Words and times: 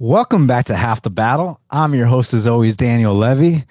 Welcome 0.00 0.48
back 0.48 0.64
to 0.66 0.74
Half 0.74 1.02
the 1.02 1.10
Battle. 1.10 1.60
I'm 1.70 1.94
your 1.94 2.06
host, 2.06 2.34
as 2.34 2.48
always, 2.48 2.76
Daniel 2.76 3.14
Levy. 3.14 3.62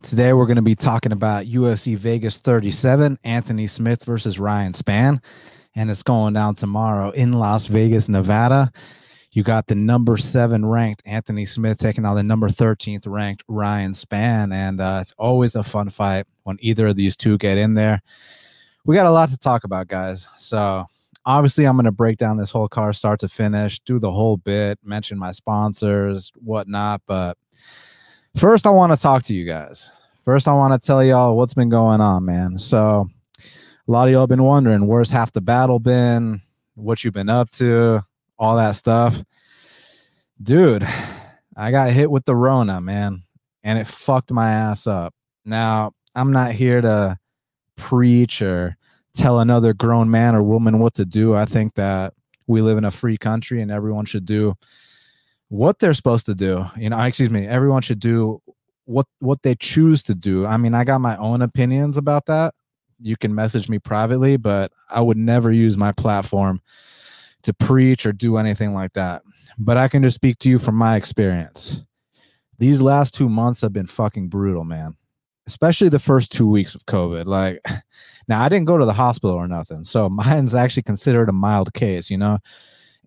Today, 0.00 0.32
we're 0.32 0.46
going 0.46 0.54
to 0.54 0.62
be 0.62 0.76
talking 0.76 1.10
about 1.10 1.46
UFC 1.46 1.96
Vegas 1.96 2.38
37, 2.38 3.18
Anthony 3.24 3.66
Smith 3.66 4.04
versus 4.04 4.38
Ryan 4.38 4.74
Spann. 4.74 5.20
And 5.74 5.90
it's 5.90 6.04
going 6.04 6.34
down 6.34 6.54
tomorrow 6.54 7.10
in 7.10 7.32
Las 7.32 7.66
Vegas, 7.66 8.08
Nevada. 8.08 8.70
You 9.32 9.42
got 9.42 9.66
the 9.66 9.74
number 9.74 10.16
seven 10.16 10.64
ranked 10.64 11.02
Anthony 11.04 11.46
Smith 11.46 11.78
taking 11.78 12.04
on 12.04 12.14
the 12.14 12.22
number 12.22 12.48
13th 12.48 13.08
ranked 13.08 13.42
Ryan 13.48 13.90
Spann. 13.90 14.54
And 14.54 14.80
uh, 14.80 15.00
it's 15.02 15.14
always 15.18 15.56
a 15.56 15.64
fun 15.64 15.90
fight 15.90 16.26
when 16.44 16.58
either 16.60 16.86
of 16.86 16.94
these 16.94 17.16
two 17.16 17.38
get 17.38 17.58
in 17.58 17.74
there. 17.74 18.02
We 18.84 18.94
got 18.94 19.06
a 19.06 19.10
lot 19.10 19.30
to 19.30 19.36
talk 19.36 19.64
about, 19.64 19.88
guys. 19.88 20.28
So 20.36 20.86
obviously 21.24 21.64
i'm 21.64 21.76
going 21.76 21.84
to 21.84 21.92
break 21.92 22.16
down 22.16 22.36
this 22.36 22.50
whole 22.50 22.68
car 22.68 22.92
start 22.92 23.20
to 23.20 23.28
finish 23.28 23.78
do 23.80 23.98
the 23.98 24.10
whole 24.10 24.36
bit 24.36 24.78
mention 24.82 25.18
my 25.18 25.30
sponsors 25.30 26.32
whatnot 26.36 27.00
but 27.06 27.36
first 28.36 28.66
i 28.66 28.70
want 28.70 28.92
to 28.92 29.00
talk 29.00 29.22
to 29.22 29.34
you 29.34 29.44
guys. 29.44 29.90
First 30.24 30.46
i 30.46 30.52
want 30.52 30.80
to 30.80 30.84
tell 30.86 31.02
y'all 31.02 31.36
what's 31.36 31.54
been 31.54 31.68
going 31.68 32.00
on 32.00 32.24
man. 32.24 32.58
So 32.58 33.08
a 33.38 33.90
lot 33.90 34.08
of 34.08 34.12
y'all 34.12 34.26
been 34.26 34.44
wondering 34.44 34.86
where's 34.86 35.10
half 35.10 35.32
the 35.32 35.40
battle 35.40 35.78
been? 35.78 36.40
What 36.74 37.02
you've 37.02 37.14
been 37.14 37.28
up 37.28 37.50
to? 37.52 38.00
All 38.38 38.56
that 38.56 38.76
stuff. 38.76 39.22
Dude 40.42 40.86
i 41.54 41.70
got 41.70 41.90
hit 41.90 42.10
with 42.10 42.24
the 42.24 42.34
rona 42.34 42.80
man 42.80 43.24
and 43.62 43.78
it 43.78 43.86
fucked 43.86 44.30
my 44.30 44.50
ass 44.50 44.86
up. 44.86 45.14
Now 45.44 45.92
i'm 46.14 46.32
not 46.32 46.52
here 46.52 46.80
to 46.80 47.18
preach 47.76 48.42
or 48.42 48.76
tell 49.14 49.40
another 49.40 49.72
grown 49.74 50.10
man 50.10 50.34
or 50.34 50.42
woman 50.42 50.78
what 50.78 50.94
to 50.94 51.04
do. 51.04 51.34
I 51.34 51.44
think 51.44 51.74
that 51.74 52.14
we 52.46 52.60
live 52.60 52.78
in 52.78 52.84
a 52.84 52.90
free 52.90 53.16
country 53.16 53.60
and 53.62 53.70
everyone 53.70 54.04
should 54.04 54.24
do 54.24 54.54
what 55.48 55.78
they're 55.78 55.94
supposed 55.94 56.26
to 56.26 56.34
do. 56.34 56.66
You 56.76 56.90
know, 56.90 56.98
excuse 57.00 57.30
me, 57.30 57.46
everyone 57.46 57.82
should 57.82 58.00
do 58.00 58.42
what 58.84 59.06
what 59.20 59.42
they 59.42 59.54
choose 59.54 60.02
to 60.04 60.14
do. 60.14 60.46
I 60.46 60.56
mean, 60.56 60.74
I 60.74 60.84
got 60.84 61.00
my 61.00 61.16
own 61.16 61.42
opinions 61.42 61.96
about 61.96 62.26
that. 62.26 62.54
You 63.00 63.16
can 63.16 63.34
message 63.34 63.68
me 63.68 63.78
privately, 63.78 64.36
but 64.36 64.72
I 64.90 65.00
would 65.00 65.16
never 65.16 65.52
use 65.52 65.76
my 65.76 65.92
platform 65.92 66.60
to 67.42 67.52
preach 67.52 68.06
or 68.06 68.12
do 68.12 68.36
anything 68.36 68.74
like 68.74 68.92
that. 68.94 69.22
But 69.58 69.76
I 69.76 69.88
can 69.88 70.02
just 70.02 70.14
speak 70.14 70.38
to 70.38 70.48
you 70.48 70.58
from 70.58 70.76
my 70.76 70.96
experience. 70.96 71.84
These 72.58 72.80
last 72.80 73.14
2 73.14 73.28
months 73.28 73.60
have 73.60 73.72
been 73.72 73.86
fucking 73.86 74.28
brutal, 74.28 74.64
man 74.64 74.96
especially 75.46 75.88
the 75.88 75.98
first 75.98 76.32
two 76.32 76.48
weeks 76.48 76.74
of 76.74 76.86
COVID. 76.86 77.26
Like, 77.26 77.64
now 78.28 78.42
I 78.42 78.48
didn't 78.48 78.66
go 78.66 78.78
to 78.78 78.84
the 78.84 78.92
hospital 78.92 79.36
or 79.36 79.48
nothing, 79.48 79.84
so 79.84 80.08
mine's 80.10 80.54
actually 80.54 80.84
considered 80.84 81.28
a 81.28 81.32
mild 81.32 81.72
case, 81.74 82.10
you 82.10 82.18
know. 82.18 82.38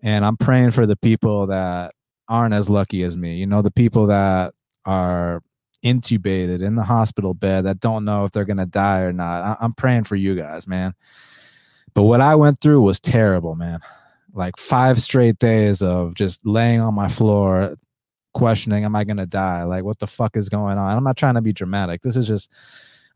And 0.02 0.24
I'm 0.24 0.36
praying 0.36 0.72
for 0.72 0.86
the 0.86 0.96
people 0.96 1.46
that 1.46 1.94
aren't 2.28 2.54
as 2.54 2.68
lucky 2.68 3.02
as 3.02 3.16
me, 3.16 3.36
you 3.36 3.46
know, 3.46 3.62
the 3.62 3.70
people 3.70 4.06
that 4.06 4.54
are 4.84 5.42
intubated 5.84 6.62
in 6.62 6.74
the 6.74 6.82
hospital 6.82 7.34
bed 7.34 7.64
that 7.64 7.80
don't 7.80 8.04
know 8.04 8.24
if 8.24 8.32
they're 8.32 8.44
gonna 8.44 8.66
die 8.66 9.00
or 9.00 9.12
not. 9.12 9.42
I- 9.42 9.64
I'm 9.64 9.72
praying 9.72 10.04
for 10.04 10.16
you 10.16 10.34
guys, 10.34 10.66
man. 10.66 10.94
But 11.94 12.02
what 12.02 12.20
I 12.20 12.34
went 12.34 12.60
through 12.60 12.82
was 12.82 13.00
terrible, 13.00 13.54
man. 13.54 13.80
Like 14.34 14.58
five 14.58 15.00
straight 15.00 15.38
days 15.38 15.80
of 15.80 16.14
just 16.14 16.44
laying 16.44 16.80
on 16.80 16.94
my 16.94 17.08
floor, 17.08 17.76
questioning, 18.36 18.84
am 18.84 18.94
I 18.94 19.04
going 19.04 19.16
to 19.16 19.26
die? 19.26 19.64
Like, 19.64 19.82
what 19.82 19.98
the 19.98 20.06
fuck 20.06 20.36
is 20.36 20.50
going 20.50 20.76
on? 20.76 20.94
I'm 20.94 21.02
not 21.02 21.16
trying 21.16 21.36
to 21.36 21.40
be 21.40 21.54
dramatic. 21.54 22.02
This 22.02 22.16
is 22.16 22.28
just, 22.28 22.52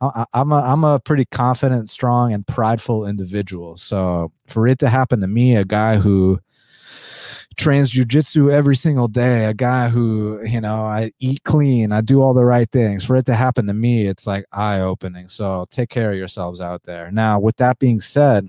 I, 0.01 0.25
am 0.33 0.51
a, 0.51 0.63
I'm 0.63 0.83
a 0.83 0.99
pretty 0.99 1.27
confident, 1.27 1.91
strong, 1.91 2.33
and 2.33 2.47
prideful 2.47 3.07
individual. 3.07 3.77
So 3.77 4.33
for 4.47 4.67
it 4.67 4.79
to 4.79 4.89
happen 4.89 5.21
to 5.21 5.27
me, 5.27 5.57
a 5.57 5.65
guy 5.67 5.97
who 5.97 6.41
trains 7.59 7.93
jujitsu 7.93 8.51
every 8.51 8.77
single 8.77 9.09
day, 9.09 9.45
a 9.45 9.53
guy 9.53 9.91
who, 9.91 10.41
you 10.43 10.59
know, 10.59 10.87
I 10.87 11.13
eat 11.21 11.45
clean, 11.45 11.93
I 11.93 12.01
do 12.01 12.23
all 12.23 12.33
the 12.33 12.47
right 12.47 12.71
things. 12.71 13.05
For 13.05 13.15
it 13.17 13.27
to 13.27 13.35
happen 13.35 13.67
to 13.67 13.75
me, 13.75 14.07
it's 14.07 14.27
like 14.27 14.47
eye 14.53 14.81
opening. 14.81 15.29
So 15.29 15.67
take 15.69 15.91
care 15.91 16.13
of 16.13 16.17
yourselves 16.17 16.63
out 16.63 16.85
there. 16.85 17.11
Now, 17.11 17.39
with 17.39 17.59
that 17.59 17.79
being 17.79 18.01
said, 18.01 18.49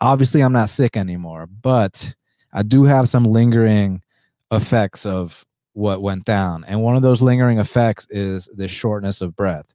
obviously 0.00 0.40
I'm 0.40 0.52
not 0.52 0.68
sick 0.68 0.96
anymore, 0.96 1.46
but 1.46 2.12
I 2.52 2.64
do 2.64 2.82
have 2.82 3.08
some 3.08 3.22
lingering 3.22 4.02
effects 4.50 5.06
of 5.06 5.46
what 5.72 6.02
went 6.02 6.24
down. 6.24 6.64
And 6.64 6.82
one 6.82 6.96
of 6.96 7.02
those 7.02 7.22
lingering 7.22 7.58
effects 7.58 8.06
is 8.10 8.48
the 8.54 8.68
shortness 8.68 9.20
of 9.20 9.36
breath. 9.36 9.74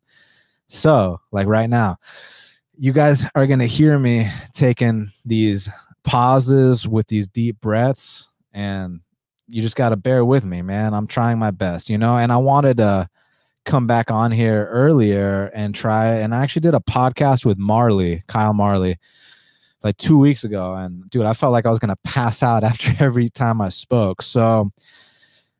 So, 0.67 1.19
like 1.31 1.47
right 1.47 1.69
now, 1.69 1.97
you 2.77 2.91
guys 2.91 3.25
are 3.35 3.47
going 3.47 3.59
to 3.59 3.67
hear 3.67 3.97
me 3.97 4.29
taking 4.53 5.11
these 5.23 5.69
pauses 6.03 6.87
with 6.87 7.07
these 7.07 7.27
deep 7.27 7.59
breaths 7.61 8.29
and 8.53 9.01
you 9.47 9.61
just 9.61 9.75
got 9.75 9.89
to 9.89 9.95
bear 9.95 10.25
with 10.25 10.45
me, 10.45 10.61
man. 10.61 10.93
I'm 10.93 11.07
trying 11.07 11.37
my 11.37 11.51
best, 11.51 11.89
you 11.89 11.97
know, 11.97 12.17
and 12.17 12.31
I 12.31 12.37
wanted 12.37 12.77
to 12.77 13.09
come 13.63 13.87
back 13.87 14.11
on 14.11 14.31
here 14.31 14.67
earlier 14.67 15.51
and 15.53 15.73
try 15.73 16.15
and 16.15 16.33
I 16.33 16.43
actually 16.43 16.61
did 16.61 16.73
a 16.73 16.79
podcast 16.79 17.45
with 17.45 17.57
Marley, 17.57 18.23
Kyle 18.27 18.53
Marley 18.53 18.97
like 19.83 19.97
2 19.97 20.17
weeks 20.17 20.43
ago 20.43 20.73
and 20.73 21.07
dude, 21.09 21.25
I 21.25 21.33
felt 21.33 21.51
like 21.51 21.65
I 21.65 21.69
was 21.69 21.79
going 21.79 21.89
to 21.89 21.99
pass 22.03 22.41
out 22.43 22.63
after 22.63 22.91
every 22.99 23.29
time 23.29 23.61
I 23.61 23.69
spoke. 23.69 24.21
So, 24.21 24.71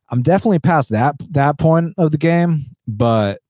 I'm 0.10 0.22
definitely 0.22 0.60
past 0.60 0.90
that 0.90 1.16
that 1.32 1.58
point 1.58 1.94
of 1.98 2.12
the 2.12 2.18
game, 2.18 2.66
but 2.88 3.42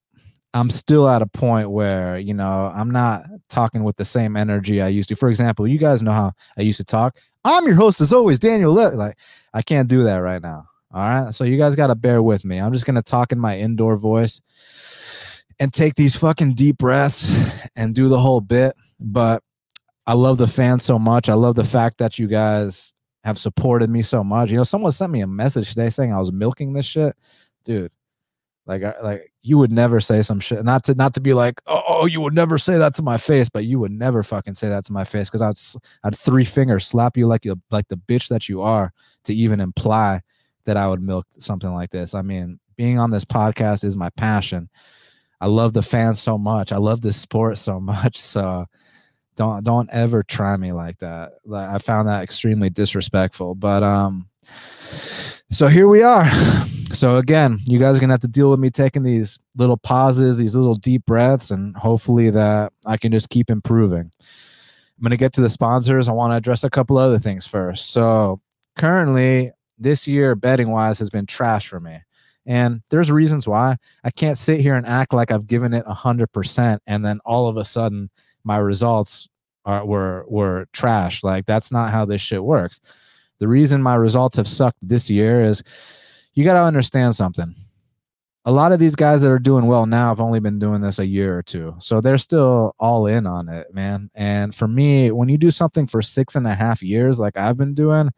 I'm 0.54 0.70
still 0.70 1.10
at 1.10 1.22
a 1.22 1.26
point 1.26 1.70
where, 1.70 2.18
you 2.18 2.34
know, 2.34 2.72
I'm 2.74 2.90
not 2.90 3.26
talking 3.50 3.84
with 3.84 3.98
the 3.98 4.06
same 4.06 4.38
energy 4.38 4.82
I 4.82 4.88
used 4.88 5.10
to. 5.10 5.16
For 5.16 5.30
example, 5.30 5.68
you 5.68 5.78
guys 5.78 6.02
know 6.02 6.14
how 6.14 6.32
I 6.58 6.62
used 6.62 6.78
to 6.78 6.86
talk. 6.86 7.18
I'm 7.44 7.66
your 7.66 7.76
host 7.76 8.00
as 8.00 8.14
always, 8.14 8.40
Daniel 8.40 8.74
Le- 8.74 8.96
Like, 8.96 9.18
I 9.54 9.62
can't 9.62 9.90
do 9.90 10.04
that 10.06 10.18
right 10.18 10.42
now. 10.42 10.66
All 10.94 11.02
right. 11.02 11.34
So 11.34 11.44
you 11.44 11.58
guys 11.58 11.76
got 11.76 11.88
to 11.88 11.96
bear 11.96 12.24
with 12.24 12.46
me. 12.46 12.58
I'm 12.60 12.72
just 12.72 12.86
going 12.86 12.96
to 12.96 13.02
talk 13.02 13.34
in 13.34 13.40
my 13.40 13.60
indoor 13.60 13.98
voice 13.98 14.42
and 15.60 15.74
take 15.74 15.96
these 15.96 16.16
fucking 16.16 16.54
deep 16.54 16.78
breaths 16.78 17.36
and 17.76 17.94
do 17.94 18.08
the 18.08 18.20
whole 18.20 18.40
bit. 18.40 18.78
But 18.98 19.44
I 20.08 20.14
love 20.14 20.38
the 20.38 20.48
fans 20.48 20.84
so 20.84 20.98
much. 20.98 21.28
I 21.28 21.34
love 21.34 21.56
the 21.56 21.66
fact 21.66 21.98
that 21.98 22.18
you 22.18 22.28
guys 22.28 22.94
have 23.26 23.40
supported 23.40 23.90
me 23.90 24.04
so 24.04 24.24
much. 24.24 24.52
You 24.52 24.58
know, 24.58 24.64
someone 24.64 24.92
sent 24.92 25.12
me 25.12 25.22
a 25.22 25.28
message 25.28 25.70
today 25.70 25.90
saying 25.90 26.14
I 26.14 26.20
was 26.20 26.32
milking 26.32 26.74
this 26.74 26.86
shit, 26.86 27.16
dude. 27.66 27.92
Like, 28.68 28.84
like 29.02 29.32
you 29.42 29.58
would 29.58 29.72
never 29.72 30.00
say 30.00 30.22
some 30.22 30.40
shit. 30.40 30.64
Not 30.64 30.84
to 30.86 30.96
not 30.96 31.16
to 31.16 31.22
be 31.22 31.34
like, 31.34 31.60
oh, 31.66 31.82
oh, 31.88 32.06
you 32.06 32.22
would 32.22 32.34
never 32.36 32.58
say 32.58 32.78
that 32.78 32.94
to 32.96 33.02
my 33.02 33.18
face, 33.18 33.50
but 33.50 33.66
you 33.66 33.80
would 33.80 33.92
never 33.92 34.24
fucking 34.24 34.56
say 34.56 34.70
that 34.70 34.86
to 34.86 34.94
my 34.94 35.04
face 35.04 35.30
because 35.30 35.42
I'd 35.42 36.08
I'd 36.08 36.18
three 36.18 36.46
fingers 36.46 36.86
slap 36.86 37.18
you 37.18 37.28
like 37.28 37.46
you 37.46 37.60
like 37.72 37.88
the 37.88 37.98
bitch 37.98 38.30
that 38.30 38.48
you 38.48 38.62
are 38.62 38.94
to 39.26 39.34
even 39.34 39.60
imply 39.60 40.22
that 40.66 40.78
I 40.78 40.88
would 40.88 41.02
milk 41.02 41.26
something 41.40 41.74
like 41.74 41.90
this. 41.90 42.14
I 42.14 42.22
mean, 42.22 42.60
being 42.76 43.00
on 43.00 43.10
this 43.10 43.26
podcast 43.26 43.84
is 43.84 43.98
my 43.98 44.10
passion. 44.12 44.70
I 45.42 45.48
love 45.48 45.74
the 45.74 45.84
fans 45.84 46.20
so 46.22 46.38
much. 46.38 46.72
I 46.72 46.78
love 46.78 47.02
this 47.02 47.18
sport 47.20 47.58
so 47.58 47.80
much. 47.80 48.18
So 48.18 48.66
don't 49.36 49.64
don't 49.64 49.90
ever 49.92 50.24
try 50.24 50.56
me 50.58 50.72
like 50.72 50.98
that. 51.00 51.34
Like, 51.46 51.70
i 51.70 51.78
found 51.78 52.08
that 52.08 52.24
extremely 52.24 52.70
disrespectful 52.70 53.56
but 53.56 53.84
um 53.84 54.28
so 55.52 55.68
here 55.68 55.88
we 55.88 56.02
are. 56.04 56.30
So 56.92 57.18
again 57.18 57.60
you 57.66 57.80
guys 57.80 57.98
are 57.98 58.00
gonna 58.00 58.14
have 58.14 58.22
to 58.22 58.28
deal 58.28 58.50
with 58.50 58.60
me 58.60 58.70
taking 58.70 59.04
these 59.04 59.40
little 59.56 59.78
pauses 59.78 60.38
these 60.38 60.56
little 60.56 60.76
deep 60.76 61.06
breaths 61.06 61.52
and 61.52 61.76
hopefully 61.76 62.30
that 62.30 62.72
i 62.86 62.98
can 62.98 63.12
just 63.12 63.30
keep 63.30 63.50
improving. 63.50 64.12
I'm 64.98 65.04
gonna 65.04 65.18
get 65.18 65.34
to 65.34 65.42
the 65.42 65.50
sponsors. 65.50 66.08
I 66.08 66.14
want 66.14 66.32
to 66.32 66.38
address 66.38 66.64
a 66.64 66.70
couple 66.70 66.98
other 66.98 67.20
things 67.20 67.46
first. 67.46 67.92
So 67.92 68.40
currently 68.78 69.52
this 69.78 70.08
year 70.08 70.36
betting 70.36 70.72
wise 70.72 71.00
has 71.00 71.10
been 71.10 71.26
trash 71.26 71.68
for 71.68 71.80
me. 71.80 72.00
And 72.46 72.82
there's 72.92 73.12
reasons 73.12 73.48
why. 73.48 73.78
I 74.04 74.12
can't 74.12 74.38
sit 74.38 74.62
here 74.62 74.76
and 74.76 74.86
act 74.88 75.14
like 75.14 75.32
i've 75.32 75.48
given 75.48 75.74
it 75.74 75.86
100% 75.86 76.80
and 76.88 77.06
then 77.06 77.20
all 77.26 77.48
of 77.48 77.58
a 77.58 77.66
sudden 77.66 78.10
my 78.46 78.58
results 78.58 79.28
are 79.66 79.86
were 79.86 80.26
were 80.28 80.68
trash. 80.72 81.24
Like 81.24 81.46
that's 81.46 81.72
not 81.72 81.92
how 81.92 82.06
this 82.06 82.22
shit 82.22 82.44
works. 82.44 82.80
The 83.40 83.48
reason 83.48 83.82
my 83.82 83.96
results 83.96 84.38
have 84.38 84.48
sucked 84.48 84.78
this 84.82 85.10
year 85.10 85.44
is 85.44 85.62
you 86.34 86.44
got 86.44 86.54
to 86.54 86.64
understand 86.64 87.16
something. 87.16 87.54
A 88.48 88.52
lot 88.52 88.72
of 88.72 88.80
these 88.80 88.96
guys 88.96 89.22
that 89.22 89.32
are 89.32 89.40
doing 89.40 89.66
well 89.66 89.88
now 89.88 90.10
have 90.10 90.22
only 90.22 90.40
been 90.40 90.60
doing 90.60 90.80
this 90.80 91.00
a 91.00 91.06
year 91.06 91.36
or 91.36 91.42
two. 91.42 91.76
So 91.80 92.00
they're 92.00 92.20
still 92.20 92.76
all 92.80 93.08
in 93.08 93.26
on 93.26 93.50
it, 93.50 93.74
man. 93.74 94.12
And 94.14 94.54
for 94.54 94.68
me, 94.68 95.10
when 95.10 95.30
you 95.30 95.38
do 95.38 95.50
something 95.50 95.88
for 95.88 96.04
six 96.04 96.36
and 96.36 96.46
a 96.46 96.54
half 96.54 96.84
years, 96.84 97.20
like 97.20 97.38
I've 97.38 97.58
been 97.58 97.74
doing, 97.74 98.12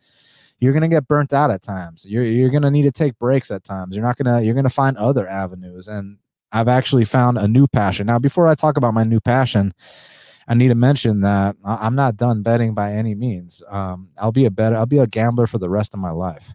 you're 0.59 0.73
gonna 0.73 0.89
get 0.89 1.07
burnt 1.07 1.31
out 1.31 1.49
at 1.49 1.61
times. 1.61 2.05
You're 2.05 2.23
you're 2.23 2.49
gonna 2.49 2.71
need 2.71 2.83
to 2.83 2.91
take 2.91 3.17
breaks 3.19 3.51
at 3.51 3.63
times. 3.63 3.95
You're 3.95 4.05
not 4.05 4.17
gonna 4.17 4.41
you're 4.41 4.55
gonna 4.55 4.69
find 4.69 4.97
other 4.97 5.27
avenues. 5.27 5.87
And 5.87 6.17
I've 6.51 6.67
actually 6.67 7.05
found 7.05 7.37
a 7.37 7.47
new 7.47 7.67
passion. 7.67 8.07
Now, 8.07 8.19
before 8.19 8.47
I 8.47 8.55
talk 8.55 8.77
about 8.77 8.93
my 8.93 9.03
new 9.03 9.19
passion, 9.19 9.73
I 10.47 10.53
need 10.53 10.69
to 10.69 10.75
mention 10.75 11.21
that 11.21 11.55
I'm 11.63 11.95
not 11.95 12.15
done 12.15 12.41
betting 12.41 12.73
by 12.73 12.93
any 12.93 13.15
means. 13.15 13.61
Um, 13.69 14.09
I'll 14.17 14.31
be 14.31 14.45
a 14.45 14.51
better, 14.51 14.77
I'll 14.77 14.85
be 14.85 14.99
a 14.99 15.07
gambler 15.07 15.45
for 15.45 15.57
the 15.57 15.69
rest 15.69 15.93
of 15.93 15.99
my 15.99 16.11
life. 16.11 16.53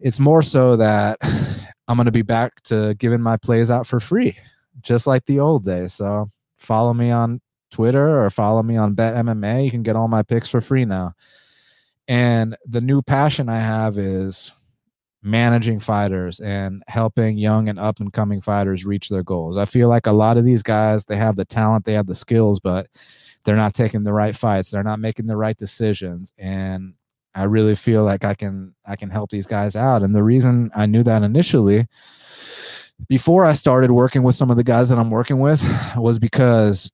It's 0.00 0.20
more 0.20 0.42
so 0.42 0.76
that 0.76 1.18
I'm 1.88 1.96
going 1.96 2.06
to 2.06 2.12
be 2.12 2.22
back 2.22 2.62
to 2.64 2.94
giving 2.94 3.20
my 3.20 3.36
plays 3.36 3.70
out 3.70 3.86
for 3.86 4.00
free, 4.00 4.36
just 4.82 5.06
like 5.06 5.24
the 5.24 5.40
old 5.40 5.64
days. 5.64 5.94
So 5.94 6.30
follow 6.58 6.92
me 6.92 7.10
on 7.10 7.40
Twitter 7.70 8.22
or 8.22 8.30
follow 8.30 8.62
me 8.62 8.76
on 8.76 8.94
Bet 8.94 9.14
MMA. 9.14 9.64
You 9.64 9.70
can 9.70 9.82
get 9.82 9.96
all 9.96 10.08
my 10.08 10.22
picks 10.22 10.50
for 10.50 10.60
free 10.60 10.84
now. 10.84 11.14
And 12.06 12.56
the 12.66 12.80
new 12.80 13.00
passion 13.00 13.48
I 13.48 13.58
have 13.58 13.98
is 13.98 14.52
managing 15.24 15.80
fighters 15.80 16.38
and 16.38 16.82
helping 16.86 17.38
young 17.38 17.68
and 17.68 17.78
up 17.78 17.98
and 17.98 18.12
coming 18.12 18.40
fighters 18.40 18.84
reach 18.84 19.08
their 19.08 19.22
goals. 19.22 19.56
I 19.56 19.64
feel 19.64 19.88
like 19.88 20.06
a 20.06 20.12
lot 20.12 20.36
of 20.36 20.44
these 20.44 20.62
guys, 20.62 21.06
they 21.06 21.16
have 21.16 21.36
the 21.36 21.46
talent, 21.46 21.86
they 21.86 21.94
have 21.94 22.06
the 22.06 22.14
skills, 22.14 22.60
but 22.60 22.88
they're 23.44 23.56
not 23.56 23.74
taking 23.74 24.04
the 24.04 24.12
right 24.12 24.36
fights. 24.36 24.70
They're 24.70 24.82
not 24.82 25.00
making 25.00 25.26
the 25.26 25.36
right 25.36 25.56
decisions. 25.56 26.32
And 26.38 26.94
I 27.34 27.44
really 27.44 27.74
feel 27.74 28.04
like 28.04 28.24
I 28.24 28.34
can 28.34 28.74
I 28.86 28.96
can 28.96 29.10
help 29.10 29.30
these 29.30 29.46
guys 29.46 29.74
out. 29.74 30.02
And 30.02 30.14
the 30.14 30.22
reason 30.22 30.70
I 30.76 30.86
knew 30.86 31.02
that 31.02 31.22
initially 31.22 31.86
before 33.08 33.44
I 33.44 33.54
started 33.54 33.90
working 33.90 34.22
with 34.22 34.36
some 34.36 34.50
of 34.50 34.56
the 34.56 34.64
guys 34.64 34.88
that 34.90 34.98
I'm 34.98 35.10
working 35.10 35.40
with 35.40 35.64
was 35.96 36.18
because 36.18 36.90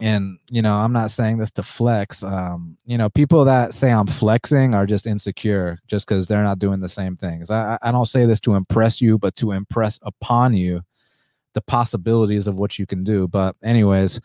and 0.00 0.38
you 0.50 0.62
know 0.62 0.76
i'm 0.76 0.92
not 0.92 1.10
saying 1.10 1.38
this 1.38 1.50
to 1.50 1.62
flex 1.62 2.22
um 2.22 2.76
you 2.84 2.96
know 2.96 3.08
people 3.10 3.44
that 3.44 3.74
say 3.74 3.90
i'm 3.90 4.06
flexing 4.06 4.74
are 4.74 4.86
just 4.86 5.06
insecure 5.06 5.78
just 5.86 6.06
because 6.06 6.26
they're 6.26 6.44
not 6.44 6.58
doing 6.58 6.80
the 6.80 6.88
same 6.88 7.16
things. 7.16 7.50
I, 7.50 7.78
I 7.82 7.92
don't 7.92 8.06
say 8.06 8.26
this 8.26 8.40
to 8.40 8.54
impress 8.54 9.00
you 9.00 9.18
but 9.18 9.34
to 9.36 9.52
impress 9.52 9.98
upon 10.02 10.54
you 10.54 10.82
the 11.52 11.60
possibilities 11.60 12.46
of 12.46 12.58
what 12.58 12.78
you 12.78 12.86
can 12.86 13.02
do. 13.02 13.26
But 13.26 13.56
anyways 13.62 14.20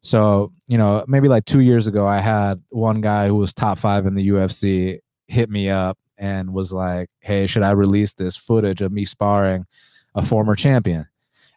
so 0.00 0.52
you 0.66 0.78
know 0.78 1.04
maybe 1.08 1.28
like 1.28 1.44
two 1.44 1.60
years 1.60 1.86
ago 1.86 2.06
i 2.06 2.18
had 2.18 2.62
one 2.70 3.00
guy 3.00 3.26
who 3.26 3.34
was 3.34 3.52
top 3.52 3.78
five 3.78 4.06
in 4.06 4.14
the 4.14 4.28
ufc 4.28 4.98
hit 5.26 5.50
me 5.50 5.68
up 5.68 5.98
and 6.16 6.52
was 6.52 6.72
like 6.72 7.08
hey 7.20 7.46
should 7.46 7.62
i 7.62 7.70
release 7.70 8.12
this 8.12 8.36
footage 8.36 8.80
of 8.80 8.92
me 8.92 9.04
sparring 9.04 9.66
a 10.14 10.22
former 10.22 10.54
champion 10.54 11.06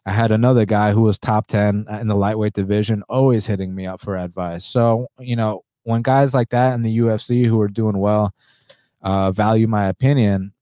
I 0.04 0.10
had 0.10 0.30
another 0.30 0.64
guy 0.64 0.92
who 0.92 1.02
was 1.02 1.18
top 1.18 1.46
10 1.46 1.86
in 1.88 2.08
the 2.08 2.16
lightweight 2.16 2.54
division, 2.54 3.02
always 3.08 3.46
hitting 3.46 3.74
me 3.74 3.86
up 3.86 4.00
for 4.00 4.16
advice. 4.16 4.64
So, 4.64 5.06
you 5.18 5.36
know, 5.36 5.64
when 5.84 6.02
guys 6.02 6.34
like 6.34 6.50
that 6.50 6.74
in 6.74 6.82
the 6.82 6.98
UFC 6.98 7.46
who 7.46 7.60
are 7.60 7.68
doing 7.68 7.98
well 7.98 8.34
uh, 9.02 9.30
value 9.30 9.66
my 9.66 9.86
opinion, 9.86 10.52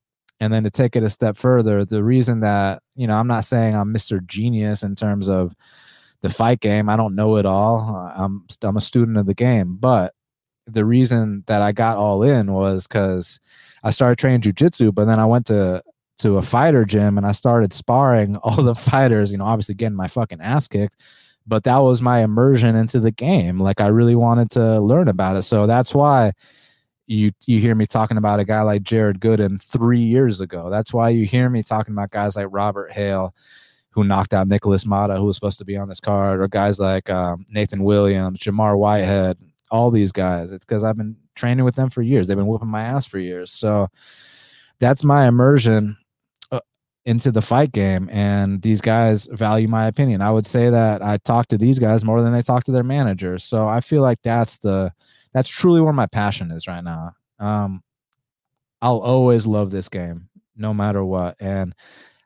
and 0.41 0.53
then 0.53 0.65
to 0.65 0.71
take 0.71 0.97
it 0.97 1.05
a 1.05 1.11
step 1.11 1.37
further, 1.37 1.85
the 1.85 2.03
reason 2.03 2.41
that, 2.41 2.83
you 2.97 3.07
know, 3.07 3.15
I'm 3.15 3.27
not 3.27 3.45
saying 3.45 3.75
I'm 3.75 3.93
Mr. 3.93 4.25
Genius 4.25 4.83
in 4.83 4.95
terms 4.97 5.29
of 5.29 5.55
the 6.23 6.31
fight 6.31 6.61
game, 6.61 6.89
I 6.89 6.97
don't 6.97 7.15
know 7.15 7.37
it 7.37 7.47
all. 7.47 8.11
I'm, 8.15 8.47
I'm 8.63 8.77
a 8.77 8.81
student 8.81 9.17
of 9.17 9.27
the 9.27 9.35
game, 9.35 9.77
but 9.77 10.15
the 10.67 10.85
reason 10.85 11.45
that 11.47 11.63
I 11.63 11.73
got 11.73 11.97
all 11.97 12.23
in 12.23 12.53
was 12.53 12.87
because 12.87 13.41
I 13.83 13.91
started 13.91 14.19
training 14.19 14.43
jujitsu, 14.43 14.95
but 14.95 15.07
then 15.07 15.19
I 15.19 15.27
went 15.27 15.47
to 15.47 15.83
to 16.21 16.37
a 16.37 16.43
fighter 16.43 16.85
gym 16.85 17.17
and 17.17 17.27
I 17.27 17.33
started 17.33 17.73
sparring 17.73 18.37
all 18.43 18.63
the 18.63 18.75
fighters, 18.75 19.33
you 19.33 19.39
know, 19.39 19.45
obviously 19.45 19.75
getting 19.75 19.97
my 19.97 20.09
fucking 20.09 20.41
ass 20.41 20.69
kicked. 20.69 20.97
But 21.47 21.65
that 21.65 21.79
was 21.79 22.03
my 22.03 22.23
immersion 22.23 22.77
into 22.77 23.01
the 23.01 23.11
game. 23.11 23.59
Like 23.59 23.81
I 23.81 23.89
really 23.89 24.15
wanted 24.15 24.51
to 24.53 24.81
learn 24.81 25.09
about 25.09 25.37
it. 25.37 25.43
So 25.43 25.67
that's 25.67 25.95
why 25.95 26.33
you 27.07 27.33
you 27.47 27.59
hear 27.59 27.75
me 27.75 27.87
talking 27.87 28.19
about 28.19 28.39
a 28.39 28.45
guy 28.45 28.63
like 28.63 28.83
Jared 28.83 29.21
Gooden 29.21 29.61
three 29.61 30.01
years 30.01 30.41
ago. 30.41 30.71
That's 30.71 30.93
why 30.93 31.09
you 31.09 31.27
hear 31.27 31.51
me 31.51 31.63
talking 31.63 31.93
about 31.93 32.11
guys 32.11 32.37
like 32.37 32.47
Robert 32.51 32.93
Hale, 32.93 33.35
who 33.91 34.05
knocked 34.05 34.33
out 34.33 34.47
Nicholas 34.47 34.87
Mata, 34.87 35.17
who 35.17 35.25
was 35.25 35.35
supposed 35.35 35.59
to 35.59 35.65
be 35.65 35.77
on 35.77 35.89
this 35.89 35.99
card, 35.99 36.41
or 36.41 36.47
guys 36.47 36.79
like 36.79 37.11
um, 37.11 37.47
Nathan 37.51 37.83
Williams, 37.83 38.39
Jamar 38.39 38.79
Whitehead, 38.79 39.39
all 39.71 39.91
these 39.91 40.13
guys. 40.13 40.53
It's 40.53 40.65
because 40.65 40.85
I've 40.85 40.97
been 40.97 41.17
training 41.35 41.65
with 41.65 41.75
them 41.75 41.91
for 41.91 42.03
years. 42.03 42.29
They've 42.29 42.37
been 42.37 42.47
whooping 42.47 42.69
my 42.69 42.83
ass 42.83 43.07
for 43.07 43.19
years. 43.19 43.51
So 43.51 43.89
that's 44.79 45.03
my 45.03 45.27
immersion 45.27 45.97
into 47.06 47.32
the 47.32 47.41
fight 47.41 47.73
game 47.73 48.08
and 48.12 48.61
these 48.62 48.81
guys 48.81 49.26
value 49.32 49.67
my 49.69 49.87
opinion. 49.87 50.20
I 50.20 50.31
would 50.31 50.47
say 50.47 50.69
that 50.70 51.02
i 51.02 51.17
talk 51.19 51.49
to 51.49 51.58
these 51.58 51.79
guys 51.79 52.05
more 52.05 52.20
than 52.23 52.32
they 52.32 52.43
talk 52.43 52.64
to 52.64 52.73
their 52.73 52.82
managers 52.82 53.43
so 53.43 53.67
i 53.69 53.81
feel 53.81 54.02
like 54.02 54.19
that's 54.23 54.58
the 54.58 54.93
that's 55.32 55.49
truly 55.49 55.81
where 55.81 55.93
my 55.93 56.06
passion 56.06 56.50
is 56.50 56.67
right 56.67 56.85
now. 56.85 57.12
Um 57.38 57.82
i'll 58.82 58.99
always 58.99 59.47
love 59.47 59.70
this 59.70 59.88
game 59.88 60.29
no 60.56 60.75
matter 60.75 61.05
what 61.05 61.37
and 61.41 61.75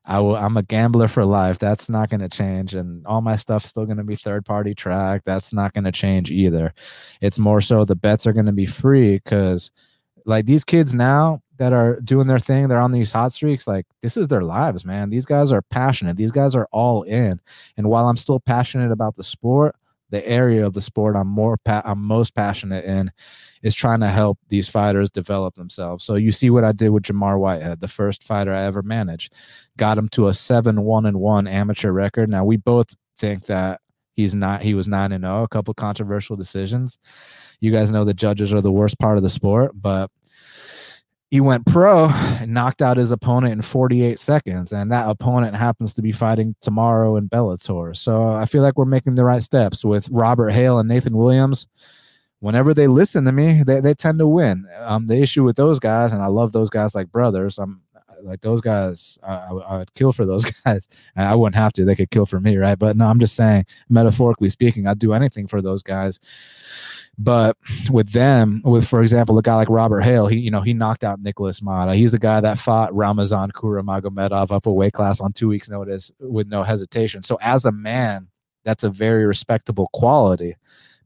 i 0.05 0.19
will 0.19 0.35
i'm 0.37 0.57
a 0.57 0.63
gambler 0.63 1.07
for 1.07 1.25
life. 1.25 1.59
That's 1.59 1.89
not 1.89 2.11
going 2.11 2.21
to 2.21 2.29
change 2.29 2.75
and 2.75 3.07
all 3.07 3.21
my 3.21 3.37
stuff's 3.37 3.69
still 3.69 3.87
going 3.87 3.99
to 3.99 4.05
be 4.05 4.17
third 4.17 4.45
party 4.45 4.75
track 4.75 5.23
that's 5.25 5.53
not 5.53 5.73
going 5.73 5.85
to 5.85 5.93
change 5.93 6.33
either. 6.33 6.75
It's 7.21 7.39
more 7.39 7.61
so 7.61 7.85
the 7.85 7.97
bets 7.97 8.27
are 8.27 8.33
going 8.33 8.47
to 8.47 8.53
be 8.53 8.67
free 8.67 9.19
because 9.19 9.71
like 10.27 10.47
these 10.47 10.65
kids 10.65 10.95
now 10.95 11.43
that 11.57 11.73
are 11.73 12.01
doing 12.01 12.27
their 12.27 12.39
thing, 12.39 12.69
they're 12.69 12.81
on 12.81 12.93
these 12.93 13.13
hot 13.13 13.33
streaks. 13.33 13.67
Like 13.67 13.87
this 14.03 14.17
is 14.17 14.29
their 14.29 14.43
lives, 14.43 14.85
man. 14.85 15.11
These 15.11 15.27
guys 15.27 15.53
are 15.53 15.63
passionate. 15.63 16.17
These 16.17 16.33
guys 16.33 16.55
are 16.55 16.69
all 16.73 17.03
in. 17.05 17.41
And 17.77 17.89
while 17.89 18.09
I'm 18.09 18.17
still 18.17 18.41
passionate 18.41 18.91
about 18.91 19.17
the 19.17 19.25
sport, 19.25 19.77
the 20.11 20.27
area 20.29 20.65
of 20.65 20.75
the 20.75 20.81
sport 20.81 21.17
I'm 21.17 21.27
more 21.27 21.57
pa- 21.57 21.83
I'm 21.85 22.01
most 22.01 22.35
passionate 22.35 22.85
in 22.85 23.11
is 23.63 23.75
trying 23.75 24.01
to 24.01 24.09
help 24.09 24.39
these 24.49 24.69
fighters 24.69 25.11
develop 25.11 25.55
themselves. 25.55 26.05
So 26.05 26.15
you 26.15 26.31
see 26.31 26.51
what 26.51 26.65
I 26.65 26.73
did 26.73 26.91
with 26.91 27.05
Jamar 27.05 27.39
Whitehead, 27.39 27.81
the 27.81 27.89
first 27.89 28.23
fighter 28.23 28.53
I 28.53 28.63
ever 28.63 28.83
managed, 28.83 29.33
got 29.77 29.99
him 29.99 30.09
to 30.11 30.29
a 30.29 30.35
seven 30.35 30.83
one 30.83 31.07
and 31.07 31.19
one 31.19 31.47
amateur 31.47 31.91
record. 31.91 32.31
Now 32.31 32.45
we 32.45 32.57
both 32.57 32.95
think 33.17 33.47
that 33.47 33.81
he's 34.15 34.35
not 34.35 34.63
he 34.63 34.75
was 34.75 34.89
nine 34.89 35.13
and 35.13 35.25
zero. 35.25 35.41
Oh, 35.41 35.43
a 35.45 35.49
couple 35.49 35.75
controversial 35.75 36.37
decisions. 36.37 36.99
You 37.61 37.73
guys 37.73 37.91
know 37.91 38.05
the 38.05 38.15
judges 38.15 38.53
are 38.53 38.61
the 38.61 38.73
worst 38.73 38.99
part 38.99 39.17
of 39.17 39.23
the 39.23 39.31
sport, 39.31 39.73
but 39.75 40.11
he 41.35 41.41
went 41.41 41.67
pro 41.67 42.07
and 42.11 42.55
knocked 42.55 42.81
out 42.81 42.97
his 42.97 43.11
opponent 43.11 43.55
in 43.55 43.61
48 43.61 44.21
seconds 44.21 44.73
and 44.73 44.93
that 44.93 45.09
opponent 45.09 45.57
happens 45.57 45.93
to 45.95 46.01
be 46.01 46.13
fighting 46.13 46.55
tomorrow 46.61 47.17
in 47.17 47.29
bellator. 47.29 47.97
So 47.97 48.29
i 48.29 48.47
feel 48.47 48.63
like 48.63 48.79
we're 48.79 48.85
making 48.85 49.17
the 49.17 49.25
right 49.25 49.43
steps 49.43 49.85
with 49.85 50.09
robert 50.11 50.51
hale 50.51 50.79
and 50.79 50.89
nathan 50.89 51.17
williams. 51.17 51.67
Whenever 52.39 52.73
they 52.73 52.87
listen 52.87 53.25
to 53.25 53.33
me 53.33 53.65
they, 53.65 53.81
they 53.81 53.95
tend 53.95 54.21
to 54.21 54.29
win. 54.29 54.69
Um, 54.79 55.09
the 55.09 55.17
issue 55.17 55.43
with 55.43 55.57
those 55.57 55.81
guys 55.81 56.13
and 56.13 56.23
i 56.23 56.29
love 56.29 56.53
those 56.53 56.71
guys 56.71 56.95
like 56.95 57.11
brothers 57.11 57.59
i'm 57.59 57.81
like 58.23 58.41
those 58.41 58.61
guys 58.61 59.19
I, 59.25 59.35
I 59.35 59.79
would 59.79 59.93
kill 59.95 60.13
for 60.13 60.25
those 60.25 60.45
guys. 60.65 60.87
I 61.17 61.35
wouldn't 61.35 61.57
have 61.57 61.73
to 61.73 61.85
they 61.85 61.97
could 61.97 62.13
kill 62.13 62.27
for 62.27 62.39
me 62.39 62.59
right? 62.59 62.79
But 62.79 62.97
no 62.97 63.09
i'm 63.09 63.19
just 63.19 63.35
saying 63.35 63.67
metaphorically 63.89 64.51
speaking 64.51 64.87
i'd 64.87 65.01
do 65.01 65.13
anything 65.13 65.49
for 65.49 65.61
those 65.61 65.83
guys 65.83 66.21
but 67.19 67.57
with 67.91 68.11
them, 68.13 68.61
with 68.65 68.87
for 68.87 69.03
example, 69.03 69.39
a 69.39 69.43
guy 69.43 69.57
like 69.57 69.71
Robert 69.71 70.01
Hale, 70.01 70.27
he 70.27 70.39
you 70.39 70.51
know 70.51 70.61
he 70.61 70.75
knocked 70.75 71.05
out 71.05 71.21
Nicholas 71.21 71.63
Mata. 71.63 71.95
He's 71.95 72.13
the 72.13 72.19
guy 72.19 72.41
that 72.41 72.59
fought 72.59 72.95
Ramazan 72.95 73.53
Kuramagomedov 73.53 74.51
up 74.51 74.67
a 74.67 74.73
weight 74.73 74.93
class 74.93 75.21
on 75.21 75.33
two 75.33 75.49
weeks' 75.49 75.71
notice 75.71 76.11
with 76.19 76.49
no 76.49 76.63
hesitation. 76.63 77.23
So 77.23 77.39
as 77.41 77.65
a 77.65 77.73
man, 77.73 78.29
that's 78.65 78.85
a 78.85 78.91
very 78.91 79.27
respectable 79.27 79.89
quality. 79.93 80.57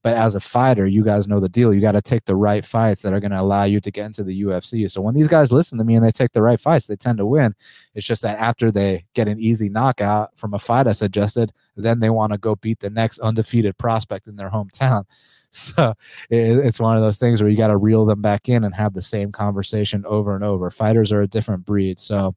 But 0.02 0.16
as 0.16 0.36
a 0.36 0.40
fighter, 0.40 0.86
you 0.86 1.02
guys 1.02 1.26
know 1.26 1.40
the 1.40 1.48
deal. 1.48 1.74
You 1.74 1.80
got 1.80 1.92
to 1.92 2.00
take 2.00 2.24
the 2.24 2.36
right 2.36 2.64
fights 2.64 3.02
that 3.02 3.12
are 3.12 3.20
going 3.20 3.32
to 3.32 3.40
allow 3.40 3.64
you 3.64 3.80
to 3.80 3.90
get 3.90 4.06
into 4.06 4.22
the 4.22 4.42
UFC. 4.42 4.88
So 4.88 5.00
when 5.00 5.14
these 5.14 5.26
guys 5.26 5.52
listen 5.52 5.76
to 5.78 5.84
me 5.84 5.96
and 5.96 6.04
they 6.04 6.12
take 6.12 6.32
the 6.32 6.42
right 6.42 6.58
fights, 6.58 6.86
they 6.86 6.94
tend 6.94 7.18
to 7.18 7.26
win. 7.26 7.54
It's 7.94 8.06
just 8.06 8.22
that 8.22 8.38
after 8.38 8.70
they 8.70 9.06
get 9.14 9.26
an 9.26 9.40
easy 9.40 9.68
knockout 9.68 10.30
from 10.38 10.54
a 10.54 10.58
fight 10.58 10.86
I 10.86 10.92
suggested, 10.92 11.52
then 11.76 11.98
they 11.98 12.10
want 12.10 12.32
to 12.32 12.38
go 12.38 12.54
beat 12.54 12.78
the 12.78 12.90
next 12.90 13.18
undefeated 13.18 13.76
prospect 13.76 14.28
in 14.28 14.36
their 14.36 14.50
hometown. 14.50 15.04
So 15.58 15.94
it's 16.30 16.78
one 16.78 16.96
of 16.96 17.02
those 17.02 17.16
things 17.16 17.40
where 17.40 17.50
you 17.50 17.56
got 17.56 17.68
to 17.68 17.76
reel 17.78 18.04
them 18.04 18.20
back 18.20 18.50
in 18.50 18.64
and 18.64 18.74
have 18.74 18.92
the 18.92 19.02
same 19.02 19.32
conversation 19.32 20.04
over 20.06 20.34
and 20.34 20.44
over. 20.44 20.70
Fighters 20.70 21.10
are 21.10 21.22
a 21.22 21.26
different 21.26 21.64
breed. 21.64 21.98
So 21.98 22.34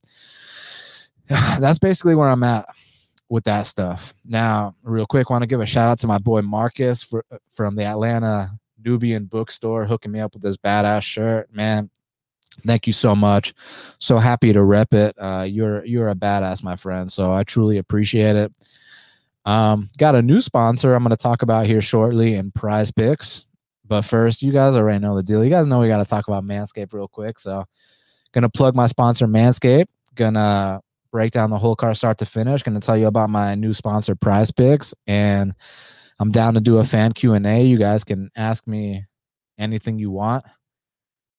that's 1.28 1.78
basically 1.80 2.16
where 2.16 2.30
I'm 2.30 2.44
at 2.44 2.66
with 3.30 3.44
that 3.46 3.64
stuff. 3.64 4.14
Now, 4.26 4.76
real 4.84 5.06
quick, 5.06 5.30
want 5.30 5.42
to 5.42 5.48
give 5.48 5.62
a 5.62 5.66
shout 5.66 5.90
out 5.90 6.00
to 6.00 6.08
my 6.08 6.18
boy 6.18 6.42
Marcus 6.42 7.04
for, 7.04 7.26
from 7.52 7.76
the 7.76 7.86
Atlanta 7.86 8.52
Nubian 8.84 9.26
bookstore 9.26 9.86
hooking 9.86 10.12
me 10.12 10.20
up 10.20 10.34
with 10.34 10.44
this 10.44 10.58
badass 10.58 11.04
shirt. 11.04 11.54
Man, 11.54 11.90
thank 12.66 12.88
you 12.88 12.94
so 12.94 13.16
much. 13.16 13.54
So 14.00 14.18
happy 14.18 14.52
to 14.54 14.64
rep 14.64 14.94
it. 14.94 15.16
Uh, 15.18 15.46
you're 15.48 15.86
you're 15.86 16.10
a 16.10 16.16
badass, 16.16 16.64
my 16.64 16.76
friend. 16.76 17.12
So 17.12 17.32
I 17.32 17.44
truly 17.44 17.78
appreciate 17.78 18.36
it. 18.36 18.52
Um, 19.46 19.88
got 19.98 20.16
a 20.16 20.22
new 20.22 20.42
sponsor 20.42 20.94
I'm 20.94 21.04
going 21.04 21.12
to 21.12 21.18
talk 21.18 21.42
about 21.42 21.66
here 21.66 21.82
shortly 21.82 22.36
in 22.36 22.52
Prize 22.52 22.92
Picks. 22.92 23.46
But 23.86 24.04
first, 24.04 24.42
you 24.42 24.52
guys 24.52 24.76
already 24.76 25.00
know 25.00 25.16
the 25.16 25.24
deal. 25.24 25.44
You 25.44 25.50
guys 25.50 25.68
know 25.68 25.80
we 25.80 25.88
got 25.88 25.98
to 25.98 26.06
talk 26.06 26.28
about 26.28 26.46
Manscaped 26.46 26.94
real 26.94 27.08
quick. 27.08 27.40
So, 27.40 27.66
gonna 28.34 28.50
plug 28.50 28.76
my 28.76 28.88
sponsor 28.88 29.28
Manscaped. 29.28 29.88
Gonna 30.16 30.82
break 31.12 31.32
down 31.32 31.50
the 31.50 31.58
whole 31.58 31.76
car 31.76 31.94
start 31.94 32.18
to 32.20 32.26
finish. 32.26 32.64
Gonna 32.64 32.80
tell 32.80 32.98
you 32.98 33.08
about 33.08 33.30
my 33.30 33.56
new 33.56 33.74
sponsor 33.74 34.16
Prize 34.16 34.52
Picks, 34.52 34.94
and 35.08 35.54
I'm 36.20 36.32
down 36.32 36.54
to 36.54 36.62
do 36.62 36.78
a 36.78 36.84
fan 36.84 37.12
Q 37.14 37.34
and 37.34 37.46
A. 37.46 37.64
You 37.64 37.78
guys 37.78 38.04
can 38.04 38.30
ask 38.36 38.68
me 38.68 39.06
anything 39.58 40.00
you 40.00 40.12
want. 40.12 40.44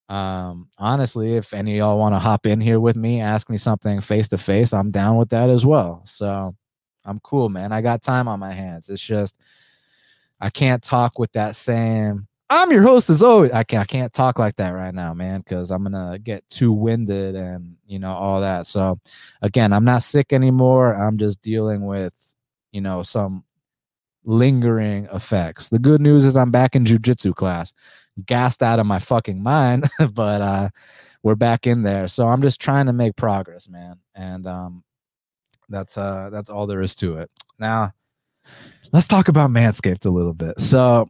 Um, 0.09 0.69
honestly, 0.77 1.37
if 1.37 1.55
any 1.55 1.73
of 1.73 1.77
y'all 1.79 1.99
want 1.99 2.15
to 2.15 2.19
hop 2.19 2.47
in 2.47 2.61
here 2.61 2.81
with 2.81 2.97
me, 2.97 3.21
ask 3.23 3.49
me 3.49 3.57
something 3.57 4.01
face 4.03 4.29
to 4.29 4.37
face, 4.37 4.75
I'm 4.75 4.91
down 4.91 5.17
with 5.17 5.31
that 5.31 5.49
as 5.49 5.65
well. 5.65 6.03
So 6.05 6.55
I'm 7.05 7.21
cool, 7.21 7.49
man. 7.49 7.73
I 7.73 7.81
got 7.81 8.03
time 8.03 8.29
on 8.29 8.41
my 8.41 8.53
hands. 8.53 8.89
It's 8.89 9.03
just 9.03 9.39
I 10.41 10.51
can't 10.51 10.83
talk 10.83 11.19
with 11.19 11.33
that 11.33 11.57
same 11.57 12.27
I'm 12.53 12.71
your 12.71 12.83
host 12.83 13.09
as 13.09 13.23
always. 13.23 13.51
I 13.53 13.65
can't 13.65 13.81
I 13.81 13.87
can't 13.87 14.13
talk 14.13 14.39
like 14.39 14.57
that 14.57 14.71
right 14.71 14.95
now, 14.95 15.15
man, 15.15 15.41
because 15.41 15.71
I'm 15.71 15.85
gonna 15.85 16.19
get 16.19 16.49
too 16.51 16.71
winded 16.71 17.35
and 17.35 17.77
you 17.87 17.99
know 17.99 18.13
all 18.13 18.43
that. 18.43 18.67
So 18.67 19.01
again, 19.41 19.73
I'm 19.73 19.85
not 19.85 20.03
sick 20.03 20.35
anymore. 20.35 20.95
I'm 20.95 21.17
just 21.17 21.41
dealing 21.41 21.87
with 21.87 22.35
you 22.71 22.83
know 22.83 23.03
some 23.05 23.45
lingering 24.25 25.09
effects. 25.15 25.71
The 25.71 25.79
good 25.79 26.03
news 26.03 26.27
is 26.27 26.37
I'm 26.37 26.51
back 26.51 26.77
in 26.77 26.85
jujitsu 26.85 27.35
class, 27.35 27.73
gassed 28.27 28.63
out 28.63 28.79
of 28.79 28.85
my 28.85 28.99
fucking 28.99 29.43
mind, 29.43 29.89
but 30.13 30.43
uh 30.43 30.69
we're 31.23 31.37
back 31.37 31.67
in 31.67 31.83
there. 31.83 32.07
So 32.07 32.29
I'm 32.29 32.43
just 32.43 32.61
trying 32.61 32.87
to 32.87 32.93
make 32.93 33.17
progress, 33.17 33.69
man. 33.69 33.97
And 34.15 34.47
um, 34.47 34.85
that's 35.73 35.97
uh, 35.97 36.29
that's 36.31 36.51
all 36.51 36.67
there 36.67 36.83
is 36.83 36.95
to 36.97 37.17
it. 37.19 37.31
Now, 37.59 37.93
let's 38.93 39.09
talk 39.09 39.29
about 39.29 39.51
Manscaped 39.51 40.07
a 40.07 40.11
little 40.11 40.35
bit. 40.35 40.61
So, 40.61 41.09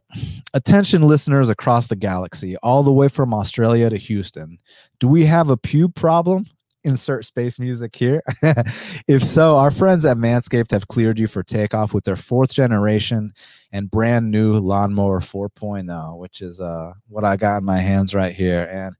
attention 0.53 1.03
listeners 1.03 1.49
across 1.49 1.87
the 1.87 1.95
galaxy, 1.95 2.55
all 2.57 2.83
the 2.83 2.93
way 2.93 3.07
from 3.07 3.33
Australia 3.33 3.89
to 3.89 3.97
Houston, 3.97 4.57
do 4.99 5.07
we 5.07 5.25
have 5.25 5.49
a 5.49 5.57
pube 5.57 5.95
problem? 5.95 6.45
Insert 6.85 7.23
space 7.23 7.59
music 7.59 7.95
here. 7.95 8.21
if 9.07 9.23
so, 9.23 9.57
our 9.57 9.71
friends 9.71 10.05
at 10.05 10.17
Manscaped 10.17 10.71
have 10.71 10.89
cleared 10.89 11.17
you 11.17 11.27
for 11.27 11.41
takeoff 11.41 11.93
with 11.93 12.03
their 12.03 12.17
fourth 12.17 12.53
generation 12.53 13.31
and 13.71 13.89
brand 13.89 14.29
new 14.29 14.57
lawnmower 14.57 15.21
4.0, 15.21 16.17
which 16.17 16.41
is 16.41 16.59
uh, 16.59 16.91
what 17.07 17.23
I 17.23 17.37
got 17.37 17.59
in 17.59 17.63
my 17.63 17.79
hands 17.79 18.13
right 18.13 18.35
here. 18.35 18.67
And 18.69 18.95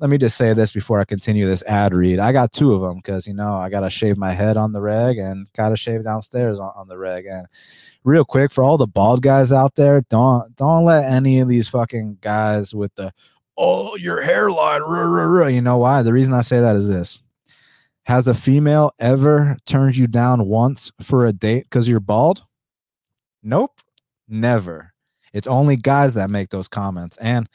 let 0.00 0.10
me 0.10 0.18
just 0.18 0.36
say 0.36 0.52
this 0.52 0.72
before 0.72 1.00
I 1.00 1.04
continue 1.04 1.46
this 1.46 1.62
ad 1.64 1.92
read. 1.92 2.20
I 2.20 2.30
got 2.30 2.52
two 2.52 2.72
of 2.72 2.80
them 2.80 2.96
because 2.96 3.26
you 3.26 3.34
know 3.34 3.54
I 3.54 3.68
gotta 3.68 3.90
shave 3.90 4.16
my 4.16 4.32
head 4.32 4.56
on 4.56 4.72
the 4.72 4.80
reg 4.80 5.18
and 5.18 5.48
gotta 5.56 5.76
shave 5.76 6.04
downstairs 6.04 6.60
on, 6.60 6.72
on, 6.76 6.88
the 6.88 6.96
reg. 6.96 7.26
And 7.26 7.46
real 8.04 8.24
quick 8.24 8.52
for 8.52 8.62
all 8.62 8.78
the 8.78 8.86
bald 8.86 9.22
guys 9.22 9.52
out 9.52 9.74
there, 9.74 10.02
don't 10.02 10.54
don't 10.56 10.84
let 10.84 11.04
any 11.04 11.40
of 11.40 11.48
these 11.48 11.68
fucking 11.68 12.18
guys 12.20 12.74
with 12.74 12.94
the 12.94 13.12
oh 13.56 13.96
your 13.96 14.22
hairline, 14.22 14.82
rah, 14.82 15.02
rah, 15.02 15.24
rah. 15.24 15.46
you 15.46 15.60
know 15.60 15.78
why? 15.78 16.02
The 16.02 16.12
reason 16.12 16.34
I 16.34 16.42
say 16.42 16.60
that 16.60 16.76
is 16.76 16.86
this: 16.86 17.20
Has 18.04 18.28
a 18.28 18.34
female 18.34 18.92
ever 19.00 19.56
turned 19.66 19.96
you 19.96 20.06
down 20.06 20.46
once 20.46 20.92
for 21.02 21.26
a 21.26 21.32
date 21.32 21.64
because 21.64 21.88
you're 21.88 21.98
bald? 21.98 22.44
Nope, 23.42 23.80
never. 24.28 24.92
It's 25.32 25.48
only 25.48 25.76
guys 25.76 26.14
that 26.14 26.30
make 26.30 26.50
those 26.50 26.68
comments 26.68 27.16
and 27.18 27.48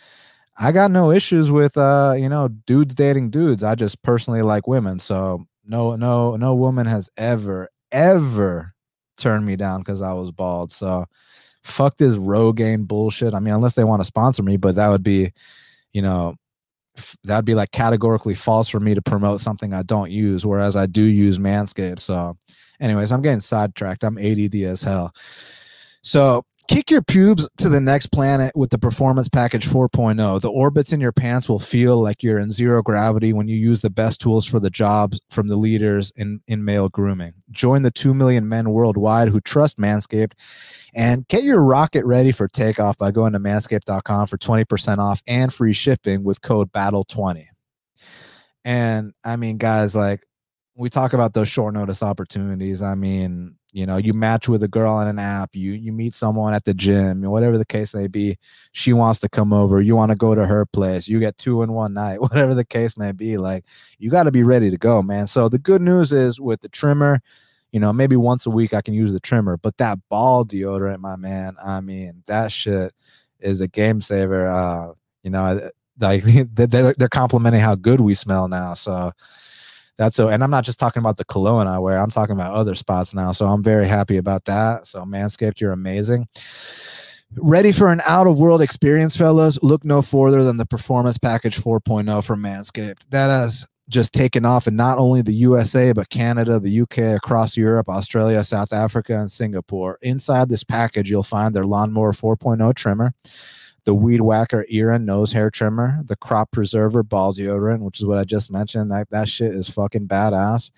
I 0.64 0.72
got 0.72 0.92
no 0.92 1.12
issues 1.12 1.52
with 1.52 1.78
uh, 1.78 2.16
you 2.18 2.30
know, 2.30 2.48
dudes 2.48 2.96
dating 2.96 3.32
dudes. 3.32 3.64
I 3.64 3.76
just 3.76 4.02
personally 4.02 4.42
like 4.42 4.66
women. 4.66 4.98
So 4.98 5.46
no, 5.66 5.98
no, 5.98 6.38
no 6.38 6.56
woman 6.56 6.86
has 6.86 7.10
ever, 7.18 7.68
ever 7.92 8.74
turned 9.18 9.46
me 9.46 9.58
down 9.58 9.82
because 9.82 10.02
I 10.02 10.14
was 10.14 10.32
bald. 10.32 10.72
So 10.72 11.06
fuck 11.64 11.98
this 11.98 12.16
Rogaine 12.16 12.88
bullshit. 12.88 13.34
I 13.34 13.40
mean, 13.40 13.54
unless 13.54 13.74
they 13.74 13.84
want 13.84 14.00
to 14.00 14.06
sponsor 14.06 14.42
me, 14.42 14.56
but 14.56 14.76
that 14.76 14.88
would 14.88 15.04
be, 15.04 15.34
you 15.92 16.02
know, 16.02 16.36
that'd 17.26 17.44
be 17.44 17.56
like 17.56 17.72
categorically 17.72 18.34
false 18.34 18.70
for 18.70 18.80
me 18.80 18.96
to 18.96 19.02
promote 19.02 19.42
something 19.42 19.74
I 19.74 19.84
don't 19.84 20.12
use, 20.12 20.46
whereas 20.46 20.78
I 20.78 20.86
do 20.86 21.04
use 21.04 21.40
Manscaped. 21.40 22.00
So, 22.00 22.38
anyways, 22.80 23.12
I'm 23.12 23.22
getting 23.22 23.42
sidetracked. 23.42 24.06
I'm 24.06 24.18
ADD 24.18 24.56
as 24.56 24.82
hell. 24.82 25.14
So 26.04 26.46
Kick 26.70 26.90
your 26.90 27.02
pubes 27.02 27.50
to 27.58 27.68
the 27.68 27.82
next 27.82 28.08
planet 28.08 28.56
with 28.56 28.70
the 28.70 28.78
Performance 28.78 29.28
Package 29.28 29.68
4.0. 29.68 30.40
The 30.40 30.50
orbits 30.50 30.94
in 30.94 31.02
your 31.02 31.12
pants 31.12 31.50
will 31.50 31.60
feel 31.60 32.02
like 32.02 32.24
you're 32.24 32.40
in 32.40 32.52
zero 32.52 32.82
gravity 32.82 33.34
when 33.34 33.48
you 33.48 33.58
use 33.58 33.82
the 33.82 33.90
best 33.90 34.22
tools 34.22 34.46
for 34.46 34.60
the 34.60 34.70
jobs 34.70 35.20
from 35.30 35.48
the 35.48 35.58
leaders 35.58 36.12
in, 36.16 36.42
in 36.48 36.64
male 36.64 36.88
grooming. 36.88 37.34
Join 37.52 37.82
the 37.82 37.92
2 37.92 38.14
million 38.14 38.48
men 38.48 38.70
worldwide 38.70 39.28
who 39.28 39.42
trust 39.42 39.78
Manscaped 39.78 40.34
and 40.94 41.28
get 41.28 41.44
your 41.44 41.62
rocket 41.62 42.06
ready 42.06 42.32
for 42.32 42.48
takeoff 42.48 42.98
by 42.98 43.12
going 43.12 43.34
to 43.34 43.40
manscaped.com 43.40 44.28
for 44.28 44.38
20% 44.38 44.98
off 45.00 45.22
and 45.28 45.54
free 45.54 45.74
shipping 45.74 46.24
with 46.24 46.42
code 46.42 46.72
BATTLE20. 46.72 47.46
And 48.64 49.14
I 49.24 49.36
mean, 49.36 49.58
guys, 49.58 49.96
like 49.96 50.24
we 50.76 50.90
talk 50.90 51.14
about 51.14 51.34
those 51.34 51.50
short 51.50 51.74
notice 51.74 52.02
opportunities. 52.02 52.82
I 52.82 52.96
mean, 52.96 53.56
you 53.74 53.86
know 53.86 53.98
you 53.98 54.14
match 54.14 54.48
with 54.48 54.64
a 54.64 54.68
girl 54.68 54.94
on 54.94 55.08
an 55.08 55.20
app 55.20 55.56
you 55.56 55.74
you 55.74 55.92
meet 55.92 56.14
someone 56.14 56.54
at 56.54 56.64
the 56.64 56.74
gym 56.74 57.24
whatever 57.24 57.58
the 57.58 57.66
case 57.66 57.94
may 57.94 58.08
be 58.08 58.38
she 58.72 58.94
wants 58.94 59.20
to 59.20 59.28
come 59.28 59.52
over 59.52 59.82
you 59.82 59.96
want 59.96 60.12
to 60.12 60.16
go 60.16 60.34
to 60.34 60.46
her 60.46 60.66
place 60.66 61.08
you 61.08 61.20
get 61.20 61.38
two 61.38 61.64
in 61.64 61.74
one 61.74 61.94
night 61.94 62.22
whatever 62.22 62.54
the 62.54 62.64
case 62.64 62.96
may 62.96 63.12
be 63.12 63.38
like 63.38 63.66
you 63.98 64.10
got 64.10 64.24
to 64.24 64.32
be 64.32 64.44
ready 64.44 64.70
to 64.70 64.78
go 64.78 65.02
man. 65.02 65.28
So 65.28 65.50
the 65.50 65.58
good 65.58 65.82
news 65.82 66.14
is 66.14 66.40
with 66.40 66.62
the 66.62 66.70
trimmer 66.70 67.20
you 67.72 67.80
know 67.80 67.92
maybe 67.92 68.16
once 68.16 68.46
a 68.46 68.50
week 68.50 68.74
i 68.74 68.82
can 68.82 68.94
use 68.94 69.12
the 69.12 69.20
trimmer 69.20 69.58
but 69.58 69.76
that 69.78 69.98
ball 70.08 70.46
deodorant 70.46 71.00
my 71.00 71.16
man 71.16 71.56
i 71.62 71.82
mean 71.82 72.22
that 72.28 72.52
shit 72.52 72.94
is 73.40 73.60
a 73.60 73.68
game 73.68 74.00
saver 74.00 74.48
uh 74.48 74.94
you 75.24 75.32
know 75.32 75.70
like 76.00 76.24
they're, 76.24 76.94
they're 76.94 77.10
complimenting 77.10 77.62
how 77.62 77.76
good 77.76 78.00
we 78.00 78.14
smell 78.14 78.48
now 78.48 78.74
so 78.74 79.12
that's 79.98 80.16
so 80.16 80.30
and 80.30 80.44
i'm 80.44 80.52
not 80.52 80.64
just 80.64 80.80
talking 80.80 81.02
about 81.02 81.18
the 81.18 81.26
cologne 81.26 81.68
i 81.68 81.78
wear 81.78 81.98
i'm 81.98 82.10
talking 82.10 82.34
about 82.34 82.54
other 82.54 82.76
spots 82.76 83.14
now 83.14 83.32
so 83.32 83.48
i'm 83.48 83.64
very 83.64 83.88
happy 83.88 84.18
about 84.18 84.46
that. 84.46 84.88
So 84.88 85.04
manscaped 85.04 85.60
you're 85.60 85.72
amazing. 85.72 86.28
Ready 87.38 87.72
for 87.72 87.88
an 87.88 88.02
out 88.06 88.28
of 88.28 88.38
world 88.38 88.62
experience 88.62 89.16
fellas? 89.16 89.62
Look 89.62 89.84
no 89.84 90.02
further 90.02 90.44
than 90.44 90.58
the 90.58 90.66
performance 90.66 91.18
package 91.18 91.58
4.0 91.60 92.24
from 92.24 92.42
manscaped. 92.42 93.02
That 93.10 93.28
has 93.28 93.66
just 93.90 94.14
taken 94.14 94.46
off 94.46 94.68
in 94.68 94.76
not 94.78 94.98
only 94.98 95.22
the 95.22 95.34
usa 95.34 95.92
but 95.92 96.10
canada 96.10 96.58
the 96.58 96.82
uk 96.82 96.98
across 96.98 97.58
europe 97.58 97.90
australia 97.90 98.42
south 98.44 98.72
africa 98.72 99.14
and 99.20 99.32
singapore. 99.32 99.98
Inside 100.02 100.50
this 100.50 100.64
package 100.64 101.10
you'll 101.10 101.24
find 101.24 101.54
their 101.54 101.66
lawnmower 101.66 102.14
4.0 102.14 102.74
trimmer 102.76 103.14
the 103.86 103.94
Weed 103.94 104.22
Whacker 104.22 104.66
ear 104.70 104.92
and 104.92 105.06
nose 105.06 105.32
hair 105.32 105.50
trimmer, 105.50 106.02
the 106.06 106.16
Crop 106.16 106.52
Preserver 106.52 107.04
ball 107.04 107.34
deodorant, 107.34 107.80
which 107.80 108.00
is 108.00 108.06
what 108.06 108.18
I 108.18 108.24
just 108.24 108.52
mentioned. 108.52 108.92
That 108.92 109.10
that 109.10 109.28
shit 109.28 109.54
is 109.54 109.70
fucking 109.70 110.08
badass. 110.08 110.72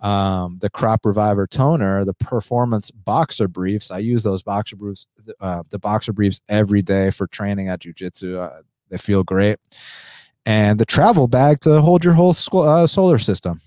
Um, 0.00 0.58
the 0.60 0.70
Crop 0.70 1.04
Reviver 1.04 1.46
toner, 1.46 2.04
the 2.04 2.14
Performance 2.14 2.90
Boxer 2.90 3.48
Briefs. 3.48 3.90
I 3.90 3.98
use 3.98 4.22
those 4.22 4.42
boxer 4.42 4.76
briefs, 4.76 5.06
uh, 5.40 5.64
the 5.70 5.78
boxer 5.78 6.12
briefs 6.12 6.40
every 6.48 6.82
day 6.82 7.10
for 7.10 7.26
training 7.26 7.68
at 7.68 7.80
jujitsu. 7.80 8.38
Uh, 8.38 8.62
they 8.90 8.96
feel 8.96 9.24
great. 9.24 9.58
And 10.46 10.78
the 10.78 10.86
travel 10.86 11.26
bag 11.26 11.60
to 11.60 11.80
hold 11.80 12.04
your 12.04 12.14
whole 12.14 12.34
uh, 12.54 12.86
solar 12.86 13.18
system. 13.18 13.60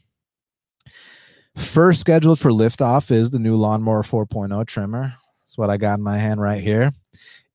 First 1.57 1.99
scheduled 1.99 2.39
for 2.39 2.49
liftoff 2.49 3.11
is 3.11 3.29
the 3.29 3.39
new 3.39 3.57
Lawnmower 3.57 4.03
4.0 4.03 4.65
trimmer. 4.67 5.13
That's 5.41 5.57
what 5.57 5.69
I 5.69 5.75
got 5.75 5.99
in 5.99 6.03
my 6.03 6.17
hand 6.17 6.41
right 6.41 6.61
here. 6.61 6.93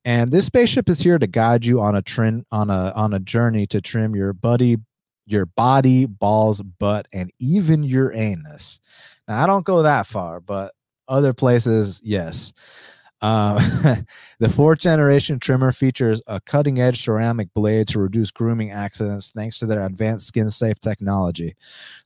And 0.07 0.31
this 0.31 0.45
spaceship 0.45 0.87
is 0.87 0.99
here 1.01 1.19
to 1.19 1.27
guide 1.27 1.65
you 1.65 1.81
on 1.81 1.93
a 1.93 2.01
trim 2.01 2.45
on 2.49 2.69
a 2.69 2.93
on 2.95 3.13
a 3.13 3.19
journey 3.19 3.67
to 3.67 3.81
trim 3.81 4.15
your 4.15 4.31
buddy, 4.31 4.77
your 5.25 5.45
body, 5.45 6.05
balls, 6.05 6.61
butt, 6.61 7.09
and 7.11 7.29
even 7.41 7.83
your 7.83 8.13
anus. 8.13 8.79
Now 9.27 9.43
I 9.43 9.47
don't 9.47 9.65
go 9.65 9.83
that 9.83 10.07
far, 10.07 10.39
but 10.39 10.73
other 11.09 11.33
places, 11.33 11.99
yes. 12.05 12.53
Um, 13.21 13.57
the 14.39 14.49
fourth 14.49 14.79
generation 14.79 15.39
trimmer 15.39 15.71
features 15.71 16.21
a 16.27 16.39
cutting 16.39 16.79
edge 16.79 17.03
ceramic 17.03 17.51
blade 17.53 17.87
to 17.89 17.99
reduce 17.99 18.29
grooming 18.29 18.71
accidents 18.71 19.31
thanks 19.31 19.57
to 19.59 19.65
their 19.65 19.83
advanced 19.83 20.27
skin 20.27 20.49
safe 20.49 20.79
technology. 20.79 21.55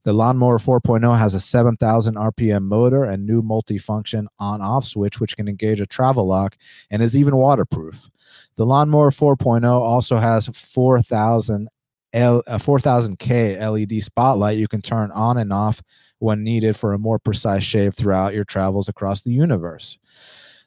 The 0.04 0.14
Lawnmower 0.14 0.58
4.0 0.58 1.18
has 1.18 1.34
a 1.34 1.40
7,000 1.40 2.16
RPM 2.16 2.64
motor 2.64 3.04
and 3.04 3.26
new 3.26 3.42
multifunction 3.42 4.28
on 4.40 4.62
off 4.62 4.86
switch, 4.86 5.20
which 5.20 5.36
can 5.36 5.48
engage 5.48 5.82
a 5.82 5.86
travel 5.86 6.26
lock 6.26 6.56
and 6.90 7.02
is 7.02 7.18
even 7.18 7.36
waterproof. 7.36 8.10
The 8.56 8.66
Lawnmower 8.66 9.12
4.0 9.12 9.66
also 9.66 10.18
has 10.18 10.48
4,000 10.48 11.68
L, 12.14 12.44
a 12.48 12.58
4000K 12.58 13.60
LED 13.60 14.04
spotlight 14.04 14.58
you 14.58 14.68
can 14.68 14.82
turn 14.82 15.12
on 15.12 15.38
and 15.38 15.54
off 15.54 15.82
when 16.20 16.44
needed 16.44 16.78
for 16.78 16.94
a 16.94 17.00
more 17.00 17.18
precise 17.18 17.64
shave 17.64 17.96
throughout 17.96 18.34
your 18.34 18.44
travels 18.44 18.90
across 18.90 19.22
the 19.22 19.32
universe. 19.32 19.98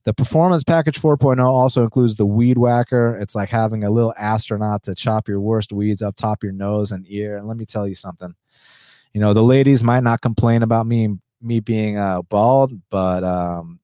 The 0.04 0.12
Performance 0.12 0.62
Package 0.62 1.00
4.0 1.00 1.42
also 1.42 1.82
includes 1.82 2.16
the 2.16 2.26
Weed 2.26 2.58
Whacker. 2.58 3.16
It's 3.16 3.34
like 3.34 3.48
having 3.48 3.84
a 3.84 3.90
little 3.90 4.12
astronaut 4.18 4.82
to 4.84 4.94
chop 4.94 5.28
your 5.28 5.40
worst 5.40 5.72
weeds 5.72 6.02
up 6.02 6.14
top 6.14 6.42
your 6.42 6.52
nose 6.52 6.92
and 6.92 7.06
ear. 7.08 7.38
And 7.38 7.46
let 7.46 7.56
me 7.56 7.64
tell 7.64 7.88
you 7.88 7.94
something. 7.94 8.34
You 9.14 9.20
know, 9.20 9.32
the 9.32 9.42
ladies 9.42 9.82
might 9.82 10.02
not 10.02 10.20
complain 10.20 10.62
about 10.62 10.86
me 10.86 11.16
me 11.40 11.60
being 11.60 11.98
uh, 11.98 12.22
bald, 12.22 12.72
but 12.90 13.22
um, 13.22 13.78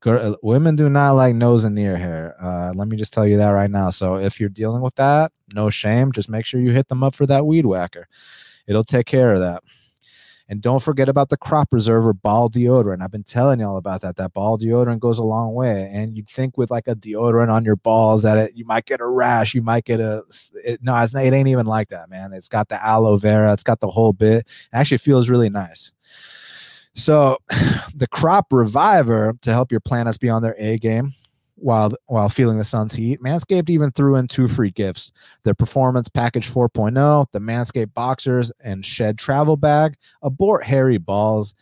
girl, 0.00 0.36
women 0.42 0.76
do 0.76 0.88
not 0.88 1.12
like 1.12 1.34
nose 1.34 1.64
and 1.64 1.78
ear 1.78 1.96
hair. 1.96 2.36
Uh, 2.40 2.72
let 2.74 2.88
me 2.88 2.96
just 2.96 3.12
tell 3.12 3.26
you 3.26 3.36
that 3.38 3.50
right 3.50 3.70
now. 3.70 3.90
So 3.90 4.16
if 4.16 4.38
you're 4.38 4.48
dealing 4.48 4.82
with 4.82 4.94
that, 4.96 5.32
no 5.54 5.70
shame. 5.70 6.12
Just 6.12 6.28
make 6.28 6.44
sure 6.44 6.60
you 6.60 6.72
hit 6.72 6.88
them 6.88 7.02
up 7.02 7.14
for 7.14 7.26
that 7.26 7.46
Weed 7.46 7.66
Whacker. 7.66 8.06
It'll 8.66 8.84
take 8.84 9.06
care 9.06 9.32
of 9.32 9.40
that. 9.40 9.62
And 10.50 10.62
don't 10.62 10.82
forget 10.82 11.10
about 11.10 11.28
the 11.28 11.36
crop 11.36 11.70
preserver 11.70 12.14
ball 12.14 12.48
deodorant. 12.48 13.02
I've 13.02 13.10
been 13.10 13.22
telling 13.22 13.60
y'all 13.60 13.76
about 13.76 14.00
that. 14.00 14.16
That 14.16 14.32
ball 14.32 14.58
deodorant 14.58 15.00
goes 15.00 15.18
a 15.18 15.24
long 15.24 15.52
way. 15.52 15.90
And 15.92 16.16
you'd 16.16 16.28
think 16.28 16.56
with 16.56 16.70
like 16.70 16.88
a 16.88 16.94
deodorant 16.94 17.52
on 17.52 17.66
your 17.66 17.76
balls 17.76 18.22
that 18.22 18.38
it, 18.38 18.52
you 18.54 18.64
might 18.64 18.86
get 18.86 19.00
a 19.00 19.06
rash, 19.06 19.54
you 19.54 19.60
might 19.60 19.84
get 19.84 20.00
a 20.00 20.24
it, 20.64 20.82
no, 20.82 20.96
it's 20.96 21.12
not, 21.12 21.24
it 21.24 21.34
ain't 21.34 21.48
even 21.48 21.66
like 21.66 21.88
that, 21.88 22.08
man. 22.08 22.32
It's 22.32 22.48
got 22.48 22.70
the 22.70 22.82
aloe 22.82 23.18
vera, 23.18 23.52
it's 23.52 23.62
got 23.62 23.80
the 23.80 23.90
whole 23.90 24.14
bit. 24.14 24.38
It 24.38 24.46
actually 24.72 24.98
feels 24.98 25.28
really 25.28 25.50
nice. 25.50 25.92
So, 26.94 27.38
the 27.94 28.08
crop 28.08 28.46
reviver 28.50 29.34
to 29.42 29.52
help 29.52 29.70
your 29.70 29.80
planets 29.80 30.18
be 30.18 30.30
on 30.30 30.42
their 30.42 30.56
A 30.58 30.78
game 30.78 31.12
while 31.60 31.92
while 32.06 32.28
feeling 32.28 32.58
the 32.58 32.64
sun's 32.64 32.94
heat. 32.94 33.20
Manscaped 33.20 33.70
even 33.70 33.90
threw 33.92 34.16
in 34.16 34.28
two 34.28 34.48
free 34.48 34.70
gifts: 34.70 35.12
the 35.44 35.54
Performance 35.54 36.08
Package 36.08 36.50
4.0, 36.50 37.26
the 37.32 37.40
Manscaped 37.40 37.94
Boxers 37.94 38.52
and 38.62 38.84
Shed 38.84 39.18
Travel 39.18 39.56
Bag, 39.56 39.96
abort 40.22 40.64
hairy 40.64 40.98
balls, 40.98 41.54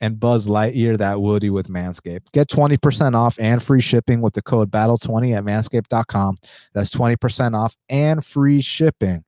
and 0.00 0.20
Buzz 0.20 0.46
Lightyear 0.46 0.98
that 0.98 1.20
Woody 1.20 1.50
with 1.50 1.68
Manscaped. 1.68 2.30
Get 2.32 2.48
20% 2.48 3.14
off 3.14 3.38
and 3.40 3.62
free 3.62 3.80
shipping 3.80 4.20
with 4.20 4.34
the 4.34 4.42
code 4.42 4.70
BATTLE20 4.70 5.36
at 5.36 5.44
manscaped.com. 5.44 6.36
That's 6.72 6.90
20% 6.90 7.54
off 7.56 7.76
and 7.88 8.24
free 8.24 8.60
shipping. 8.60 9.24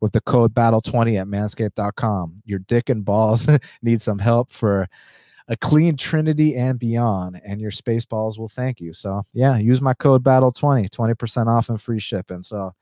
with 0.00 0.12
the 0.12 0.20
code 0.20 0.54
battle20 0.54 1.20
at 1.20 1.26
manscaped.com. 1.26 2.42
Your 2.44 2.58
dick 2.58 2.90
and 2.90 3.04
balls 3.04 3.48
need 3.82 4.02
some 4.02 4.18
help 4.18 4.50
for 4.50 4.86
a 5.48 5.56
clean 5.56 5.96
trinity 5.96 6.56
and 6.56 6.78
beyond 6.78 7.40
and 7.46 7.60
your 7.60 7.70
space 7.70 8.04
balls 8.04 8.38
will 8.38 8.48
thank 8.48 8.80
you. 8.80 8.92
So 8.92 9.22
yeah 9.32 9.56
use 9.58 9.80
my 9.80 9.94
code 9.94 10.24
battle20 10.24 10.88
20% 10.88 11.46
off 11.46 11.68
and 11.68 11.80
free 11.80 12.00
shipping. 12.00 12.42
So 12.42 12.72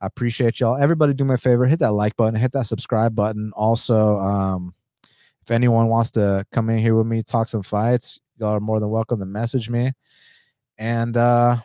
i 0.00 0.06
appreciate 0.06 0.60
y'all. 0.60 0.76
Everybody 0.76 1.14
do 1.14 1.24
me 1.24 1.34
a 1.34 1.38
favor 1.38 1.66
hit 1.66 1.80
that 1.80 1.92
like 1.92 2.16
button 2.16 2.38
hit 2.38 2.52
that 2.52 2.66
subscribe 2.66 3.14
button. 3.14 3.52
Also 3.56 4.18
um 4.18 4.74
if 5.42 5.50
anyone 5.50 5.88
wants 5.88 6.10
to 6.12 6.44
come 6.52 6.70
in 6.70 6.78
here 6.78 6.94
with 6.94 7.06
me 7.06 7.22
talk 7.22 7.48
some 7.48 7.62
fights 7.62 8.20
y'all 8.38 8.54
are 8.54 8.60
more 8.60 8.80
than 8.80 8.90
welcome 8.90 9.18
to 9.18 9.26
message 9.26 9.68
me. 9.68 9.92
And 10.78 11.16
uh 11.16 11.58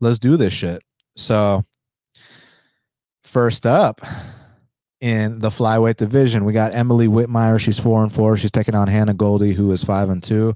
let's 0.00 0.18
do 0.18 0.36
this 0.36 0.52
shit. 0.52 0.82
So 1.16 1.64
first 3.24 3.66
up 3.66 4.00
in 5.02 5.40
the 5.40 5.48
flyweight 5.48 5.96
division. 5.96 6.44
We 6.44 6.52
got 6.52 6.72
Emily 6.72 7.08
Whitmire. 7.08 7.58
She's 7.58 7.78
four 7.78 8.04
and 8.04 8.12
four. 8.12 8.36
She's 8.36 8.52
taking 8.52 8.76
on 8.76 8.86
Hannah 8.86 9.12
Goldy, 9.12 9.52
who 9.52 9.72
is 9.72 9.82
five 9.82 10.08
and 10.08 10.22
two. 10.22 10.54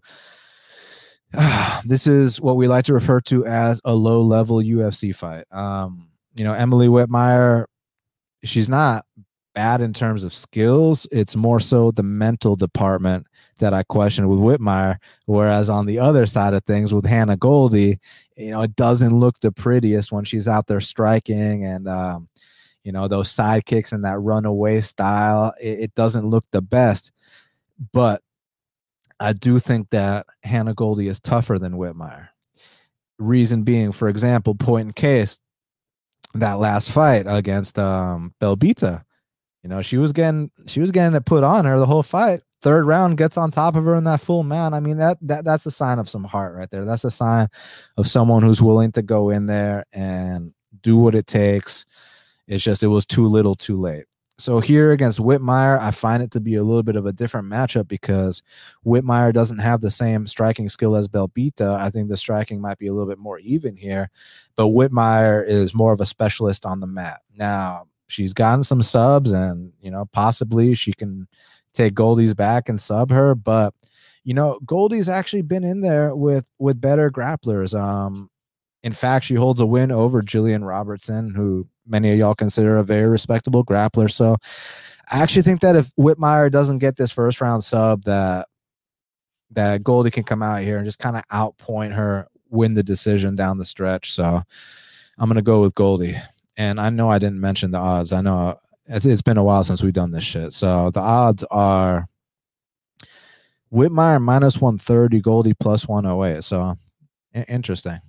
this 1.85 2.07
is 2.07 2.41
what 2.41 2.57
we 2.57 2.69
like 2.69 2.85
to 2.85 2.95
refer 2.95 3.21
to 3.23 3.45
as 3.45 3.81
a 3.85 3.93
low 3.93 4.23
level 4.23 4.59
UFC 4.59 5.15
fight. 5.15 5.45
Um, 5.51 6.09
you 6.37 6.45
know, 6.45 6.53
Emily 6.53 6.87
Whitmire, 6.87 7.65
she's 8.45 8.69
not 8.69 9.05
bad 9.53 9.81
in 9.81 9.93
terms 9.93 10.23
of 10.23 10.33
skills. 10.33 11.09
It's 11.11 11.35
more 11.35 11.59
so 11.59 11.91
the 11.91 12.05
mental 12.05 12.55
department 12.55 13.27
that 13.59 13.75
I 13.75 13.83
question 13.83 14.29
with 14.29 14.39
Whitmire. 14.39 14.99
Whereas 15.25 15.69
on 15.69 15.87
the 15.87 15.99
other 15.99 16.25
side 16.25 16.55
of 16.55 16.63
things 16.65 16.95
with 16.95 17.05
Hannah 17.05 17.37
Goldy, 17.37 17.99
you 18.37 18.53
know, 18.53 18.63
it 18.63 18.77
doesn't 18.77 19.19
look 19.19 19.41
the 19.41 19.51
prettiest 19.51 20.13
when 20.13 20.25
she's 20.25 20.47
out 20.47 20.69
there 20.69 20.81
striking 20.81 21.65
and 21.65 21.89
um, 21.89 22.29
you 22.87 22.93
know 22.93 23.09
those 23.09 23.31
sidekicks 23.31 23.93
and 23.93 24.05
that 24.05 24.21
runaway 24.21 24.81
style 24.81 25.53
it, 25.61 25.81
it, 25.81 25.95
doesn't 25.97 26.25
look 26.25 26.45
the 26.53 26.63
best. 26.63 27.11
But 27.93 28.23
i 29.19 29.33
do 29.33 29.59
think 29.59 29.91
that 29.91 30.27
hannah 30.45 30.75
goldy 30.75 31.09
is 31.09 31.21
tougher 31.21 31.59
than 31.59 31.75
whitmire. 31.75 32.29
Reason 33.19 33.65
being 33.65 33.91
for 33.91 34.09
example 34.09 34.55
point 34.55 34.87
in 34.87 34.93
case 34.93 35.39
that 36.35 36.55
last 36.55 36.93
fight 36.93 37.25
against 37.27 37.79
um 37.79 38.35
belbita 38.41 39.03
you 39.63 39.69
know 39.69 39.83
she 39.83 39.97
was 39.97 40.13
getting 40.13 40.51
she 40.67 40.81
was 40.81 40.93
getting 40.93 41.17
it 41.17 41.27
put 41.27 41.43
on 41.43 41.65
her 41.65 41.79
the 41.79 41.87
whole 41.87 42.05
fight. 42.05 42.43
Third 42.63 42.87
round 42.87 43.19
gets 43.19 43.37
on 43.37 43.51
top 43.51 43.77
of 43.77 43.85
her 43.85 43.97
in 43.97 44.05
that 44.05 44.21
full 44.21 44.45
mount 44.45 44.75
i 44.75 44.81
mean 44.81 44.99
that 44.99 45.19
that 45.23 45.45
that's 45.45 45.67
a 45.67 45.73
sign 45.73 45.99
of 45.99 46.09
some 46.09 46.25
heart 46.25 46.55
right 46.55 46.71
there. 46.71 46.85
That's 46.85 47.05
a 47.05 47.11
sign 47.11 47.49
of 47.97 48.07
someone 48.07 48.45
who's 48.45 48.63
willing 48.63 48.93
to 48.93 49.03
go 49.03 49.31
in 49.31 49.47
there 49.47 49.87
and 49.93 50.53
do 50.83 50.97
what 50.97 51.17
it 51.17 51.27
takes 51.27 51.85
it's 52.49 52.65
just 52.65 52.83
it 52.83 52.89
was 52.89 53.07
too 53.07 53.27
little, 53.27 53.55
too 53.55 53.77
late. 53.77 54.05
So 54.39 54.61
here 54.61 54.93
against 54.93 55.19
Whitmire, 55.19 55.81
I 55.81 55.91
find 55.91 56.23
it 56.23 56.31
to 56.33 56.41
be 56.41 56.57
a 56.57 56.63
little 56.63 56.83
bit 56.83 56.97
of 56.97 57.07
a 57.07 57.13
different 57.13 57.49
matchup 57.49 57.89
because 57.89 58.43
Whitmire 58.85 59.33
doesn't 59.33 59.59
have 59.59 59.81
the 59.81 59.91
same 59.91 60.27
striking 60.27 60.69
skill 60.69 60.95
as 60.95 61.09
Belbita. 61.09 61.75
I 61.75 61.89
think 61.89 62.11
the 62.11 62.19
striking 62.19 62.61
might 62.61 62.79
be 62.79 62.87
a 62.87 62.93
little 62.93 63.09
bit 63.09 63.19
more 63.19 63.39
even 63.39 63.77
here, 63.77 64.11
but 64.55 64.67
Whitmire 64.67 65.47
is 65.47 65.75
more 65.75 65.95
of 65.95 66.03
a 66.03 66.07
specialist 66.07 66.67
on 66.67 66.81
the 66.81 66.87
mat. 66.87 67.23
Now 67.35 67.87
she's 68.09 68.35
gotten 68.35 68.63
some 68.63 68.83
subs, 68.83 69.33
and 69.33 69.73
you 69.81 69.91
know 69.91 70.05
possibly 70.13 70.75
she 70.75 70.93
can 70.93 71.27
take 71.73 71.95
Goldy's 71.95 72.35
back 72.35 72.69
and 72.69 72.81
sub 72.81 73.11
her, 73.11 73.35
but 73.35 73.73
you 74.23 74.35
know 74.35 74.59
Goldy's 74.67 75.09
actually 75.09 75.43
been 75.43 75.65
in 75.65 75.81
there 75.81 76.15
with 76.15 76.47
with 76.59 76.79
better 76.79 77.11
grapplers. 77.11 77.79
Um, 77.79 78.29
in 78.83 78.93
fact, 78.93 79.25
she 79.25 79.35
holds 79.35 79.61
a 79.61 79.67
win 79.67 79.91
over 79.91 80.23
Jillian 80.23 80.67
Robertson, 80.67 81.35
who 81.35 81.67
many 81.87 82.13
of 82.13 82.19
y'all 82.19 82.35
consider 82.35 82.79
a 82.79 82.85
very 82.85 83.09
respectable 83.09 83.65
grappler. 83.65 84.11
So 84.11 84.37
I 85.11 85.23
actually 85.23 85.43
think 85.43 85.61
that 85.61 85.77
if 85.77 85.91
Whitmire 85.97 86.51
doesn't 86.51 86.79
get 86.79 86.97
this 86.97 87.11
first 87.13 87.41
round 87.41 87.65
sub, 87.65 88.05
that 88.05 88.49
that 89.53 89.85
Goldy 89.85 90.11
can 90.11 90.25
come 90.25 90.43
out 90.43 90.63
here 90.63 90.77
and 90.77 90.85
just 90.85 90.99
kind 90.99 91.17
of 91.17 91.27
outpoint 91.29 91.95
her, 91.95 92.27
win 92.51 92.75
the 92.75 92.83
decision 92.83 93.37
down 93.37 93.59
the 93.59 93.65
stretch. 93.65 94.13
So 94.13 94.43
I'm 95.19 95.29
gonna 95.29 95.43
go 95.43 95.61
with 95.63 95.75
Goldy. 95.75 96.17
And 96.57 96.81
I 96.81 96.91
know 96.91 97.11
I 97.11 97.19
didn't 97.19 97.41
mention 97.41 97.71
the 97.71 97.79
odds. 97.79 98.13
I 98.13 98.23
know 98.23 98.59
it's, 98.87 99.05
it's 99.05 99.23
been 99.23 99.37
a 99.37 99.45
while 99.45 99.63
since 99.63 99.83
we've 99.83 99.93
done 99.93 100.11
this 100.11 100.25
shit. 100.25 100.53
So 100.53 100.91
the 100.91 101.01
odds 101.01 101.45
are 101.51 102.09
Whitmire 103.73 104.23
minus 104.23 104.61
130, 104.61 105.21
Goldy 105.21 105.55
plus 105.55 105.87
108. 105.87 106.43
So 106.43 106.79
interesting. 107.49 108.01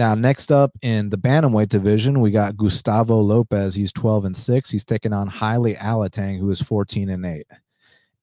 Now, 0.00 0.14
next 0.14 0.50
up 0.50 0.72
in 0.80 1.10
the 1.10 1.18
bantamweight 1.18 1.68
division, 1.68 2.22
we 2.22 2.30
got 2.30 2.56
Gustavo 2.56 3.20
Lopez. 3.20 3.74
He's 3.74 3.92
12 3.92 4.24
and 4.24 4.34
6. 4.34 4.70
He's 4.70 4.82
taking 4.82 5.12
on 5.12 5.28
Heili 5.28 5.76
Alateng, 5.76 6.38
who 6.38 6.48
is 6.48 6.62
14 6.62 7.10
and 7.10 7.26
8. 7.26 7.46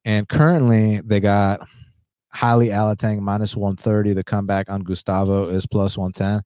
And 0.03 0.27
currently, 0.27 1.01
they 1.01 1.19
got 1.19 1.59
Heili 2.33 2.69
Alateng 2.69 3.19
minus 3.19 3.55
130. 3.55 4.13
The 4.13 4.23
comeback 4.23 4.71
on 4.71 4.81
Gustavo 4.81 5.49
is 5.49 5.67
plus 5.67 5.99
110. 5.99 6.41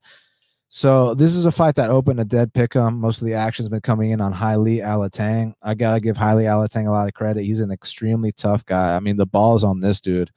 So 0.68 1.14
this 1.14 1.34
is 1.34 1.46
a 1.46 1.50
fight 1.50 1.76
that 1.76 1.88
opened 1.88 2.20
a 2.20 2.26
dead 2.26 2.52
pick'em. 2.52 2.98
Most 2.98 3.22
of 3.22 3.26
the 3.26 3.32
action's 3.32 3.70
been 3.70 3.80
coming 3.80 4.10
in 4.10 4.20
on 4.20 4.34
Heili 4.34 4.84
Alateng. 4.84 5.54
I 5.62 5.72
gotta 5.72 6.00
give 6.00 6.18
Heili 6.18 6.44
Alateng 6.44 6.88
a 6.88 6.90
lot 6.90 7.08
of 7.08 7.14
credit. 7.14 7.44
He's 7.44 7.60
an 7.60 7.70
extremely 7.70 8.32
tough 8.32 8.66
guy. 8.66 8.94
I 8.94 9.00
mean, 9.00 9.16
the 9.16 9.24
ball's 9.24 9.64
on 9.64 9.80
this 9.80 9.98
dude. 9.98 10.30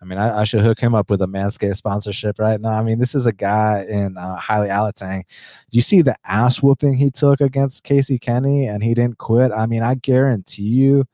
I 0.00 0.04
mean, 0.04 0.18
I, 0.18 0.40
I, 0.40 0.44
should 0.44 0.60
hook 0.60 0.78
him 0.78 0.94
up 0.94 1.08
with 1.08 1.22
a 1.22 1.26
Manscaped 1.26 1.76
sponsorship 1.76 2.38
right 2.38 2.60
now. 2.60 2.78
I 2.78 2.82
mean, 2.82 2.98
this 2.98 3.14
is 3.14 3.24
a 3.24 3.32
guy 3.32 3.86
in 3.88 4.18
uh, 4.18 4.38
Heili 4.38 4.68
Alateng. 4.68 5.22
Do 5.70 5.76
you 5.76 5.82
see 5.82 6.02
the 6.02 6.14
ass 6.26 6.62
whooping 6.62 6.94
he 6.94 7.10
took 7.10 7.40
against 7.40 7.82
Casey 7.82 8.18
Kenny 8.18 8.66
and 8.66 8.82
he 8.82 8.92
didn't 8.92 9.18
quit? 9.18 9.52
I 9.52 9.66
mean, 9.66 9.82
I 9.82 9.94
guarantee 9.94 10.64
you 10.64 11.04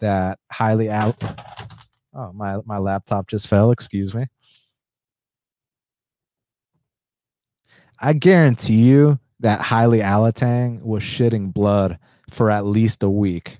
that 0.00 0.38
Heili 0.52 0.88
Al. 0.88 1.14
Oh, 2.14 2.32
my, 2.32 2.58
my 2.64 2.78
laptop 2.78 3.28
just 3.28 3.46
fell. 3.46 3.70
Excuse 3.70 4.14
me. 4.14 4.24
I 8.00 8.14
guarantee 8.14 8.82
you 8.82 9.18
that 9.40 9.60
Heili 9.60 10.02
Alateng 10.02 10.82
was 10.82 11.02
shitting 11.02 11.52
blood 11.52 11.98
for 12.30 12.50
at 12.50 12.64
least 12.64 13.02
a 13.02 13.10
week 13.10 13.58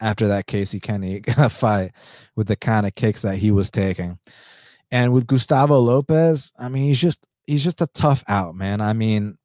after 0.00 0.28
that 0.28 0.46
Casey 0.46 0.80
Kenny 0.80 1.22
fight 1.50 1.92
with 2.36 2.48
the 2.48 2.56
kind 2.56 2.86
of 2.86 2.94
kicks 2.94 3.22
that 3.22 3.36
he 3.36 3.50
was 3.50 3.70
taking. 3.70 4.18
And 4.90 5.12
with 5.12 5.26
Gustavo 5.26 5.78
Lopez, 5.78 6.52
I 6.58 6.68
mean, 6.68 6.84
he's 6.84 7.00
just 7.00 7.26
he's 7.46 7.64
just 7.64 7.80
a 7.80 7.86
tough 7.88 8.24
out, 8.28 8.54
man. 8.54 8.80
I 8.80 8.92
mean, 8.92 9.36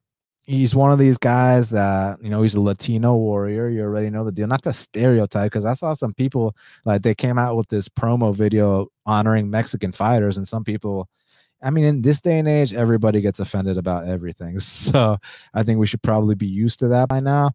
he's 0.46 0.74
one 0.74 0.92
of 0.92 0.98
these 0.98 1.18
guys 1.18 1.70
that 1.70 2.22
you 2.22 2.30
know 2.30 2.42
he's 2.42 2.54
a 2.54 2.60
Latino 2.60 3.14
warrior. 3.16 3.68
You 3.68 3.82
already 3.82 4.10
know 4.10 4.24
the 4.24 4.32
deal. 4.32 4.46
Not 4.46 4.62
the 4.62 4.72
stereotype, 4.72 5.50
because 5.52 5.66
I 5.66 5.74
saw 5.74 5.94
some 5.94 6.14
people 6.14 6.56
like 6.84 7.02
they 7.02 7.14
came 7.14 7.38
out 7.38 7.56
with 7.56 7.68
this 7.68 7.88
promo 7.88 8.34
video 8.34 8.88
honoring 9.06 9.50
Mexican 9.50 9.92
fighters, 9.92 10.36
and 10.36 10.46
some 10.46 10.64
people. 10.64 11.08
I 11.62 11.70
mean, 11.70 11.86
in 11.86 12.02
this 12.02 12.20
day 12.20 12.38
and 12.38 12.46
age, 12.46 12.74
everybody 12.74 13.22
gets 13.22 13.40
offended 13.40 13.78
about 13.78 14.06
everything. 14.06 14.58
So 14.58 15.16
I 15.54 15.62
think 15.62 15.78
we 15.78 15.86
should 15.86 16.02
probably 16.02 16.34
be 16.34 16.46
used 16.46 16.78
to 16.80 16.88
that 16.88 17.08
by 17.08 17.20
now. 17.20 17.52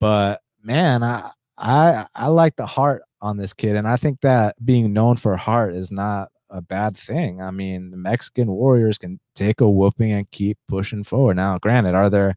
But 0.00 0.40
man, 0.62 1.02
I 1.02 1.30
I 1.58 2.06
I 2.14 2.28
like 2.28 2.56
the 2.56 2.66
heart 2.66 3.02
on 3.20 3.36
this 3.36 3.54
kid, 3.54 3.76
and 3.76 3.88
I 3.88 3.96
think 3.96 4.20
that 4.20 4.56
being 4.64 4.92
known 4.92 5.16
for 5.16 5.36
heart 5.36 5.74
is 5.74 5.90
not 5.92 6.28
a 6.50 6.60
bad 6.62 6.96
thing. 6.96 7.40
I 7.40 7.50
mean, 7.50 7.90
the 7.90 7.96
Mexican 7.96 8.48
Warriors 8.48 8.98
can 8.98 9.18
take 9.34 9.60
a 9.60 9.68
whooping 9.68 10.12
and 10.12 10.30
keep 10.30 10.58
pushing 10.68 11.04
forward. 11.04 11.36
Now, 11.36 11.58
granted, 11.58 11.94
are 11.94 12.10
there 12.10 12.36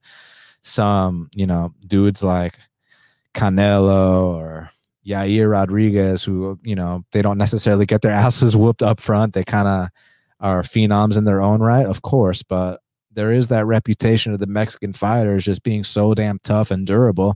some 0.64 1.30
you 1.36 1.48
know 1.48 1.74
dudes 1.86 2.24
like 2.24 2.60
Canelo 3.34 4.36
or 4.36 4.72
Yair 5.06 5.52
Rodriguez 5.52 6.24
who 6.24 6.60
you 6.64 6.76
know 6.76 7.04
they 7.12 7.22
don't 7.22 7.38
necessarily 7.38 7.86
get 7.86 8.02
their 8.02 8.12
asses 8.26 8.56
whooped 8.56 8.84
up 8.84 9.00
front. 9.00 9.34
They 9.34 9.44
kind 9.44 9.68
of 9.68 9.90
are 10.40 10.62
phenoms 10.62 11.18
in 11.18 11.24
their 11.24 11.42
own 11.42 11.62
right, 11.62 11.86
of 11.86 12.04
course, 12.04 12.44
but 12.44 12.82
there 13.12 13.32
is 13.32 13.48
that 13.48 13.66
reputation 13.66 14.34
of 14.34 14.40
the 14.40 14.46
Mexican 14.46 14.94
fighters 14.94 15.46
just 15.46 15.64
being 15.64 15.84
so 15.84 16.14
damn 16.14 16.38
tough 16.44 16.70
and 16.70 16.86
durable 16.86 17.36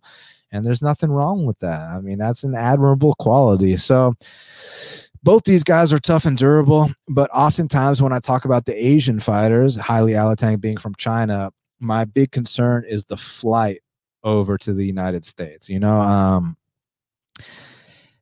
and 0.51 0.65
there's 0.65 0.81
nothing 0.81 1.11
wrong 1.11 1.45
with 1.45 1.59
that. 1.59 1.89
I 1.89 1.99
mean, 2.01 2.17
that's 2.17 2.43
an 2.43 2.55
admirable 2.55 3.15
quality. 3.15 3.77
So, 3.77 4.13
both 5.23 5.43
these 5.43 5.63
guys 5.63 5.93
are 5.93 5.99
tough 5.99 6.25
and 6.25 6.35
durable, 6.37 6.91
but 7.07 7.29
oftentimes 7.31 8.01
when 8.01 8.11
I 8.11 8.19
talk 8.19 8.45
about 8.45 8.65
the 8.65 8.73
Asian 8.75 9.19
fighters, 9.19 9.77
Heili 9.77 10.13
Alateng 10.13 10.59
being 10.59 10.77
from 10.77 10.95
China, 10.95 11.51
my 11.79 12.05
big 12.05 12.31
concern 12.31 12.85
is 12.87 13.03
the 13.03 13.17
flight 13.17 13.81
over 14.23 14.57
to 14.57 14.73
the 14.73 14.85
United 14.85 15.23
States. 15.23 15.69
You 15.69 15.79
know, 15.79 15.99
um, 15.99 16.57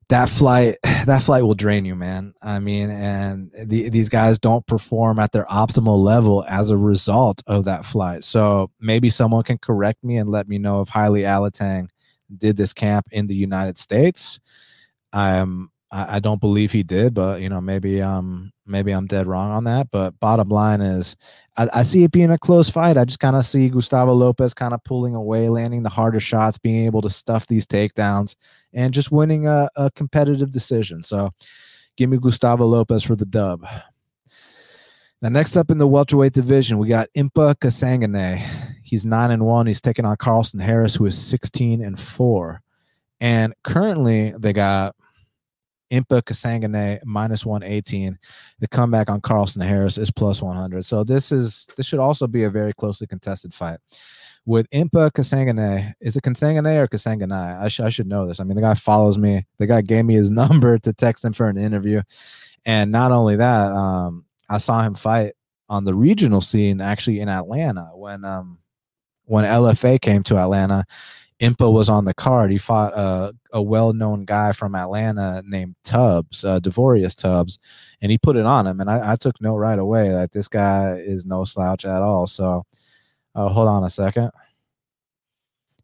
that 0.09 0.27
flight 0.27 0.75
that 0.83 1.23
flight 1.23 1.43
will 1.43 1.55
drain 1.55 1.85
you 1.85 1.95
man 1.95 2.33
i 2.41 2.59
mean 2.59 2.89
and 2.89 3.51
the, 3.63 3.89
these 3.89 4.09
guys 4.09 4.37
don't 4.37 4.67
perform 4.67 5.17
at 5.19 5.31
their 5.31 5.45
optimal 5.45 6.03
level 6.03 6.43
as 6.49 6.69
a 6.69 6.77
result 6.77 7.41
of 7.47 7.65
that 7.65 7.85
flight 7.85 8.23
so 8.23 8.69
maybe 8.79 9.09
someone 9.09 9.43
can 9.43 9.57
correct 9.57 10.03
me 10.03 10.17
and 10.17 10.29
let 10.29 10.47
me 10.47 10.57
know 10.57 10.81
if 10.81 10.89
Heili 10.89 11.21
Alateng 11.21 11.89
did 12.37 12.57
this 12.57 12.73
camp 12.73 13.07
in 13.11 13.27
the 13.27 13.35
United 13.35 13.77
States. 13.77 14.39
Um, 15.13 15.71
I, 15.91 16.17
I, 16.17 16.19
don't 16.19 16.39
believe 16.39 16.71
he 16.71 16.83
did, 16.83 17.13
but 17.13 17.41
you 17.41 17.49
know, 17.49 17.61
maybe 17.61 18.01
um 18.01 18.51
maybe 18.65 18.91
I'm 18.91 19.07
dead 19.07 19.25
wrong 19.25 19.51
on 19.51 19.63
that. 19.63 19.87
But 19.91 20.19
bottom 20.19 20.49
line 20.49 20.81
is 20.81 21.15
I, 21.57 21.67
I 21.73 21.81
see 21.81 22.03
it 22.03 22.11
being 22.11 22.31
a 22.31 22.37
close 22.37 22.69
fight. 22.69 22.97
I 22.97 23.05
just 23.05 23.19
kind 23.19 23.35
of 23.35 23.45
see 23.45 23.69
Gustavo 23.69 24.13
Lopez 24.13 24.53
kind 24.53 24.73
of 24.73 24.83
pulling 24.83 25.15
away, 25.15 25.49
landing 25.49 25.83
the 25.83 25.89
harder 25.89 26.19
shots, 26.19 26.57
being 26.57 26.85
able 26.85 27.01
to 27.01 27.09
stuff 27.09 27.47
these 27.47 27.65
takedowns, 27.65 28.35
and 28.73 28.93
just 28.93 29.11
winning 29.11 29.47
a, 29.47 29.67
a 29.75 29.89
competitive 29.91 30.51
decision. 30.51 31.01
So 31.01 31.31
give 31.97 32.09
me 32.09 32.17
Gustavo 32.17 32.65
Lopez 32.65 33.03
for 33.03 33.15
the 33.15 33.25
dub. 33.25 33.65
Now, 35.21 35.29
next 35.29 35.57
up 35.57 35.69
in 35.69 35.77
the 35.77 35.87
welterweight 35.87 36.31
division, 36.31 36.77
we 36.77 36.87
got 36.87 37.09
Impa 37.15 37.55
Kasanganay. 37.55 38.68
He's 38.89 39.05
nine 39.05 39.31
and 39.31 39.45
one. 39.45 39.67
He's 39.67 39.81
taking 39.81 40.05
on 40.05 40.17
Carlston 40.17 40.61
Harris, 40.61 40.95
who 40.95 41.05
is 41.05 41.17
16 41.17 41.83
and 41.83 41.99
four. 41.99 42.61
And 43.21 43.53
currently, 43.63 44.33
they 44.37 44.53
got 44.53 44.95
Impa 45.91 46.21
Kasangane 46.21 46.99
minus 47.03 47.45
118. 47.45 48.17
The 48.59 48.67
comeback 48.67 49.09
on 49.09 49.21
Carlston 49.21 49.63
Harris 49.63 49.97
is 49.97 50.11
plus 50.11 50.41
100. 50.41 50.85
So 50.85 51.03
this 51.03 51.31
is 51.31 51.67
this 51.75 51.85
should 51.85 51.99
also 51.99 52.27
be 52.27 52.43
a 52.43 52.49
very 52.49 52.73
closely 52.73 53.07
contested 53.07 53.53
fight. 53.53 53.79
With 54.45 54.69
Impa 54.71 55.11
Kasangane, 55.11 55.93
is 55.99 56.15
it 56.15 56.23
Kasangane 56.23 56.77
or 56.77 56.87
Kasangane? 56.87 57.61
I, 57.61 57.67
sh- 57.67 57.81
I 57.81 57.89
should 57.89 58.07
know 58.07 58.25
this. 58.25 58.39
I 58.39 58.43
mean, 58.43 58.55
the 58.55 58.61
guy 58.61 58.73
follows 58.73 59.17
me. 59.17 59.45
The 59.57 59.67
guy 59.67 59.81
gave 59.81 60.05
me 60.05 60.15
his 60.15 60.31
number 60.31 60.79
to 60.79 60.93
text 60.93 61.23
him 61.25 61.33
for 61.33 61.49
an 61.49 61.57
interview. 61.57 62.01
And 62.65 62.91
not 62.91 63.11
only 63.11 63.35
that, 63.35 63.71
um, 63.71 64.25
I 64.49 64.57
saw 64.57 64.81
him 64.81 64.95
fight 64.95 65.33
on 65.69 65.83
the 65.83 65.93
regional 65.93 66.41
scene 66.41 66.81
actually 66.81 67.19
in 67.19 67.29
Atlanta 67.29 67.91
when 67.93 68.25
um 68.25 68.58
when 69.29 69.45
LFA 69.45 70.01
came 70.01 70.23
to 70.23 70.37
Atlanta. 70.37 70.83
Impa 71.39 71.71
was 71.71 71.87
on 71.87 72.03
the 72.03 72.13
card. 72.13 72.51
He 72.51 72.57
fought 72.57 72.93
a, 72.93 73.33
a 73.53 73.61
well-known 73.61 74.25
guy 74.25 74.51
from 74.51 74.75
Atlanta 74.75 75.41
named 75.45 75.75
Tubbs, 75.85 76.43
uh, 76.43 76.59
Devorius 76.59 77.15
Tubbs, 77.15 77.59
and 78.01 78.11
he 78.11 78.17
put 78.17 78.35
it 78.35 78.45
on 78.45 78.67
him. 78.67 78.81
And 78.81 78.89
I, 78.89 79.13
I, 79.13 79.15
took 79.15 79.39
note 79.39 79.55
right 79.55 79.79
away 79.79 80.09
that 80.09 80.33
this 80.33 80.49
guy 80.49 80.95
is 80.95 81.25
no 81.25 81.45
slouch 81.45 81.85
at 81.85 82.01
all. 82.01 82.27
So, 82.27 82.65
uh, 83.35 83.47
hold 83.47 83.69
on 83.69 83.85
a 83.85 83.89
second. 83.89 84.31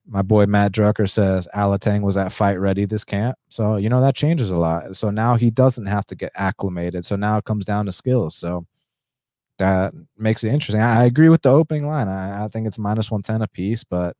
My 0.05 0.23
boy 0.23 0.45
Matt 0.45 0.73
Drucker 0.73 1.09
says 1.09 1.47
Alateng 1.55 2.01
was 2.01 2.17
at 2.17 2.33
fight 2.33 2.59
ready 2.59 2.85
this 2.85 3.05
camp. 3.05 3.37
So, 3.47 3.77
you 3.77 3.89
know, 3.89 4.01
that 4.01 4.15
changes 4.15 4.49
a 4.49 4.57
lot. 4.57 4.97
So 4.97 5.09
now 5.09 5.35
he 5.35 5.51
doesn't 5.51 5.85
have 5.85 6.05
to 6.07 6.15
get 6.15 6.33
acclimated. 6.35 7.05
So 7.05 7.15
now 7.15 7.37
it 7.37 7.45
comes 7.45 7.63
down 7.63 7.85
to 7.85 7.91
skills. 7.93 8.35
So 8.35 8.65
that 9.57 9.93
makes 10.17 10.43
it 10.43 10.49
interesting. 10.49 10.81
I, 10.81 11.05
agree 11.05 11.29
with 11.29 11.41
the 11.41 11.51
opening 11.51 11.87
line. 11.87 12.07
I, 12.07 12.45
I 12.45 12.47
think 12.47 12.67
it's 12.67 12.77
minus 12.77 13.09
110 13.09 13.41
a 13.41 13.47
piece, 13.47 13.83
but 13.83 14.15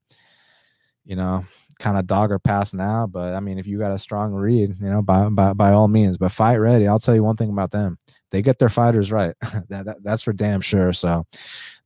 you 1.03 1.15
know, 1.15 1.45
kind 1.79 1.97
of 1.97 2.07
dog 2.07 2.31
or 2.31 2.39
pass 2.39 2.73
now. 2.73 3.07
But 3.07 3.33
I 3.33 3.39
mean, 3.39 3.59
if 3.59 3.67
you 3.67 3.77
got 3.77 3.91
a 3.91 3.99
strong 3.99 4.33
read, 4.33 4.75
you 4.79 4.89
know, 4.89 5.01
by 5.01 5.29
by, 5.29 5.53
by 5.53 5.71
all 5.71 5.87
means. 5.87 6.17
But 6.17 6.31
fight 6.31 6.57
ready. 6.57 6.87
I'll 6.87 6.99
tell 6.99 7.15
you 7.15 7.23
one 7.23 7.35
thing 7.35 7.49
about 7.49 7.71
them: 7.71 7.97
they 8.31 8.41
get 8.41 8.59
their 8.59 8.69
fighters 8.69 9.11
right. 9.11 9.35
that, 9.69 9.85
that, 9.85 10.03
that's 10.03 10.21
for 10.21 10.33
damn 10.33 10.61
sure. 10.61 10.93
So 10.93 11.25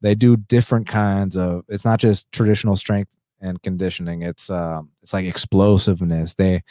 they 0.01 0.15
do 0.15 0.37
different 0.37 0.87
kinds 0.87 1.37
of. 1.37 1.63
It's 1.67 1.85
not 1.85 1.99
just 1.99 2.31
traditional 2.31 2.75
strength 2.75 3.17
and 3.41 3.61
conditioning. 3.61 4.21
It's 4.21 4.49
um, 4.49 4.89
it's 5.01 5.13
like 5.13 5.25
explosiveness. 5.25 6.35
They 6.35 6.61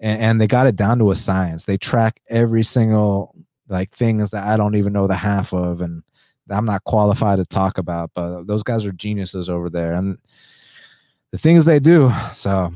and, 0.00 0.20
and 0.20 0.40
they 0.40 0.46
got 0.46 0.66
it 0.66 0.76
down 0.76 0.98
to 0.98 1.10
a 1.10 1.16
science. 1.16 1.64
They 1.64 1.76
track 1.76 2.20
every 2.28 2.62
single 2.62 3.34
like 3.68 3.90
things 3.90 4.30
that 4.30 4.46
I 4.46 4.56
don't 4.56 4.76
even 4.76 4.92
know 4.92 5.06
the 5.06 5.14
half 5.14 5.52
of, 5.52 5.80
and 5.80 6.02
I'm 6.50 6.64
not 6.64 6.84
qualified 6.84 7.38
to 7.38 7.46
talk 7.46 7.78
about. 7.78 8.10
But 8.14 8.44
those 8.44 8.62
guys 8.62 8.86
are 8.86 8.92
geniuses 8.92 9.48
over 9.48 9.70
there, 9.70 9.92
and 9.92 10.18
the 11.30 11.38
things 11.38 11.64
they 11.64 11.80
do. 11.80 12.12
So 12.34 12.72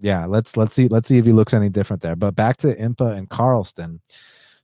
yeah, 0.00 0.26
let's 0.26 0.56
let's 0.56 0.74
see 0.74 0.88
let's 0.88 1.08
see 1.08 1.18
if 1.18 1.26
he 1.26 1.32
looks 1.32 1.54
any 1.54 1.68
different 1.68 2.02
there. 2.02 2.16
But 2.16 2.34
back 2.34 2.56
to 2.58 2.74
Impa 2.74 3.16
and 3.16 3.28
Carlston. 3.28 4.00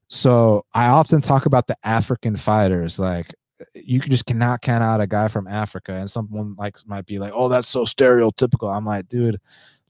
So 0.09 0.65
I 0.73 0.89
often 0.89 1.21
talk 1.21 1.47
about 1.47 1.67
the 1.67 1.77
African 1.85 2.37
fighters, 2.37 2.99
like 2.99 3.35
you 3.75 4.01
just 4.01 4.27
cannot 4.27 4.63
count 4.63 4.85
out 4.85 5.01
a 5.01 5.07
guy 5.07 5.29
from 5.29 5.47
Africa, 5.47 5.93
and 5.95 6.11
someone 6.11 6.55
like 6.59 6.77
might 6.87 7.07
be 7.07 7.19
like, 7.19 7.33
"Oh, 7.35 7.49
that's 7.49 7.69
so 7.69 7.85
stereotypical." 7.85 8.75
I'm 8.75 8.85
like, 8.85 9.09
dude, 9.09 9.41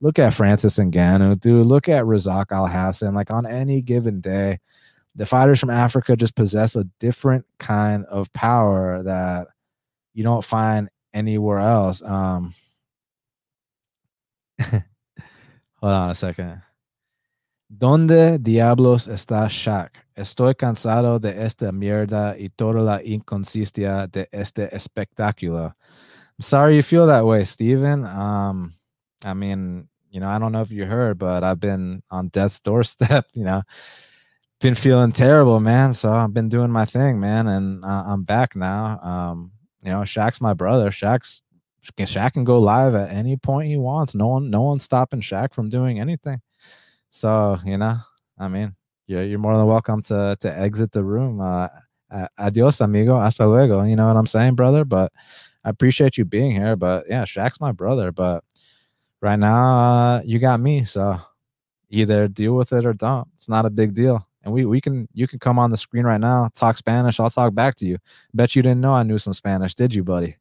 look 0.00 0.18
at 0.18 0.34
Francis 0.34 0.78
Ngannou, 0.78 1.40
dude. 1.40 1.66
Look 1.66 1.88
at 1.88 2.04
Razak 2.04 2.52
Al 2.52 2.66
Hassan. 2.66 3.14
Like 3.14 3.30
on 3.30 3.46
any 3.46 3.82
given 3.82 4.20
day, 4.20 4.60
the 5.16 5.26
fighters 5.26 5.58
from 5.58 5.70
Africa 5.70 6.14
just 6.16 6.36
possess 6.36 6.76
a 6.76 6.84
different 7.00 7.44
kind 7.58 8.04
of 8.06 8.32
power 8.32 9.02
that 9.02 9.48
you 10.14 10.22
don't 10.22 10.44
find 10.44 10.90
anywhere 11.14 11.58
else. 11.58 12.02
Um, 12.02 12.54
Hold 14.60 15.92
on 15.92 16.10
a 16.10 16.14
second. 16.14 16.62
¿Dónde 17.68 18.38
diablos 18.38 19.08
está 19.08 19.48
Shaq? 19.48 20.06
Estoy 20.14 20.54
cansado 20.54 21.18
de 21.18 21.44
esta 21.44 21.72
mierda 21.72 22.36
y 22.38 22.48
toda 22.48 22.80
la 22.80 23.02
inconsistencia 23.02 24.06
de 24.06 24.28
este 24.30 24.74
espectáculo. 24.74 25.74
I'm 26.38 26.42
sorry 26.42 26.76
you 26.76 26.82
feel 26.82 27.06
that 27.06 27.24
way, 27.26 27.44
Steven. 27.44 28.04
Um, 28.04 28.74
I 29.24 29.34
mean, 29.34 29.88
you 30.10 30.20
know, 30.20 30.28
I 30.28 30.38
don't 30.38 30.52
know 30.52 30.60
if 30.60 30.70
you 30.70 30.84
heard, 30.86 31.18
but 31.18 31.42
I've 31.42 31.58
been 31.58 32.02
on 32.10 32.28
death's 32.28 32.60
doorstep, 32.60 33.26
you 33.34 33.44
know, 33.44 33.62
been 34.60 34.74
feeling 34.74 35.12
terrible, 35.12 35.60
man. 35.60 35.92
So 35.92 36.12
I've 36.12 36.32
been 36.32 36.48
doing 36.48 36.70
my 36.70 36.84
thing, 36.84 37.20
man, 37.20 37.46
and 37.46 37.84
uh, 37.84 38.04
I'm 38.06 38.22
back 38.22 38.56
now. 38.56 38.98
Um, 39.00 39.52
you 39.82 39.90
know, 39.90 40.00
Shaq's 40.00 40.40
my 40.40 40.54
brother. 40.54 40.90
Shaq's 40.90 41.42
Shaq 41.98 42.32
can 42.32 42.44
go 42.44 42.58
live 42.58 42.94
at 42.94 43.10
any 43.10 43.36
point 43.36 43.68
he 43.68 43.76
wants. 43.76 44.14
No 44.14 44.28
one, 44.28 44.50
no 44.50 44.62
one's 44.62 44.82
stopping 44.82 45.20
Shaq 45.20 45.54
from 45.54 45.68
doing 45.68 46.00
anything. 46.00 46.40
So 47.10 47.58
you 47.64 47.78
know, 47.78 47.98
I 48.38 48.48
mean, 48.48 48.74
you're 49.06 49.24
you're 49.24 49.38
more 49.38 49.56
than 49.56 49.66
welcome 49.66 50.02
to 50.02 50.36
to 50.40 50.58
exit 50.58 50.92
the 50.92 51.04
room. 51.04 51.40
Uh, 51.40 51.68
adios, 52.38 52.80
amigo. 52.80 53.20
Hasta 53.20 53.46
luego. 53.46 53.84
You 53.84 53.96
know 53.96 54.08
what 54.08 54.16
I'm 54.16 54.26
saying, 54.26 54.54
brother? 54.54 54.84
But 54.84 55.12
I 55.64 55.70
appreciate 55.70 56.16
you 56.16 56.24
being 56.24 56.52
here. 56.52 56.76
But 56.76 57.06
yeah, 57.08 57.24
Shaq's 57.24 57.60
my 57.60 57.72
brother. 57.72 58.10
But 58.10 58.42
right 59.20 59.38
now, 59.38 59.78
uh, 59.78 60.22
you 60.24 60.38
got 60.38 60.60
me. 60.60 60.84
So 60.84 61.20
either 61.90 62.26
deal 62.28 62.54
with 62.54 62.72
it 62.72 62.84
or 62.86 62.94
don't. 62.94 63.28
It's 63.36 63.48
not 63.48 63.66
a 63.66 63.70
big 63.70 63.94
deal. 63.94 64.26
And 64.46 64.54
we 64.54 64.64
we 64.64 64.80
can 64.80 65.08
you 65.12 65.26
can 65.26 65.40
come 65.40 65.58
on 65.58 65.70
the 65.70 65.76
screen 65.76 66.04
right 66.04 66.20
now, 66.20 66.48
talk 66.54 66.76
Spanish. 66.76 67.18
I'll 67.18 67.28
talk 67.28 67.52
back 67.52 67.74
to 67.76 67.84
you. 67.84 67.98
Bet 68.32 68.54
you 68.54 68.62
didn't 68.62 68.80
know 68.80 68.94
I 68.94 69.02
knew 69.02 69.18
some 69.18 69.32
Spanish, 69.32 69.74
did 69.74 69.92
you, 69.92 70.04
buddy? 70.04 70.36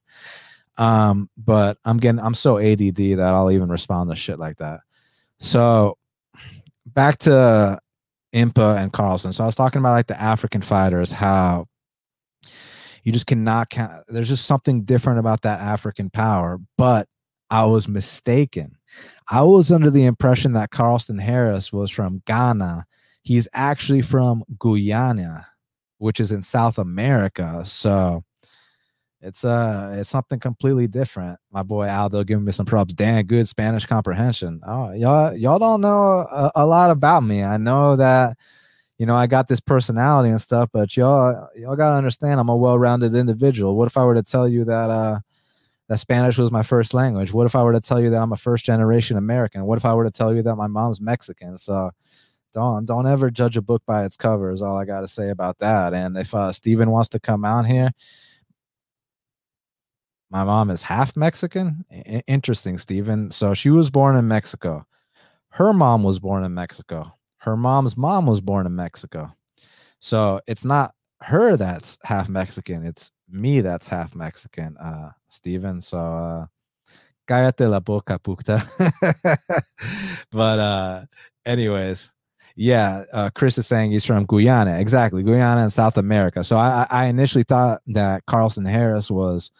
Um, 0.77 1.27
but 1.35 1.79
I'm 1.85 1.97
getting 1.97 2.19
I'm 2.19 2.35
so 2.35 2.59
ADD 2.59 2.95
that 2.95 3.33
I'll 3.33 3.49
even 3.49 3.67
respond 3.67 4.11
to 4.11 4.15
shit 4.15 4.37
like 4.37 4.57
that. 4.57 4.81
So 5.39 5.97
back 6.85 7.17
to 7.19 7.79
Impa 8.31 8.77
and 8.77 8.93
Carlston. 8.93 9.33
So 9.33 9.43
I 9.43 9.47
was 9.47 9.55
talking 9.55 9.79
about 9.79 9.93
like 9.93 10.07
the 10.07 10.21
African 10.21 10.61
fighters, 10.61 11.11
how 11.11 11.65
you 13.03 13.11
just 13.11 13.25
cannot 13.25 13.71
count. 13.71 14.03
There's 14.07 14.29
just 14.29 14.45
something 14.45 14.83
different 14.83 15.17
about 15.17 15.41
that 15.41 15.61
African 15.61 16.11
power. 16.11 16.59
But 16.77 17.07
I 17.49 17.65
was 17.65 17.87
mistaken. 17.87 18.77
I 19.31 19.41
was 19.41 19.71
under 19.71 19.89
the 19.89 20.05
impression 20.05 20.53
that 20.53 20.69
Carlston 20.69 21.19
Harris 21.19 21.73
was 21.73 21.89
from 21.89 22.21
Ghana. 22.27 22.85
He's 23.25 23.47
actually 23.53 24.03
from 24.03 24.43
Guyana, 24.59 25.47
which 25.97 26.19
is 26.19 26.31
in 26.31 26.43
South 26.43 26.77
America. 26.77 27.65
So 27.65 28.23
it's 29.19 29.43
uh 29.43 29.95
it's 29.97 30.11
something 30.11 30.39
completely 30.39 30.85
different. 30.85 31.39
My 31.51 31.63
boy 31.63 31.89
Aldo 31.89 32.23
giving 32.23 32.45
me 32.45 32.51
some 32.51 32.67
props. 32.67 32.93
Damn 32.93 33.25
good 33.25 33.47
Spanish 33.47 33.87
comprehension. 33.87 34.61
Oh, 34.65 34.91
y'all 34.91 35.33
y'all 35.33 35.57
don't 35.57 35.81
know 35.81 36.27
a, 36.31 36.51
a, 36.53 36.65
lot 36.67 36.91
about 36.91 37.21
me. 37.21 37.43
I 37.43 37.57
know 37.57 37.95
that 37.95 38.37
you 38.99 39.07
know 39.07 39.15
I 39.15 39.25
got 39.25 39.47
this 39.47 39.59
personality 39.59 40.29
and 40.29 40.39
stuff, 40.39 40.69
but 40.71 40.95
y'all 40.95 41.49
y'all 41.55 41.75
gotta 41.75 41.97
understand 41.97 42.39
I'm 42.39 42.49
a 42.49 42.55
well-rounded 42.55 43.15
individual. 43.15 43.75
What 43.75 43.87
if 43.87 43.97
I 43.97 44.05
were 44.05 44.13
to 44.13 44.21
tell 44.21 44.47
you 44.47 44.65
that 44.65 44.91
uh 44.91 45.19
that 45.87 45.97
Spanish 45.97 46.37
was 46.37 46.51
my 46.51 46.61
first 46.61 46.93
language? 46.93 47.33
What 47.33 47.47
if 47.47 47.55
I 47.55 47.63
were 47.63 47.73
to 47.73 47.81
tell 47.81 47.99
you 47.99 48.11
that 48.11 48.21
I'm 48.21 48.33
a 48.33 48.37
first 48.37 48.65
generation 48.65 49.17
American? 49.17 49.65
What 49.65 49.79
if 49.79 49.85
I 49.85 49.95
were 49.95 50.03
to 50.03 50.11
tell 50.11 50.35
you 50.35 50.43
that 50.43 50.55
my 50.57 50.67
mom's 50.67 51.01
Mexican? 51.01 51.57
So 51.57 51.89
don't 52.55 52.87
don't 52.87 53.07
ever 53.07 53.29
judge 53.31 53.57
a 53.57 53.61
book 53.61 53.83
by 53.85 54.05
its 54.05 54.17
cover 54.17 54.51
is 54.51 54.63
all 54.63 54.77
I 54.77 54.85
got 54.85 55.01
to 55.01 55.09
say 55.09 55.29
about 55.29 55.59
that. 55.59 55.93
And 55.93 56.17
if 56.17 56.33
uh, 56.35 56.51
Steven 56.53 56.91
wants 56.91 57.09
to 57.09 57.19
come 57.21 57.45
out 57.45 57.67
here 57.67 57.91
my 60.31 60.43
mom 60.43 60.69
is 60.69 60.83
half 60.83 61.15
Mexican. 61.15 61.85
I- 61.91 62.23
interesting, 62.27 62.77
Stephen. 62.77 63.31
So 63.31 63.53
she 63.53 63.69
was 63.69 63.89
born 63.89 64.15
in 64.17 64.27
Mexico. 64.27 64.85
Her 65.51 65.73
mom 65.73 66.03
was 66.03 66.19
born 66.19 66.43
in 66.43 66.53
Mexico. 66.53 67.13
Her 67.39 67.55
mom's 67.55 67.95
mom 67.95 68.25
was 68.25 68.41
born 68.41 68.65
in 68.65 68.75
Mexico. 68.75 69.33
So 69.99 70.41
it's 70.47 70.65
not 70.65 70.93
her 71.21 71.57
that's 71.57 71.97
half 72.03 72.29
Mexican. 72.29 72.85
It's 72.85 73.11
me 73.29 73.61
that's 73.61 73.87
half 73.87 74.15
Mexican, 74.15 74.77
uh, 74.77 75.11
Stephen. 75.29 75.81
So 75.81 75.99
uh 75.99 76.45
cállate 77.27 77.69
la 77.69 77.79
boca, 77.79 78.19
puta. 78.19 78.63
but 80.31 80.59
uh 80.59 81.05
anyways, 81.45 82.11
yeah, 82.55 83.03
uh, 83.11 83.29
Chris 83.35 83.57
is 83.57 83.67
saying 83.67 83.91
he's 83.91 84.05
from 84.05 84.25
Guyana. 84.25 84.79
Exactly, 84.79 85.23
Guyana 85.23 85.63
in 85.63 85.69
South 85.69 85.97
America. 85.97 86.43
So 86.43 86.57
I, 86.57 86.87
I 86.89 87.05
initially 87.07 87.43
thought 87.43 87.81
that 87.87 88.25
Carlston 88.25 88.67
Harris 88.67 89.11
was 89.11 89.51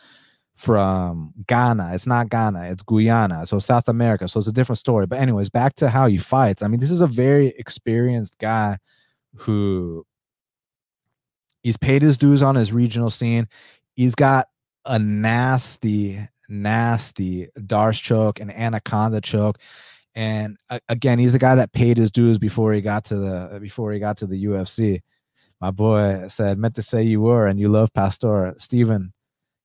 from 0.56 1.34
Ghana. 1.48 1.92
It's 1.94 2.08
not 2.08 2.30
Ghana, 2.30 2.72
it's 2.72 2.84
Guyana. 2.84 3.46
So 3.46 3.60
South 3.60 3.90
America. 3.90 4.28
So 4.28 4.40
it's 4.40 4.48
a 4.48 4.54
different 4.54 4.80
story. 4.80 5.06
But, 5.06 5.20
anyways, 5.20 5.50
back 5.50 5.76
to 5.76 5.90
how 5.90 6.08
he 6.08 6.18
fights. 6.18 6.62
I 6.62 6.68
mean, 6.68 6.80
this 6.80 6.92
is 6.92 7.02
a 7.02 7.08
very 7.08 7.48
experienced 7.58 8.38
guy 8.40 8.78
who 9.36 10.06
he's 11.62 11.78
paid 11.78 12.02
his 12.02 12.18
dues 12.18 12.42
on 12.42 12.56
his 12.56 12.72
regional 12.72 13.10
scene. 13.10 13.50
He's 13.96 14.16
got 14.16 14.48
a 14.86 14.98
nasty, 14.98 16.26
nasty 16.48 17.50
Darce 17.60 18.02
choke 18.02 18.40
and 18.40 18.52
anaconda 18.52 19.20
choke. 19.20 19.58
And 20.16 20.58
uh, 20.70 20.80
again, 20.88 21.20
he's 21.20 21.36
a 21.36 21.40
guy 21.40 21.56
that 21.56 21.74
paid 21.74 21.98
his 21.98 22.12
dues 22.12 22.40
before 22.40 22.74
he 22.74 22.82
got 22.82 23.06
to 23.06 23.18
the 23.18 23.60
before 23.62 23.92
he 23.92 24.00
got 24.00 24.18
to 24.18 24.28
the 24.28 24.46
UFC. 24.46 25.02
My 25.60 25.72
boy 25.72 26.28
said, 26.28 26.58
meant 26.58 26.76
to 26.76 26.82
say 26.82 27.04
you 27.04 27.22
were 27.22 27.48
and 27.48 27.60
you 27.60 27.68
love 27.68 27.94
Pastor. 27.94 28.56
Steven, 28.58 29.14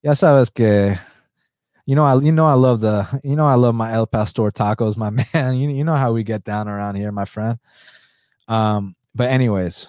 ya 0.02 0.12
sabes 0.12 0.52
que 0.52 0.98
you 1.86 1.94
know 1.94 2.04
I 2.04 2.20
you 2.20 2.32
know 2.32 2.46
I 2.46 2.54
love 2.54 2.80
the 2.80 3.20
you 3.22 3.36
know 3.36 3.46
I 3.46 3.54
love 3.54 3.74
my 3.74 3.92
El 3.92 4.06
Pastor 4.06 4.50
tacos, 4.50 4.96
my 4.96 5.10
man. 5.34 5.56
You, 5.56 5.70
you 5.70 5.84
know 5.84 5.96
how 5.96 6.12
we 6.12 6.24
get 6.24 6.42
down 6.42 6.68
around 6.68 6.96
here, 6.96 7.12
my 7.12 7.24
friend. 7.24 7.58
Um, 8.48 8.96
but 9.14 9.30
anyways, 9.30 9.86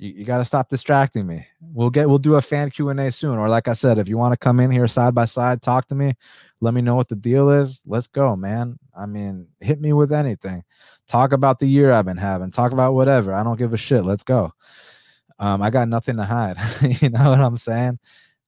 you, 0.00 0.14
you 0.16 0.24
got 0.24 0.38
to 0.38 0.44
stop 0.44 0.70
distracting 0.70 1.26
me. 1.26 1.46
We'll 1.60 1.90
get 1.90 2.08
we'll 2.08 2.18
do 2.18 2.36
a 2.36 2.40
fan 2.40 2.70
Q 2.70 2.88
and 2.88 2.98
A 2.98 3.12
soon, 3.12 3.38
or 3.38 3.48
like 3.48 3.68
I 3.68 3.74
said, 3.74 3.98
if 3.98 4.08
you 4.08 4.16
want 4.16 4.32
to 4.32 4.38
come 4.38 4.58
in 4.58 4.70
here 4.70 4.88
side 4.88 5.14
by 5.14 5.26
side, 5.26 5.60
talk 5.60 5.86
to 5.88 5.94
me, 5.94 6.14
let 6.60 6.72
me 6.72 6.80
know 6.80 6.94
what 6.94 7.08
the 7.08 7.16
deal 7.16 7.50
is. 7.50 7.82
Let's 7.84 8.06
go, 8.06 8.34
man. 8.34 8.78
I 8.96 9.06
mean, 9.06 9.46
hit 9.60 9.80
me 9.80 9.92
with 9.92 10.12
anything. 10.12 10.64
Talk 11.06 11.32
about 11.32 11.58
the 11.58 11.66
year 11.66 11.92
I've 11.92 12.06
been 12.06 12.16
having. 12.16 12.50
Talk 12.50 12.72
about 12.72 12.94
whatever. 12.94 13.34
I 13.34 13.42
don't 13.42 13.58
give 13.58 13.74
a 13.74 13.76
shit. 13.76 14.04
Let's 14.04 14.24
go. 14.24 14.52
Um, 15.38 15.62
I 15.62 15.70
got 15.70 15.88
nothing 15.88 16.16
to 16.16 16.24
hide. 16.24 16.56
you 17.02 17.10
know 17.10 17.30
what 17.30 17.40
I'm 17.40 17.58
saying? 17.58 17.98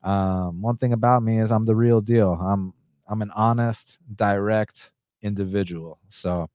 Um, 0.02 0.62
one 0.62 0.78
thing 0.78 0.94
about 0.94 1.22
me 1.22 1.38
is 1.38 1.52
I'm 1.52 1.64
the 1.64 1.76
real 1.76 2.00
deal. 2.00 2.32
I'm 2.32 2.72
I'm 3.06 3.20
an 3.20 3.30
honest, 3.36 3.98
direct 4.14 4.90
individual. 5.20 5.98
So, 6.08 6.48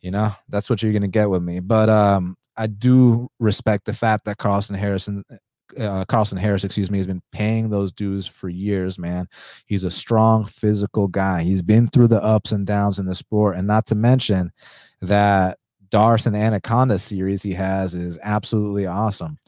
you 0.00 0.10
know, 0.10 0.32
that's 0.50 0.68
what 0.68 0.82
you're 0.82 0.92
gonna 0.92 1.08
get 1.08 1.30
with 1.30 1.42
me. 1.42 1.60
But 1.60 1.88
um, 1.88 2.36
I 2.56 2.66
do 2.66 3.28
respect 3.38 3.84
the 3.84 3.92
fact 3.92 4.24
that 4.24 4.38
Carlson 4.38 4.74
Harrison, 4.74 5.24
uh, 5.78 6.04
Carlston 6.06 6.38
Harris, 6.38 6.64
excuse 6.64 6.90
me, 6.90 6.98
has 6.98 7.06
been 7.06 7.22
paying 7.32 7.68
those 7.68 7.92
dues 7.92 8.26
for 8.26 8.48
years. 8.48 8.98
Man, 8.98 9.28
he's 9.66 9.84
a 9.84 9.90
strong 9.90 10.44
physical 10.46 11.08
guy. 11.08 11.42
He's 11.42 11.62
been 11.62 11.88
through 11.88 12.08
the 12.08 12.22
ups 12.22 12.52
and 12.52 12.66
downs 12.66 12.98
in 12.98 13.06
the 13.06 13.14
sport, 13.14 13.56
and 13.56 13.66
not 13.66 13.86
to 13.86 13.94
mention 13.94 14.52
that 15.02 15.58
Darce 15.90 16.26
and 16.26 16.36
Anaconda 16.36 16.98
series 16.98 17.42
he 17.42 17.52
has 17.52 17.94
is 17.94 18.18
absolutely 18.22 18.86
awesome. 18.86 19.38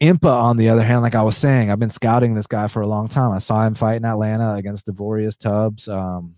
Impa, 0.00 0.30
on 0.30 0.58
the 0.58 0.68
other 0.68 0.84
hand, 0.84 1.02
like 1.02 1.14
I 1.14 1.22
was 1.22 1.36
saying, 1.36 1.70
I've 1.70 1.78
been 1.78 1.88
scouting 1.88 2.34
this 2.34 2.46
guy 2.46 2.66
for 2.66 2.82
a 2.82 2.86
long 2.86 3.08
time. 3.08 3.32
I 3.32 3.38
saw 3.38 3.66
him 3.66 3.74
fight 3.74 3.96
in 3.96 4.04
Atlanta 4.04 4.54
against 4.54 4.86
Devorius 4.86 5.38
Tubbs 5.38 5.88
um, 5.88 6.34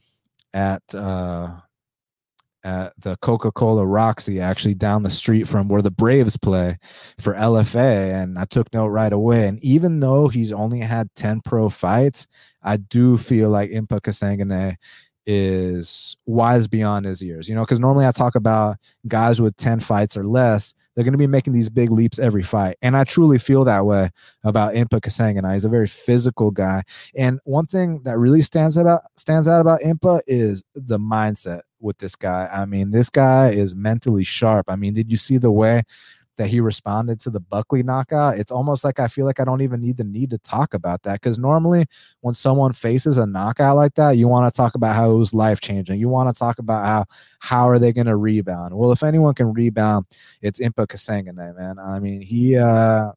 at 0.55 0.83
uh, 0.95 1.51
at 2.69 2.93
the 2.99 3.17
Coca 3.23 3.51
Cola 3.51 3.87
Roxy, 3.87 4.41
actually 4.41 4.75
down 4.75 5.03
the 5.03 5.11
street 5.11 5.49
from 5.49 5.69
where 5.69 5.81
the 5.81 5.91
Braves 5.91 6.37
play 6.37 6.77
for 7.19 7.33
LFA. 7.33 8.13
And 8.13 8.39
I 8.39 8.45
took 8.45 8.73
note 8.75 8.89
right 8.89 9.13
away. 9.13 9.49
And 9.49 9.63
even 9.65 10.01
though 10.01 10.29
he's 10.29 10.53
only 10.53 10.81
had 10.81 11.09
10 11.15 11.41
pro 11.47 11.71
fights, 11.71 12.27
I 12.63 12.77
do 12.77 13.17
feel 13.17 13.49
like 13.49 13.71
Impa 13.71 14.01
Kasangane 14.01 14.77
is 15.27 16.17
wise 16.27 16.69
beyond 16.69 17.07
his 17.07 17.23
years, 17.23 17.49
you 17.49 17.55
know, 17.55 17.63
because 17.63 17.81
normally 17.81 18.07
I 18.07 18.13
talk 18.13 18.35
about 18.35 18.77
guys 19.07 19.41
with 19.41 19.57
10 19.57 19.81
fights 19.81 20.17
or 20.17 20.25
less, 20.25 20.75
they're 20.95 21.05
going 21.05 21.13
to 21.13 21.19
be 21.19 21.27
making 21.27 21.53
these 21.53 21.71
big 21.71 21.91
leaps 21.91 22.19
every 22.19 22.43
fight. 22.43 22.77
And 22.83 22.97
I 22.97 23.05
truly 23.05 23.39
feel 23.39 23.65
that 23.65 23.87
way 23.87 24.11
about 24.45 24.75
Impa 24.75 25.01
Kasanganay. 25.01 25.55
He's 25.55 25.65
a 25.65 25.71
very 25.71 25.87
physical 25.87 26.51
guy. 26.51 26.83
And 27.15 27.41
one 27.45 27.67
thing 27.67 28.03
that 28.05 28.19
really 28.19 28.43
stands 28.43 28.77
about 28.77 29.03
stands 29.17 29.49
out 29.49 29.61
about 29.61 29.81
Impa 29.81 30.21
is 30.27 30.63
the 30.75 30.99
mindset 30.99 31.61
with 31.81 31.99
this 31.99 32.17
guy. 32.17 32.49
I 32.53 32.65
mean, 32.65 32.91
this 32.91 33.11
guy 33.11 33.51
is 33.51 33.75
mentally 33.75 34.25
sharp. 34.25 34.67
I 34.69 34.77
mean, 34.77 34.95
did 34.95 35.11
you 35.11 35.17
see 35.17 35.39
the 35.39 35.51
way 35.51 35.83
that 36.39 36.47
he 36.49 36.61
responded 36.61 37.21
to 37.21 37.31
the 37.31 37.41
Buckley 37.41 37.83
knockout, 37.83 38.39
it's 38.39 38.51
almost 38.51 38.85
like 38.85 38.99
I 38.99 39.09
feel 39.09 39.27
like 39.27 39.41
I 39.41 39.45
don't 39.45 39.61
even 39.61 39.81
need 39.81 39.97
the 39.97 40.05
need 40.05 40.31
to 40.31 40.39
talk 40.39 40.73
about 40.73 41.03
that 41.03 41.21
because 41.21 41.39
normally 41.39 41.85
when 42.21 42.33
someone 42.33 42.73
faces 42.73 43.19
a 43.19 43.27
knockout 43.27 43.77
like 43.77 43.95
that, 43.95 44.13
you 44.17 44.29
want 44.29 44.53
to 44.53 44.57
talk 44.57 44.75
about 44.75 44.95
how 44.95 45.11
it 45.11 45.15
was 45.15 45.35
life 45.35 45.61
changing. 45.61 46.01
You 46.01 46.09
want 46.09 46.35
to 46.35 46.39
talk 46.39 46.59
about 46.59 46.87
how 46.87 47.05
how 47.41 47.69
are 47.69 47.79
they 47.79 47.93
going 47.93 48.07
to 48.07 48.17
rebound. 48.17 48.73
Well, 48.75 48.93
if 48.93 49.03
anyone 49.03 49.35
can 49.35 49.53
rebound, 49.53 50.07
it's 50.41 50.61
Impa 50.61 50.87
Kasanganay, 50.87 51.57
man. 51.57 51.79
I 51.79 51.99
mean, 51.99 52.23
he 52.23 52.57
uh 52.57 53.13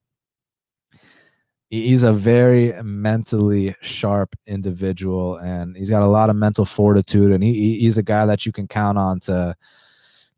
he's 1.72 2.04
a 2.04 2.12
very 2.12 2.74
mentally 2.84 3.74
sharp 3.82 4.36
individual 4.46 5.38
and 5.38 5.76
he's 5.78 5.90
got 5.90 6.04
a 6.04 6.08
lot 6.08 6.30
of 6.30 6.36
mental 6.36 6.66
fortitude 6.66 7.32
and 7.32 7.42
he, 7.42 7.80
he's 7.80 7.98
a 7.98 8.04
guy 8.04 8.26
that 8.26 8.46
you 8.46 8.52
can 8.52 8.68
count 8.68 8.98
on 8.98 9.20
to 9.22 9.56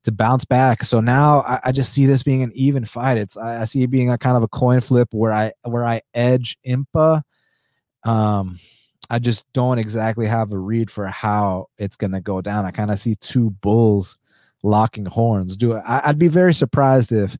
to 0.03 0.11
bounce 0.11 0.45
back. 0.45 0.83
So 0.83 0.99
now 0.99 1.39
I, 1.41 1.59
I, 1.65 1.71
just 1.71 1.93
see 1.93 2.05
this 2.05 2.23
being 2.23 2.43
an 2.43 2.51
even 2.53 2.83
fight. 2.83 3.17
It's 3.17 3.37
I, 3.37 3.61
I, 3.61 3.65
see 3.65 3.83
it 3.83 3.89
being 3.89 4.11
a 4.11 4.17
kind 4.17 4.35
of 4.35 4.43
a 4.43 4.49
coin 4.49 4.81
flip 4.81 5.07
where 5.11 5.31
I 5.31 5.53
where 5.63 5.85
I 5.85 6.01
edge 6.13 6.57
Impa. 6.67 7.21
Um, 8.03 8.59
I 9.09 9.19
just 9.19 9.45
don't 9.53 9.79
exactly 9.79 10.27
have 10.27 10.51
a 10.51 10.59
read 10.59 10.91
for 10.91 11.07
how 11.07 11.67
it's 11.77 11.95
gonna 11.95 12.21
go 12.21 12.41
down. 12.41 12.65
I 12.65 12.71
kind 12.71 12.91
of 12.91 12.99
see 12.99 13.15
two 13.15 13.49
bulls 13.49 14.17
locking 14.61 15.05
horns. 15.05 15.57
Do 15.57 15.77
I, 15.77 16.01
I'd 16.05 16.19
be 16.19 16.27
very 16.27 16.53
surprised 16.53 17.11
if 17.11 17.37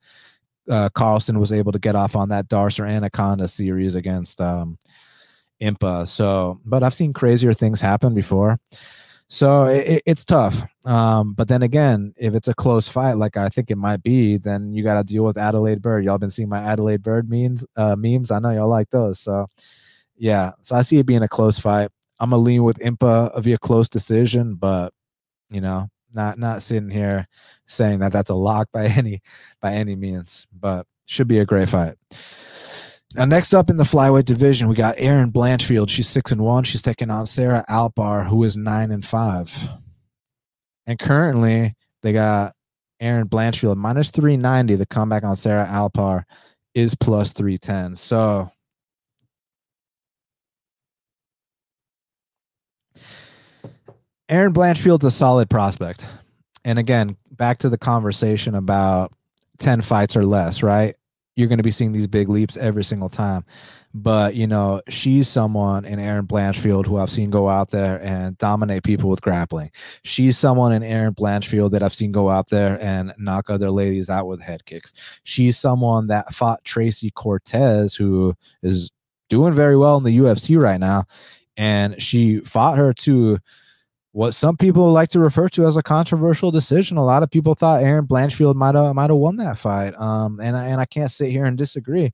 uh, 0.70 0.90
Carlston 0.96 1.40
was 1.40 1.52
able 1.52 1.72
to 1.72 1.80
get 1.80 1.96
off 1.96 2.16
on 2.16 2.30
that 2.30 2.48
Darcer 2.48 2.86
Anaconda 2.86 3.48
series 3.48 3.96
against 3.96 4.40
um, 4.42 4.78
Impa. 5.62 6.08
So, 6.08 6.60
but 6.66 6.84
I've 6.84 6.94
seen 6.94 7.14
crazier 7.14 7.54
things 7.54 7.82
happen 7.82 8.14
before. 8.14 8.60
So 9.28 9.66
it, 9.66 10.04
it's 10.06 10.26
tough. 10.26 10.64
Um, 10.86 11.34
but 11.34 11.48
then 11.48 11.64
again, 11.64 12.14
if 12.18 12.36
it's 12.36 12.48
a 12.48 12.54
close 12.54 12.88
fight, 12.88 13.14
like 13.14 13.38
I 13.38 13.50
think 13.50 13.72
it 13.72 13.78
might 13.78 14.04
be, 14.04 14.38
then 14.38 14.74
you 14.74 14.84
got 14.84 14.96
to 14.96 15.04
deal 15.04 15.24
with 15.24 15.38
Adalaide 15.38 15.82
Byrd. 15.82 16.06
Y'all 16.06 16.18
been 16.18 16.30
seeing 16.30 16.50
my 16.50 16.60
Adalaide 16.60 17.02
Byrd 17.02 17.30
memes, 17.30 17.66
uh, 17.76 17.96
memes. 17.96 18.32
I 18.32 18.40
know 18.40 18.52
y'all 18.52 18.68
like 18.68 18.90
those. 18.90 19.20
So 19.20 19.48
yeah, 20.18 20.52
so 20.62 20.76
I 20.76 20.82
see 20.82 20.98
it 20.98 21.06
being 21.06 21.24
a 21.24 21.28
close 21.28 21.58
fight. 21.58 21.90
I'm 22.20 22.30
gonna 22.30 22.42
lean 22.42 22.64
with 22.64 22.80
Impa 22.80 23.42
via 23.42 23.58
close 23.58 23.90
decision, 23.90 24.56
but 24.56 24.94
you 25.50 25.62
know, 25.62 25.90
not 26.14 26.38
not 26.38 26.62
sitting 26.62 26.90
here 26.90 27.28
saying 27.68 28.00
that 28.00 28.12
that's 28.12 28.30
a 28.30 28.36
lock 28.36 28.68
by 28.72 28.86
any 28.98 29.22
by 29.62 29.74
any 29.74 29.96
means. 29.96 30.48
But 30.52 30.86
should 31.06 31.28
be 31.28 31.40
a 31.40 31.46
great 31.46 31.70
fight. 31.70 31.96
Now, 33.16 33.26
next 33.26 33.54
up 33.54 33.70
in 33.70 33.78
the 33.78 33.84
flyweight 33.84 34.26
division, 34.26 34.68
we 34.68 34.76
got 34.76 34.96
Erin 34.98 35.32
Blanchfield. 35.32 35.90
She's 35.90 36.10
six 36.10 36.32
and 36.32 36.42
one. 36.42 36.64
She's 36.64 36.82
taking 36.82 37.12
on 37.12 37.28
Sarah 37.28 37.64
Alpar, 37.70 38.28
who 38.28 38.44
is 38.44 38.58
nine 38.58 38.92
and 38.92 39.06
five. 39.06 39.70
And 40.88 40.98
currently, 40.98 41.76
they 42.02 42.12
got 42.12 42.54
Erin 43.00 43.30
Blanchfield 43.30 43.78
minus 43.78 44.10
three 44.10 44.38
ninety. 44.38 44.76
The 44.76 44.86
comeback 44.86 45.24
on 45.24 45.36
Sarah 45.36 45.68
Alpar 45.68 46.24
is 46.74 46.96
plus 46.96 47.34
three 47.34 47.58
ten. 47.58 47.96
So. 47.96 48.50
Erin 54.34 54.54
Blanchfield's 54.54 55.06
a 55.06 55.12
solid 55.12 55.50
prospect. 55.50 56.08
And 56.66 56.80
again, 56.80 57.18
back 57.32 57.60
to 57.60 57.70
the 57.70 57.78
conversation 57.78 58.56
about 58.56 59.14
10 59.60 59.82
fights 59.82 60.18
or 60.18 60.26
less, 60.26 60.64
right? 60.64 60.96
you're 61.36 61.48
going 61.48 61.58
to 61.58 61.64
be 61.64 61.72
seeing 61.72 61.92
these 61.92 62.08
big 62.08 62.30
leaps 62.30 62.58
every 62.58 62.84
single 62.84 63.10
time. 63.10 63.44
But, 63.94 64.36
you 64.36 64.48
know, 64.48 64.82
she's 64.90 65.28
someone 65.28 65.86
in 65.86 66.00
Erin 66.00 66.28
Blanchfield 66.28 66.86
who 66.86 66.98
I've 66.98 67.10
seen 67.10 67.30
go 67.30 67.50
out 67.50 67.72
there 67.72 68.02
and 68.04 68.38
dominate 68.38 68.84
people 68.84 69.10
with 69.10 69.22
grappling. 69.22 69.72
She's 70.04 70.38
someone 70.38 70.72
in 70.72 70.84
Erin 70.84 71.14
Blanchfield 71.14 71.72
that 71.72 71.84
I've 71.84 71.94
seen 71.94 72.12
go 72.12 72.30
out 72.30 72.50
there 72.50 72.82
and 72.82 73.14
knock 73.18 73.50
other 73.50 73.72
ladies 73.72 74.10
out 74.10 74.28
with 74.28 74.42
head 74.42 74.66
kicks. 74.66 74.94
She's 75.24 75.58
someone 75.58 76.08
that 76.08 76.34
fought 76.34 76.64
Tracy 76.64 77.12
Cortez, 77.12 77.96
who 77.96 78.34
is 78.62 78.92
doing 79.30 79.54
very 79.54 79.78
well 79.78 79.98
in 79.98 80.04
the 80.04 80.18
UFC 80.18 80.60
right 80.60 80.80
now. 80.80 81.06
And 81.56 82.02
she 82.02 82.40
fought 82.40 82.78
her 82.78 82.94
to 82.94 83.38
what 84.14 84.34
some 84.36 84.56
people 84.56 84.92
like 84.92 85.10
to 85.10 85.20
refer 85.20 85.50
to 85.50 85.66
as 85.66 85.76
a 85.76 85.84
controversial 85.84 86.52
decision. 86.52 86.98
A 86.98 87.04
lot 87.04 87.24
of 87.24 87.32
people 87.32 87.56
thought 87.56 87.82
Erin 87.82 88.06
Blanchfield 88.06 88.56
might 88.56 88.76
have 88.76 88.96
might 88.96 89.10
have 89.10 89.18
won 89.18 89.36
that 89.38 89.58
fight, 89.58 90.00
um, 90.00 90.40
and 90.40 90.56
I, 90.56 90.68
and 90.68 90.80
I 90.80 90.86
can't 90.86 91.12
sit 91.12 91.32
here 91.32 91.46
and 91.46 91.58
disagree. 91.58 92.14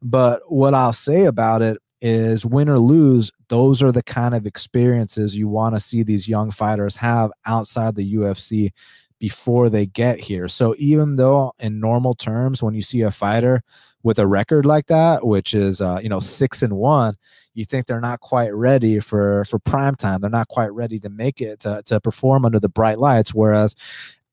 But 0.00 0.50
what 0.50 0.74
I'll 0.74 0.92
say 0.92 1.24
about 1.24 1.60
it 1.60 1.78
is, 2.00 2.46
win 2.46 2.68
or 2.68 2.78
lose, 2.78 3.32
those 3.48 3.82
are 3.82 3.92
the 3.92 4.02
kind 4.02 4.34
of 4.34 4.46
experiences 4.46 5.36
you 5.36 5.48
want 5.48 5.74
to 5.74 5.80
see 5.80 6.02
these 6.02 6.28
young 6.28 6.52
fighters 6.52 6.96
have 6.96 7.32
outside 7.44 7.96
the 7.96 8.14
UFC 8.14 8.70
before 9.18 9.68
they 9.68 9.86
get 9.86 10.20
here. 10.20 10.48
So 10.48 10.74
even 10.78 11.16
though 11.16 11.52
in 11.58 11.80
normal 11.80 12.14
terms, 12.14 12.62
when 12.62 12.74
you 12.74 12.82
see 12.82 13.02
a 13.02 13.10
fighter 13.10 13.62
with 14.04 14.20
a 14.20 14.26
record 14.26 14.64
like 14.64 14.86
that, 14.86 15.26
which 15.26 15.52
is 15.52 15.80
uh, 15.80 15.98
you 16.00 16.08
know 16.08 16.20
six 16.20 16.62
and 16.62 16.74
one, 16.74 17.16
you 17.54 17.64
think 17.64 17.86
they're 17.86 18.00
not 18.00 18.20
quite 18.20 18.54
ready 18.54 19.00
for 19.00 19.44
for 19.44 19.58
prime 19.58 19.94
time. 19.94 20.20
They're 20.20 20.30
not 20.30 20.48
quite 20.48 20.72
ready 20.72 20.98
to 21.00 21.08
make 21.08 21.40
it 21.40 21.60
to 21.60 21.82
to 21.86 22.00
perform 22.00 22.44
under 22.44 22.60
the 22.60 22.68
bright 22.68 22.98
lights. 22.98 23.34
Whereas 23.34 23.74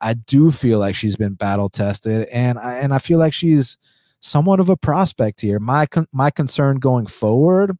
I 0.02 0.14
do 0.14 0.52
feel 0.52 0.80
like 0.80 0.96
she's 0.96 1.16
been 1.16 1.34
battle 1.34 1.70
tested, 1.70 2.28
and 2.32 2.60
I 2.60 2.76
and 2.76 2.94
I 2.94 3.00
feel 3.00 3.20
like 3.20 3.34
she's 3.34 3.78
somewhat 4.20 4.60
of 4.60 4.70
a 4.70 4.78
prospect 4.78 5.42
here. 5.42 5.60
My 5.60 5.86
con- 5.86 6.08
my 6.12 6.32
concern 6.32 6.78
going 6.78 7.08
forward 7.08 7.78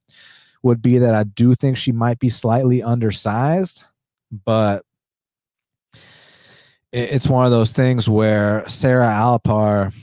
would 0.64 0.82
be 0.82 0.98
that 0.98 1.16
I 1.16 1.24
do 1.24 1.54
think 1.56 1.78
she 1.78 1.92
might 1.92 2.20
be 2.20 2.30
slightly 2.30 2.82
undersized, 2.82 3.84
but 4.46 4.84
it's 6.92 7.28
one 7.28 7.46
of 7.46 7.52
those 7.52 7.72
things 7.72 8.10
where 8.10 8.68
Sarah 8.68 9.08
Alpar, 9.08 9.94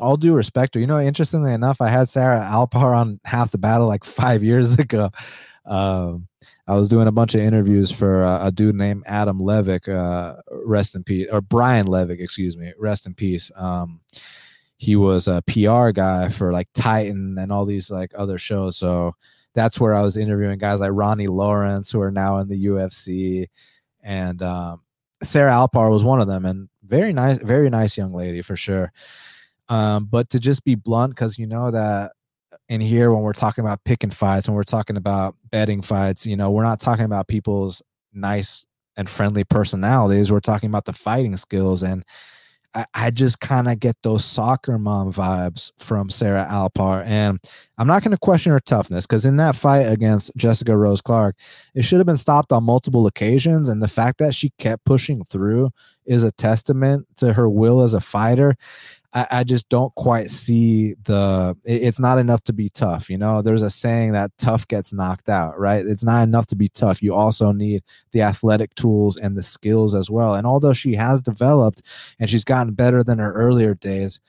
all 0.00 0.16
due 0.16 0.34
respect 0.34 0.74
her, 0.74 0.80
you 0.80 0.86
know, 0.86 1.00
interestingly 1.00 1.52
enough, 1.52 1.80
I 1.80 1.88
had 1.88 2.08
Sarah 2.08 2.40
Alpar 2.40 2.96
on 2.96 3.20
half 3.24 3.50
the 3.50 3.58
battle 3.58 3.86
like 3.86 4.04
five 4.04 4.42
years 4.42 4.74
ago. 4.78 5.10
Um, 5.66 6.26
I 6.66 6.76
was 6.76 6.88
doing 6.88 7.06
a 7.06 7.12
bunch 7.12 7.34
of 7.34 7.42
interviews 7.42 7.90
for 7.90 8.24
uh, 8.24 8.46
a 8.46 8.50
dude 8.50 8.74
named 8.74 9.04
Adam 9.06 9.40
Levick, 9.40 9.88
uh, 9.88 10.40
rest 10.64 10.94
in 10.94 11.04
peace, 11.04 11.28
or 11.30 11.40
Brian 11.40 11.86
Levick, 11.86 12.20
excuse 12.20 12.56
me, 12.56 12.72
rest 12.78 13.06
in 13.06 13.14
peace. 13.14 13.50
Um, 13.56 14.00
he 14.78 14.96
was 14.96 15.28
a 15.28 15.42
PR 15.42 15.90
guy 15.90 16.28
for 16.28 16.52
like 16.52 16.68
Titan 16.72 17.36
and 17.38 17.52
all 17.52 17.66
these 17.66 17.90
like 17.90 18.12
other 18.14 18.38
shows. 18.38 18.78
So 18.78 19.14
that's 19.54 19.78
where 19.78 19.94
I 19.94 20.02
was 20.02 20.16
interviewing 20.16 20.58
guys 20.58 20.80
like 20.80 20.92
Ronnie 20.92 21.26
Lawrence, 21.26 21.90
who 21.90 22.00
are 22.00 22.10
now 22.10 22.38
in 22.38 22.48
the 22.48 22.66
UFC, 22.66 23.48
and 24.02 24.42
um, 24.42 24.82
Sarah 25.22 25.52
Alpar 25.52 25.90
was 25.90 26.04
one 26.04 26.20
of 26.20 26.28
them, 26.28 26.46
and 26.46 26.68
very 26.84 27.12
nice, 27.12 27.38
very 27.38 27.68
nice 27.68 27.98
young 27.98 28.12
lady 28.12 28.42
for 28.42 28.56
sure. 28.56 28.92
Um, 29.70 30.04
but 30.04 30.28
to 30.30 30.40
just 30.40 30.64
be 30.64 30.74
blunt, 30.74 31.14
because 31.14 31.38
you 31.38 31.46
know 31.46 31.70
that 31.70 32.12
in 32.68 32.80
here 32.80 33.12
when 33.12 33.22
we're 33.22 33.32
talking 33.32 33.64
about 33.64 33.84
picking 33.84 34.10
fights, 34.10 34.48
when 34.48 34.54
we're 34.54 34.62
talking 34.64 34.96
about 34.96 35.36
betting 35.50 35.80
fights, 35.80 36.26
you 36.26 36.36
know, 36.36 36.50
we're 36.50 36.64
not 36.64 36.80
talking 36.80 37.04
about 37.04 37.28
people's 37.28 37.82
nice 38.12 38.66
and 38.96 39.08
friendly 39.08 39.44
personalities. 39.44 40.30
We're 40.30 40.40
talking 40.40 40.68
about 40.68 40.84
the 40.84 40.92
fighting 40.92 41.36
skills 41.36 41.82
and 41.82 42.04
I, 42.74 42.84
I 42.94 43.10
just 43.10 43.40
kind 43.40 43.68
of 43.68 43.80
get 43.80 43.96
those 44.02 44.24
soccer 44.24 44.78
mom 44.78 45.12
vibes 45.12 45.72
from 45.78 46.08
Sarah 46.10 46.46
Alpar. 46.48 47.04
And 47.04 47.38
I'm 47.78 47.86
not 47.86 48.02
going 48.02 48.12
to 48.12 48.18
question 48.18 48.52
her 48.52 48.60
toughness 48.60 49.06
because 49.06 49.24
in 49.24 49.36
that 49.36 49.56
fight 49.56 49.82
against 49.82 50.30
Jessica 50.36 50.76
Rose 50.76 51.00
Clark, 51.00 51.36
it 51.74 51.82
should 51.82 51.98
have 51.98 52.06
been 52.06 52.16
stopped 52.16 52.52
on 52.52 52.64
multiple 52.64 53.06
occasions. 53.06 53.68
And 53.68 53.82
the 53.82 53.88
fact 53.88 54.18
that 54.18 54.34
she 54.34 54.50
kept 54.58 54.84
pushing 54.84 55.24
through 55.24 55.70
is 56.06 56.22
a 56.22 56.32
testament 56.32 57.06
to 57.16 57.32
her 57.32 57.48
will 57.48 57.80
as 57.80 57.94
a 57.94 58.00
fighter. 58.00 58.54
I, 59.12 59.26
I 59.30 59.44
just 59.44 59.68
don't 59.68 59.94
quite 59.94 60.30
see 60.30 60.94
the 61.04 61.56
it, 61.64 61.82
it's 61.82 61.98
not 61.98 62.18
enough 62.18 62.42
to 62.44 62.52
be 62.52 62.68
tough 62.68 63.10
you 63.10 63.18
know? 63.18 63.42
There's 63.42 63.62
a 63.62 63.70
saying 63.70 64.12
that 64.12 64.30
tough 64.38 64.66
gets 64.68 64.92
knocked 64.92 65.28
out 65.28 65.58
right? 65.58 65.84
It's 65.86 66.04
not 66.04 66.22
enough 66.22 66.46
to 66.48 66.56
be 66.56 66.68
tough. 66.68 67.02
You 67.02 67.14
also 67.14 67.52
need 67.52 67.82
the 68.12 68.22
athletic 68.22 68.74
tools 68.74 69.16
and 69.16 69.36
the 69.36 69.42
skills 69.42 69.94
as 69.94 70.10
well. 70.10 70.34
And 70.34 70.46
although 70.46 70.72
she 70.72 70.94
has 70.94 71.22
developed 71.22 71.82
and 72.18 72.28
she's 72.28 72.44
gotten 72.44 72.74
better 72.74 73.02
than 73.02 73.18
her 73.18 73.32
earlier 73.32 73.74
days 73.74 74.20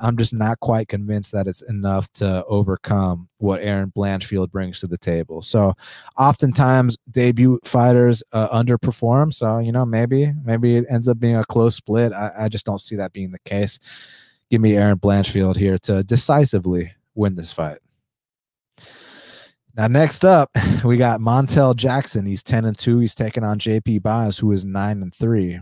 i'm 0.00 0.16
just 0.16 0.32
not 0.32 0.58
quite 0.60 0.88
convinced 0.88 1.32
that 1.32 1.46
it's 1.46 1.62
enough 1.62 2.10
to 2.12 2.44
overcome 2.46 3.28
what 3.38 3.60
Erin 3.60 3.92
blanchfield 3.96 4.50
brings 4.50 4.80
to 4.80 4.86
the 4.86 4.98
table. 4.98 5.42
So 5.42 5.74
oftentimes 6.18 6.96
debut 7.10 7.58
fighters 7.64 8.22
uh, 8.32 8.48
underperform. 8.48 9.32
So 9.32 9.58
you 9.58 9.72
know 9.72 9.86
maybe 9.86 10.32
maybe 10.44 10.76
it 10.76 10.86
ends 10.88 11.08
up 11.08 11.18
being 11.18 11.36
a 11.36 11.44
close 11.44 11.76
split. 11.76 12.12
I, 12.12 12.32
I 12.38 12.48
just 12.48 12.66
don't 12.66 12.80
see 12.80 12.96
that 12.96 13.12
being 13.12 13.32
the 13.32 13.38
case 13.40 13.78
give 14.50 14.60
me 14.60 14.76
Erin 14.76 14.98
Blanchfield 14.98 15.56
here 15.56 15.78
to 15.78 16.02
decisively 16.02 16.92
win 17.14 17.36
this 17.36 17.52
fight. 17.52 17.78
Now, 19.76 19.86
next 19.86 20.24
up, 20.24 20.50
we 20.84 20.96
got 20.96 21.20
Montel 21.20 21.74
Jackson. 21.74 22.26
He's 22.26 22.42
10 22.42 22.64
and 22.64 22.78
2. 22.78 22.98
He's 22.98 23.14
taking 23.14 23.44
on 23.44 23.58
JP 23.58 24.02
Buys, 24.02 24.38
who 24.38 24.52
is 24.52 24.64
9 24.64 25.02
and 25.02 25.14
3. 25.14 25.60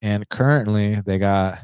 And 0.00 0.28
currently, 0.28 1.00
they 1.04 1.18
got 1.18 1.58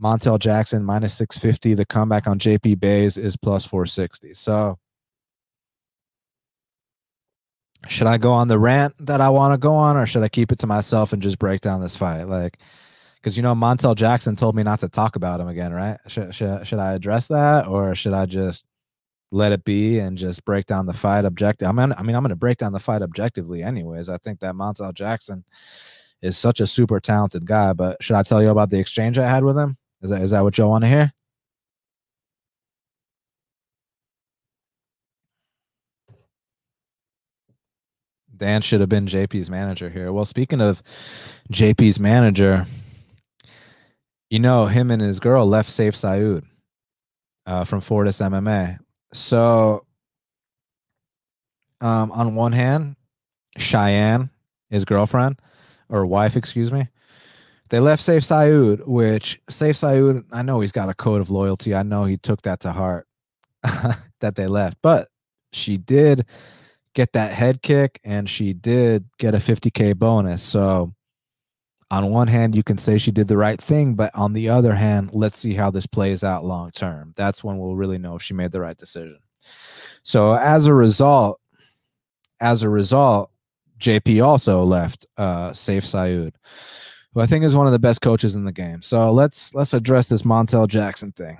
Montel 0.00 0.38
Jackson 0.38 0.84
minus 0.84 1.14
650. 1.14 1.74
The 1.74 1.84
comeback 1.84 2.28
on 2.28 2.38
JP 2.38 2.80
Buys 2.80 3.18
is 3.18 3.36
plus 3.36 3.64
460. 3.64 4.34
So, 4.34 4.78
should 7.88 8.06
I 8.06 8.16
go 8.16 8.32
on 8.32 8.46
the 8.46 8.58
rant 8.58 8.94
that 9.00 9.20
I 9.20 9.28
want 9.28 9.54
to 9.54 9.58
go 9.58 9.74
on, 9.74 9.96
or 9.96 10.06
should 10.06 10.22
I 10.22 10.28
keep 10.28 10.52
it 10.52 10.60
to 10.60 10.68
myself 10.68 11.12
and 11.12 11.20
just 11.20 11.40
break 11.40 11.60
down 11.60 11.80
this 11.80 11.96
fight? 11.96 12.28
Like, 12.28 12.58
because 13.22 13.36
you 13.36 13.42
know 13.42 13.54
Montel 13.54 13.94
Jackson 13.94 14.34
told 14.34 14.56
me 14.56 14.64
not 14.64 14.80
to 14.80 14.88
talk 14.88 15.14
about 15.14 15.40
him 15.40 15.46
again, 15.46 15.72
right? 15.72 15.98
Should, 16.08 16.34
should 16.34 16.66
should 16.66 16.80
I 16.80 16.94
address 16.94 17.28
that 17.28 17.66
or 17.66 17.94
should 17.94 18.14
I 18.14 18.26
just 18.26 18.64
let 19.30 19.52
it 19.52 19.64
be 19.64 19.98
and 19.98 20.18
just 20.18 20.44
break 20.44 20.66
down 20.66 20.86
the 20.86 20.92
fight 20.92 21.24
objective? 21.24 21.68
I 21.68 21.72
mean, 21.72 21.94
I 21.96 22.02
mean, 22.02 22.16
I'm 22.16 22.22
going 22.22 22.30
to 22.30 22.36
break 22.36 22.58
down 22.58 22.72
the 22.72 22.80
fight 22.80 23.00
objectively, 23.00 23.62
anyways. 23.62 24.08
I 24.08 24.18
think 24.18 24.40
that 24.40 24.54
Montel 24.54 24.92
Jackson 24.92 25.44
is 26.20 26.36
such 26.36 26.60
a 26.60 26.66
super 26.66 26.98
talented 27.00 27.46
guy. 27.46 27.72
But 27.72 28.02
should 28.02 28.16
I 28.16 28.22
tell 28.24 28.42
you 28.42 28.50
about 28.50 28.70
the 28.70 28.78
exchange 28.78 29.18
I 29.18 29.28
had 29.28 29.44
with 29.44 29.56
him? 29.56 29.76
Is 30.02 30.10
that 30.10 30.22
is 30.22 30.32
that 30.32 30.42
what 30.42 30.58
y'all 30.58 30.70
want 30.70 30.84
to 30.84 30.88
hear? 30.88 31.12
Dan 38.36 38.60
should 38.60 38.80
have 38.80 38.88
been 38.88 39.06
JP's 39.06 39.48
manager 39.48 39.88
here. 39.88 40.10
Well, 40.12 40.24
speaking 40.24 40.60
of 40.60 40.82
JP's 41.52 42.00
manager, 42.00 42.66
you 44.32 44.38
know, 44.38 44.64
him 44.64 44.90
and 44.90 45.02
his 45.02 45.20
girl 45.20 45.44
left 45.44 45.68
Sayif 45.68 45.92
Saud 45.92 46.42
uh, 47.44 47.64
from 47.64 47.82
Fortis 47.82 48.18
MMA. 48.18 48.78
So, 49.12 49.84
um, 51.82 52.10
on 52.12 52.34
one 52.34 52.52
hand, 52.52 52.96
Cheyenne, 53.58 54.30
his 54.70 54.86
girlfriend 54.86 55.38
or 55.90 56.06
wife, 56.06 56.34
excuse 56.34 56.72
me, 56.72 56.88
they 57.68 57.78
left 57.78 58.02
Sayif 58.02 58.22
Saud, 58.22 58.86
which 58.86 59.38
Sayif 59.50 59.76
Saud, 59.76 60.24
I 60.32 60.40
know 60.40 60.60
he's 60.60 60.72
got 60.72 60.88
a 60.88 60.94
code 60.94 61.20
of 61.20 61.28
loyalty. 61.28 61.74
I 61.74 61.82
know 61.82 62.06
he 62.06 62.16
took 62.16 62.40
that 62.42 62.60
to 62.60 62.72
heart 62.72 63.06
that 63.62 64.34
they 64.34 64.46
left, 64.46 64.78
but 64.82 65.08
she 65.52 65.76
did 65.76 66.24
get 66.94 67.12
that 67.12 67.32
head 67.32 67.60
kick 67.60 68.00
and 68.02 68.30
she 68.30 68.54
did 68.54 69.04
get 69.18 69.34
a 69.34 69.38
50K 69.38 69.94
bonus. 69.94 70.42
So, 70.42 70.94
on 71.92 72.10
one 72.10 72.26
hand, 72.26 72.56
you 72.56 72.62
can 72.62 72.78
say 72.78 72.96
she 72.96 73.10
did 73.10 73.28
the 73.28 73.36
right 73.36 73.60
thing, 73.60 73.92
but 73.92 74.10
on 74.14 74.32
the 74.32 74.48
other 74.48 74.74
hand, 74.74 75.10
let's 75.12 75.36
see 75.36 75.52
how 75.52 75.70
this 75.70 75.86
plays 75.86 76.24
out 76.24 76.42
long 76.42 76.70
term. 76.70 77.12
That's 77.16 77.44
when 77.44 77.58
we'll 77.58 77.76
really 77.76 77.98
know 77.98 78.16
if 78.16 78.22
she 78.22 78.32
made 78.32 78.50
the 78.50 78.60
right 78.60 78.78
decision. 78.78 79.18
So 80.02 80.32
as 80.32 80.66
a 80.66 80.72
result, 80.72 81.38
as 82.40 82.62
a 82.62 82.70
result, 82.70 83.30
JP 83.78 84.24
also 84.24 84.64
left 84.64 85.04
uh, 85.18 85.50
Sayif 85.50 85.82
Saud, 85.82 86.32
who 87.12 87.20
I 87.20 87.26
think 87.26 87.44
is 87.44 87.54
one 87.54 87.66
of 87.66 87.72
the 87.72 87.78
best 87.78 88.00
coaches 88.00 88.36
in 88.36 88.44
the 88.44 88.52
game. 88.52 88.80
So 88.80 89.12
let's 89.12 89.54
let's 89.54 89.74
address 89.74 90.08
this 90.08 90.22
Montel 90.22 90.66
Jackson 90.66 91.12
thing. 91.12 91.36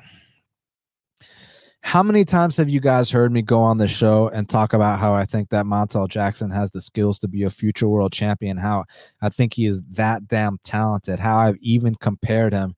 How 1.83 2.03
many 2.03 2.25
times 2.25 2.57
have 2.57 2.69
you 2.69 2.81
guys 2.81 3.11
heard 3.11 3.33
me 3.33 3.43
go 3.43 3.61
on 3.61 3.77
the 3.77 3.89
show 3.89 4.29
and 4.29 4.49
talk 4.49 4.73
about 4.73 5.01
how 5.01 5.15
I 5.15 5.25
think 5.25 5.51
that 5.51 5.67
Montel 5.67 6.09
Jackson 6.09 6.51
has 6.51 6.71
the 6.71 6.81
skills 6.81 7.19
to 7.19 7.29
be 7.29 7.43
a 7.43 7.51
future 7.51 7.89
world 7.89 8.13
champion? 8.13 8.57
How 8.57 8.85
I 9.21 9.29
think 9.29 9.55
he 9.55 9.67
is 9.67 9.83
that 9.91 10.29
damn 10.29 10.59
talented. 10.63 11.19
How 11.19 11.39
I've 11.39 11.59
even 11.61 11.97
compared 11.97 12.53
him 12.53 12.77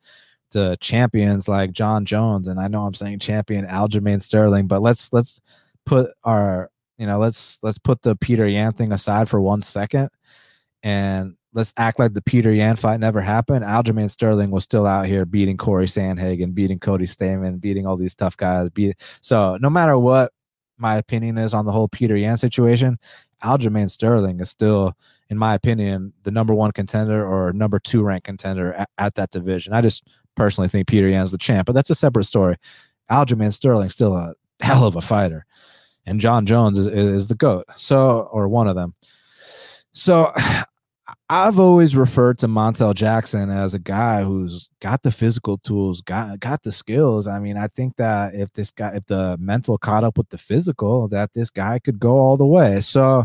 to 0.53 0.77
champions 0.81 1.49
like 1.49 1.73
Jon 1.73 2.07
Jones, 2.07 2.49
and 2.49 2.59
I 2.59 2.67
know 2.67 2.87
I'm 2.87 2.95
saying 2.95 3.19
champion 3.19 3.67
Aljamain 3.67 4.23
Sterling, 4.23 4.67
but 4.67 4.81
let's 4.81 5.13
let's 5.13 5.39
put 5.85 6.11
our 6.25 6.71
you 6.97 7.07
know 7.07 7.19
let's 7.19 7.59
let's 7.63 7.79
put 7.79 8.03
the 8.03 8.17
Petr 8.17 8.51
Yan 8.51 8.73
thing 8.73 8.91
aside 8.91 9.29
for 9.29 9.41
one 9.41 9.61
second 9.61 10.09
and 10.83 11.37
let's 11.55 11.73
act 11.77 11.99
like 11.99 12.13
the 12.15 12.21
Petr 12.21 12.55
Yan 12.55 12.77
fight 12.77 13.01
never 13.01 13.21
happened. 13.21 13.65
Aljamain 13.65 14.11
Sterling 14.11 14.51
was 14.51 14.65
still 14.65 14.87
out 14.87 15.07
here 15.07 15.25
beating 15.25 15.57
Corey 15.57 15.87
Sandhagen, 15.87 16.53
beating 16.53 16.81
Cody 16.81 17.07
Stamann, 17.07 17.61
beating 17.61 17.87
all 17.87 17.97
these 17.97 18.15
tough 18.15 18.37
guys. 18.37 18.69
Beat 18.71 18.97
so 19.21 19.57
no 19.61 19.71
matter 19.71 19.97
what 19.97 20.33
my 20.77 20.97
opinion 20.97 21.39
is 21.39 21.55
on 21.55 21.65
the 21.65 21.73
whole 21.73 21.89
Petr 21.89 22.21
Yan 22.21 22.37
situation, 22.37 22.99
Aljamain 23.43 23.89
Sterling 23.89 24.41
is 24.41 24.51
still, 24.51 24.95
in 25.31 25.39
my 25.39 25.55
opinion, 25.55 26.13
the 26.23 26.33
number 26.33 26.53
one 26.53 26.73
contender 26.73 27.25
or 27.25 27.53
number 27.53 27.79
two 27.79 28.03
ranked 28.03 28.27
contender 28.27 28.75
at, 28.75 28.91
at 28.99 29.15
that 29.15 29.31
division. 29.31 29.73
I 29.73 29.81
just 29.81 30.07
personally 30.35 30.69
think 30.69 30.89
Petr 30.89 31.11
Yan's 31.11 31.31
the 31.31 31.39
champ, 31.39 31.67
but 31.67 31.75
that's 31.75 31.91
a 31.91 31.95
separate 31.95 32.25
story. 32.25 32.57
Aljamain 33.11 33.53
Sterling 33.53 33.91
still 33.91 34.17
a 34.17 34.35
hell 34.61 34.85
of 34.85 34.97
a 34.97 35.01
fighter, 35.01 35.47
and 36.07 36.21
Jon 36.21 36.47
Jones 36.47 36.79
is, 36.79 36.87
is 36.87 37.29
the 37.29 37.35
goat. 37.35 37.67
So 37.77 38.29
or 38.33 38.49
one 38.49 38.67
of 38.67 38.75
them. 38.75 38.95
So 39.93 40.33
I've 41.35 41.59
always 41.59 41.97
referred 41.97 42.39
to 42.39 42.47
Montel 42.47 42.95
Jackson 42.95 43.51
as 43.51 43.75
a 43.75 43.81
guy 43.81 44.23
who's 44.23 44.69
got 44.79 45.03
the 45.03 45.11
physical 45.11 45.59
tools, 45.59 46.01
got 46.01 46.39
got 46.39 46.63
the 46.63 46.71
skills. 46.71 47.27
I 47.27 47.41
mean, 47.41 47.57
I 47.57 47.67
think 47.67 47.97
that 47.97 48.37
if 48.37 48.53
this 48.53 48.71
guy, 48.71 48.95
if 48.95 49.07
the 49.07 49.37
mental 49.41 49.77
caught 49.77 50.05
up 50.05 50.17
with 50.17 50.29
the 50.29 50.39
physical, 50.39 51.09
that 51.09 51.33
this 51.33 51.51
guy 51.51 51.81
could 51.81 51.99
go 51.99 52.19
all 52.19 52.37
the 52.37 52.47
way. 52.47 52.81
So 52.81 53.25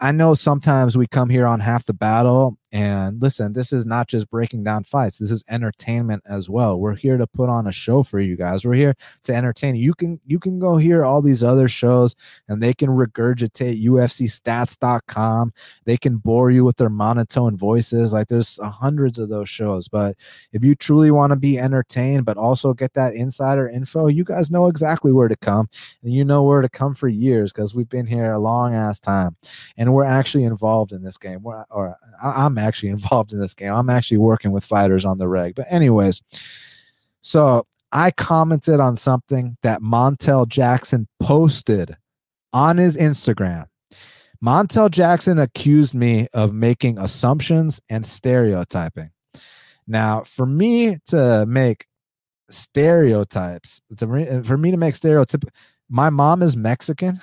I 0.00 0.10
know 0.10 0.34
sometimes 0.34 0.98
we 0.98 1.06
come 1.06 1.30
here 1.30 1.46
on 1.46 1.60
half 1.60 1.86
the 1.86 1.94
battle 1.94 2.58
And 2.72 3.22
listen, 3.22 3.52
this 3.52 3.72
is 3.72 3.86
not 3.86 4.08
just 4.08 4.28
breaking 4.28 4.64
down 4.64 4.82
fights. 4.82 5.18
This 5.18 5.30
is 5.30 5.44
entertainment 5.48 6.24
as 6.28 6.48
well. 6.48 6.78
We're 6.78 6.96
here 6.96 7.16
to 7.16 7.26
put 7.26 7.48
on 7.48 7.66
a 7.66 7.72
show 7.72 8.02
for 8.02 8.18
you 8.18 8.36
guys. 8.36 8.64
We're 8.64 8.74
here 8.74 8.96
to 9.24 9.34
entertain 9.34 9.76
you. 9.76 9.94
Can 9.94 10.20
you 10.26 10.40
can 10.40 10.58
go 10.58 10.76
hear 10.76 11.04
all 11.04 11.22
these 11.22 11.44
other 11.44 11.68
shows 11.68 12.16
and 12.48 12.60
they 12.60 12.74
can 12.74 12.90
regurgitate 12.90 13.84
UFCstats.com. 13.84 15.52
They 15.84 15.96
can 15.96 16.16
bore 16.16 16.50
you 16.50 16.64
with 16.64 16.76
their 16.76 16.90
monotone 16.90 17.56
voices. 17.56 18.12
Like 18.12 18.28
there's 18.28 18.58
hundreds 18.62 19.18
of 19.18 19.28
those 19.28 19.48
shows. 19.48 19.86
But 19.86 20.16
if 20.52 20.64
you 20.64 20.74
truly 20.74 21.12
want 21.12 21.30
to 21.30 21.36
be 21.36 21.58
entertained, 21.58 22.24
but 22.24 22.36
also 22.36 22.74
get 22.74 22.94
that 22.94 23.14
insider 23.14 23.68
info, 23.68 24.08
you 24.08 24.24
guys 24.24 24.50
know 24.50 24.66
exactly 24.66 25.12
where 25.12 25.28
to 25.28 25.36
come. 25.36 25.68
And 26.02 26.12
you 26.12 26.24
know 26.24 26.42
where 26.42 26.62
to 26.62 26.68
come 26.68 26.94
for 26.94 27.08
years 27.08 27.52
because 27.52 27.74
we've 27.74 27.88
been 27.88 28.06
here 28.06 28.32
a 28.32 28.40
long 28.40 28.74
ass 28.74 28.98
time. 28.98 29.36
And 29.76 29.94
we're 29.94 30.04
actually 30.04 30.44
involved 30.44 30.92
in 30.92 31.02
this 31.02 31.16
game. 31.16 31.42
We're, 31.42 31.64
or 31.70 31.96
I'm 32.20 32.55
actually 32.58 32.90
involved 32.90 33.32
in 33.32 33.40
this 33.40 33.54
game. 33.54 33.72
I'm 33.72 33.90
actually 33.90 34.18
working 34.18 34.52
with 34.52 34.64
fighters 34.64 35.04
on 35.04 35.18
the 35.18 35.28
reg. 35.28 35.54
But, 35.54 35.66
anyways, 35.68 36.22
so 37.20 37.66
I 37.92 38.10
commented 38.10 38.80
on 38.80 38.96
something 38.96 39.56
that 39.62 39.80
Montel 39.80 40.48
Jackson 40.48 41.08
posted 41.20 41.96
on 42.52 42.76
his 42.76 42.96
Instagram. 42.96 43.66
Montel 44.44 44.90
Jackson 44.90 45.38
accused 45.38 45.94
me 45.94 46.28
of 46.34 46.52
making 46.52 46.98
assumptions 46.98 47.80
and 47.88 48.04
stereotyping. 48.04 49.10
Now, 49.86 50.22
for 50.24 50.46
me 50.46 50.98
to 51.06 51.46
make 51.46 51.86
stereotypes, 52.50 53.80
to, 53.96 54.42
for 54.44 54.56
me 54.56 54.70
to 54.70 54.76
make 54.76 54.94
stereotype, 54.94 55.44
my 55.88 56.10
mom 56.10 56.42
is 56.42 56.56
Mexican, 56.56 57.20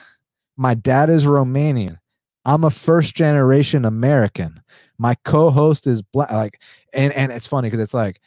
my 0.57 0.73
dad 0.73 1.09
is 1.09 1.25
Romanian. 1.25 1.97
I'm 2.45 2.63
a 2.63 2.69
first 2.69 3.15
generation 3.15 3.85
American. 3.85 4.61
My 4.97 5.15
co-host 5.25 5.87
is 5.87 6.01
black. 6.01 6.31
Like, 6.31 6.61
and 6.93 7.13
and 7.13 7.31
it's 7.31 7.47
funny 7.47 7.67
because 7.67 7.81
it's 7.81 7.93
like 7.93 8.21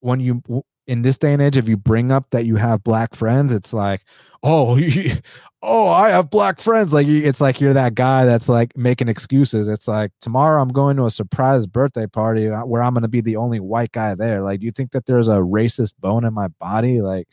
when 0.00 0.20
you 0.20 0.42
in 0.86 1.02
this 1.02 1.18
day 1.18 1.32
and 1.32 1.42
age, 1.42 1.56
if 1.56 1.68
you 1.68 1.76
bring 1.76 2.12
up 2.12 2.30
that 2.30 2.46
you 2.46 2.56
have 2.56 2.84
black 2.84 3.14
friends, 3.14 3.52
it's 3.52 3.72
like, 3.72 4.04
oh, 4.42 4.78
oh, 5.62 5.88
I 5.88 6.10
have 6.10 6.30
black 6.30 6.60
friends. 6.60 6.92
Like, 6.92 7.08
it's 7.08 7.40
like 7.40 7.60
you're 7.60 7.74
that 7.74 7.94
guy 7.94 8.24
that's 8.24 8.48
like 8.48 8.76
making 8.76 9.08
excuses. 9.08 9.68
It's 9.68 9.88
like 9.88 10.12
tomorrow 10.20 10.62
I'm 10.62 10.68
going 10.68 10.96
to 10.98 11.06
a 11.06 11.10
surprise 11.10 11.66
birthday 11.66 12.06
party 12.06 12.48
uh, 12.48 12.64
where 12.64 12.82
I'm 12.82 12.94
going 12.94 13.02
to 13.02 13.08
be 13.08 13.20
the 13.20 13.36
only 13.36 13.58
white 13.60 13.92
guy 13.92 14.14
there. 14.14 14.42
Like, 14.42 14.60
do 14.60 14.66
you 14.66 14.72
think 14.72 14.92
that 14.92 15.06
there's 15.06 15.28
a 15.28 15.38
racist 15.38 15.94
bone 15.98 16.24
in 16.24 16.32
my 16.32 16.48
body? 16.48 17.00
Like, 17.00 17.26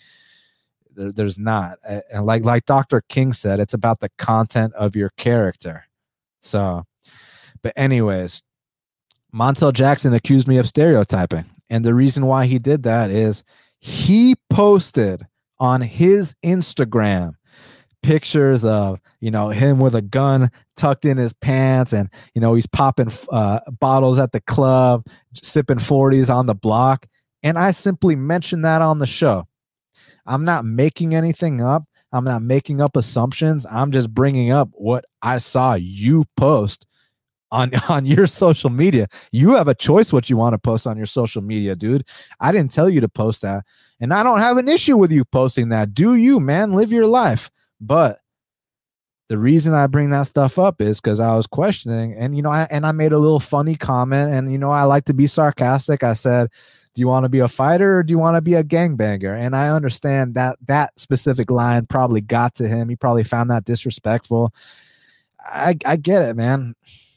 there, 0.95 1.11
there's 1.11 1.38
not. 1.38 1.78
And 2.11 2.26
like 2.26 2.43
like 2.43 2.66
Dr. 2.66 3.01
King 3.09 3.34
said, 3.34 3.59
it's 3.59 3.74
about 3.74 3.99
the 3.99 4.09
content 4.18 4.74
of 4.74 4.95
your 4.95 5.11
character. 5.18 5.86
So, 6.41 6.84
but 7.61 7.74
anyways, 7.76 8.41
Montel 9.34 9.74
Jackson 9.74 10.14
accused 10.14 10.48
me 10.48 10.58
of 10.58 10.68
stereotyping. 10.68 11.46
And 11.70 11.84
the 11.84 11.94
reason 11.94 12.26
why 12.26 12.46
he 12.46 12.60
did 12.60 12.84
that 12.84 13.10
is 13.10 13.44
he 13.80 14.36
posted 14.50 15.26
on 15.60 15.82
his 15.82 16.36
Instagram 16.44 17.34
pictures 18.04 18.66
of 18.66 19.00
you 19.22 19.32
know 19.32 19.48
him 19.48 19.80
with 19.80 19.96
a 19.96 20.02
gun 20.02 20.52
tucked 20.76 21.06
in 21.06 21.16
his 21.16 21.32
pants 21.32 21.94
and 21.94 22.10
you 22.36 22.42
know 22.42 22.54
he's 22.54 22.68
popping 22.68 23.10
uh, 23.32 23.62
bottles 23.80 24.20
at 24.20 24.34
the 24.34 24.42
club 24.42 25.08
sipping 25.42 25.78
40s 25.78 26.30
on 26.30 26.46
the 26.46 26.54
block 26.54 27.08
and 27.44 27.58
i 27.58 27.72
simply 27.72 28.14
mentioned 28.14 28.66
that 28.66 28.82
on 28.82 29.00
the 29.00 29.08
show 29.08 29.48
i'm 30.26 30.44
not 30.44 30.66
making 30.66 31.16
anything 31.16 31.62
up 31.62 31.86
I'm 32.14 32.24
not 32.24 32.44
making 32.44 32.80
up 32.80 32.96
assumptions. 32.96 33.66
I'm 33.70 33.92
just 33.92 34.14
bringing 34.14 34.52
up 34.52 34.70
what 34.74 35.04
I 35.24 35.40
saw 35.40 35.74
you 35.74 36.26
post 36.38 36.86
on 37.54 37.72
on 37.89 38.06
your 38.06 38.28
social 38.28 38.70
media. 38.70 39.08
You 39.32 39.56
have 39.56 39.70
a 39.70 39.76
choice 39.76 40.12
what 40.12 40.30
you 40.30 40.36
want 40.36 40.54
to 40.54 40.60
post 40.60 40.86
on 40.88 40.97
your 40.97 41.06
social 41.06 41.41
media, 41.41 41.76
dude. 41.76 42.06
I 42.41 42.51
didn't 42.51 42.72
tell 42.72 42.89
you 42.89 42.99
to 43.01 43.10
post 43.10 43.41
that. 43.43 43.64
And 44.01 44.14
I 44.14 44.24
don't 44.24 44.39
have 44.39 44.58
an 44.58 44.68
issue 44.68 44.97
with 44.97 45.12
you 45.12 45.24
posting 45.24 45.70
that. 45.70 45.93
Do 45.93 46.16
you, 46.16 46.39
man? 46.39 46.74
Live 46.74 46.91
your 46.91 47.08
life. 47.08 47.49
But 47.80 48.20
the 49.30 49.38
reason 49.38 49.74
I 49.74 49.88
bring 49.88 50.10
that 50.10 50.24
stuff 50.24 50.60
up 50.60 50.82
is 50.82 50.99
because 50.99 51.20
I 51.20 51.36
was 51.36 51.47
questioning, 51.47 52.14
and 52.14 52.36
you 52.36 52.41
know, 52.41 52.51
I, 52.51 52.68
and 52.70 52.86
I 52.86 52.91
made 52.91 53.14
a 53.14 53.18
little 53.18 53.39
funny 53.39 53.76
comment, 53.76 54.34
and 54.34 54.51
you 54.51 54.58
know, 54.58 54.72
I 54.72 54.84
like 54.84 55.06
to 55.06 55.14
be 55.14 55.28
sarcastic. 55.28 56.04
I 56.04 56.14
said, 56.14 56.49
do 56.93 56.99
you 57.01 57.08
want 57.08 57.24
to 57.24 57.30
be 57.30 57.39
a 57.39 57.47
fighter 57.47 57.97
or 57.97 58.04
do 58.04 58.12
you 58.12 58.20
want 58.20 58.36
to 58.36 58.41
be 58.41 58.54
a 58.54 58.64
gangbanger? 58.64 59.36
And 59.36 59.56
I 59.56 59.70
understand 59.70 60.36
that 60.36 60.58
that 60.68 60.99
specific 60.99 61.49
line 61.49 61.88
probably 61.88 62.22
got 62.22 62.54
to 62.56 62.68
him. 62.68 62.88
He 62.88 62.95
probably 62.95 63.24
found 63.24 63.49
that 63.49 63.66
disrespectful. 63.66 64.54
I, 65.39 65.76
I 65.86 65.95
get 65.95 66.22
it, 66.22 66.36
man. 66.36 66.76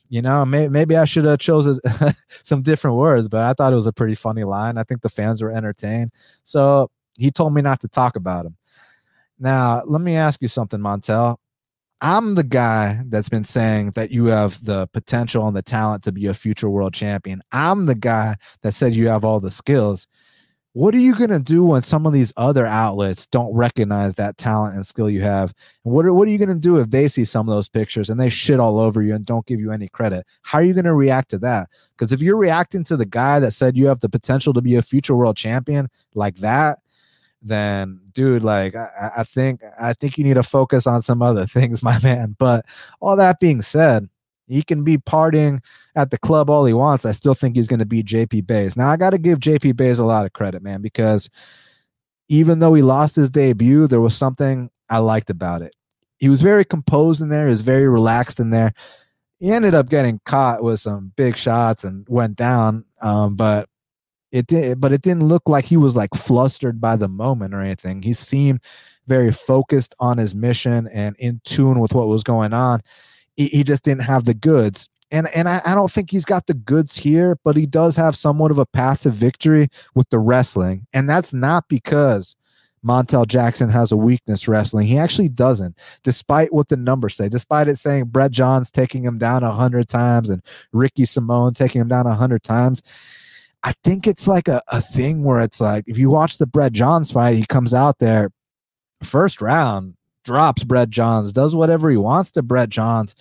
You 0.08 0.22
know, 0.22 0.44
may, 0.44 0.68
maybe 0.68 0.96
I 0.96 1.04
should 1.04 1.24
have 1.24 1.38
chosen 1.38 1.80
some 2.42 2.62
different 2.62 2.96
words, 2.96 3.28
but 3.28 3.44
I 3.44 3.52
thought 3.52 3.72
it 3.72 3.76
was 3.76 3.86
a 3.86 3.92
pretty 3.92 4.14
funny 4.14 4.44
line. 4.44 4.78
I 4.78 4.84
think 4.84 5.02
the 5.02 5.08
fans 5.08 5.42
were 5.42 5.50
entertained. 5.50 6.12
So 6.44 6.90
he 7.18 7.30
told 7.30 7.54
me 7.54 7.62
not 7.62 7.80
to 7.80 7.88
talk 7.88 8.16
about 8.16 8.46
him. 8.46 8.56
Now, 9.38 9.82
let 9.84 10.00
me 10.00 10.16
ask 10.16 10.40
you 10.40 10.48
something, 10.48 10.80
Montel. 10.80 11.36
I'm 12.00 12.34
the 12.34 12.44
guy 12.44 13.02
that's 13.06 13.30
been 13.30 13.44
saying 13.44 13.92
that 13.92 14.10
you 14.10 14.26
have 14.26 14.62
the 14.64 14.86
potential 14.88 15.46
and 15.48 15.56
the 15.56 15.62
talent 15.62 16.04
to 16.04 16.12
be 16.12 16.26
a 16.26 16.34
future 16.34 16.68
world 16.68 16.92
champion. 16.92 17.42
I'm 17.52 17.86
the 17.86 17.94
guy 17.94 18.36
that 18.62 18.72
said 18.72 18.94
you 18.94 19.08
have 19.08 19.24
all 19.24 19.40
the 19.40 19.50
skills. 19.50 20.06
What 20.76 20.94
are 20.94 20.98
you 20.98 21.14
going 21.14 21.30
to 21.30 21.38
do 21.38 21.64
when 21.64 21.80
some 21.80 22.04
of 22.04 22.12
these 22.12 22.34
other 22.36 22.66
outlets 22.66 23.26
don't 23.26 23.50
recognize 23.54 24.12
that 24.16 24.36
talent 24.36 24.74
and 24.74 24.84
skill 24.84 25.08
you 25.08 25.22
have? 25.22 25.54
And 25.86 25.94
what 25.94 26.04
are, 26.04 26.12
what 26.12 26.28
are 26.28 26.30
you 26.30 26.36
going 26.36 26.50
to 26.50 26.54
do 26.54 26.76
if 26.76 26.90
they 26.90 27.08
see 27.08 27.24
some 27.24 27.48
of 27.48 27.54
those 27.54 27.66
pictures 27.66 28.10
and 28.10 28.20
they 28.20 28.28
shit 28.28 28.60
all 28.60 28.78
over 28.78 29.00
you 29.00 29.14
and 29.14 29.24
don't 29.24 29.46
give 29.46 29.58
you 29.58 29.72
any 29.72 29.88
credit? 29.88 30.26
How 30.42 30.58
are 30.58 30.62
you 30.62 30.74
going 30.74 30.84
to 30.84 30.92
react 30.92 31.30
to 31.30 31.38
that? 31.38 31.70
Because 31.92 32.12
if 32.12 32.20
you're 32.20 32.36
reacting 32.36 32.84
to 32.84 32.96
the 32.98 33.06
guy 33.06 33.40
that 33.40 33.52
said 33.52 33.74
you 33.74 33.86
have 33.86 34.00
the 34.00 34.10
potential 34.10 34.52
to 34.52 34.60
be 34.60 34.74
a 34.74 34.82
future 34.82 35.16
world 35.16 35.38
champion 35.38 35.88
like 36.14 36.36
that, 36.36 36.76
then 37.40 37.98
dude 38.12 38.44
like 38.44 38.74
I, 38.74 39.12
I, 39.18 39.24
think 39.24 39.60
i 39.78 39.92
think 39.92 40.16
you 40.16 40.24
need 40.24 40.34
to 40.34 40.42
focus 40.42 40.86
on 40.86 41.02
some 41.02 41.20
other 41.20 41.46
things 41.46 41.82
my 41.82 41.98
man 42.00 42.34
but 42.38 42.64
all 42.98 43.14
that 43.16 43.40
being 43.40 43.60
said 43.60 44.08
he 44.48 44.62
can 44.62 44.84
be 44.84 44.98
partying 44.98 45.62
at 45.94 46.10
the 46.10 46.18
club 46.18 46.50
all 46.50 46.64
he 46.64 46.72
wants 46.72 47.04
i 47.04 47.12
still 47.12 47.34
think 47.34 47.56
he's 47.56 47.68
going 47.68 47.78
to 47.78 47.86
beat 47.86 48.06
jp 48.06 48.46
buys 48.46 48.76
now 48.76 48.88
i 48.88 48.96
got 48.96 49.10
to 49.10 49.18
give 49.18 49.38
jp 49.38 49.76
buys 49.76 49.98
a 49.98 50.04
lot 50.04 50.26
of 50.26 50.32
credit 50.32 50.62
man 50.62 50.80
because 50.80 51.28
even 52.28 52.58
though 52.58 52.74
he 52.74 52.82
lost 52.82 53.16
his 53.16 53.30
debut 53.30 53.86
there 53.86 54.00
was 54.00 54.16
something 54.16 54.70
i 54.88 54.98
liked 54.98 55.30
about 55.30 55.62
it 55.62 55.74
he 56.18 56.28
was 56.28 56.42
very 56.42 56.64
composed 56.64 57.20
in 57.20 57.28
there 57.28 57.46
he 57.46 57.50
was 57.50 57.62
very 57.62 57.88
relaxed 57.88 58.40
in 58.40 58.50
there 58.50 58.72
he 59.38 59.50
ended 59.50 59.74
up 59.74 59.88
getting 59.88 60.20
caught 60.24 60.62
with 60.62 60.80
some 60.80 61.12
big 61.16 61.36
shots 61.36 61.84
and 61.84 62.06
went 62.08 62.36
down 62.36 62.84
um, 63.02 63.36
but 63.36 63.68
it 64.32 64.46
did, 64.46 64.80
but 64.80 64.92
it 64.92 65.02
didn't 65.02 65.24
look 65.24 65.48
like 65.48 65.64
he 65.64 65.76
was 65.76 65.96
like 65.96 66.14
flustered 66.14 66.80
by 66.80 66.96
the 66.96 67.08
moment 67.08 67.54
or 67.54 67.60
anything. 67.60 68.02
He 68.02 68.12
seemed 68.12 68.60
very 69.06 69.32
focused 69.32 69.94
on 69.98 70.18
his 70.18 70.34
mission 70.34 70.88
and 70.88 71.16
in 71.18 71.40
tune 71.44 71.78
with 71.78 71.94
what 71.94 72.08
was 72.08 72.22
going 72.22 72.52
on. 72.52 72.82
He, 73.36 73.46
he 73.46 73.64
just 73.64 73.84
didn't 73.84 74.02
have 74.02 74.24
the 74.24 74.34
goods. 74.34 74.88
And 75.10 75.28
and 75.34 75.48
I, 75.48 75.60
I 75.64 75.74
don't 75.74 75.90
think 75.90 76.10
he's 76.10 76.24
got 76.24 76.46
the 76.46 76.54
goods 76.54 76.96
here, 76.96 77.38
but 77.44 77.56
he 77.56 77.66
does 77.66 77.94
have 77.96 78.16
somewhat 78.16 78.50
of 78.50 78.58
a 78.58 78.66
path 78.66 79.02
to 79.02 79.10
victory 79.10 79.68
with 79.94 80.08
the 80.10 80.18
wrestling. 80.18 80.86
And 80.92 81.08
that's 81.08 81.32
not 81.32 81.68
because 81.68 82.34
Montel 82.84 83.26
Jackson 83.26 83.68
has 83.68 83.90
a 83.92 83.96
weakness 83.96 84.46
wrestling. 84.46 84.86
He 84.86 84.98
actually 84.98 85.28
doesn't, 85.28 85.76
despite 86.02 86.52
what 86.52 86.68
the 86.68 86.76
numbers 86.76 87.16
say, 87.16 87.28
despite 87.28 87.68
it 87.68 87.78
saying 87.78 88.06
Brett 88.06 88.30
Johns 88.30 88.70
taking 88.70 89.04
him 89.04 89.18
down 89.18 89.42
a 89.42 89.52
hundred 89.52 89.88
times 89.88 90.30
and 90.30 90.42
Ricky 90.72 91.04
Simone 91.04 91.54
taking 91.54 91.80
him 91.80 91.88
down 91.88 92.06
a 92.06 92.14
hundred 92.14 92.42
times. 92.42 92.82
I 93.62 93.74
think 93.82 94.06
it's 94.06 94.28
like 94.28 94.46
a, 94.46 94.62
a 94.68 94.80
thing 94.80 95.24
where 95.24 95.40
it's 95.40 95.60
like 95.60 95.84
if 95.88 95.98
you 95.98 96.10
watch 96.10 96.38
the 96.38 96.46
Brett 96.46 96.72
Johns 96.72 97.10
fight, 97.10 97.36
he 97.36 97.46
comes 97.46 97.74
out 97.74 97.98
there 97.98 98.30
first 99.02 99.40
round, 99.40 99.95
drops 100.26 100.64
Brett 100.64 100.90
Johns, 100.90 101.32
does 101.32 101.54
whatever 101.54 101.88
he 101.88 101.96
wants 101.96 102.30
to 102.32 102.42
Brett 102.42 102.68
Johns. 102.68 103.14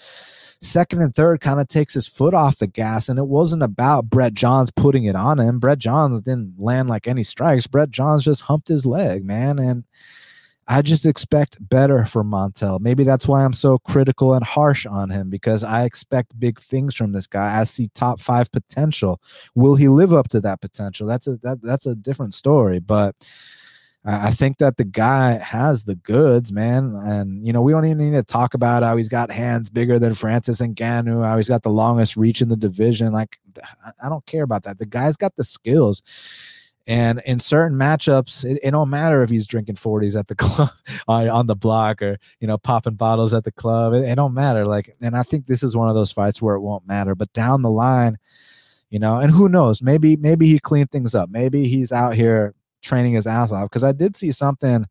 Second 0.61 1.01
and 1.01 1.15
third 1.15 1.41
kind 1.41 1.61
of 1.61 1.67
takes 1.67 1.93
his 1.93 2.07
foot 2.07 2.33
off 2.33 2.57
the 2.57 2.67
gas, 2.67 3.07
and 3.07 3.19
it 3.19 3.27
wasn't 3.27 3.61
about 3.61 4.09
Brett 4.09 4.33
Johns 4.33 4.71
putting 4.71 5.05
it 5.05 5.15
on 5.15 5.39
him. 5.39 5.59
Brett 5.59 5.77
Johns 5.77 6.21
didn't 6.21 6.55
land 6.59 6.89
like 6.89 7.07
any 7.07 7.23
strikes. 7.23 7.67
Brett 7.67 7.91
Johns 7.91 8.23
just 8.23 8.41
humped 8.41 8.67
his 8.67 8.85
leg, 8.85 9.23
man. 9.23 9.59
And 9.59 9.83
I 10.67 10.81
just 10.81 11.05
expect 11.05 11.57
better 11.69 12.05
from 12.05 12.31
Montel. 12.31 12.79
Maybe 12.79 13.03
that's 13.03 13.27
why 13.27 13.45
I'm 13.45 13.53
so 13.53 13.77
critical 13.77 14.33
and 14.33 14.43
harsh 14.43 14.87
on 14.87 15.11
him 15.11 15.29
because 15.29 15.63
I 15.63 15.83
expect 15.83 16.39
big 16.39 16.59
things 16.59 16.95
from 16.95 17.11
this 17.11 17.27
guy. 17.27 17.59
I 17.59 17.65
see 17.65 17.89
top 17.93 18.19
five 18.19 18.51
potential. 18.51 19.21
Will 19.53 19.75
he 19.75 19.87
live 19.87 20.13
up 20.13 20.29
to 20.29 20.41
that 20.41 20.61
potential? 20.61 21.05
That's 21.05 21.27
a 21.27 21.37
that, 21.43 21.61
that's 21.61 21.85
a 21.85 21.93
different 21.93 22.33
story. 22.33 22.79
But 22.79 23.15
I 24.07 24.29
think 24.29 24.59
that 24.59 24.77
the 24.77 24.83
guy 24.83 25.39
has 25.39 25.85
the 25.85 25.95
goods, 25.95 26.51
man. 26.51 26.95
And 26.95 27.45
you 27.45 27.51
know, 27.51 27.61
we 27.61 27.71
don't 27.71 27.85
even 27.85 27.97
need 27.97 28.15
to 28.15 28.23
talk 28.23 28.53
about 28.53 28.83
how 28.83 28.95
he's 28.97 29.09
got 29.09 29.31
hands 29.31 29.69
bigger 29.71 29.97
than 29.97 30.13
Francis 30.13 30.61
Ngannou, 30.61 31.25
how 31.25 31.37
he's 31.37 31.49
got 31.49 31.63
the 31.63 31.71
longest 31.71 32.15
reach 32.15 32.39
in 32.39 32.49
the 32.49 32.55
division. 32.55 33.11
Like, 33.11 33.39
I 34.03 34.07
don't 34.07 34.25
care 34.27 34.43
about 34.43 34.63
that. 34.63 34.77
The 34.77 34.85
guy's 34.85 35.17
got 35.17 35.35
the 35.35 35.43
skills. 35.43 36.03
And 36.87 37.19
in 37.25 37.39
certain 37.39 37.79
matchups, 37.79 38.45
it, 38.45 38.59
it 38.61 38.69
don't 38.69 38.91
matter 38.91 39.23
if 39.23 39.31
he's 39.31 39.47
drinking 39.47 39.75
40s 39.75 40.17
at 40.17 40.27
the 40.27 40.35
club 40.35 40.69
on 41.07 41.47
the 41.47 41.55
block 41.55 42.03
or, 42.03 42.19
you 42.39 42.47
know, 42.47 42.59
popping 42.59 42.93
bottles 42.93 43.33
at 43.33 43.43
the 43.43 43.51
club. 43.51 43.93
It, 43.93 44.03
it 44.03 44.15
don't 44.15 44.35
matter. 44.35 44.67
Like, 44.67 44.95
and 45.01 45.17
I 45.17 45.23
think 45.23 45.47
this 45.47 45.63
is 45.63 45.75
one 45.75 45.89
of 45.89 45.95
those 45.95 46.11
fights 46.11 46.43
where 46.43 46.55
it 46.55 46.61
won't 46.61 46.87
matter. 46.87 47.15
But 47.15 47.33
down 47.33 47.63
the 47.63 47.71
line, 47.71 48.17
you 48.91 48.99
know, 48.99 49.17
and 49.17 49.31
who 49.31 49.49
knows? 49.49 49.81
Maybe 49.81 50.15
maybe 50.15 50.47
he 50.47 50.59
cleaned 50.59 50.91
things 50.91 51.15
up. 51.15 51.29
Maybe 51.31 51.67
he's 51.67 51.91
out 51.91 52.13
here 52.13 52.53
training 52.85 53.13
his 53.13 53.27
ass 53.27 53.51
off 53.51 53.69
because 53.69 53.83
I 53.83 53.91
did 53.91 54.15
see 54.15 54.31
something 54.31 54.85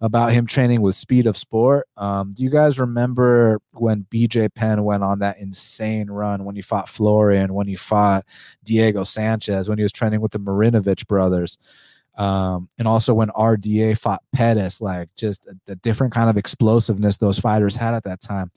about 0.00 0.32
him 0.32 0.46
training 0.46 0.82
with 0.82 0.96
Speed 0.96 1.26
of 1.26 1.36
Sport. 1.36 1.88
Um, 1.96 2.32
do 2.32 2.42
you 2.42 2.50
guys 2.50 2.78
remember 2.78 3.60
when 3.72 4.06
BJ 4.10 4.52
Penn 4.52 4.84
went 4.84 5.02
on 5.02 5.20
that 5.20 5.38
insane 5.38 6.10
run 6.10 6.44
when 6.44 6.56
he 6.56 6.62
fought 6.62 6.88
Florian, 6.88 7.54
when 7.54 7.66
he 7.66 7.76
fought 7.76 8.26
Diego 8.64 9.04
Sanchez, 9.04 9.68
when 9.68 9.78
he 9.78 9.82
was 9.82 9.92
training 9.92 10.20
with 10.20 10.32
the 10.32 10.40
Marinovich 10.40 11.06
brothers? 11.06 11.56
Um, 12.16 12.68
and 12.78 12.86
also 12.86 13.14
when 13.14 13.28
RDA 13.30 13.98
fought 13.98 14.22
Pettis, 14.32 14.80
like 14.80 15.08
just 15.16 15.48
a 15.66 15.74
different 15.76 16.12
kind 16.12 16.30
of 16.30 16.36
explosiveness 16.36 17.18
those 17.18 17.38
fighters 17.38 17.74
had 17.74 17.94
at 17.94 18.04
that 18.04 18.20
time. 18.20 18.50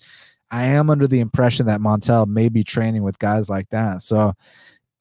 I 0.52 0.66
am 0.66 0.90
under 0.90 1.08
the 1.08 1.20
impression 1.20 1.66
that 1.66 1.82
Montel 1.82 2.28
may 2.28 2.50
be 2.50 2.64
training 2.64 3.04
with 3.04 3.20
guys 3.20 3.50
like 3.50 3.70
that. 3.70 4.02
So, 4.02 4.34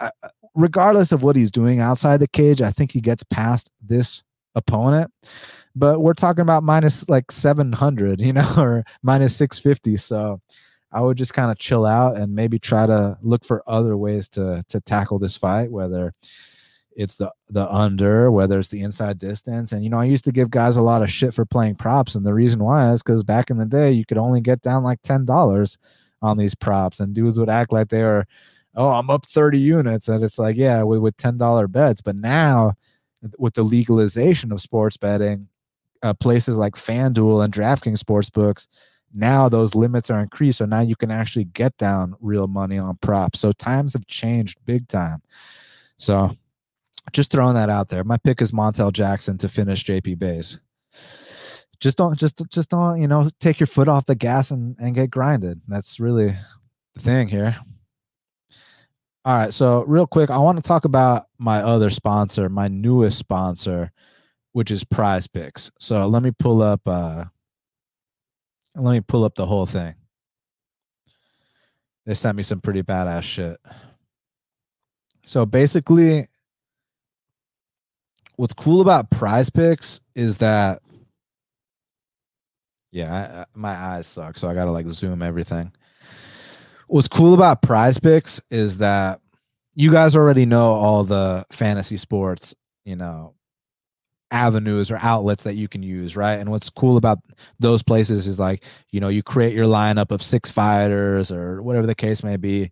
uh, 0.01 0.11
regardless 0.57 1.13
of 1.13 1.23
what 1.23 1.37
he's 1.37 1.51
doing 1.51 1.81
outside 1.81 2.19
the 2.19 2.29
cage, 2.29 2.63
I 2.63 2.71
think 2.71 2.93
he 2.93 3.01
gets 3.01 3.23
past 3.23 3.71
this 3.81 4.23
opponent. 4.55 5.13
But 5.75 6.01
we're 6.01 6.15
talking 6.15 6.43
about 6.43 6.63
minus 6.63 7.09
like 7.09 7.31
700, 7.31 8.21
you 8.21 8.33
know, 8.33 8.55
or 8.57 8.85
minus 9.03 9.37
650. 9.37 9.97
So, 9.97 10.41
I 10.93 11.03
would 11.03 11.19
just 11.19 11.35
kind 11.35 11.51
of 11.51 11.59
chill 11.59 11.85
out 11.85 12.17
and 12.17 12.35
maybe 12.35 12.59
try 12.59 12.87
to 12.87 13.19
look 13.21 13.45
for 13.45 13.63
other 13.67 13.97
ways 13.97 14.29
to 14.31 14.63
to 14.69 14.81
tackle 14.81 15.19
this 15.19 15.37
fight, 15.37 15.71
whether 15.71 16.13
it's 16.97 17.17
the 17.17 17.31
the 17.51 17.71
under, 17.71 18.31
whether 18.31 18.59
it's 18.59 18.71
the 18.71 18.81
inside 18.81 19.19
distance. 19.19 19.73
And 19.73 19.85
you 19.85 19.91
know, 19.91 19.99
I 19.99 20.05
used 20.05 20.25
to 20.25 20.33
give 20.33 20.51
guys 20.51 20.77
a 20.77 20.83
lot 20.83 21.03
of 21.03 21.11
shit 21.11 21.35
for 21.35 21.45
playing 21.45 21.77
props, 21.77 22.15
and 22.15 22.25
the 22.25 22.35
reason 22.35 22.65
why 22.65 22.93
is 22.93 23.03
because 23.03 23.23
back 23.23 23.51
in 23.51 23.59
the 23.59 23.67
day, 23.67 23.93
you 23.93 24.07
could 24.07 24.19
only 24.19 24.41
get 24.41 24.63
down 24.63 24.85
like 24.85 25.03
ten 25.03 25.25
dollars 25.25 25.77
on 26.23 26.39
these 26.39 26.55
props, 26.55 27.01
and 27.01 27.15
dudes 27.15 27.39
would 27.39 27.51
act 27.51 27.73
like 27.73 27.89
they 27.89 28.03
were, 28.03 28.27
oh, 28.77 28.89
I'm 28.89 29.11
up 29.11 29.27
thirty 29.27 29.59
units, 29.59 30.09
and 30.09 30.23
it's 30.23 30.39
like, 30.39 30.57
yeah, 30.57 30.83
with, 30.83 31.01
with 31.01 31.17
ten 31.17 31.39
dollar 31.39 31.69
bets. 31.69 32.01
But 32.01 32.17
now, 32.17 32.75
with 33.39 33.55
the 33.55 33.63
legalization 33.63 34.53
of 34.53 34.61
sports 34.61 34.97
betting, 34.97 35.49
uh, 36.03 36.15
places 36.15 36.57
like 36.57 36.75
FanDuel 36.75 37.45
and 37.45 37.53
DraftKings 37.53 38.03
sportsbooks. 38.03 38.67
Now 39.15 39.49
those 39.49 39.75
limits 39.75 40.11
are 40.11 40.21
increased, 40.21 40.59
so 40.59 40.67
now 40.67 40.81
you 40.81 40.97
can 40.97 41.11
actually 41.11 41.45
get 41.45 41.77
down 41.79 42.17
real 42.21 42.47
money 42.49 42.79
on 42.79 42.97
props. 42.99 43.41
So 43.41 43.53
times 43.53 43.95
have 43.95 44.07
changed 44.07 44.59
big 44.67 44.89
time. 44.89 45.23
So 45.97 46.37
just 47.13 47.31
throwing 47.31 47.55
that 47.55 47.71
out 47.71 47.89
there. 47.89 48.05
My 48.05 48.19
pick 48.19 48.43
is 48.43 48.53
Montel 48.53 48.93
Jackson 48.93 49.39
to 49.39 49.49
finish 49.49 49.85
JP 49.85 50.19
Buys. 50.19 50.59
Just 51.81 51.99
don't 51.99 52.19
just 52.19 52.43
just 52.49 52.71
don't, 52.71 53.01
you 53.01 53.09
know, 53.09 53.29
take 53.39 53.61
your 53.61 53.67
foot 53.67 53.89
off 53.89 54.07
the 54.07 54.15
gas 54.15 54.51
and, 54.51 54.77
and 54.79 54.95
get 54.95 55.11
grinded. 55.11 55.61
That's 55.69 56.01
really 56.01 56.37
the 56.95 57.01
thing 57.01 57.29
here. 57.29 57.57
All 59.27 59.37
right, 59.37 59.53
so 59.53 59.83
real 59.89 60.07
quick, 60.07 60.31
I 60.31 60.39
want 60.39 60.57
to 60.57 60.63
talk 60.63 60.85
about 60.85 61.27
my 61.37 61.61
other 61.61 61.91
sponsor, 61.91 62.49
my 62.49 62.69
newest 62.69 63.19
sponsor, 63.19 63.91
which 64.53 64.71
is 64.71 64.85
Prize 64.85 65.27
Picks. 65.27 65.69
So 65.81 66.07
let 66.07 66.23
me 66.23 66.31
pull 66.31 66.63
up 66.63 66.81
uh 66.87 67.25
let 68.77 68.93
me 68.93 69.01
pull 69.01 69.25
up 69.25 69.35
the 69.35 69.45
whole 69.45 69.67
thing. 69.67 69.97
They 72.05 72.15
sent 72.15 72.37
me 72.37 72.45
some 72.45 72.61
pretty 72.61 72.85
badass 72.85 73.25
shit. 73.25 73.59
So 75.25 75.45
basically, 75.45 76.29
what's 78.37 78.55
cool 78.55 78.81
about 78.81 79.11
prize 79.11 79.51
picks 79.51 79.99
is 80.15 80.37
that 80.39 80.83
yeah 82.93 83.43
I, 83.43 83.59
my 83.59 83.75
eyes 83.75 84.07
suck 84.07 84.39
so 84.39 84.47
i 84.47 84.55
gotta 84.55 84.71
like 84.71 84.89
zoom 84.89 85.23
everything 85.23 85.73
what's 86.87 87.09
cool 87.09 87.35
about 87.35 87.63
prize 87.63 87.99
picks 87.99 88.41
is 88.51 88.79
that 88.79 89.21
you 89.75 89.91
guys 89.91 90.17
already 90.17 90.47
know 90.47 90.73
all 90.73 91.05
the 91.05 91.45
fantasy 91.51 91.97
sports 91.97 92.55
you 92.85 92.97
know 92.97 93.35
avenues 94.33 94.91
or 94.91 94.99
outlets 95.03 95.45
that 95.45 95.55
you 95.55 95.69
can 95.69 95.83
use 95.83 96.17
right 96.17 96.41
and 96.41 96.51
what's 96.51 96.69
cool 96.69 96.97
about 96.97 97.19
those 97.61 97.83
places 97.83 98.27
is 98.27 98.39
like 98.39 98.65
you 98.91 98.99
know 99.01 99.09
you 99.09 99.23
create 99.23 99.55
your 99.55 99.67
lineup 99.67 100.11
of 100.11 100.21
six 100.21 100.51
fighters 100.51 101.31
or 101.31 101.63
whatever 101.63 101.87
the 101.87 101.95
case 101.95 102.25
may 102.25 102.37
be 102.37 102.71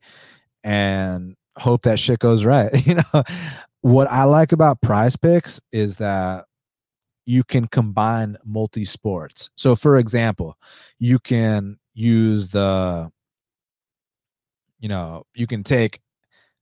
and 0.64 1.36
hope 1.56 1.82
that 1.82 1.98
shit 1.98 2.18
goes 2.18 2.44
right 2.44 2.86
you 2.86 2.96
know 2.96 3.22
what 3.84 4.10
I 4.10 4.24
like 4.24 4.52
about 4.52 4.80
prize 4.80 5.14
picks 5.14 5.60
is 5.70 5.98
that 5.98 6.46
you 7.26 7.44
can 7.44 7.66
combine 7.66 8.38
multi 8.42 8.86
sports. 8.86 9.50
So, 9.58 9.76
for 9.76 9.98
example, 9.98 10.56
you 10.98 11.18
can 11.18 11.78
use 11.92 12.48
the, 12.48 13.12
you 14.84 14.88
know, 14.88 15.24
you 15.34 15.46
can 15.46 15.62
take 15.64 15.98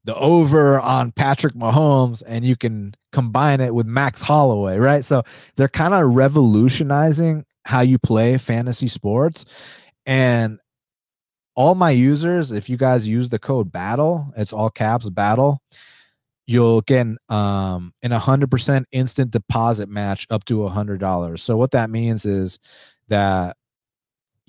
the 0.04 0.14
over 0.14 0.78
on 0.78 1.10
Patrick 1.10 1.54
Mahomes 1.54 2.22
and 2.24 2.44
you 2.44 2.54
can 2.54 2.94
combine 3.10 3.60
it 3.60 3.74
with 3.74 3.84
Max 3.84 4.22
Holloway, 4.22 4.78
right? 4.78 5.04
So 5.04 5.24
they're 5.56 5.66
kind 5.66 5.92
of 5.92 6.14
revolutionizing 6.14 7.44
how 7.64 7.80
you 7.80 7.98
play 7.98 8.38
fantasy 8.38 8.86
sports. 8.86 9.44
And 10.06 10.60
all 11.56 11.74
my 11.74 11.90
users, 11.90 12.52
if 12.52 12.68
you 12.68 12.76
guys 12.76 13.08
use 13.08 13.28
the 13.28 13.40
code 13.40 13.72
battle, 13.72 14.32
it's 14.36 14.52
all 14.52 14.70
caps 14.70 15.10
battle 15.10 15.60
you'll 16.46 16.80
get 16.82 17.06
um, 17.28 17.94
an 18.02 18.10
100% 18.10 18.84
instant 18.90 19.30
deposit 19.30 19.88
match 19.88 20.26
up 20.28 20.44
to 20.44 20.58
$100. 20.58 21.38
So 21.38 21.56
what 21.56 21.70
that 21.70 21.88
means 21.88 22.26
is 22.26 22.58
that 23.08 23.56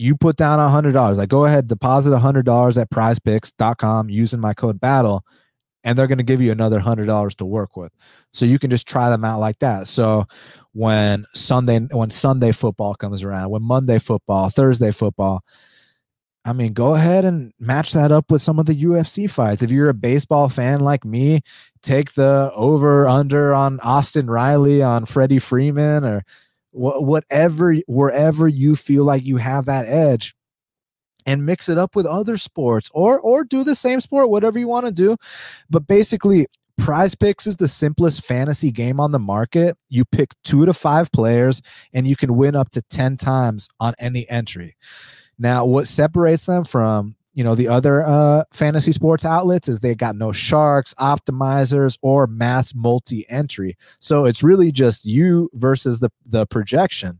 you 0.03 0.17
put 0.17 0.35
down 0.35 0.59
a 0.59 0.63
$100. 0.63 1.15
Like 1.15 1.29
go 1.29 1.45
ahead, 1.45 1.67
deposit 1.67 2.11
a 2.11 2.17
$100 2.17 2.81
at 2.81 2.89
prizepicks.com 2.89 4.09
using 4.09 4.39
my 4.41 4.53
code 4.53 4.79
battle 4.79 5.23
and 5.85 5.97
they're 5.97 6.07
going 6.07 6.17
to 6.17 6.25
give 6.25 6.41
you 6.41 6.51
another 6.51 6.81
$100 6.81 7.35
to 7.35 7.45
work 7.45 7.77
with. 7.77 7.91
So 8.33 8.45
you 8.45 8.59
can 8.59 8.69
just 8.69 8.85
try 8.85 9.09
them 9.09 9.23
out 9.23 9.39
like 9.39 9.59
that. 9.59 9.87
So 9.87 10.25
when 10.73 11.25
Sunday 11.33 11.79
when 11.79 12.09
Sunday 12.09 12.51
football 12.51 12.95
comes 12.95 13.23
around, 13.23 13.49
when 13.51 13.63
Monday 13.63 13.97
football, 13.97 14.49
Thursday 14.49 14.91
football, 14.91 15.41
I 16.43 16.51
mean, 16.51 16.73
go 16.73 16.95
ahead 16.95 17.23
and 17.23 17.53
match 17.57 17.93
that 17.93 18.11
up 18.11 18.29
with 18.29 18.41
some 18.41 18.59
of 18.59 18.65
the 18.65 18.75
UFC 18.75 19.29
fights. 19.29 19.63
If 19.63 19.71
you're 19.71 19.87
a 19.87 19.93
baseball 19.93 20.49
fan 20.49 20.81
like 20.81 21.05
me, 21.05 21.39
take 21.81 22.13
the 22.13 22.51
over 22.53 23.07
under 23.07 23.53
on 23.53 23.79
Austin 23.79 24.29
Riley, 24.29 24.81
on 24.81 25.05
Freddie 25.05 25.39
Freeman, 25.39 26.03
or 26.03 26.25
whatever, 26.73 27.75
wherever 27.87 28.47
you 28.47 28.75
feel 28.75 29.03
like 29.05 29.25
you 29.25 29.37
have 29.37 29.65
that 29.65 29.85
edge, 29.87 30.35
and 31.25 31.45
mix 31.45 31.69
it 31.69 31.77
up 31.77 31.95
with 31.95 32.05
other 32.05 32.37
sports, 32.37 32.89
or 32.93 33.19
or 33.19 33.43
do 33.43 33.63
the 33.63 33.75
same 33.75 34.01
sport, 34.01 34.29
whatever 34.29 34.59
you 34.59 34.67
want 34.67 34.85
to 34.85 34.91
do. 34.91 35.15
But 35.69 35.87
basically, 35.87 36.47
Prize 36.77 37.15
Picks 37.15 37.47
is 37.47 37.55
the 37.55 37.67
simplest 37.67 38.25
fantasy 38.25 38.71
game 38.71 38.99
on 38.99 39.11
the 39.11 39.19
market. 39.19 39.77
You 39.89 40.03
pick 40.05 40.33
two 40.43 40.65
to 40.65 40.73
five 40.73 41.11
players, 41.11 41.61
and 41.93 42.07
you 42.07 42.15
can 42.15 42.35
win 42.35 42.55
up 42.55 42.71
to 42.71 42.81
ten 42.81 43.15
times 43.15 43.69
on 43.79 43.93
any 43.99 44.29
entry. 44.29 44.75
Now, 45.39 45.65
what 45.65 45.87
separates 45.87 46.45
them 46.45 46.63
from 46.63 47.15
you 47.33 47.43
know 47.43 47.55
the 47.55 47.67
other 47.67 48.05
uh, 48.05 48.43
fantasy 48.51 48.91
sports 48.91 49.25
outlets 49.25 49.67
is 49.67 49.79
they 49.79 49.95
got 49.95 50.15
no 50.15 50.31
sharks, 50.31 50.93
optimizers, 50.95 51.97
or 52.01 52.27
mass 52.27 52.73
multi 52.75 53.27
entry. 53.29 53.77
So 53.99 54.25
it's 54.25 54.43
really 54.43 54.71
just 54.71 55.05
you 55.05 55.49
versus 55.53 55.99
the 55.99 56.09
the 56.25 56.45
projection. 56.45 57.19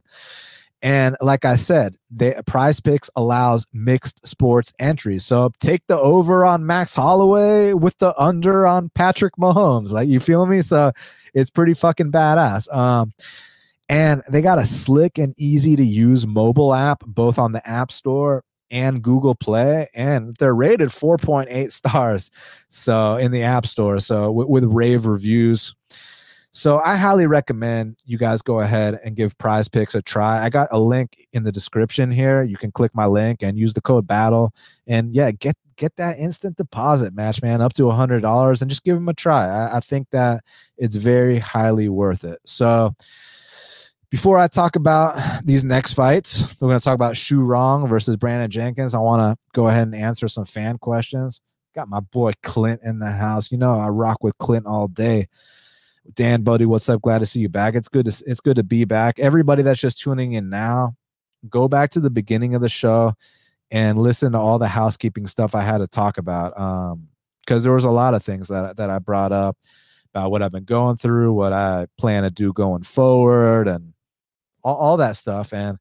And 0.84 1.16
like 1.22 1.46
I 1.46 1.56
said, 1.56 1.96
the 2.12 2.44
prize 2.46 2.82
picks 2.82 3.10
allows 3.16 3.66
mixed 3.72 4.28
sports 4.28 4.74
entries. 4.80 5.24
So 5.26 5.54
take 5.62 5.82
the 5.88 5.98
over 5.98 6.46
on 6.46 6.66
Max 6.66 6.94
Holloway 6.94 7.72
with 7.72 7.98
the 8.00 8.14
under 8.22 8.68
on 8.68 8.90
Patrick 8.90 9.38
Mahomes. 9.38 9.92
Like 9.92 10.10
you 10.10 10.20
feel 10.20 10.46
me? 10.46 10.62
So 10.62 10.92
it's 11.34 11.50
pretty 11.50 11.74
fucking 11.74 12.12
badass. 12.12 12.72
Um, 12.76 13.14
and 13.88 14.24
they 14.30 14.42
got 14.42 14.60
a 14.60 14.66
slick 14.66 15.18
and 15.18 15.34
easy 15.38 15.78
to 15.78 15.86
use 15.86 16.28
mobile 16.28 16.74
app, 16.74 17.00
both 17.06 17.40
on 17.40 17.54
the 17.54 17.66
App 17.68 17.90
Store 17.90 18.44
and 18.74 19.04
Google 19.04 19.36
Play, 19.36 19.88
and 19.94 20.36
they're 20.40 20.56
rated 20.56 20.90
4.8 20.90 21.72
stars. 21.72 22.32
So 22.70 23.18
in 23.18 23.32
the 23.32 23.44
App 23.44 23.66
Store, 23.68 24.00
so 24.00 24.32
with, 24.32 24.50
with 24.50 24.66
rave 24.66 25.06
reviews. 25.06 25.74
So 26.56 26.80
I 26.80 26.96
highly 26.96 27.26
recommend 27.26 27.98
you 28.06 28.18
guys 28.18 28.42
go 28.42 28.60
ahead 28.60 29.00
and 29.04 29.16
give 29.16 29.38
Prize 29.38 29.68
Picks 29.68 29.96
a 29.96 30.02
try. 30.02 30.44
I 30.44 30.50
got 30.50 30.68
a 30.72 30.80
link 30.80 31.28
in 31.34 31.44
the 31.44 31.52
description 31.52 32.12
here. 32.12 32.44
You 32.44 32.58
can 32.58 32.72
click 32.72 32.94
my 32.94 33.06
link 33.06 33.42
and 33.42 33.58
use 33.58 33.74
the 33.74 33.82
code 33.82 34.06
Battle, 34.06 34.54
and 34.88 35.16
yeah, 35.16 35.32
get 35.32 35.56
get 35.76 35.96
that 35.98 36.18
instant 36.20 36.58
deposit 36.58 37.16
match, 37.16 37.42
man, 37.42 37.62
up 37.62 37.74
to 37.74 37.90
a 37.90 37.94
hundred 37.94 38.22
dollars, 38.22 38.62
and 38.62 38.70
just 38.70 38.84
give 38.84 38.96
them 38.96 39.10
a 39.10 39.14
try. 39.14 39.46
I, 39.46 39.78
I 39.78 39.80
think 39.80 40.10
that 40.12 40.44
it's 40.78 40.96
very 40.96 41.40
highly 41.40 41.90
worth 41.90 42.24
it. 42.24 42.40
So 42.46 42.96
before 44.14 44.38
I 44.38 44.48
talk 44.48 44.76
about 44.76 45.18
these 45.44 45.64
next 45.64 45.94
fights, 45.94 46.44
we're 46.62 46.68
going 46.68 46.80
to 46.80 46.86
talk 46.86 46.94
about 46.94 47.16
Zhu 47.16 47.48
Rong 47.48 47.88
versus 47.88 48.16
Brandon 48.16 48.48
Jenkins. 48.48 48.94
I 48.94 49.00
want 49.00 49.24
to 49.24 49.44
go 49.54 49.70
ahead 49.70 49.88
and 49.88 49.96
answer 49.96 50.28
some 50.28 50.46
fan 50.46 50.78
questions. 50.78 51.42
Got 51.74 51.90
my 51.90 52.00
boy 52.00 52.34
Clint 52.44 52.82
in 52.84 53.00
the 53.00 53.10
house. 53.10 53.52
You 53.52 53.58
know 53.58 53.72
I 53.72 53.88
rock 53.88 54.24
with 54.24 54.38
Clint 54.38 54.68
all 54.68 54.88
day. 54.88 55.30
Dan, 56.14 56.44
buddy, 56.44 56.68
what's 56.68 56.88
up? 56.90 57.02
Glad 57.02 57.20
to 57.20 57.26
see 57.26 57.40
you 57.40 57.50
back. 57.50 57.74
It's 57.74 57.88
good 57.88 58.06
to 58.06 58.24
it's 58.28 58.40
good 58.40 58.58
to 58.58 58.64
be 58.64 58.86
back. 58.86 59.18
Everybody 59.18 59.64
that's 59.64 59.82
just 59.82 59.98
tuning 59.98 60.34
in 60.34 60.48
now, 60.48 60.96
go 61.50 61.68
back 61.68 61.90
to 61.92 62.00
the 62.00 62.12
beginning 62.12 62.54
of 62.54 62.62
the 62.62 62.70
show 62.70 63.16
and 63.72 63.98
listen 63.98 64.34
to 64.34 64.38
all 64.38 64.60
the 64.60 64.68
housekeeping 64.68 65.26
stuff 65.26 65.56
I 65.56 65.62
had 65.62 65.80
to 65.80 65.88
talk 65.88 66.20
about. 66.20 66.56
Um, 66.56 67.08
because 67.42 67.64
there 67.64 67.74
was 67.74 67.84
a 67.84 67.90
lot 67.90 68.14
of 68.14 68.22
things 68.22 68.50
that 68.50 68.78
that 68.78 68.92
I 68.92 69.00
brought 69.00 69.32
up 69.32 69.58
about 70.14 70.30
what 70.30 70.44
I've 70.44 70.52
been 70.52 70.66
going 70.66 70.98
through, 70.98 71.34
what 71.34 71.52
I 71.52 71.88
plan 71.98 72.22
to 72.22 72.30
do 72.30 72.54
going 72.54 72.84
forward, 72.84 73.68
and 73.68 73.94
all, 74.64 74.76
all 74.76 74.98
that 74.98 75.18
stuff. 75.18 75.54
And 75.54 75.78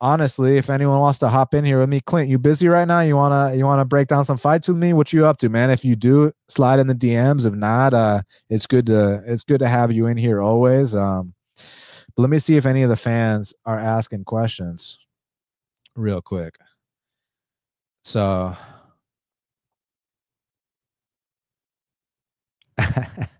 honestly, 0.00 0.58
if 0.58 0.68
anyone 0.68 0.98
wants 0.98 1.18
to 1.20 1.28
hop 1.28 1.54
in 1.54 1.64
here 1.64 1.78
with 1.80 1.88
me, 1.88 2.00
Clint, 2.00 2.28
you 2.28 2.38
busy 2.38 2.68
right 2.68 2.86
now? 2.86 3.00
You 3.00 3.16
wanna 3.16 3.54
you 3.54 3.64
wanna 3.64 3.84
break 3.84 4.08
down 4.08 4.24
some 4.24 4.36
fights 4.36 4.68
with 4.68 4.76
me? 4.76 4.92
What 4.92 5.12
you 5.12 5.24
up 5.26 5.38
to, 5.38 5.48
man? 5.48 5.70
If 5.70 5.84
you 5.84 5.94
do, 5.94 6.32
slide 6.48 6.80
in 6.80 6.88
the 6.88 6.94
DMs. 6.94 7.46
If 7.46 7.54
not, 7.54 7.94
uh, 7.94 8.22
it's 8.50 8.66
good 8.66 8.86
to 8.86 9.22
it's 9.26 9.44
good 9.44 9.60
to 9.60 9.68
have 9.68 9.92
you 9.92 10.06
in 10.06 10.16
here 10.16 10.42
always. 10.42 10.94
Um, 10.94 11.34
but 12.16 12.22
let 12.22 12.30
me 12.30 12.38
see 12.38 12.56
if 12.56 12.66
any 12.66 12.82
of 12.82 12.90
the 12.90 12.96
fans 12.96 13.54
are 13.64 13.78
asking 13.78 14.24
questions 14.24 14.98
real 15.96 16.20
quick. 16.20 16.56
So 18.04 18.56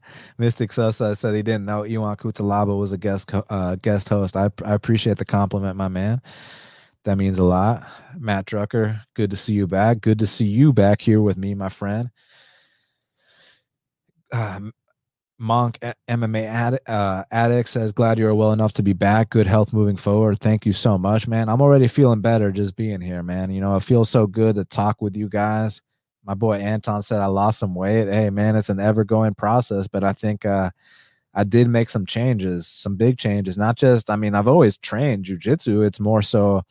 Mystic 0.42 0.72
Sosa 0.72 1.14
said 1.14 1.36
he 1.36 1.42
didn't 1.44 1.66
know 1.66 1.84
Iwan 1.84 2.16
Kutalaba 2.16 2.76
was 2.76 2.90
a 2.90 2.98
guest 2.98 3.30
uh, 3.32 3.76
guest 3.76 4.08
host. 4.08 4.36
I, 4.36 4.50
I 4.64 4.74
appreciate 4.74 5.18
the 5.18 5.24
compliment, 5.24 5.76
my 5.76 5.86
man. 5.86 6.20
That 7.04 7.16
means 7.16 7.38
a 7.38 7.44
lot. 7.44 7.88
Matt 8.18 8.46
Drucker, 8.46 9.02
good 9.14 9.30
to 9.30 9.36
see 9.36 9.52
you 9.52 9.68
back. 9.68 10.00
Good 10.00 10.18
to 10.18 10.26
see 10.26 10.46
you 10.46 10.72
back 10.72 11.00
here 11.00 11.20
with 11.20 11.36
me, 11.36 11.54
my 11.54 11.68
friend. 11.68 12.10
Um, 14.32 14.72
Monk 15.38 15.78
MMA 16.08 16.44
ad, 16.46 16.80
uh, 16.88 17.22
addict 17.30 17.68
says, 17.68 17.92
"Glad 17.92 18.18
you're 18.18 18.34
well 18.34 18.52
enough 18.52 18.72
to 18.72 18.82
be 18.82 18.94
back. 18.94 19.30
Good 19.30 19.46
health 19.46 19.72
moving 19.72 19.96
forward. 19.96 20.40
Thank 20.40 20.66
you 20.66 20.72
so 20.72 20.98
much, 20.98 21.28
man. 21.28 21.48
I'm 21.48 21.62
already 21.62 21.86
feeling 21.86 22.20
better 22.20 22.50
just 22.50 22.74
being 22.74 23.00
here, 23.00 23.22
man. 23.22 23.52
You 23.52 23.60
know, 23.60 23.76
it 23.76 23.84
feels 23.84 24.10
so 24.10 24.26
good 24.26 24.56
to 24.56 24.64
talk 24.64 25.00
with 25.00 25.16
you 25.16 25.28
guys 25.28 25.82
my 26.24 26.34
boy 26.34 26.54
Anton 26.54 27.02
said 27.02 27.20
I 27.20 27.26
lost 27.26 27.58
some 27.58 27.74
weight. 27.74 28.08
Hey 28.08 28.30
man, 28.30 28.56
it's 28.56 28.68
an 28.68 28.80
ever 28.80 29.04
going 29.04 29.34
process, 29.34 29.86
but 29.88 30.04
I 30.04 30.12
think 30.12 30.46
uh, 30.46 30.70
I 31.34 31.44
did 31.44 31.68
make 31.68 31.88
some 31.88 32.06
changes, 32.06 32.66
some 32.66 32.96
big 32.96 33.18
changes. 33.18 33.56
Not 33.56 33.76
just, 33.76 34.10
I 34.10 34.16
mean, 34.16 34.34
I've 34.34 34.48
always 34.48 34.76
trained 34.76 35.24
jujitsu. 35.24 35.86
It's 35.86 36.00
more 36.00 36.22
so 36.22 36.62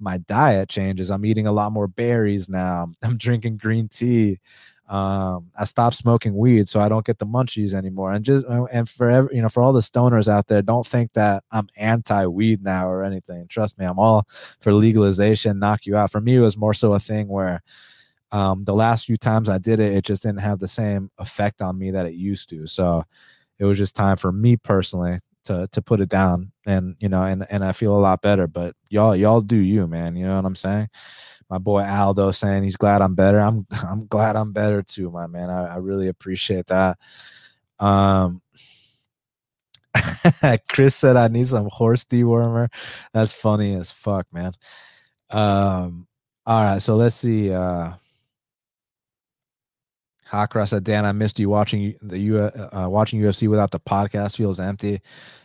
my 0.00 0.18
diet 0.18 0.68
changes. 0.68 1.10
I'm 1.10 1.24
eating 1.24 1.46
a 1.46 1.52
lot 1.52 1.72
more 1.72 1.88
berries 1.88 2.48
now. 2.48 2.92
I'm 3.02 3.16
drinking 3.16 3.58
green 3.58 3.88
tea. 3.88 4.40
Um, 4.88 5.50
I 5.58 5.66
stopped 5.66 5.96
smoking 5.96 6.34
weed, 6.34 6.66
so 6.66 6.80
I 6.80 6.88
don't 6.88 7.04
get 7.04 7.18
the 7.18 7.26
munchies 7.26 7.74
anymore. 7.74 8.12
And 8.12 8.24
just 8.24 8.42
and 8.72 8.88
for 8.88 9.10
every, 9.10 9.36
you 9.36 9.42
know, 9.42 9.50
for 9.50 9.62
all 9.62 9.74
the 9.74 9.80
stoners 9.80 10.28
out 10.28 10.46
there, 10.46 10.62
don't 10.62 10.86
think 10.86 11.12
that 11.12 11.44
I'm 11.52 11.68
anti-weed 11.76 12.62
now 12.62 12.88
or 12.88 13.04
anything. 13.04 13.48
Trust 13.48 13.78
me, 13.78 13.84
I'm 13.84 13.98
all 13.98 14.26
for 14.60 14.72
legalization, 14.72 15.58
knock 15.58 15.84
you 15.84 15.94
out. 15.96 16.10
For 16.10 16.22
me, 16.22 16.36
it 16.36 16.40
was 16.40 16.56
more 16.56 16.72
so 16.72 16.94
a 16.94 17.00
thing 17.00 17.28
where 17.28 17.62
um, 18.32 18.64
the 18.64 18.74
last 18.74 19.06
few 19.06 19.16
times 19.16 19.48
I 19.48 19.58
did 19.58 19.80
it, 19.80 19.94
it 19.94 20.04
just 20.04 20.22
didn't 20.22 20.40
have 20.40 20.58
the 20.58 20.68
same 20.68 21.10
effect 21.18 21.62
on 21.62 21.78
me 21.78 21.90
that 21.92 22.06
it 22.06 22.14
used 22.14 22.48
to. 22.50 22.66
So 22.66 23.04
it 23.58 23.64
was 23.64 23.78
just 23.78 23.96
time 23.96 24.16
for 24.16 24.32
me 24.32 24.56
personally 24.56 25.18
to 25.44 25.68
to 25.72 25.82
put 25.82 26.00
it 26.00 26.08
down, 26.08 26.52
and 26.66 26.96
you 27.00 27.08
know, 27.08 27.22
and 27.22 27.46
and 27.50 27.64
I 27.64 27.72
feel 27.72 27.96
a 27.96 27.98
lot 28.00 28.22
better. 28.22 28.46
But 28.46 28.74
y'all, 28.90 29.16
y'all 29.16 29.40
do 29.40 29.56
you, 29.56 29.86
man. 29.86 30.14
You 30.16 30.26
know 30.26 30.36
what 30.36 30.44
I'm 30.44 30.54
saying? 30.54 30.88
My 31.48 31.58
boy 31.58 31.82
Aldo 31.82 32.30
saying 32.32 32.64
he's 32.64 32.76
glad 32.76 33.00
I'm 33.00 33.14
better. 33.14 33.40
I'm 33.40 33.66
I'm 33.70 34.06
glad 34.06 34.36
I'm 34.36 34.52
better 34.52 34.82
too, 34.82 35.10
my 35.10 35.26
man. 35.26 35.50
I, 35.50 35.74
I 35.74 35.76
really 35.76 36.08
appreciate 36.08 36.66
that. 36.66 36.98
Um, 37.80 38.42
Chris 40.68 40.94
said 40.94 41.16
I 41.16 41.28
need 41.28 41.48
some 41.48 41.68
horse 41.72 42.04
dewormer. 42.04 42.68
That's 43.14 43.32
funny 43.32 43.74
as 43.74 43.90
fuck, 43.90 44.26
man. 44.32 44.52
Um, 45.30 46.06
all 46.46 46.62
right, 46.62 46.82
so 46.82 46.96
let's 46.96 47.16
see. 47.16 47.52
Uh 47.52 47.92
Hakra 50.30 50.68
said, 50.68 50.84
"Dan, 50.84 51.06
I 51.06 51.12
missed 51.12 51.38
you 51.38 51.48
watching 51.48 51.94
the 52.02 52.18
U 52.18 52.38
uh, 52.38 52.86
watching 52.88 53.20
UFC 53.20 53.48
without 53.48 53.70
the 53.70 53.80
podcast 53.80 54.36
feels 54.36 54.60
empty." 54.60 55.00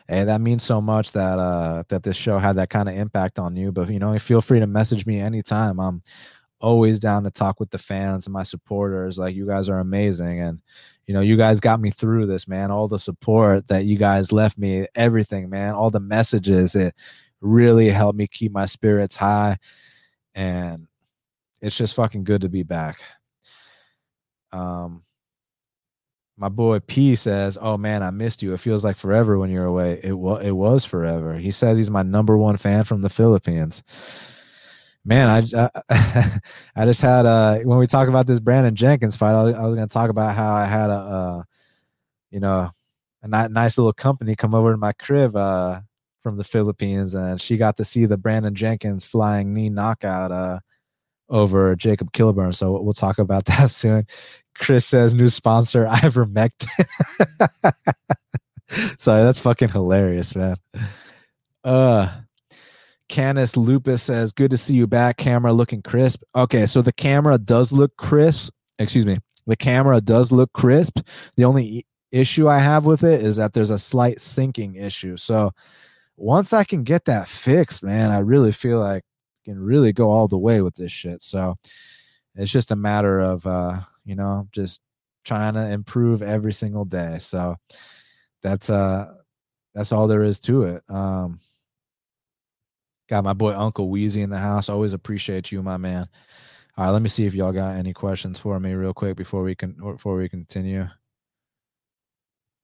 Hey, 0.07 0.25
that 0.25 0.41
means 0.41 0.63
so 0.63 0.81
much 0.81 1.13
that 1.13 1.39
uh 1.39 1.83
that 1.87 2.03
this 2.03 2.17
show 2.17 2.37
had 2.37 2.57
that 2.57 2.69
kind 2.69 2.89
of 2.89 2.95
impact 2.95 3.39
on 3.39 3.55
you. 3.55 3.71
But 3.71 3.89
you 3.89 3.99
know, 3.99 4.17
feel 4.19 4.41
free 4.41 4.59
to 4.59 4.67
message 4.67 5.05
me 5.05 5.19
anytime. 5.19 5.79
I'm 5.79 6.01
always 6.59 6.99
down 6.99 7.23
to 7.23 7.31
talk 7.31 7.59
with 7.59 7.71
the 7.71 7.77
fans 7.77 8.25
and 8.25 8.33
my 8.33 8.43
supporters. 8.43 9.17
Like 9.17 9.35
you 9.35 9.47
guys 9.47 9.69
are 9.69 9.79
amazing, 9.79 10.41
and 10.41 10.61
you 11.07 11.13
know, 11.13 11.21
you 11.21 11.37
guys 11.37 11.61
got 11.61 11.79
me 11.79 11.89
through 11.89 12.25
this, 12.25 12.47
man. 12.47 12.69
All 12.69 12.87
the 12.89 12.99
support 12.99 13.67
that 13.69 13.85
you 13.85 13.97
guys 13.97 14.31
left 14.33 14.57
me, 14.57 14.87
everything, 14.95 15.49
man. 15.49 15.73
All 15.73 15.91
the 15.91 15.99
messages, 16.01 16.75
it 16.75 16.93
really 17.39 17.89
helped 17.89 18.17
me 18.17 18.27
keep 18.27 18.51
my 18.51 18.65
spirits 18.65 19.15
high, 19.15 19.57
and 20.35 20.87
it's 21.61 21.77
just 21.77 21.95
fucking 21.95 22.25
good 22.25 22.41
to 22.41 22.49
be 22.49 22.63
back. 22.63 22.99
Um, 24.53 25.03
my 26.37 26.49
boy 26.49 26.79
P 26.79 27.15
says, 27.15 27.57
"Oh 27.61 27.77
man, 27.77 28.01
I 28.03 28.11
missed 28.11 28.41
you. 28.41 28.53
It 28.53 28.59
feels 28.59 28.83
like 28.83 28.97
forever 28.97 29.37
when 29.37 29.51
you're 29.51 29.65
away. 29.65 29.99
It 30.03 30.13
was 30.13 30.43
it 30.43 30.51
was 30.51 30.85
forever." 30.85 31.35
He 31.37 31.51
says 31.51 31.77
he's 31.77 31.91
my 31.91 32.03
number 32.03 32.37
one 32.37 32.57
fan 32.57 32.83
from 32.85 33.01
the 33.01 33.09
Philippines. 33.09 33.83
Man, 35.05 35.27
I 35.55 35.69
I, 35.89 36.39
I 36.75 36.85
just 36.85 37.01
had 37.01 37.25
uh 37.25 37.59
when 37.59 37.77
we 37.77 37.87
talk 37.87 38.07
about 38.07 38.25
this 38.27 38.39
Brandon 38.39 38.75
Jenkins 38.75 39.15
fight, 39.15 39.33
I, 39.35 39.41
I 39.51 39.65
was 39.65 39.75
going 39.75 39.87
to 39.87 39.93
talk 39.93 40.09
about 40.09 40.35
how 40.35 40.53
I 40.53 40.65
had 40.65 40.89
a 40.89 40.93
uh, 40.93 41.43
you 42.31 42.39
know 42.39 42.69
a 43.23 43.27
nice 43.49 43.77
little 43.77 43.93
company 43.93 44.35
come 44.35 44.55
over 44.55 44.71
to 44.71 44.77
my 44.77 44.93
crib 44.93 45.35
uh 45.35 45.81
from 46.21 46.37
the 46.37 46.43
Philippines, 46.43 47.13
and 47.15 47.41
she 47.41 47.57
got 47.57 47.77
to 47.77 47.85
see 47.85 48.05
the 48.05 48.17
Brandon 48.17 48.55
Jenkins 48.55 49.05
flying 49.05 49.53
knee 49.53 49.69
knockout 49.69 50.31
uh 50.31 50.59
over 51.29 51.75
Jacob 51.75 52.11
Kilburn. 52.13 52.53
So 52.53 52.79
we'll 52.81 52.93
talk 52.93 53.17
about 53.19 53.45
that 53.47 53.71
soon. 53.71 54.05
Chris 54.55 54.85
says 54.85 55.15
new 55.15 55.29
sponsor 55.29 55.85
ivermectin. 55.89 56.87
Sorry, 58.99 59.23
that's 59.23 59.39
fucking 59.39 59.69
hilarious, 59.69 60.35
man. 60.35 60.57
Uh 61.63 62.09
Canis 63.09 63.55
Lupus 63.55 64.01
says, 64.01 64.31
Good 64.31 64.51
to 64.51 64.57
see 64.57 64.73
you 64.73 64.87
back. 64.87 65.17
Camera 65.17 65.53
looking 65.53 65.81
crisp. 65.81 66.23
Okay, 66.35 66.65
so 66.65 66.81
the 66.81 66.91
camera 66.91 67.37
does 67.37 67.71
look 67.71 67.95
crisp. 67.97 68.53
Excuse 68.79 69.05
me. 69.05 69.19
The 69.45 69.55
camera 69.55 70.01
does 70.01 70.31
look 70.31 70.51
crisp. 70.53 70.99
The 71.35 71.45
only 71.45 71.85
issue 72.11 72.47
I 72.47 72.59
have 72.59 72.85
with 72.85 73.03
it 73.03 73.21
is 73.21 73.35
that 73.35 73.53
there's 73.53 73.69
a 73.69 73.79
slight 73.79 74.17
syncing 74.17 74.81
issue. 74.81 75.17
So 75.17 75.51
once 76.15 76.53
I 76.53 76.63
can 76.63 76.83
get 76.83 77.05
that 77.05 77.27
fixed, 77.27 77.83
man, 77.83 78.11
I 78.11 78.19
really 78.19 78.51
feel 78.51 78.79
like 78.79 79.03
can 79.43 79.59
really 79.59 79.93
go 79.93 80.09
all 80.09 80.27
the 80.27 80.37
way 80.37 80.61
with 80.61 80.75
this 80.75 80.91
shit. 80.91 81.23
So 81.23 81.55
it's 82.35 82.51
just 82.51 82.71
a 82.71 82.75
matter 82.75 83.19
of 83.19 83.45
uh 83.45 83.81
you 84.05 84.15
know, 84.15 84.47
just 84.51 84.81
trying 85.23 85.53
to 85.53 85.69
improve 85.69 86.21
every 86.21 86.53
single 86.53 86.85
day. 86.85 87.17
So 87.19 87.57
that's 88.41 88.69
uh 88.69 89.13
that's 89.73 89.91
all 89.91 90.07
there 90.07 90.23
is 90.23 90.39
to 90.41 90.63
it. 90.63 90.83
Um 90.89 91.39
got 93.09 93.23
my 93.23 93.33
boy 93.33 93.53
Uncle 93.53 93.89
Wheezy 93.89 94.21
in 94.21 94.29
the 94.29 94.37
house. 94.37 94.69
Always 94.69 94.93
appreciate 94.93 95.51
you, 95.51 95.61
my 95.61 95.77
man. 95.77 96.07
All 96.75 96.85
right, 96.85 96.91
let 96.91 97.01
me 97.03 97.09
see 97.09 97.25
if 97.25 97.35
y'all 97.35 97.51
got 97.51 97.75
any 97.75 97.93
questions 97.93 98.39
for 98.39 98.59
me 98.59 98.73
real 98.73 98.93
quick 98.93 99.15
before 99.15 99.43
we 99.43 99.55
can 99.55 99.73
before 99.73 100.15
we 100.15 100.27
continue. 100.27 100.87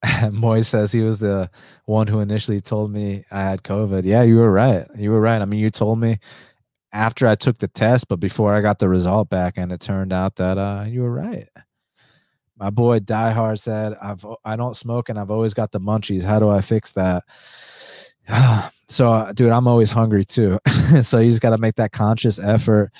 Moy 0.32 0.62
says 0.62 0.92
he 0.92 1.02
was 1.02 1.18
the 1.18 1.50
one 1.84 2.06
who 2.06 2.20
initially 2.20 2.60
told 2.60 2.90
me 2.90 3.24
I 3.30 3.42
had 3.42 3.62
COVID. 3.62 4.04
Yeah, 4.04 4.22
you 4.22 4.36
were 4.36 4.50
right. 4.50 4.86
You 4.96 5.10
were 5.10 5.20
right. 5.20 5.42
I 5.42 5.44
mean, 5.44 5.60
you 5.60 5.70
told 5.70 6.00
me 6.00 6.18
after 6.92 7.26
I 7.26 7.34
took 7.34 7.58
the 7.58 7.68
test, 7.68 8.08
but 8.08 8.20
before 8.20 8.54
I 8.54 8.60
got 8.60 8.78
the 8.78 8.88
result 8.88 9.30
back, 9.30 9.54
and 9.56 9.72
it 9.72 9.80
turned 9.80 10.12
out 10.12 10.36
that 10.36 10.58
uh, 10.58 10.84
you 10.86 11.02
were 11.02 11.12
right. 11.12 11.48
My 12.56 12.70
boy 12.70 12.98
Die 12.98 13.30
Hard 13.30 13.58
said, 13.58 13.94
"I've 14.02 14.24
I 14.44 14.56
don't 14.56 14.76
smoke 14.76 15.08
and 15.08 15.18
I've 15.18 15.30
always 15.30 15.54
got 15.54 15.72
the 15.72 15.80
munchies. 15.80 16.24
How 16.24 16.38
do 16.38 16.50
I 16.50 16.60
fix 16.60 16.92
that?" 16.92 17.24
so, 18.88 19.12
uh, 19.12 19.32
dude, 19.32 19.50
I'm 19.50 19.66
always 19.66 19.90
hungry 19.90 20.24
too. 20.24 20.58
so 21.02 21.18
you 21.18 21.30
just 21.30 21.42
got 21.42 21.50
to 21.50 21.58
make 21.58 21.76
that 21.76 21.92
conscious 21.92 22.38
effort. 22.38 22.92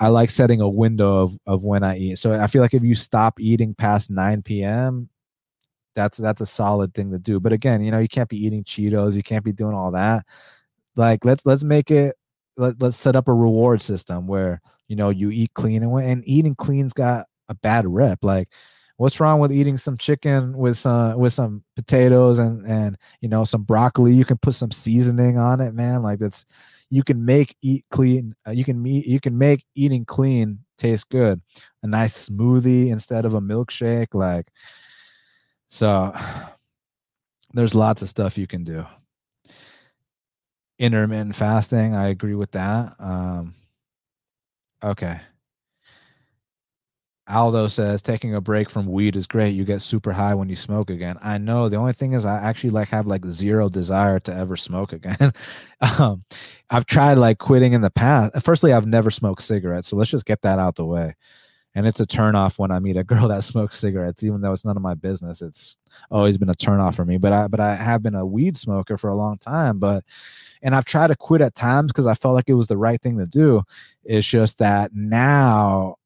I 0.00 0.08
like 0.08 0.30
setting 0.30 0.60
a 0.60 0.68
window 0.68 1.22
of 1.22 1.38
of 1.46 1.64
when 1.64 1.82
I 1.82 1.98
eat. 1.98 2.18
So 2.18 2.32
I 2.32 2.46
feel 2.46 2.62
like 2.62 2.74
if 2.74 2.84
you 2.84 2.94
stop 2.94 3.40
eating 3.40 3.74
past 3.74 4.10
9 4.10 4.42
p.m., 4.42 5.08
that's 5.94 6.18
that's 6.18 6.40
a 6.40 6.46
solid 6.46 6.94
thing 6.94 7.10
to 7.12 7.18
do. 7.18 7.40
But 7.40 7.52
again, 7.52 7.82
you 7.82 7.90
know, 7.90 7.98
you 8.00 8.08
can't 8.08 8.28
be 8.28 8.44
eating 8.44 8.64
Cheetos. 8.64 9.14
You 9.16 9.22
can't 9.22 9.44
be 9.44 9.52
doing 9.52 9.74
all 9.74 9.92
that. 9.92 10.24
Like 10.96 11.24
let's 11.24 11.44
let's 11.46 11.64
make 11.64 11.90
it 11.90 12.16
let, 12.56 12.80
let's 12.80 12.96
set 12.96 13.16
up 13.16 13.28
a 13.28 13.34
reward 13.34 13.82
system 13.82 14.26
where 14.26 14.60
you 14.88 14.96
know 14.96 15.10
you 15.10 15.30
eat 15.30 15.50
clean 15.54 15.82
and 15.82 15.92
and 16.00 16.22
eating 16.26 16.54
clean's 16.54 16.92
got 16.92 17.26
a 17.48 17.54
bad 17.54 17.86
rep 17.86 18.18
like 18.22 18.48
what's 18.96 19.18
wrong 19.20 19.40
with 19.40 19.52
eating 19.52 19.76
some 19.76 19.96
chicken 19.96 20.56
with 20.56 20.76
some 20.76 21.18
with 21.18 21.32
some 21.32 21.62
potatoes 21.76 22.38
and 22.38 22.64
and 22.66 22.96
you 23.20 23.28
know 23.28 23.44
some 23.44 23.62
broccoli? 23.62 24.14
You 24.14 24.24
can 24.24 24.38
put 24.38 24.54
some 24.54 24.70
seasoning 24.70 25.38
on 25.38 25.60
it 25.60 25.74
man 25.74 26.02
like 26.02 26.18
that's 26.18 26.44
you 26.90 27.02
can 27.02 27.24
make 27.24 27.56
eat 27.62 27.84
clean 27.90 28.34
uh, 28.46 28.52
you 28.52 28.64
can 28.64 28.80
meet 28.80 29.06
you 29.06 29.20
can 29.20 29.36
make 29.36 29.64
eating 29.74 30.04
clean 30.04 30.60
taste 30.78 31.08
good. 31.08 31.40
A 31.82 31.86
nice 31.86 32.28
smoothie 32.28 32.88
instead 32.88 33.24
of 33.24 33.34
a 33.34 33.40
milkshake 33.40 34.14
like 34.14 34.48
so 35.68 36.14
there's 37.52 37.74
lots 37.74 38.02
of 38.02 38.08
stuff 38.08 38.38
you 38.38 38.46
can 38.46 38.64
do 38.64 38.86
intermittent 40.78 41.36
fasting. 41.36 41.94
I 41.94 42.08
agree 42.08 42.34
with 42.34 42.52
that. 42.52 42.94
Um, 42.98 43.54
okay. 44.82 45.20
Aldo 47.26 47.68
says 47.68 48.02
taking 48.02 48.34
a 48.34 48.40
break 48.40 48.68
from 48.68 48.86
weed 48.86 49.16
is 49.16 49.26
great. 49.26 49.54
You 49.54 49.64
get 49.64 49.80
super 49.80 50.12
high 50.12 50.34
when 50.34 50.50
you 50.50 50.56
smoke 50.56 50.90
again. 50.90 51.16
I 51.22 51.38
know. 51.38 51.70
The 51.70 51.76
only 51.76 51.94
thing 51.94 52.12
is, 52.12 52.26
I 52.26 52.36
actually 52.36 52.70
like 52.70 52.88
have 52.88 53.06
like 53.06 53.24
zero 53.24 53.70
desire 53.70 54.20
to 54.20 54.34
ever 54.34 54.56
smoke 54.56 54.92
again. 54.92 55.32
um, 55.98 56.20
I've 56.68 56.84
tried 56.84 57.14
like 57.16 57.38
quitting 57.38 57.72
in 57.72 57.80
the 57.80 57.90
past. 57.90 58.42
Firstly, 58.42 58.74
I've 58.74 58.86
never 58.86 59.10
smoked 59.10 59.40
cigarettes, 59.40 59.88
so 59.88 59.96
let's 59.96 60.10
just 60.10 60.26
get 60.26 60.42
that 60.42 60.58
out 60.58 60.76
the 60.76 60.84
way. 60.84 61.14
And 61.74 61.86
it's 61.86 62.00
a 62.00 62.06
turnoff 62.06 62.58
when 62.58 62.70
I 62.70 62.78
meet 62.78 62.96
a 62.96 63.04
girl 63.04 63.28
that 63.28 63.44
smokes 63.44 63.78
cigarettes, 63.78 64.22
even 64.22 64.40
though 64.40 64.52
it's 64.52 64.64
none 64.64 64.76
of 64.76 64.82
my 64.82 64.94
business. 64.94 65.42
It's 65.42 65.76
always 66.10 66.38
been 66.38 66.50
a 66.50 66.54
turnoff 66.54 66.94
for 66.94 67.04
me. 67.04 67.18
But 67.18 67.32
I, 67.32 67.48
but 67.48 67.60
I 67.60 67.74
have 67.74 68.02
been 68.02 68.14
a 68.14 68.26
weed 68.26 68.56
smoker 68.56 68.96
for 68.96 69.10
a 69.10 69.16
long 69.16 69.38
time. 69.38 69.78
But 69.78 70.04
and 70.62 70.74
I've 70.74 70.84
tried 70.84 71.08
to 71.08 71.16
quit 71.16 71.40
at 71.40 71.54
times 71.54 71.92
because 71.92 72.06
I 72.06 72.14
felt 72.14 72.34
like 72.34 72.48
it 72.48 72.54
was 72.54 72.68
the 72.68 72.78
right 72.78 73.00
thing 73.00 73.18
to 73.18 73.26
do. 73.26 73.62
It's 74.04 74.26
just 74.26 74.58
that 74.58 74.94
now 74.94 75.96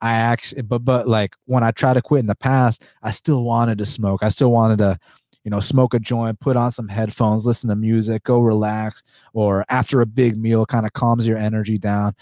I 0.00 0.12
actually, 0.12 0.60
eh, 0.60 0.62
but 0.62 0.84
but 0.84 1.08
like 1.08 1.36
when 1.46 1.62
I 1.62 1.70
tried 1.70 1.94
to 1.94 2.02
quit 2.02 2.20
in 2.20 2.26
the 2.26 2.34
past, 2.34 2.84
I 3.02 3.10
still 3.10 3.44
wanted 3.44 3.78
to 3.78 3.86
smoke. 3.86 4.22
I 4.22 4.28
still 4.30 4.50
wanted 4.50 4.78
to, 4.78 4.98
you 5.44 5.50
know, 5.50 5.60
smoke 5.60 5.94
a 5.94 5.98
joint, 5.98 6.40
put 6.40 6.56
on 6.56 6.72
some 6.72 6.88
headphones, 6.88 7.46
listen 7.46 7.68
to 7.70 7.76
music, 7.76 8.24
go 8.24 8.40
relax, 8.40 9.02
or 9.34 9.64
after 9.68 10.00
a 10.00 10.06
big 10.06 10.38
meal, 10.38 10.66
kind 10.66 10.86
of 10.86 10.92
calms 10.92 11.26
your 11.26 11.38
energy 11.38 11.78
down, 11.78 12.14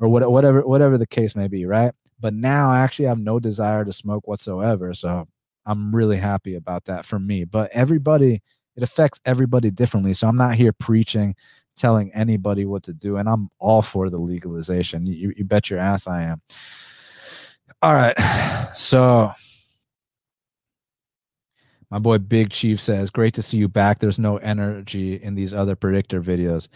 or 0.00 0.08
what, 0.08 0.30
whatever 0.30 0.66
whatever 0.66 0.96
the 0.98 1.06
case 1.06 1.34
may 1.34 1.48
be, 1.48 1.66
right? 1.66 1.92
But 2.20 2.34
now 2.34 2.70
I 2.70 2.80
actually 2.80 3.06
have 3.06 3.18
no 3.18 3.38
desire 3.38 3.84
to 3.84 3.92
smoke 3.92 4.26
whatsoever, 4.26 4.94
so 4.94 5.26
I'm 5.66 5.94
really 5.94 6.16
happy 6.16 6.54
about 6.54 6.84
that 6.84 7.04
for 7.04 7.18
me. 7.18 7.44
But 7.44 7.70
everybody, 7.72 8.42
it 8.76 8.82
affects 8.82 9.20
everybody 9.24 9.70
differently. 9.70 10.14
So 10.14 10.28
I'm 10.28 10.36
not 10.36 10.54
here 10.54 10.72
preaching, 10.72 11.34
telling 11.76 12.12
anybody 12.14 12.64
what 12.64 12.82
to 12.84 12.92
do, 12.92 13.16
and 13.16 13.28
I'm 13.28 13.50
all 13.58 13.82
for 13.82 14.10
the 14.10 14.18
legalization. 14.18 15.06
You, 15.06 15.32
you 15.36 15.44
bet 15.44 15.70
your 15.70 15.78
ass 15.78 16.06
I 16.06 16.22
am. 16.22 16.40
All 17.82 17.94
right. 17.94 18.14
So 18.74 19.30
my 21.90 22.00
boy 22.00 22.18
Big 22.18 22.50
Chief 22.50 22.80
says, 22.80 23.08
Great 23.08 23.34
to 23.34 23.42
see 23.42 23.56
you 23.56 23.68
back. 23.68 24.00
There's 24.00 24.18
no 24.18 24.38
energy 24.38 25.14
in 25.14 25.36
these 25.36 25.54
other 25.54 25.76
predictor 25.76 26.20
videos. 26.20 26.66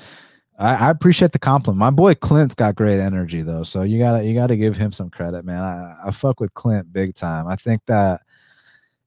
I, 0.59 0.75
I, 0.75 0.91
appreciate 0.91 1.31
the 1.33 1.39
compliment. 1.39 1.79
My 1.79 1.91
boy 1.91 2.15
Clint's 2.15 2.55
got 2.57 2.75
great 2.75 2.99
energy 2.99 3.43
though. 3.43 3.63
So 3.63 3.83
you 3.83 3.99
gotta 3.99 4.25
you 4.25 4.35
gotta 4.35 4.57
give 4.57 4.77
him 4.77 4.91
some 4.91 5.09
credit, 5.09 5.45
man. 5.45 5.63
I, 5.63 5.97
I 6.07 6.11
fuck 6.11 6.41
with 6.41 6.53
Clint 6.55 6.93
big 6.93 7.15
time. 7.15 7.47
I 7.47 7.57
think 7.57 7.83
that 7.87 8.23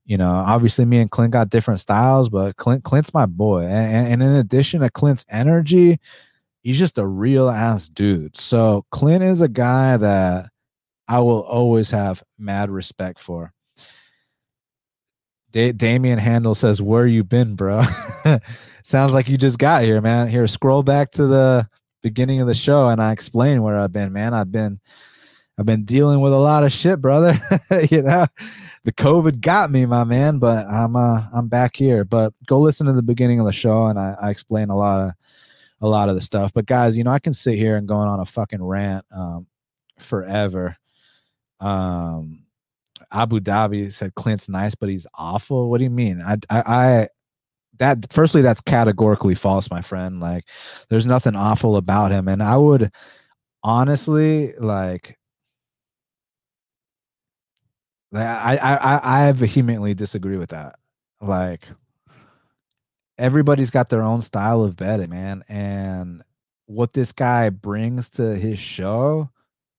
you 0.06 0.18
know, 0.18 0.32
obviously 0.32 0.86
me 0.86 1.00
and 1.00 1.12
Clint 1.12 1.34
got 1.34 1.50
different 1.50 1.80
styles, 1.80 2.30
but 2.30 2.56
Clint 2.58 2.84
Clint's 2.84 3.14
my 3.14 3.26
boy. 3.26 3.64
And, 3.64 4.14
and 4.14 4.24
in 4.24 4.32
addition 4.32 4.82
to 4.82 4.90
Clint's 4.90 5.26
energy, 5.30 6.00
he's 6.64 6.80
just 6.80 6.98
a 6.98 7.06
real 7.06 7.50
ass 7.50 7.88
dude. 7.90 8.38
So 8.38 8.86
Clint 8.92 9.24
is 9.24 9.42
a 9.42 9.48
guy 9.48 9.98
that 9.98 10.50
I 11.08 11.20
will 11.20 11.42
always 11.42 11.92
have 11.92 12.24
mad 12.40 12.70
respect 12.70 13.20
for. 13.20 13.54
Da- 15.52 15.74
Damian 15.74 16.20
Handel 16.20 16.56
says, 16.56 16.82
"Where 16.82 17.06
you 17.06 17.24
been, 17.26 17.56
bro?" 17.56 17.84
Sounds 18.84 19.14
like 19.14 19.30
you 19.30 19.38
just 19.38 19.60
got 19.60 19.84
here, 19.84 20.02
man. 20.02 20.28
Here, 20.28 20.46
scroll 20.48 20.84
back 20.84 21.12
to 21.12 21.28
the 21.28 21.68
beginning 22.02 22.42
of 22.42 22.48
the 22.48 22.54
show, 22.54 22.90
and 22.90 23.02
I 23.02 23.12
explain 23.12 23.62
where 23.62 23.80
I've 23.80 23.92
been, 23.92 24.14
man. 24.14 24.34
I've 24.34 24.52
been, 24.52 24.80
I've 25.58 25.66
been 25.66 25.84
dealing 25.84 26.22
with 26.22 26.34
a 26.34 26.38
lot 26.38 26.64
of 26.64 26.72
shit, 26.72 27.02
brother. 27.02 27.38
you 27.92 28.02
know, 28.02 28.26
the 28.84 28.94
COVID 28.94 29.42
got 29.42 29.72
me, 29.72 29.86
my 29.86 30.04
man. 30.04 30.40
But 30.40 30.68
I'm, 30.68 30.96
uh, 30.96 31.24
I'm 31.34 31.48
back 31.48 31.76
here. 31.76 32.04
But 32.04 32.34
go 32.46 32.60
listen 32.60 32.88
to 32.88 32.94
the 32.94 33.04
beginning 33.04 33.40
of 33.40 33.46
the 33.46 33.54
show, 33.54 33.86
and 33.86 34.00
I, 34.00 34.16
I 34.22 34.30
explain 34.30 34.70
a 34.70 34.78
lot 34.78 35.02
of, 35.02 35.12
a 35.82 35.88
lot 35.88 36.10
of 36.10 36.16
the 36.16 36.22
stuff. 36.22 36.54
But 36.54 36.66
guys, 36.66 36.98
you 36.98 37.04
know, 37.04 37.12
I 37.12 37.20
can 37.20 37.34
sit 37.34 37.58
here 37.58 37.76
and 37.76 37.88
going 37.88 38.08
on 38.08 38.20
a 38.20 38.26
fucking 38.26 38.64
rant 38.64 39.06
um, 39.16 39.48
forever 40.00 40.78
um, 41.62 42.44
Abu 43.12 43.40
Dhabi 43.40 43.92
said 43.92 44.16
Clint's 44.16 44.50
nice, 44.50 44.76
but 44.76 44.90
he's 44.90 45.08
awful. 45.14 45.70
What 45.70 45.78
do 45.78 45.84
you 45.84 45.90
mean? 45.90 46.22
I, 46.22 46.38
I, 46.50 46.64
I, 46.66 47.08
that 47.82 48.14
firstly, 48.14 48.44
that's 48.44 48.62
categorically 48.62 49.34
false, 49.34 49.72
my 49.72 49.82
friend. 49.82 50.20
Like, 50.20 50.46
there's 50.90 51.08
nothing 51.08 51.36
awful 51.36 51.76
about 51.76 52.12
him, 52.12 52.28
and 52.28 52.42
I 52.42 52.56
would 52.56 52.92
honestly 53.64 54.54
like. 54.58 55.18
I, 58.14 58.58
I 58.58 59.28
I 59.28 59.32
vehemently 59.32 59.94
disagree 59.94 60.38
with 60.38 60.50
that. 60.50 60.76
Like, 61.22 61.66
everybody's 63.18 63.72
got 63.72 63.90
their 63.90 64.04
own 64.04 64.22
style 64.22 64.62
of 64.64 64.76
betting, 64.76 65.10
man, 65.10 65.44
and 65.50 66.22
what 66.68 66.94
this 66.94 67.12
guy 67.12 67.50
brings 67.50 68.10
to 68.12 68.36
his 68.36 68.60
show 68.60 69.30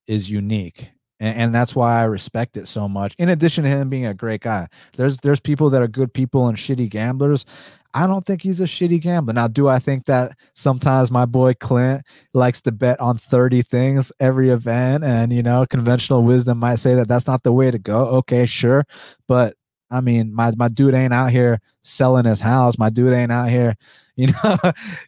is 0.08 0.28
unique 0.28 0.90
and, 1.22 1.38
and, 1.38 1.54
that's 1.54 1.76
why 1.76 2.00
I 2.00 2.04
respect 2.04 2.56
it 2.56 2.66
so 2.66 2.88
much. 2.88 3.14
In 3.16 3.28
addition 3.28 3.62
to 3.62 3.70
him 3.70 3.88
being 3.88 4.06
a 4.06 4.12
great 4.12 4.40
guy, 4.40 4.66
there's 4.96 5.18
there's 5.18 5.38
people 5.38 5.70
that 5.70 5.80
are 5.80 5.86
good 5.86 6.12
people 6.12 6.48
and 6.48 6.58
shitty 6.58 6.90
gamblers. 6.90 7.46
I 7.94 8.06
don't 8.06 8.24
think 8.24 8.42
he's 8.42 8.60
a 8.60 8.64
shitty 8.64 9.00
gambler. 9.00 9.34
Now, 9.34 9.48
do 9.48 9.68
I 9.68 9.78
think 9.78 10.06
that 10.06 10.36
sometimes 10.54 11.10
my 11.10 11.26
boy 11.26 11.54
Clint 11.54 12.02
likes 12.32 12.62
to 12.62 12.72
bet 12.72 12.98
on 13.00 13.18
30 13.18 13.62
things 13.62 14.10
every 14.18 14.48
event? 14.48 15.04
And, 15.04 15.32
you 15.32 15.42
know, 15.42 15.66
conventional 15.66 16.22
wisdom 16.22 16.58
might 16.58 16.76
say 16.76 16.94
that 16.94 17.08
that's 17.08 17.26
not 17.26 17.42
the 17.42 17.52
way 17.52 17.70
to 17.70 17.78
go. 17.78 18.06
Okay, 18.06 18.46
sure. 18.46 18.84
But 19.28 19.56
I 19.90 20.00
mean, 20.00 20.34
my, 20.34 20.52
my 20.56 20.68
dude 20.68 20.94
ain't 20.94 21.12
out 21.12 21.30
here 21.30 21.60
selling 21.82 22.24
his 22.24 22.40
house. 22.40 22.78
My 22.78 22.88
dude 22.88 23.12
ain't 23.12 23.30
out 23.30 23.50
here, 23.50 23.76
you 24.16 24.28
know, 24.28 24.56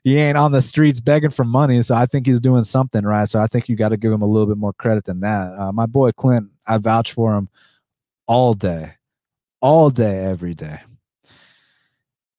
he 0.03 0.19
ain't 0.19 0.37
on 0.37 0.53
the 0.53 0.63
streets 0.63 1.01
begging 1.01 1.31
for 1.31 1.45
money. 1.45 1.81
So 1.83 1.95
I 1.95 2.05
think 2.07 2.27
he's 2.27 2.41
doing 2.41 2.65
something 2.65 3.05
right. 3.05 3.29
So 3.29 3.41
I 3.41 3.47
think 3.47 3.69
you 3.69 3.77
got 3.77 3.91
to 3.91 3.97
give 3.97 4.13
him 4.13 4.23
a 4.23 4.27
little 4.27 4.47
bit 4.47 4.59
more 4.59 4.75
credit 4.75 5.05
than 5.05 5.21
that. 5.21 5.59
Uh, 5.59 5.73
my 5.73 5.87
boy 5.87 6.13
Clint, 6.13 6.51
I 6.67 6.77
vouch 6.79 7.13
for 7.13 7.35
him 7.35 7.49
all 8.27 8.55
day, 8.55 8.95
all 9.61 9.89
day, 9.89 10.25
every 10.25 10.55
day. 10.55 10.81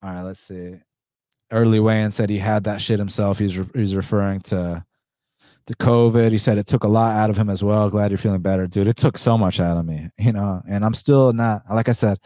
All 0.02 0.10
right, 0.10 0.22
let's 0.22 0.40
see. 0.40 0.74
Early 1.50 1.80
Wayne 1.80 2.10
said 2.10 2.28
he 2.28 2.38
had 2.38 2.64
that 2.64 2.80
shit 2.80 2.98
himself. 2.98 3.38
He's 3.38 3.56
re- 3.56 3.70
he's 3.74 3.94
referring 3.94 4.40
to 4.42 4.84
to 5.66 5.74
COVID. 5.74 6.32
He 6.32 6.38
said 6.38 6.58
it 6.58 6.66
took 6.66 6.84
a 6.84 6.88
lot 6.88 7.16
out 7.16 7.30
of 7.30 7.36
him 7.36 7.50
as 7.50 7.62
well. 7.62 7.90
Glad 7.90 8.10
you're 8.10 8.18
feeling 8.18 8.40
better, 8.40 8.66
dude. 8.66 8.88
It 8.88 8.96
took 8.96 9.18
so 9.18 9.36
much 9.36 9.60
out 9.60 9.76
of 9.76 9.84
me, 9.84 10.08
you 10.18 10.32
know, 10.32 10.62
and 10.68 10.84
I'm 10.84 10.94
still 10.94 11.32
not, 11.32 11.62
like 11.70 11.88
I 11.88 11.92
said, 11.92 12.18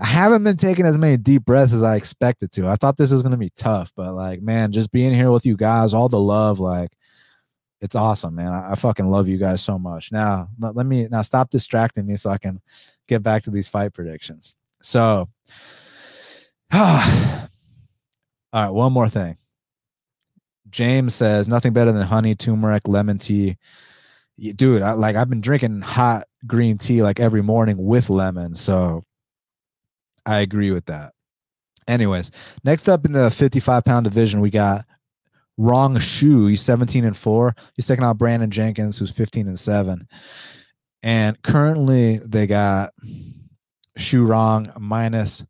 I 0.00 0.06
haven't 0.06 0.42
been 0.42 0.56
taking 0.56 0.86
as 0.86 0.98
many 0.98 1.16
deep 1.16 1.44
breaths 1.44 1.72
as 1.72 1.84
I 1.84 1.94
expected 1.94 2.50
to. 2.52 2.66
I 2.66 2.74
thought 2.74 2.96
this 2.96 3.12
was 3.12 3.22
to 3.22 3.36
be 3.36 3.52
tough, 3.54 3.92
but 3.94 4.12
like, 4.14 4.42
man, 4.42 4.72
just 4.72 4.90
being 4.90 5.14
here 5.14 5.30
with 5.30 5.46
you 5.46 5.56
guys, 5.56 5.94
all 5.94 6.08
the 6.08 6.18
love, 6.18 6.58
like, 6.58 6.90
it's 7.80 7.94
awesome, 7.94 8.34
man. 8.34 8.52
I, 8.52 8.72
I 8.72 8.74
fucking 8.74 9.06
love 9.06 9.28
you 9.28 9.36
guys 9.36 9.62
so 9.62 9.78
much. 9.78 10.10
Now, 10.10 10.48
let, 10.58 10.74
let 10.74 10.86
me 10.86 11.06
now 11.08 11.22
stop 11.22 11.50
distracting 11.50 12.06
me 12.06 12.16
so 12.16 12.30
I 12.30 12.38
can 12.38 12.60
get 13.06 13.22
back 13.22 13.44
to 13.44 13.50
these 13.50 13.68
fight 13.68 13.92
predictions. 13.92 14.56
So, 14.82 15.28
all 16.72 17.48
right, 18.52 18.70
one 18.70 18.92
more 18.92 19.08
thing. 19.08 19.36
James 20.70 21.14
says 21.14 21.46
nothing 21.46 21.72
better 21.72 21.92
than 21.92 22.06
honey, 22.06 22.34
turmeric, 22.34 22.88
lemon 22.88 23.18
tea. 23.18 23.56
Dude, 24.38 24.82
I, 24.82 24.92
like 24.92 25.14
I've 25.14 25.30
been 25.30 25.40
drinking 25.40 25.82
hot 25.82 26.24
green 26.46 26.78
tea 26.78 27.02
like 27.02 27.20
every 27.20 27.42
morning 27.42 27.76
with 27.78 28.10
lemon, 28.10 28.54
so 28.56 29.04
I 30.26 30.38
agree 30.38 30.72
with 30.72 30.86
that. 30.86 31.12
Anyways, 31.86 32.30
next 32.64 32.88
up 32.88 33.04
in 33.04 33.12
the 33.12 33.30
55 33.30 33.84
pound 33.84 34.04
division, 34.04 34.40
we 34.40 34.50
got 34.50 34.84
Rong 35.56 35.96
Zhu. 35.96 36.48
He's 36.48 36.62
17 36.62 37.04
and 37.04 37.16
4. 37.16 37.54
He's 37.74 37.86
taking 37.86 38.04
out 38.04 38.18
Brandon 38.18 38.50
Jenkins, 38.50 38.98
who's 38.98 39.10
15 39.10 39.46
and 39.46 39.58
7. 39.58 40.08
And 41.02 41.40
currently 41.42 42.18
they 42.18 42.46
got 42.46 42.92
Zhu 43.98 44.26
Rong 44.26 44.72
minus 44.78 45.44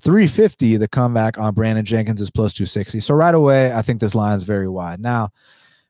350, 0.00 0.76
the 0.76 0.88
comeback 0.88 1.38
on 1.38 1.54
Brandon 1.54 1.84
Jenkins 1.84 2.20
is 2.20 2.30
plus 2.30 2.52
260. 2.52 3.00
So 3.00 3.14
right 3.14 3.34
away, 3.34 3.72
I 3.72 3.82
think 3.82 4.00
this 4.00 4.14
line 4.14 4.36
is 4.36 4.42
very 4.42 4.68
wide. 4.68 5.00
Now, 5.00 5.30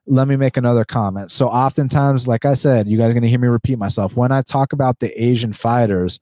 let 0.07 0.27
me 0.27 0.37
make 0.37 0.57
another 0.57 0.85
comment. 0.85 1.31
So 1.31 1.49
oftentimes, 1.49 2.27
like 2.27 2.45
I 2.45 2.55
said, 2.55 2.89
you 2.89 2.97
guys 2.97 3.11
are 3.11 3.13
going 3.13 3.23
to 3.23 3.29
hear 3.29 3.39
me 3.39 3.49
repeat 3.49 3.79
myself. 3.79 4.17
When 4.17 4.33
I 4.33 4.43
talk 4.43 4.73
about 4.73 5.01
the 5.01 5.23
Asian 5.23 5.53
fighters, 5.53 6.19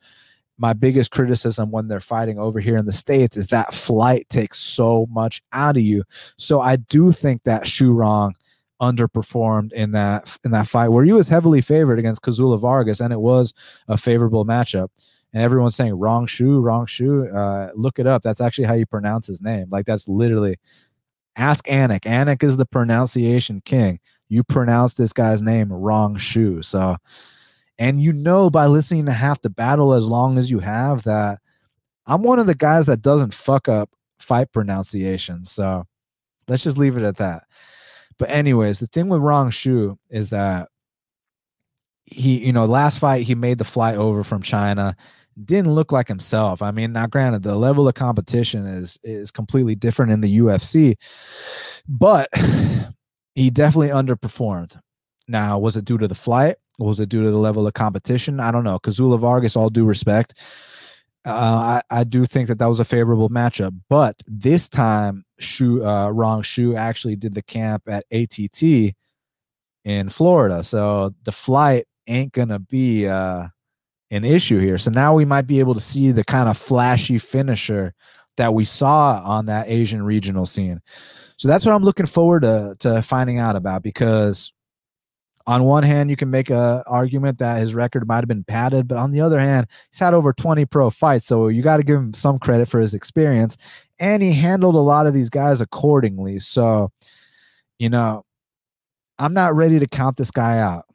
my 0.59 0.73
biggest 0.73 1.11
criticism 1.11 1.71
when 1.71 1.87
they're 1.87 2.01
fighting 2.01 2.39
over 2.39 2.59
here 2.59 2.77
in 2.79 2.87
the 2.87 2.93
States 2.93 3.37
is 3.37 3.49
that 3.49 3.75
flight 3.75 4.29
takes 4.29 4.59
so 4.59 5.07
much 5.11 5.43
out 5.53 5.77
of 5.77 5.83
you. 5.83 6.03
So 6.39 6.61
I 6.61 6.77
do 6.77 7.13
think 7.13 7.45
that 7.45 7.65
Zhu 7.65 7.95
Rong 7.95 8.35
underperformed 8.81 9.73
in 9.73 9.93
that 9.93 10.37
in 10.45 10.51
that 10.51 10.67
fight 10.67 10.89
where 10.89 11.05
he 11.05 11.13
was 11.13 11.29
heavily 11.29 11.61
favored 11.61 11.99
against 11.99 12.23
Kazula 12.23 12.59
Vargas, 12.59 13.01
and 13.01 13.13
it 13.13 13.21
was 13.21 13.55
a 13.89 13.97
favorable 13.97 14.45
matchup 14.45 14.89
and 15.33 15.43
everyone's 15.43 15.77
saying 15.77 15.95
wrong 15.95 16.27
shoe, 16.27 16.61
wrong 16.61 16.87
shoe. 16.87 17.29
Uh, 17.29 17.71
look 17.75 17.99
it 17.99 18.07
up. 18.07 18.23
That's 18.23 18.41
actually 18.41 18.67
how 18.67 18.75
you 18.75 18.87
pronounce 18.87 19.27
his 19.27 19.43
name. 19.43 19.67
Like 19.71 19.87
that's 19.87 20.09
literally. 20.09 20.57
Ask 21.39 21.67
Anik. 21.67 22.01
Anik 22.01 22.43
is 22.43 22.57
the 22.57 22.65
pronunciation 22.65 23.61
king. 23.67 24.01
You 24.29 24.43
pronounce 24.43 24.95
this 24.95 25.13
guy's 25.13 25.43
name 25.43 25.71
wrong 25.71 26.17
shoe. 26.17 26.63
So, 26.63 26.97
and 27.79 28.01
you 28.01 28.15
know 28.15 28.49
by 28.49 28.65
listening 28.65 29.05
to 29.07 29.13
half 29.13 29.43
the 29.43 29.51
battle 29.51 29.93
as 29.93 30.09
long 30.09 30.39
as 30.39 30.51
you 30.51 30.61
have 30.61 31.03
that 31.03 31.41
I'm 32.07 32.23
one 32.23 32.39
of 32.39 32.47
the 32.47 32.55
guys 32.55 32.87
that 32.87 33.03
doesn't 33.03 33.35
fuck 33.35 33.69
up 33.69 33.91
fight 34.19 34.53
pronunciation. 34.53 35.45
So 35.45 35.85
let's 36.49 36.63
just 36.63 36.79
leave 36.79 36.97
it 36.97 37.03
at 37.03 37.17
that. 37.17 37.45
But 38.19 38.31
anyways, 38.31 38.79
the 38.79 38.87
thing 38.87 39.09
with 39.09 39.21
wrong 39.21 39.51
shoe 39.51 39.99
is 40.09 40.31
that 40.31 40.69
he, 42.07 42.47
you 42.47 42.53
know, 42.53 42.65
last 42.65 42.99
fight 42.99 43.27
he 43.27 43.35
made 43.35 43.59
the 43.59 43.65
flight 43.65 43.97
over 43.97 44.25
from 44.25 44.43
China. 44.43 44.97
Didn't 45.45 45.75
look 45.75 45.93
like 45.93 46.09
himself. 46.09 46.63
I 46.63 46.71
mean, 46.71 46.93
now 46.93 47.07
granted, 47.07 47.43
the 47.43 47.57
level 47.57 47.87
of 47.89 47.95
competition 47.95 48.65
is 48.65 48.99
is 49.03 49.31
completely 49.31 49.75
different 49.75 50.13
in 50.13 50.21
the 50.21 50.39
UFC, 50.39 50.95
but 51.89 52.29
he 53.35 53.51
definitely 53.51 53.89
underperformed. 53.89 54.79
Now, 55.29 55.59
was 55.59 55.77
it 55.77 55.85
due 55.85 55.99
to 55.99 56.09
the 56.09 56.15
flight? 56.15 56.57
Was 56.79 57.01
it 57.01 57.09
due 57.09 57.23
to 57.23 57.31
the 57.31 57.39
level 57.39 57.67
of 57.67 57.75
competition? 57.75 58.41
I 58.41 58.51
don't 58.51 58.65
know. 58.65 58.79
Kazula 58.79 59.19
Vargas, 59.19 59.57
all 59.57 59.71
due 59.71 59.85
respect, 59.85 60.35
uh, 61.27 61.81
I, 61.91 62.01
I 62.01 62.05
do 62.05 62.25
think 62.25 62.47
that 62.49 62.59
that 62.59 62.67
was 62.67 62.79
a 62.79 62.85
favorable 62.85 63.29
matchup. 63.29 63.77
But 63.89 64.23
this 64.27 64.69
time, 64.69 65.25
Zhu 65.41 65.85
uh, 65.85 66.11
Zhu 66.13 66.77
actually 66.77 67.17
did 67.17 67.35
the 67.35 67.43
camp 67.43 67.83
at 67.89 68.05
ATT 68.13 68.95
in 69.85 70.09
Florida, 70.09 70.63
so 70.63 71.15
the 71.25 71.33
flight 71.33 71.85
ain't 72.07 72.33
gonna 72.33 72.59
be 72.59 73.07
uh, 73.07 73.47
an 74.11 74.25
issue 74.25 74.59
here. 74.59 74.79
So 74.79 74.91
now 74.91 75.15
we 75.15 75.25
might 75.25 75.47
be 75.47 75.61
able 75.61 75.75
to 75.75 75.81
see 75.81 76.11
the 76.13 76.25
kind 76.25 76.49
of 76.49 76.57
flashy 76.57 77.19
finisher 77.19 77.95
that 78.37 78.55
we 78.55 78.65
saw 78.65 79.23
on 79.25 79.47
that 79.47 79.69
Asian 79.69 80.03
regional 80.03 80.47
scene. 80.47 80.81
So 81.39 81.49
that's 81.49 81.67
what 81.67 81.75
I'm 81.75 81.85
looking 81.85 82.07
forward 82.07 82.43
to 82.43 82.75
to 82.81 83.03
finding 83.03 83.39
out 83.39 83.57
about 83.57 83.83
because 83.83 84.53
on 85.47 85.63
one 85.63 85.85
hand, 85.85 86.11
you 86.11 86.17
can 86.17 86.29
make 86.29 86.51
a 86.51 86.83
argument 86.87 87.39
that 87.39 87.61
his 87.61 87.75
record 87.75 88.07
might 88.09 88.17
have 88.17 88.29
been 88.29 88.43
padded, 88.43 88.89
but 88.89 88.99
on 88.99 89.13
the 89.13 89.21
other 89.21 89.39
hand, 89.39 89.69
he's 89.93 90.01
had 90.01 90.13
over 90.13 90.33
20 90.33 90.67
pro 90.67 90.91
fights, 90.91 91.27
so 91.27 91.47
you 91.49 91.63
got 91.63 91.77
to 91.77 91.85
give 91.85 91.97
him 91.97 92.13
some 92.13 92.39
credit 92.39 92.67
for 92.67 92.81
his 92.81 92.95
experience. 92.95 93.57
And 94.01 94.23
he 94.23 94.33
handled 94.33 94.75
a 94.75 94.79
lot 94.79 95.07
of 95.07 95.15
these 95.15 95.31
guys 95.31 95.61
accordingly. 95.61 96.41
So, 96.41 96.91
you 97.79 97.89
know, 97.89 98.25
I'm 99.19 99.35
not 99.35 99.55
ready 99.55 99.79
to 99.79 99.87
count 99.87 100.17
this 100.17 100.33
guy 100.33 100.59
out. 100.59 100.86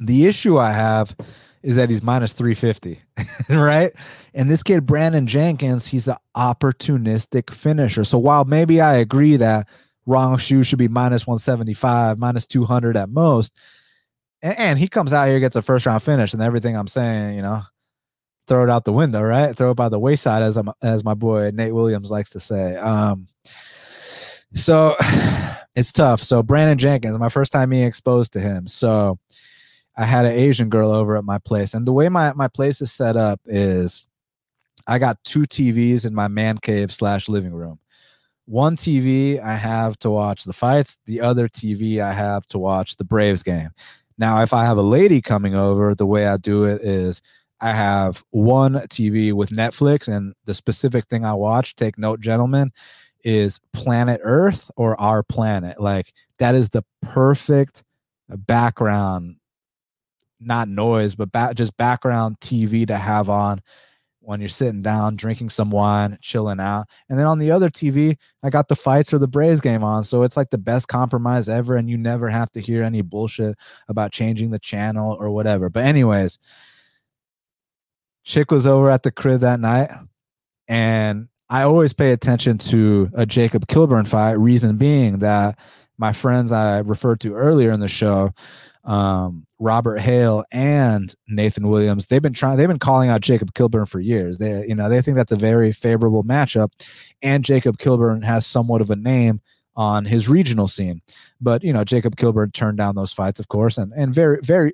The 0.00 0.26
issue 0.26 0.58
I 0.58 0.70
have 0.70 1.14
is 1.62 1.76
that 1.76 1.90
he's 1.90 2.02
minus 2.02 2.32
350, 2.32 3.02
right? 3.50 3.92
And 4.32 4.48
this 4.48 4.62
kid, 4.62 4.86
Brandon 4.86 5.26
Jenkins, 5.26 5.86
he's 5.86 6.08
an 6.08 6.16
opportunistic 6.34 7.50
finisher. 7.50 8.04
So 8.04 8.18
while 8.18 8.44
maybe 8.44 8.80
I 8.80 8.94
agree 8.94 9.36
that 9.36 9.68
wrong 10.06 10.38
shoe 10.38 10.62
should 10.62 10.78
be 10.78 10.88
minus 10.88 11.26
175, 11.26 12.18
minus 12.18 12.46
200 12.46 12.96
at 12.96 13.10
most. 13.10 13.52
And, 14.42 14.58
and, 14.58 14.78
he 14.78 14.88
comes 14.88 15.12
out 15.12 15.28
here, 15.28 15.38
gets 15.38 15.56
a 15.56 15.60
first 15.60 15.84
round 15.84 16.02
finish, 16.02 16.32
and 16.32 16.42
everything 16.42 16.76
I'm 16.76 16.86
saying, 16.86 17.36
you 17.36 17.42
know, 17.42 17.62
throw 18.46 18.64
it 18.64 18.70
out 18.70 18.86
the 18.86 18.92
window, 18.92 19.20
right? 19.20 19.54
Throw 19.54 19.72
it 19.72 19.76
by 19.76 19.90
the 19.90 19.98
wayside, 19.98 20.42
as 20.42 20.56
I'm, 20.56 20.70
as 20.82 21.04
my 21.04 21.14
boy 21.14 21.50
Nate 21.52 21.74
Williams 21.74 22.10
likes 22.10 22.30
to 22.30 22.40
say. 22.40 22.76
Um, 22.76 23.28
so 24.54 24.96
it's 25.74 25.92
tough. 25.92 26.22
So 26.22 26.42
Brandon 26.42 26.78
Jenkins, 26.78 27.18
my 27.18 27.28
first 27.28 27.52
time 27.52 27.70
being 27.70 27.86
exposed 27.86 28.32
to 28.32 28.40
him. 28.40 28.66
So 28.66 29.18
I 30.00 30.06
had 30.06 30.26
an 30.26 30.32
Asian 30.32 30.70
girl 30.70 30.90
over 30.90 31.16
at 31.16 31.24
my 31.24 31.38
place, 31.38 31.74
and 31.74 31.86
the 31.86 31.92
way 31.92 32.08
my 32.08 32.32
my 32.34 32.48
place 32.48 32.80
is 32.80 32.92
set 32.92 33.16
up 33.16 33.40
is, 33.46 34.06
I 34.86 34.98
got 34.98 35.22
two 35.24 35.42
TVs 35.42 36.06
in 36.06 36.14
my 36.14 36.28
man 36.28 36.58
cave 36.58 36.92
slash 36.92 37.28
living 37.28 37.52
room 37.52 37.78
one 38.50 38.76
TV 38.76 39.40
I 39.40 39.54
have 39.54 39.96
to 40.00 40.10
watch 40.10 40.44
the 40.44 40.52
fights, 40.52 40.98
the 41.06 41.20
other 41.20 41.48
TV 41.48 42.00
I 42.00 42.12
have 42.12 42.46
to 42.48 42.58
watch 42.58 42.96
the 42.96 43.04
Braves 43.04 43.44
game. 43.44 43.70
Now, 44.18 44.42
if 44.42 44.52
I 44.52 44.64
have 44.64 44.76
a 44.76 44.82
lady 44.82 45.22
coming 45.22 45.54
over, 45.54 45.94
the 45.94 46.06
way 46.06 46.26
I 46.26 46.36
do 46.36 46.64
it 46.64 46.82
is 46.82 47.22
I 47.60 47.70
have 47.70 48.24
one 48.30 48.74
TV 48.88 49.32
with 49.32 49.50
Netflix, 49.50 50.08
and 50.08 50.34
the 50.46 50.54
specific 50.54 51.06
thing 51.06 51.24
I 51.24 51.32
watch, 51.34 51.76
take 51.76 51.96
note, 51.96 52.20
gentlemen, 52.20 52.72
is 53.22 53.60
Planet 53.72 54.20
Earth 54.24 54.68
or 54.76 55.00
Our 55.00 55.22
Planet. 55.22 55.80
Like, 55.80 56.12
that 56.38 56.56
is 56.56 56.70
the 56.70 56.82
perfect 57.02 57.84
background, 58.28 59.36
not 60.40 60.68
noise, 60.68 61.14
but 61.14 61.32
ba- 61.32 61.52
just 61.54 61.76
background 61.76 62.38
TV 62.40 62.86
to 62.86 62.96
have 62.96 63.28
on 63.28 63.60
when 64.20 64.40
you're 64.40 64.48
sitting 64.48 64.82
down, 64.82 65.16
drinking 65.16 65.48
some 65.48 65.70
wine, 65.70 66.18
chilling 66.20 66.60
out. 66.60 66.86
And 67.08 67.18
then 67.18 67.26
on 67.26 67.38
the 67.38 67.50
other 67.50 67.70
TV, 67.70 68.16
I 68.42 68.50
got 68.50 68.68
the 68.68 68.76
fights 68.76 69.12
or 69.12 69.18
the 69.18 69.26
Braves 69.26 69.60
game 69.60 69.82
on. 69.82 70.04
So 70.04 70.22
it's 70.22 70.36
like 70.36 70.50
the 70.50 70.58
best 70.58 70.88
compromise 70.88 71.48
ever. 71.48 71.76
And 71.76 71.88
you 71.88 71.96
never 71.96 72.28
have 72.28 72.50
to 72.52 72.60
hear 72.60 72.82
any 72.82 73.02
bullshit 73.02 73.56
about 73.88 74.12
changing 74.12 74.50
the 74.50 74.58
channel 74.58 75.16
or 75.18 75.30
whatever. 75.30 75.70
But, 75.70 75.84
anyways, 75.84 76.38
Chick 78.24 78.50
was 78.50 78.66
over 78.66 78.90
at 78.90 79.02
the 79.02 79.10
crib 79.10 79.40
that 79.40 79.58
night. 79.58 79.90
And 80.68 81.28
I 81.48 81.62
always 81.62 81.92
pay 81.92 82.12
attention 82.12 82.58
to 82.58 83.10
a 83.14 83.26
Jacob 83.26 83.66
Kilburn 83.66 84.04
fight, 84.04 84.38
reason 84.38 84.76
being 84.76 85.18
that 85.18 85.58
my 85.98 86.12
friends 86.12 86.52
I 86.52 86.78
referred 86.78 87.20
to 87.20 87.34
earlier 87.34 87.72
in 87.72 87.80
the 87.80 87.88
show 87.88 88.32
um, 88.84 89.46
Robert 89.58 89.98
Hale 89.98 90.44
and 90.50 91.14
Nathan 91.28 91.68
Williams. 91.68 92.06
They've 92.06 92.22
been 92.22 92.32
trying. 92.32 92.56
They've 92.56 92.68
been 92.68 92.78
calling 92.78 93.10
out 93.10 93.20
Jacob 93.20 93.54
Kilburn 93.54 93.86
for 93.86 94.00
years. 94.00 94.38
They, 94.38 94.66
you 94.66 94.74
know, 94.74 94.88
they 94.88 95.02
think 95.02 95.16
that's 95.16 95.32
a 95.32 95.36
very 95.36 95.72
favorable 95.72 96.24
matchup, 96.24 96.70
and 97.22 97.44
Jacob 97.44 97.78
Kilburn 97.78 98.22
has 98.22 98.46
somewhat 98.46 98.80
of 98.80 98.90
a 98.90 98.96
name 98.96 99.40
on 99.76 100.04
his 100.04 100.28
regional 100.28 100.68
scene. 100.68 101.02
But 101.40 101.62
you 101.62 101.72
know, 101.72 101.84
Jacob 101.84 102.16
Kilburn 102.16 102.52
turned 102.52 102.78
down 102.78 102.94
those 102.94 103.12
fights, 103.12 103.40
of 103.40 103.48
course, 103.48 103.76
and 103.78 103.92
and 103.94 104.14
very, 104.14 104.38
very, 104.42 104.72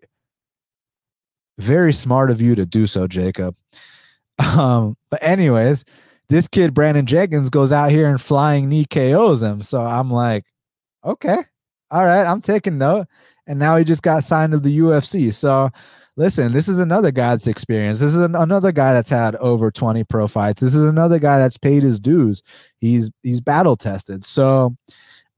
very 1.58 1.92
smart 1.92 2.30
of 2.30 2.40
you 2.40 2.54
to 2.54 2.66
do 2.66 2.86
so, 2.86 3.06
Jacob. 3.06 3.56
Um, 4.38 4.98
but 5.08 5.22
anyways, 5.22 5.86
this 6.28 6.46
kid 6.46 6.74
Brandon 6.74 7.06
Jenkins 7.06 7.48
goes 7.48 7.72
out 7.72 7.90
here 7.90 8.06
and 8.06 8.20
flying 8.20 8.68
knee 8.68 8.84
KOs 8.84 9.42
him. 9.42 9.62
So 9.62 9.80
I'm 9.80 10.10
like, 10.10 10.44
okay, 11.02 11.38
all 11.90 12.04
right, 12.04 12.26
I'm 12.26 12.42
taking 12.42 12.76
note 12.76 13.06
and 13.46 13.58
now 13.58 13.76
he 13.76 13.84
just 13.84 14.02
got 14.02 14.24
signed 14.24 14.52
to 14.52 14.58
the 14.58 14.78
UFC. 14.78 15.32
So 15.32 15.70
listen, 16.16 16.52
this 16.52 16.68
is 16.68 16.78
another 16.78 17.10
guy 17.10 17.30
that's 17.30 17.46
experienced. 17.46 18.00
This 18.00 18.14
is 18.14 18.20
an, 18.20 18.34
another 18.34 18.72
guy 18.72 18.92
that's 18.92 19.10
had 19.10 19.36
over 19.36 19.70
20 19.70 20.04
pro 20.04 20.26
fights. 20.26 20.60
This 20.60 20.74
is 20.74 20.84
another 20.84 21.18
guy 21.18 21.38
that's 21.38 21.58
paid 21.58 21.82
his 21.82 22.00
dues. 22.00 22.42
He's 22.80 23.10
he's 23.22 23.40
battle 23.40 23.76
tested. 23.76 24.24
So 24.24 24.76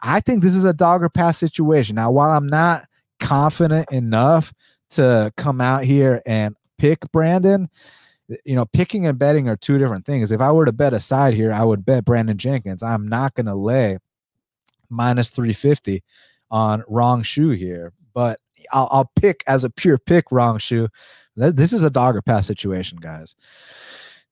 I 0.00 0.20
think 0.20 0.42
this 0.42 0.54
is 0.54 0.64
a 0.64 0.72
dog 0.72 1.02
or 1.02 1.08
pass 1.08 1.38
situation. 1.38 1.96
Now, 1.96 2.10
while 2.10 2.30
I'm 2.30 2.46
not 2.46 2.86
confident 3.20 3.90
enough 3.92 4.52
to 4.90 5.32
come 5.36 5.60
out 5.60 5.84
here 5.84 6.22
and 6.24 6.54
pick 6.78 7.00
Brandon, 7.12 7.68
you 8.44 8.54
know, 8.54 8.66
picking 8.66 9.06
and 9.06 9.18
betting 9.18 9.48
are 9.48 9.56
two 9.56 9.78
different 9.78 10.06
things. 10.06 10.30
If 10.30 10.40
I 10.40 10.52
were 10.52 10.66
to 10.66 10.72
bet 10.72 10.92
a 10.92 11.00
side 11.00 11.34
here, 11.34 11.52
I 11.52 11.64
would 11.64 11.84
bet 11.84 12.04
Brandon 12.04 12.38
Jenkins. 12.38 12.82
I'm 12.82 13.08
not 13.08 13.34
going 13.34 13.46
to 13.46 13.54
lay 13.54 13.98
minus 14.88 15.30
350 15.30 16.02
on 16.50 16.84
wrong 16.88 17.22
shoe 17.22 17.50
here 17.50 17.92
but 18.18 18.40
I'll, 18.72 18.88
I'll 18.90 19.12
pick 19.14 19.44
as 19.46 19.62
a 19.62 19.70
pure 19.70 19.96
pick 19.96 20.32
Rong 20.32 20.58
Zhu. 20.58 20.88
This 21.36 21.72
is 21.72 21.84
a 21.84 21.88
dog 21.88 22.16
or 22.16 22.20
pass 22.20 22.48
situation, 22.48 22.98
guys. 23.00 23.36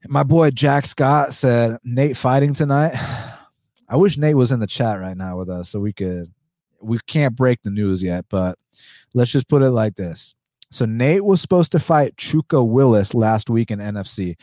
My 0.09 0.24
boy 0.24 0.51
Jack 0.51 0.87
Scott 0.87 1.32
said 1.32 1.78
Nate 1.84 2.16
fighting 2.16 2.53
tonight. 2.53 2.97
I 3.89 3.95
wish 3.95 4.18
Nate 4.18 4.34
was 4.34 4.51
in 4.51 4.59
the 4.59 4.66
chat 4.66 4.99
right 4.99 5.16
now 5.16 5.39
with 5.39 5.49
us 5.49 5.68
so 5.68 5.78
we 5.78 5.93
could. 5.93 6.32
We 6.82 6.99
can't 7.07 7.37
break 7.37 7.62
the 7.62 7.70
news 7.70 8.03
yet, 8.03 8.24
but 8.28 8.59
let's 9.14 9.30
just 9.30 9.49
put 9.49 9.62
it 9.62 9.70
like 9.70 9.95
this. 9.95 10.34
So 10.72 10.84
Nate 10.84 11.24
was 11.24 11.41
supposed 11.41 11.70
to 11.70 11.78
fight 11.78 12.16
Chuka 12.16 12.66
Willis 12.66 13.14
last 13.14 13.49
week 13.49 13.70
in 13.70 13.78
NFC. 13.78 14.34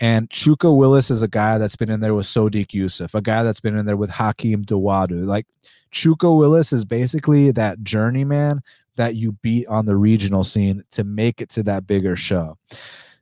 And 0.00 0.28
Chuka 0.28 0.76
Willis 0.76 1.10
is 1.10 1.22
a 1.22 1.28
guy 1.28 1.56
that's 1.56 1.76
been 1.76 1.88
in 1.88 2.00
there 2.00 2.14
with 2.14 2.26
Sodiq 2.26 2.68
Yusuff, 2.68 3.14
a 3.14 3.22
guy 3.22 3.42
that's 3.42 3.60
been 3.60 3.78
in 3.78 3.86
there 3.86 3.96
with 3.96 4.10
Hakeem 4.10 4.66
Dawodu. 4.66 5.24
Like 5.24 5.46
Chuka 5.92 6.36
Willis 6.36 6.74
is 6.74 6.84
basically 6.84 7.52
that 7.52 7.82
journeyman 7.82 8.60
that 8.96 9.16
you 9.16 9.32
beat 9.42 9.66
on 9.66 9.86
the 9.86 9.96
regional 9.96 10.44
scene 10.44 10.82
to 10.90 11.04
make 11.04 11.40
it 11.40 11.48
to 11.50 11.62
that 11.62 11.86
bigger 11.86 12.16
show. 12.16 12.56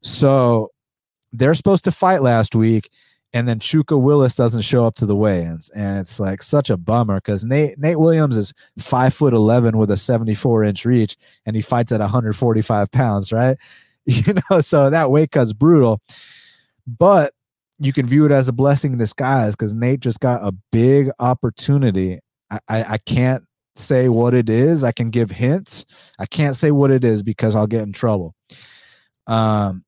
So 0.03 0.71
they're 1.33 1.55
supposed 1.55 1.85
to 1.85 1.93
fight 1.93 2.23
last 2.23 2.55
week 2.55 2.91
and 3.33 3.47
then 3.47 3.61
Chuka 3.61 4.01
Willis 4.01 4.35
doesn't 4.35 4.62
show 4.62 4.85
up 4.85 4.97
to 4.97 5.07
the 5.07 5.14
weigh-ins, 5.14 5.71
and 5.71 5.99
it's 5.99 6.18
like 6.18 6.43
such 6.43 6.68
a 6.68 6.77
bummer 6.77 7.16
because 7.16 7.45
Nate 7.45 7.79
Nate 7.79 8.01
Williams 8.01 8.37
is 8.37 8.53
five 8.79 9.14
foot 9.14 9.33
eleven 9.33 9.79
with 9.79 9.91
a 9.91 9.97
seventy-four 9.97 10.64
inch 10.64 10.85
reach, 10.85 11.16
and 11.47 11.55
he 11.55 11.62
fights 11.62 11.93
at 11.93 12.01
one 12.01 12.09
hundred 12.09 12.37
forty-five 12.37 12.91
pounds, 12.91 13.33
right? 13.33 13.57
You 14.07 14.35
know, 14.51 14.61
so 14.61 14.91
that 14.91 15.11
weight 15.11 15.31
cut's 15.31 15.53
brutal, 15.53 16.01
but 16.87 17.35
you 17.79 17.93
can 17.93 18.07
view 18.07 18.25
it 18.25 18.33
as 18.33 18.49
a 18.49 18.53
blessing 18.53 18.93
in 18.93 18.99
disguise 18.99 19.55
because 19.55 19.75
Nate 19.75 20.01
just 20.01 20.21
got 20.21 20.43
a 20.43 20.53
big 20.73 21.11
opportunity. 21.21 22.18
I, 22.51 22.59
I, 22.66 22.85
I 22.95 22.99
can't 22.99 23.45
say 23.77 24.09
what 24.09 24.35
it 24.35 24.49
is. 24.49 24.85
I 24.85 24.93
can 24.93 25.11
give 25.11 25.31
hints. 25.31 25.85
I 26.18 26.27
can't 26.27 26.57
say 26.57 26.71
what 26.71 26.91
it 26.91 27.05
is 27.05 27.23
because 27.23 27.55
I'll 27.55 27.66
get 27.66 27.83
in 27.83 27.93
trouble. 27.93 28.35
Um, 29.27 29.85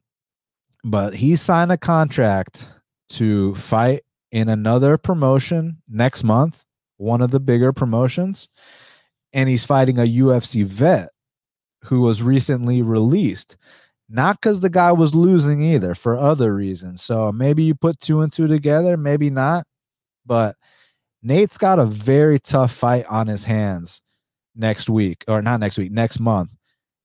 but 0.84 1.14
he 1.14 1.36
signed 1.36 1.72
a 1.72 1.76
contract 1.76 2.68
to 3.10 3.54
fight 3.54 4.02
in 4.30 4.48
another 4.48 4.96
promotion 4.96 5.82
next 5.88 6.24
month, 6.24 6.64
one 6.96 7.20
of 7.20 7.30
the 7.30 7.40
bigger 7.40 7.72
promotions, 7.72 8.48
and 9.32 9.48
he's 9.48 9.64
fighting 9.64 9.98
a 9.98 10.02
UFC 10.02 10.64
vet 10.64 11.10
who 11.84 12.00
was 12.00 12.22
recently 12.22 12.82
released. 12.82 13.56
Not 14.08 14.40
because 14.40 14.60
the 14.60 14.70
guy 14.70 14.92
was 14.92 15.14
losing 15.14 15.62
either, 15.62 15.94
for 15.94 16.18
other 16.18 16.54
reasons. 16.54 17.02
So 17.02 17.32
maybe 17.32 17.62
you 17.62 17.74
put 17.74 17.98
two 17.98 18.20
and 18.20 18.32
two 18.32 18.46
together, 18.46 18.96
maybe 18.96 19.30
not. 19.30 19.64
But 20.26 20.56
Nate's 21.22 21.58
got 21.58 21.78
a 21.78 21.86
very 21.86 22.38
tough 22.38 22.72
fight 22.72 23.06
on 23.06 23.26
his 23.26 23.44
hands 23.44 24.02
next 24.54 24.90
week 24.90 25.24
or 25.28 25.40
not 25.42 25.60
next 25.60 25.78
week, 25.78 25.92
next 25.92 26.20
month. 26.20 26.54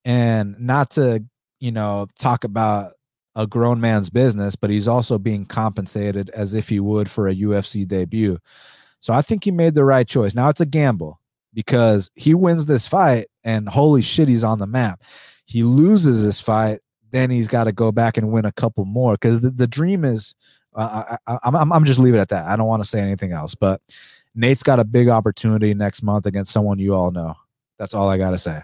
And 0.06 0.60
not 0.60 0.92
to, 0.92 1.24
you 1.60 1.72
know, 1.72 2.08
talk 2.18 2.44
about 2.44 2.94
a 3.36 3.46
grown 3.46 3.80
man's 3.80 4.10
business, 4.10 4.56
but 4.56 4.70
he's 4.70 4.88
also 4.88 5.18
being 5.18 5.46
compensated 5.46 6.30
as 6.32 6.54
if 6.54 6.70
he 6.70 6.80
would 6.80 7.10
for 7.10 7.28
a 7.28 7.36
UFC 7.36 7.88
debut. 7.88 8.40
So 9.00 9.14
I 9.14 9.22
think 9.22 9.44
he 9.44 9.52
made 9.52 9.76
the 9.76 9.86
right 9.86 10.08
choice. 10.08 10.34
Now 10.34 10.50
it's 10.50 10.62
a 10.62 10.66
gamble 10.66 11.20
because 11.54 12.10
he 12.16 12.34
wins 12.34 12.66
this 12.66 12.88
fight 12.88 13.28
and 13.44 13.70
holy 13.70 14.02
shit, 14.02 14.28
he's 14.28 14.44
on 14.44 14.60
the 14.60 14.66
map. 14.66 15.04
He 15.46 15.64
loses 15.64 16.24
this 16.24 16.40
fight, 16.42 16.80
then 17.12 17.30
he's 17.30 17.48
got 17.48 17.66
to 17.66 17.72
go 17.72 17.92
back 17.92 18.18
and 18.18 18.32
win 18.32 18.46
a 18.46 18.52
couple 18.52 18.86
more 18.86 19.14
because 19.14 19.42
the, 19.42 19.52
the 19.52 19.68
dream 19.68 20.04
is. 20.04 20.34
I, 20.78 21.18
I'm, 21.44 21.74
I'm 21.74 21.84
just 21.86 22.00
leave 22.00 22.14
it 22.14 22.20
at 22.20 22.30
that. 22.30 22.46
I 22.46 22.56
don't 22.56 22.68
want 22.68 22.84
to 22.84 22.90
say 22.90 23.00
anything 23.00 23.32
else, 23.32 23.56
but 23.56 23.82
Nate's 24.36 24.64
got 24.64 24.80
a 24.80 24.84
big 24.84 25.10
opportunity 25.10 25.74
next 25.74 26.04
month 26.04 26.26
against 26.26 26.52
someone 26.52 26.80
you 26.80 26.94
all 26.94 27.12
know. 27.12 27.36
That's 27.80 27.94
all 27.94 28.10
I 28.10 28.18
got 28.18 28.32
to 28.32 28.38
say. 28.38 28.62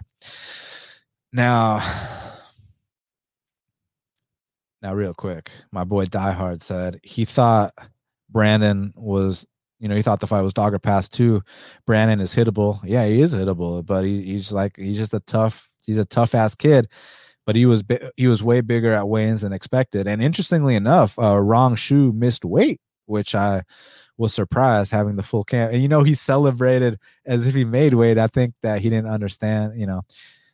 Now, 1.32 1.82
now, 4.84 4.94
real 4.94 5.14
quick, 5.14 5.50
my 5.72 5.82
boy 5.82 6.04
Diehard 6.04 6.60
said 6.60 7.00
he 7.02 7.24
thought 7.24 7.72
Brandon 8.28 8.92
was, 8.96 9.46
you 9.80 9.88
know, 9.88 9.96
he 9.96 10.02
thought 10.02 10.20
the 10.20 10.26
fight 10.26 10.42
was 10.42 10.52
dog 10.52 10.74
or 10.74 10.78
pass 10.78 11.08
too. 11.08 11.42
Brandon 11.86 12.20
is 12.20 12.34
hittable. 12.34 12.80
Yeah, 12.84 13.06
he 13.06 13.22
is 13.22 13.34
hittable, 13.34 13.84
but 13.84 14.04
he, 14.04 14.22
he's 14.22 14.52
like, 14.52 14.76
he's 14.76 14.98
just 14.98 15.14
a 15.14 15.20
tough, 15.20 15.70
he's 15.84 15.96
a 15.96 16.04
tough 16.04 16.34
ass 16.34 16.54
kid. 16.54 16.88
But 17.46 17.56
he 17.56 17.66
was 17.66 17.82
he 18.16 18.26
was 18.26 18.42
way 18.42 18.60
bigger 18.60 18.92
at 18.92 19.08
weigh-ins 19.08 19.42
than 19.42 19.52
expected. 19.52 20.06
And 20.06 20.22
interestingly 20.22 20.74
enough, 20.74 21.18
uh, 21.18 21.38
Rong 21.40 21.76
Zhu 21.76 22.14
missed 22.14 22.44
weight, 22.44 22.80
which 23.06 23.34
I 23.34 23.62
was 24.16 24.32
surprised 24.32 24.92
having 24.92 25.16
the 25.16 25.22
full 25.22 25.44
camp. 25.44 25.72
And 25.72 25.82
you 25.82 25.88
know, 25.88 26.02
he 26.02 26.14
celebrated 26.14 26.98
as 27.26 27.46
if 27.46 27.54
he 27.54 27.64
made 27.64 27.94
weight. 27.94 28.18
I 28.18 28.28
think 28.28 28.54
that 28.62 28.80
he 28.80 28.88
didn't 28.88 29.10
understand, 29.10 29.78
you 29.78 29.86
know. 29.86 30.02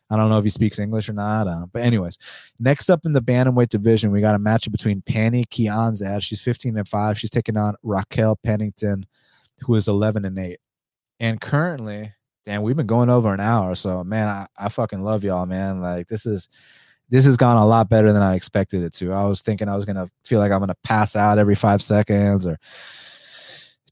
I 0.09 0.17
don't 0.17 0.29
know 0.29 0.37
if 0.37 0.43
he 0.43 0.49
speaks 0.49 0.77
English 0.77 1.07
or 1.07 1.13
not. 1.13 1.47
Uh, 1.47 1.67
but 1.71 1.83
anyways, 1.83 2.17
next 2.59 2.89
up 2.89 3.05
in 3.05 3.13
the 3.13 3.21
bantamweight 3.21 3.69
division, 3.69 4.11
we 4.11 4.19
got 4.19 4.35
a 4.35 4.39
matchup 4.39 4.73
between 4.73 5.01
Pannie 5.01 5.45
Kianzad. 5.45 6.21
She's 6.21 6.41
15 6.41 6.77
and 6.77 6.87
5. 6.87 7.17
She's 7.17 7.29
taking 7.29 7.55
on 7.55 7.75
Raquel 7.81 8.35
Pennington, 8.43 9.05
who 9.61 9.73
is 9.75 9.87
11 9.87 10.25
and 10.25 10.37
8. 10.37 10.59
And 11.21 11.39
currently, 11.39 12.11
damn, 12.45 12.61
we've 12.61 12.75
been 12.75 12.87
going 12.87 13.09
over 13.09 13.33
an 13.33 13.39
hour. 13.39 13.75
So 13.75 14.03
man, 14.03 14.27
I, 14.27 14.47
I 14.57 14.69
fucking 14.69 15.03
love 15.03 15.23
y'all, 15.23 15.45
man. 15.45 15.81
Like 15.81 16.07
this 16.07 16.25
is 16.25 16.49
this 17.09 17.25
has 17.25 17.37
gone 17.37 17.57
a 17.57 17.65
lot 17.65 17.89
better 17.89 18.13
than 18.13 18.21
I 18.21 18.35
expected 18.35 18.83
it 18.83 18.93
to. 18.95 19.13
I 19.13 19.25
was 19.25 19.41
thinking 19.41 19.67
I 19.67 19.75
was 19.75 19.85
gonna 19.85 20.07
feel 20.23 20.39
like 20.39 20.51
I'm 20.51 20.59
gonna 20.59 20.75
pass 20.83 21.15
out 21.15 21.37
every 21.37 21.55
five 21.55 21.81
seconds 21.81 22.47
or 22.47 22.57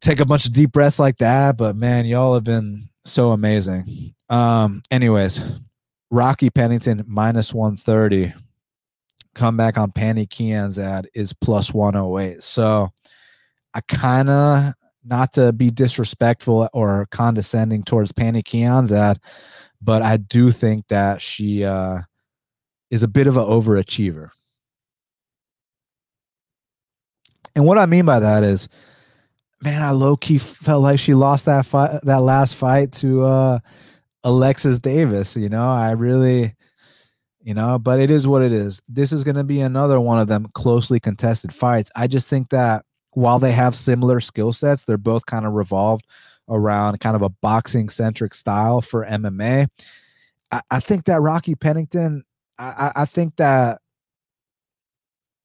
take 0.02 0.20
a 0.20 0.26
bunch 0.26 0.46
of 0.46 0.54
deep 0.54 0.72
breaths 0.72 1.00
like 1.00 1.18
that. 1.18 1.58
But 1.58 1.76
man, 1.76 2.06
y'all 2.06 2.34
have 2.34 2.44
been 2.44 2.90
so 3.06 3.32
amazing. 3.32 4.14
Um, 4.30 4.82
anyways, 4.92 5.42
Rocky 6.12 6.50
Pennington 6.50 7.04
minus 7.08 7.54
130. 7.54 8.34
Comeback 9.36 9.78
on 9.78 9.92
Pannie 9.92 10.26
Kianzad 10.26 11.06
is 11.14 11.34
plus 11.34 11.74
108. 11.74 12.44
So 12.44 12.90
I 13.74 13.82
kind 13.82 14.30
of, 14.30 14.74
not 15.04 15.34
to 15.34 15.54
be 15.54 15.70
disrespectful 15.70 16.70
or 16.74 17.08
condescending 17.12 17.84
towards 17.84 18.12
Pannie 18.12 18.44
Kianzad, 18.44 19.18
but 19.82 20.02
I 20.02 20.18
do 20.18 20.52
think 20.52 20.88
that 20.90 21.22
she 21.22 21.64
uh, 21.64 22.00
is 22.90 23.04
a 23.04 23.08
bit 23.08 23.28
of 23.28 23.38
an 23.38 23.44
overachiever. 23.44 24.30
And 27.56 27.66
what 27.66 27.78
I 27.78 27.86
mean 27.86 28.06
by 28.06 28.20
that 28.20 28.44
is, 28.44 28.70
man, 29.62 29.82
I 29.82 29.92
low 29.92 30.16
key 30.16 30.38
felt 30.38 30.84
like 30.84 31.00
she 31.00 31.14
lost 31.14 31.46
that 31.46 31.66
fight, 31.66 32.00
that 32.04 32.22
last 32.22 32.56
fight 32.56 32.92
to 32.94 33.24
uh, 33.24 33.60
Alexis 34.24 34.80
Davis. 34.80 35.36
You 35.36 35.50
know, 35.50 35.70
I 35.70 35.92
really, 35.92 36.56
you 37.42 37.54
know, 37.54 37.80
but 37.80 38.00
it 38.00 38.12
is 38.12 38.28
what 38.28 38.44
it 38.44 38.54
is. 38.54 38.82
This 38.88 39.12
is 39.12 39.24
going 39.24 39.36
to 39.36 39.44
be 39.44 39.62
another 39.62 40.00
one 40.00 40.20
of 40.20 40.28
them 40.28 40.48
closely 40.54 41.00
contested 41.00 41.54
fights. 41.54 41.92
I 41.96 42.08
just 42.08 42.28
think 42.28 42.50
that 42.50 42.86
while 43.20 43.40
they 43.40 43.52
have 43.52 43.76
similar 43.76 44.20
skill 44.20 44.54
sets, 44.54 44.86
they're 44.86 44.98
both 44.98 45.26
kind 45.26 45.46
of 45.46 45.54
revolved 45.54 46.06
around 46.48 47.00
kind 47.00 47.16
of 47.16 47.22
a 47.22 47.30
boxing 47.30 47.90
centric 47.90 48.34
style 48.34 48.82
for 48.82 49.06
MMA. 49.06 49.68
I, 50.52 50.62
I, 50.72 50.80
think 50.80 51.04
that 51.06 51.22
Rocky 51.22 51.54
Pennington, 51.54 52.24
I, 52.58 52.92
I 52.96 53.06
think 53.06 53.36
that 53.36 53.80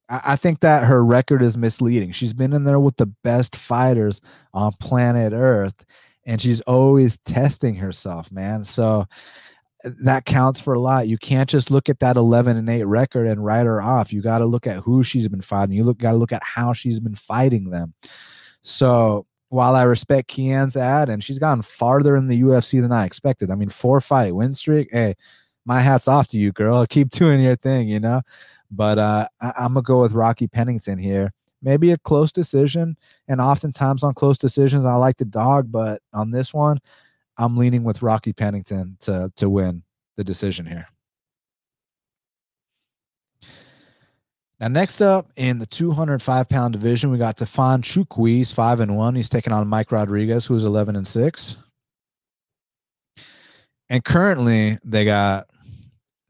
I 0.09 0.37
think 0.37 0.61
that 0.61 0.85
her 0.85 1.05
record 1.05 1.43
is 1.43 1.57
misleading. 1.57 2.13
She's 2.13 2.33
been 2.35 2.53
in 2.53 2.65
there 2.65 2.79
with 2.79 2.97
the 2.97 3.07
best 3.07 3.57
fighters 3.57 4.21
on 4.53 4.73
planet 4.79 5.33
Earth, 5.33 5.85
and 6.25 6.41
she's 6.41 6.61
always 6.63 7.19
testing 7.25 7.77
herself, 7.77 8.31
man. 8.31 8.65
So 8.65 9.07
that 9.85 10.25
counts 10.25 10.61
for 10.61 10.75
a 10.75 10.81
lot. 10.81 11.09
You 11.09 11.19
can't 11.19 11.49
just 11.49 11.71
look 11.71 11.89
at 11.89 12.01
that 12.01 12.17
11 12.17 12.57
and 12.57 12.69
8 12.69 12.85
record 12.85 13.27
and 13.27 13.45
write 13.45 13.67
her 13.67 13.83
off. 13.83 14.13
You 14.13 14.23
got 14.23 14.39
to 14.39 14.47
look 14.47 14.67
at 14.67 14.79
who 14.79 15.03
she's 15.03 15.29
been 15.29 15.41
fighting. 15.41 15.77
You 15.77 15.85
look 15.85 15.99
got 15.99 16.13
to 16.13 16.19
look 16.19 16.33
at 16.33 16.43
how 16.43 16.73
she's 16.73 17.01
been 17.01 17.15
fighting 17.15 17.71
them. 17.71 17.95
So 18.63 19.27
while 19.49 19.77
I 19.77 19.83
respect 19.83 20.31
Kianzad 20.31 21.09
and 21.09 21.23
she's 21.23 21.39
gotten 21.39 21.63
farther 21.63 22.17
in 22.17 22.27
the 22.27 22.43
UFC 22.43 22.81
than 22.81 22.93
I 22.93 23.05
expected. 23.05 23.51
I 23.51 23.55
mean, 23.55 23.69
four 23.69 24.01
fight 24.01 24.35
win 24.35 24.55
streak. 24.55 24.89
Hey, 24.91 25.15
my 25.65 25.81
hat's 25.81 26.09
off 26.09 26.29
to 26.29 26.39
you, 26.39 26.51
girl. 26.53 26.87
Keep 26.89 27.11
doing 27.11 27.41
your 27.41 27.57
thing, 27.57 27.89
you 27.89 28.01
know. 28.01 28.23
But 28.71 28.99
uh, 28.99 29.29
I, 29.41 29.53
I'm 29.59 29.75
gonna 29.75 29.83
go 29.83 30.01
with 30.01 30.13
Rocky 30.13 30.49
Pennington 30.49 30.99
here 30.99 31.33
maybe 31.65 31.91
a 31.91 31.99
close 31.99 32.31
decision. 32.31 32.97
And 33.27 33.41
oftentimes 33.41 34.05
on 34.05 34.15
close 34.15 34.39
decisions, 34.39 34.85
I 34.85 34.95
like 34.95 35.17
the 35.17 35.25
dog, 35.25 35.73
but 35.73 36.01
on 36.13 36.31
this 36.31 36.55
one, 36.55 36.79
I'm 37.37 37.57
leaning 37.57 37.85
with 37.85 38.03
Rocky 38.03 38.33
Pennington 38.33 38.97
to 39.01 39.33
to 39.37 39.51
win 39.51 39.83
the 40.17 40.25
decision 40.25 40.67
here. 40.67 40.87
Now, 44.61 44.69
next 44.69 45.01
up 45.01 45.31
in 45.37 45.59
the 45.59 45.67
205 45.67 46.49
pound 46.49 46.73
division, 46.73 47.11
we 47.11 47.19
got 47.19 47.37
Tafon 47.37 47.81
Nchukwi. 47.81 48.37
He's 48.37 48.53
five 48.53 48.81
and 48.81 48.97
one. 48.97 49.15
He's 49.15 49.29
taking 49.29 49.53
on 49.53 49.69
Mike 49.69 49.91
Rodriguez, 49.91 50.47
who's 50.47 50.65
11 50.65 50.97
and 50.97 51.07
six. 51.07 51.57
And 53.91 54.05
currently, 54.05 54.79
they 54.85 55.05
got 55.05 55.49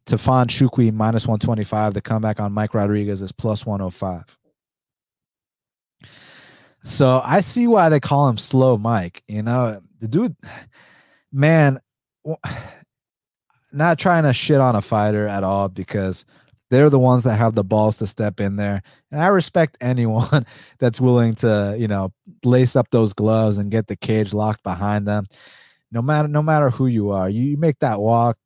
Tafon 0.07 0.47
Nchukwi 0.47 0.93
minus 0.93 1.27
125. 1.27 1.95
The 1.95 2.01
comeback 2.01 2.41
on 2.41 2.53
Mike 2.53 2.75
Rodriguez 2.75 3.23
is 3.23 3.31
plus 3.31 3.67
105. 3.67 4.37
So 6.83 7.23
I 7.25 7.41
see 7.41 7.67
why 7.67 7.89
they 7.89 8.01
call 8.01 8.29
him 8.29 8.37
Slow 8.37 8.77
Mike. 8.77 9.23
You 9.29 9.43
know, 9.43 9.81
the 10.01 10.09
dude, 10.09 10.37
man, 11.35 11.81
not 13.73 13.99
trying 13.99 14.23
to 14.23 14.33
shit 14.33 14.61
on 14.61 14.77
a 14.77 14.83
fighter 14.83 15.27
at 15.27 15.43
all 15.43 15.69
because 15.69 16.25
they're 16.71 16.91
the 16.91 16.99
ones 16.99 17.25
that 17.25 17.37
have 17.37 17.55
the 17.55 17.65
balls 17.65 17.99
to 17.99 18.07
step 18.07 18.41
in 18.41 18.57
there. 18.57 18.83
And 19.11 19.21
I 19.21 19.27
respect 19.27 19.77
anyone 19.81 20.47
that's 20.79 21.01
willing 21.01 21.35
to, 21.37 21.77
you 21.79 21.89
know, 21.89 22.13
lace 22.45 22.77
up 22.77 22.91
those 22.91 23.13
gloves 23.13 23.59
and 23.59 23.71
get 23.71 23.89
the 23.89 23.97
cage 23.97 24.33
locked 24.33 24.63
behind 24.63 25.07
them. 25.07 25.27
No 25.93 26.03
matter 26.03 26.27
no 26.29 26.43
matter 26.43 26.71
who 26.71 26.87
you 26.87 27.11
are, 27.11 27.29
you, 27.29 27.43
you 27.43 27.57
make 27.57 27.79
that 27.81 28.01
walk, 28.01 28.37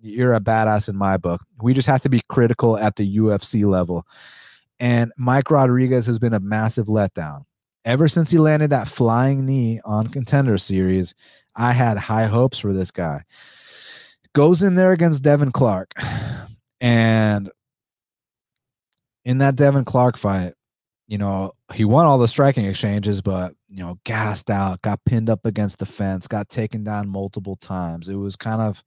you're 0.00 0.34
a 0.34 0.40
badass 0.40 0.88
in 0.88 0.96
my 0.96 1.16
book. 1.16 1.42
We 1.62 1.74
just 1.74 1.88
have 1.88 2.02
to 2.02 2.08
be 2.08 2.22
critical 2.28 2.76
at 2.76 2.96
the 2.96 3.16
UFC 3.18 3.64
level. 3.64 4.06
And 4.80 5.12
Mike 5.16 5.50
Rodriguez 5.50 6.06
has 6.06 6.18
been 6.18 6.34
a 6.34 6.40
massive 6.40 6.86
letdown 6.86 7.44
ever 7.84 8.08
since 8.08 8.30
he 8.30 8.38
landed 8.38 8.70
that 8.70 8.88
flying 8.88 9.46
knee 9.46 9.80
on 9.84 10.08
contender 10.08 10.58
series, 10.58 11.14
I 11.56 11.72
had 11.72 11.98
high 11.98 12.26
hopes 12.26 12.58
for 12.58 12.72
this 12.72 12.90
guy. 12.90 13.24
Goes 14.34 14.62
in 14.62 14.74
there 14.74 14.92
against 14.92 15.22
Devin 15.22 15.52
Clark. 15.52 15.92
And 16.80 17.50
in 19.24 19.38
that 19.38 19.56
Devin 19.56 19.84
Clark 19.84 20.16
fight, 20.16 20.54
you 21.08 21.18
know, 21.18 21.54
he 21.74 21.84
won 21.84 22.06
all 22.06 22.18
the 22.18 22.28
striking 22.28 22.66
exchanges, 22.66 23.20
but, 23.20 23.54
you 23.68 23.82
know, 23.82 23.98
gassed 24.04 24.48
out, 24.48 24.80
got 24.82 25.04
pinned 25.04 25.28
up 25.28 25.44
against 25.44 25.80
the 25.80 25.86
fence, 25.86 26.28
got 26.28 26.48
taken 26.48 26.84
down 26.84 27.08
multiple 27.08 27.56
times. 27.56 28.08
It 28.08 28.14
was 28.14 28.36
kind 28.36 28.62
of, 28.62 28.84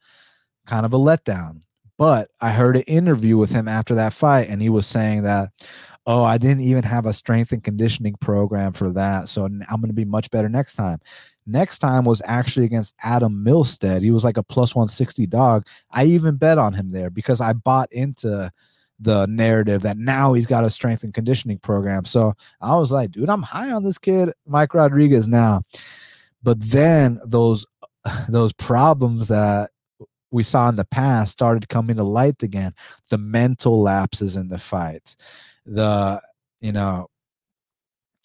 kind 0.66 0.86
of 0.86 0.94
a 0.94 0.98
letdown. 0.98 1.64
But 1.98 2.30
I 2.40 2.52
heard 2.52 2.78
an 2.78 2.84
interview 2.84 3.38
with 3.38 3.50
him 3.50 3.68
after 3.68 3.96
that 3.96 4.14
fight, 4.14 4.48
and 4.48 4.62
he 4.62 4.70
was 4.70 4.88
saying 4.88 5.24
that, 5.24 5.50
oh, 6.06 6.24
I 6.24 6.38
didn't 6.38 6.62
even 6.62 6.84
have 6.84 7.06
a 7.06 7.14
strength 7.14 7.52
and 7.52 7.64
conditioning 7.64 8.16
program 8.16 8.74
for 8.74 8.92
that. 8.92 9.30
So 9.30 9.46
I'm 9.46 9.60
going 9.70 9.88
to 9.88 9.94
be 9.94 10.06
much 10.06 10.32
better 10.32 10.50
next 10.50 10.76
time. 10.76 11.00
Next 11.46 11.80
time 11.80 12.06
was 12.06 12.22
actually 12.26 12.66
against 12.66 12.96
Adam 13.04 13.44
Milstead. 13.46 14.02
He 14.02 14.12
was 14.12 14.24
like 14.24 14.38
a 14.38 14.44
plus 14.44 14.76
160 14.76 15.28
dog. 15.28 15.66
I 15.92 16.06
even 16.06 16.38
bet 16.38 16.58
on 16.58 16.74
him 16.74 16.90
there 16.90 17.10
because 17.10 17.42
I 17.42 17.54
bought 17.54 17.92
into 17.92 18.52
the 19.00 19.26
narrative 19.28 19.82
that 19.82 19.98
now 19.98 20.34
he's 20.34 20.46
got 20.46 20.64
a 20.64 20.70
strength 20.70 21.04
and 21.04 21.14
conditioning 21.14 21.58
program. 21.58 22.06
So 22.06 22.34
I 22.62 22.76
was 22.76 22.92
like, 22.92 23.12
dude, 23.12 23.30
I'm 23.30 23.42
high 23.42 23.72
on 23.72 23.84
this 23.84 23.98
kid, 23.98 24.32
Mike 24.46 24.74
Rodriguez 24.74 25.28
now. 25.28 25.64
But 26.44 26.62
then 26.62 27.20
those 27.26 27.66
those 28.30 28.54
problems 28.54 29.28
that 29.28 29.72
we 30.32 30.44
saw 30.44 30.70
in 30.70 30.78
the 30.78 30.86
past 30.86 31.34
started 31.34 31.68
coming 31.68 31.98
to 31.98 32.04
light 32.04 32.42
again. 32.42 32.74
The 33.10 33.18
mental 33.18 33.82
lapses 33.82 34.36
in 34.36 34.48
the 34.48 34.58
fights, 34.58 35.18
the 35.66 36.22
you 36.60 36.72
know 36.72 37.08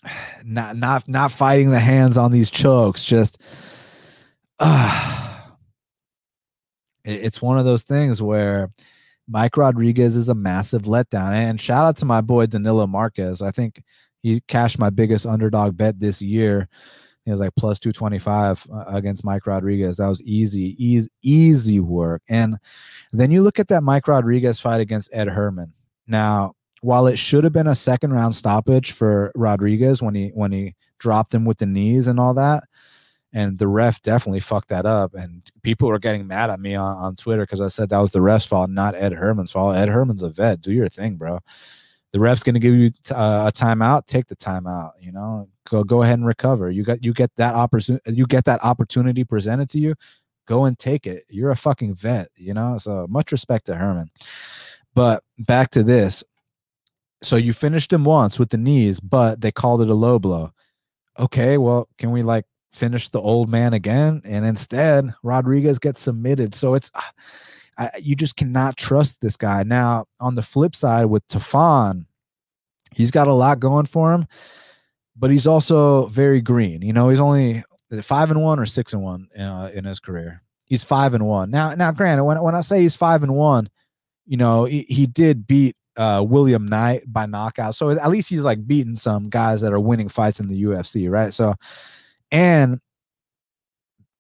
not 0.45 0.77
not 0.77 1.09
not 1.09 1.33
fighting 1.33 1.71
the 1.71 1.81
hands 1.81 2.17
on 2.17 2.33
these 2.33 2.51
chokes 2.51 3.05
just 3.05 3.41
uh, 4.59 5.41
it's 7.05 7.41
one 7.41 7.59
of 7.59 7.65
those 7.65 7.85
things 7.85 8.21
where 8.21 8.71
Mike 9.29 9.57
Rodriguez 9.57 10.17
is 10.17 10.29
a 10.29 10.35
massive 10.35 10.83
letdown. 10.83 11.33
And 11.33 11.61
shout 11.61 11.85
out 11.85 11.97
to 11.99 12.05
my 12.05 12.21
boy 12.21 12.47
Danilo 12.47 12.87
Marques 12.87 13.43
I 13.43 13.51
think 13.51 13.83
he 14.23 14.41
cashed 14.49 14.79
my 14.79 14.91
biggest 14.91 15.27
underdog 15.27 15.77
bet 15.77 16.01
this 16.01 16.21
year. 16.21 16.69
He 17.25 17.31
was 17.33 17.41
like 17.41 17.55
plus 17.57 17.81
225 17.81 18.67
uh, 18.73 18.85
against 18.87 19.25
Mike 19.25 19.47
Rodriguez. 19.47 19.97
That 19.97 20.07
was 20.07 20.23
easy, 20.23 20.77
easy, 20.79 21.11
easy 21.23 21.81
work. 21.81 22.23
And 22.29 22.57
then 23.13 23.33
you 23.33 23.43
look 23.43 23.59
at 23.59 23.69
that 23.69 23.83
Mike 23.83 24.07
Rodriguez 24.07 24.61
fight 24.61 24.81
against 24.81 25.11
Ed 25.13 25.29
Herman. 25.29 25.73
Now, 26.07 26.55
while 26.87 27.09
it 27.09 27.19
should 27.19 27.43
have 27.43 27.53
been 27.53 27.67
a 27.67 27.75
second 27.75 28.13
round 28.13 28.33
stoppage 28.37 28.93
for 28.93 29.33
Rodriguez 29.35 30.01
when 30.01 30.15
he 30.15 30.29
when 30.29 30.53
he 30.53 30.77
dropped 31.01 31.35
him 31.35 31.45
with 31.45 31.59
the 31.59 31.67
knees 31.67 32.07
and 32.07 32.21
all 32.21 32.33
that, 32.35 32.63
and 33.33 33.59
the 33.59 33.67
ref 33.67 34.01
definitely 34.03 34.39
fucked 34.39 34.69
that 34.69 34.87
up. 34.87 35.13
And 35.13 35.43
people 35.65 35.89
were 35.89 35.99
getting 35.99 36.29
mad 36.29 36.49
at 36.49 36.61
me 36.61 36.77
on, 36.77 36.97
on 36.97 37.17
Twitter 37.17 37.43
because 37.43 37.61
I 37.61 37.67
said 37.67 37.89
that 37.89 37.99
was 37.99 38.13
the 38.13 38.21
ref's 38.21 38.47
fault, 38.47 38.71
not 38.71 38.95
Ed 38.95 39.13
Herman's 39.13 39.51
fault. 39.51 39.77
Ed 39.77 39.89
Herman's 39.89 40.23
a 40.23 40.29
vet. 40.29 40.61
Do 40.61 40.73
your 40.73 40.89
thing, 40.89 41.17
bro. 41.17 41.41
The 42.13 42.21
ref's 42.21 42.45
going 42.45 42.55
to 42.55 42.61
give 42.61 42.75
you 42.75 42.91
t- 42.91 43.13
uh, 43.13 43.49
a 43.49 43.53
timeout. 43.53 44.07
Take 44.07 44.27
the 44.27 44.37
timeout. 44.37 44.93
You 45.01 45.11
know, 45.11 45.49
go 45.69 45.83
go 45.83 46.03
ahead 46.03 46.21
and 46.21 46.27
recover. 46.27 46.71
You 46.71 46.85
got 46.85 47.03
you 47.03 47.13
get 47.13 47.35
that 47.35 47.57
opportunity. 47.57 48.13
You 48.13 48.29
get 48.29 48.45
that 48.45 48.63
opportunity 48.63 49.25
presented 49.25 49.69
to 49.71 49.81
you. 49.81 49.97
Go 50.47 50.67
and 50.67 50.79
take 50.79 51.09
it. 51.09 51.25
You're 51.29 51.51
a 51.51 51.57
fucking 51.57 51.97
vet. 51.97 52.29
You 52.37 52.55
know. 52.55 52.79
So 52.79 53.09
much 53.11 53.33
respect 53.33 53.67
to 53.67 53.75
Herman. 53.75 54.09
But 54.95 55.25
back 55.37 55.71
to 55.71 55.83
this. 55.83 56.23
So 57.27 57.37
you 57.37 57.53
finished 57.53 57.93
him 57.93 58.05
once 58.05 58.39
with 58.39 58.51
the 58.51 58.59
knees, 58.59 59.01
but 59.01 59.41
they 59.41 59.51
called 59.51 59.83
it 59.83 59.91
a 59.91 59.95
low 59.95 60.19
blow. 60.19 60.53
Okay, 61.19 61.59
well, 61.59 61.89
can 61.99 62.11
we 62.11 62.23
like 62.23 62.45
finish 62.77 63.09
the 63.09 63.21
old 63.21 63.49
man 63.49 63.73
again. 63.73 64.21
And 64.25 64.45
instead, 64.45 65.13
Rodriguez 65.23 65.79
gets 65.79 66.01
submitted. 66.01 66.55
So 66.55 66.75
it's, 66.75 66.91
I, 67.79 67.91
you 68.01 68.15
just 68.15 68.37
cannot 68.37 68.77
trust 68.77 69.21
this 69.21 69.37
guy. 69.37 69.63
Now, 69.63 70.07
on 70.21 70.35
the 70.35 70.43
flip 70.43 70.77
side 70.77 71.07
with 71.07 71.27
Tafon, 71.29 72.07
he's 72.95 73.11
got 73.11 73.29
a 73.29 73.33
lot 73.33 73.61
going 73.61 73.87
for 73.87 74.13
him, 74.13 74.27
but 75.17 75.31
he's 75.31 75.47
also 75.47 76.07
very 76.07 76.41
green. 76.41 76.83
You 76.83 76.93
know, 76.93 77.09
he's 77.09 77.21
only 77.21 77.65
five 78.03 78.31
and 78.31 78.43
one 78.43 78.59
or 78.59 78.67
six 78.67 78.93
and 78.93 79.03
one 79.03 79.29
uh, 79.39 79.71
in 79.73 79.85
his 79.85 80.01
career. 80.01 80.43
He's 80.65 80.85
five 80.85 81.15
and 81.15 81.27
one. 81.27 81.51
Now, 81.51 81.75
now, 81.75 81.93
granted, 81.93 82.25
when, 82.25 82.43
when 82.43 82.55
I 82.55 82.61
say 82.61 82.81
he's 82.81 82.97
five 82.97 83.23
and 83.23 83.35
one, 83.35 83.69
you 84.27 84.37
know, 84.37 84.65
he, 84.65 84.85
he 84.89 85.07
did 85.07 85.47
beat 85.47 85.77
uh, 85.97 86.25
William 86.27 86.67
Knight 86.67 87.05
by 87.07 87.27
knockout. 87.27 87.75
So 87.75 87.91
at 87.91 88.11
least 88.11 88.29
he's 88.29 88.45
like 88.45 88.67
beating 88.67 88.97
some 88.97 89.29
guys 89.29 89.61
that 89.61 89.73
are 89.73 89.81
winning 89.81 90.09
fights 90.09 90.41
in 90.41 90.49
the 90.49 90.65
UFC, 90.65 91.11
right? 91.11 91.33
So 91.33 91.55
and 92.31 92.81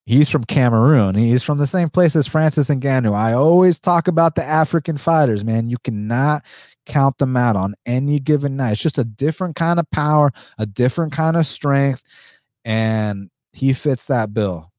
he's 0.07 0.29
from 0.29 0.45
Cameroon. 0.45 1.14
He's 1.14 1.43
from 1.43 1.59
the 1.59 1.66
same 1.66 1.91
place 1.91 2.16
as 2.16 2.27
Francis 2.27 2.70
Ngannou. 2.70 3.14
I 3.14 3.33
always 3.33 3.79
talk 3.79 4.09
about 4.09 4.37
the 4.37 4.45
African 4.45 4.97
fighters, 4.97 5.45
man. 5.45 5.68
You 5.68 5.77
cannot 5.83 6.45
count 6.87 7.18
them 7.18 7.37
out 7.37 7.57
on 7.57 7.74
any 7.85 8.20
given 8.20 8.57
night. 8.57 8.72
It's 8.72 8.83
just 8.83 8.99
a 8.99 9.05
different 9.05 9.57
kind 9.57 9.79
of 9.79 9.91
power, 9.91 10.33
a 10.59 10.66
different 10.66 11.12
kind 11.12 11.37
of 11.37 11.45
strength, 11.45 12.03
and 12.64 13.31
he 13.53 13.72
fits 13.72 14.07
that 14.07 14.33
bill. 14.33 14.70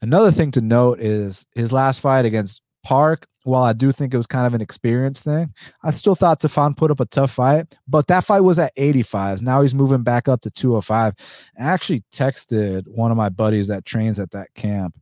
Another 0.00 0.30
thing 0.30 0.50
to 0.52 0.60
note 0.60 1.00
is 1.00 1.46
his 1.54 1.72
last 1.72 2.00
fight 2.00 2.24
against 2.24 2.60
Park, 2.84 3.26
while 3.42 3.62
I 3.62 3.72
do 3.72 3.90
think 3.90 4.14
it 4.14 4.16
was 4.16 4.26
kind 4.26 4.46
of 4.46 4.54
an 4.54 4.60
experience 4.60 5.22
thing, 5.22 5.52
I 5.82 5.90
still 5.90 6.14
thought 6.14 6.40
Tafon 6.40 6.76
put 6.76 6.90
up 6.90 7.00
a 7.00 7.06
tough 7.06 7.32
fight, 7.32 7.76
but 7.88 8.06
that 8.06 8.24
fight 8.24 8.40
was 8.40 8.58
at 8.58 8.76
85s. 8.76 9.42
Now 9.42 9.62
he's 9.62 9.74
moving 9.74 10.02
back 10.02 10.28
up 10.28 10.40
to 10.42 10.50
205. 10.50 11.14
I 11.58 11.62
actually 11.62 12.04
texted 12.12 12.86
one 12.86 13.10
of 13.10 13.16
my 13.16 13.28
buddies 13.28 13.68
that 13.68 13.84
trains 13.84 14.20
at 14.20 14.30
that 14.30 14.54
camp 14.54 14.96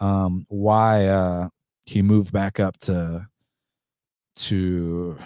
um, 0.00 0.46
why 0.48 1.06
uh, 1.06 1.48
he 1.86 2.02
moved 2.02 2.32
back 2.32 2.60
up 2.60 2.76
to 2.78 3.26
to 4.36 5.16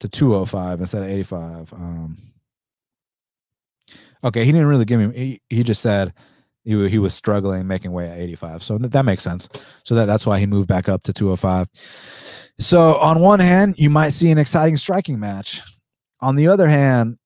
to 0.00 0.08
205 0.08 0.80
instead 0.80 1.02
of 1.02 1.08
85. 1.08 1.72
Um, 1.72 2.18
okay, 4.24 4.44
he 4.44 4.52
didn't 4.52 4.68
really 4.68 4.84
give 4.84 5.00
me. 5.00 5.18
He, 5.18 5.40
he 5.56 5.62
just 5.62 5.82
said 5.82 6.14
he, 6.64 6.88
he 6.88 6.98
was 6.98 7.14
struggling 7.14 7.66
making 7.66 7.92
weight 7.92 8.10
at 8.10 8.18
85 8.18 8.62
so 8.62 8.78
that, 8.78 8.92
that 8.92 9.04
makes 9.04 9.22
sense. 9.22 9.48
So 9.84 9.94
that 9.94 10.06
that's 10.06 10.26
why 10.26 10.38
he 10.38 10.46
moved 10.46 10.68
back 10.68 10.88
up 10.88 11.02
to 11.04 11.12
205 11.12 11.68
so 12.58 12.96
on 12.96 13.20
one 13.20 13.40
hand 13.40 13.78
you 13.78 13.90
might 13.90 14.10
see 14.10 14.30
an 14.30 14.38
exciting 14.38 14.76
striking 14.76 15.18
match. 15.18 15.60
On 16.20 16.36
the 16.36 16.48
other 16.48 16.68
hand 16.68 17.18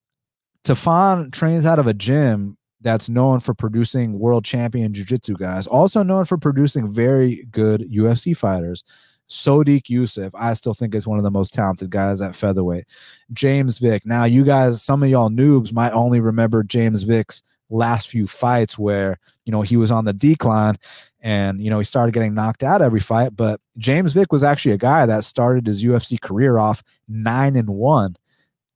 Tafon 0.64 1.32
trains 1.32 1.66
out 1.66 1.78
of 1.78 1.86
a 1.86 1.94
gym 1.94 2.56
that's 2.80 3.08
known 3.08 3.40
for 3.40 3.54
producing 3.54 4.18
world 4.18 4.44
champion 4.44 4.92
jiu-jitsu 4.92 5.36
guys 5.36 5.66
also 5.66 6.02
known 6.02 6.24
for 6.24 6.38
producing 6.38 6.90
very 6.90 7.46
good 7.50 7.80
UFC 7.90 8.36
fighters. 8.36 8.84
Sodiq 9.28 9.84
Yusuff, 9.84 10.32
I 10.34 10.54
still 10.54 10.74
think 10.74 10.94
is 10.94 11.06
one 11.06 11.18
of 11.18 11.24
the 11.24 11.30
most 11.30 11.54
talented 11.54 11.90
guys 11.90 12.20
at 12.20 12.34
featherweight. 12.34 12.84
James 13.32 13.78
Vick. 13.78 14.04
Now, 14.04 14.24
you 14.24 14.44
guys, 14.44 14.82
some 14.82 15.02
of 15.02 15.08
y'all 15.08 15.30
noobs 15.30 15.72
might 15.72 15.92
only 15.92 16.20
remember 16.20 16.62
James 16.62 17.04
Vick's 17.04 17.42
last 17.70 18.08
few 18.08 18.26
fights 18.26 18.78
where 18.78 19.18
you 19.44 19.52
know 19.52 19.62
he 19.62 19.76
was 19.76 19.90
on 19.90 20.04
the 20.04 20.12
decline 20.12 20.76
and 21.20 21.62
you 21.62 21.70
know 21.70 21.78
he 21.78 21.84
started 21.84 22.12
getting 22.12 22.34
knocked 22.34 22.62
out 22.62 22.82
every 22.82 23.00
fight 23.00 23.34
but 23.34 23.60
James 23.78 24.12
Vick 24.12 24.32
was 24.32 24.44
actually 24.44 24.72
a 24.72 24.78
guy 24.78 25.06
that 25.06 25.24
started 25.24 25.66
his 25.66 25.84
UFC 25.84 26.20
career 26.20 26.58
off 26.58 26.82
9 27.08 27.56
and 27.56 27.70
1 27.70 28.16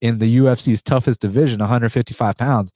in 0.00 0.18
the 0.18 0.38
UFC's 0.38 0.82
toughest 0.82 1.20
division 1.20 1.58
155 1.60 2.36
pounds. 2.36 2.72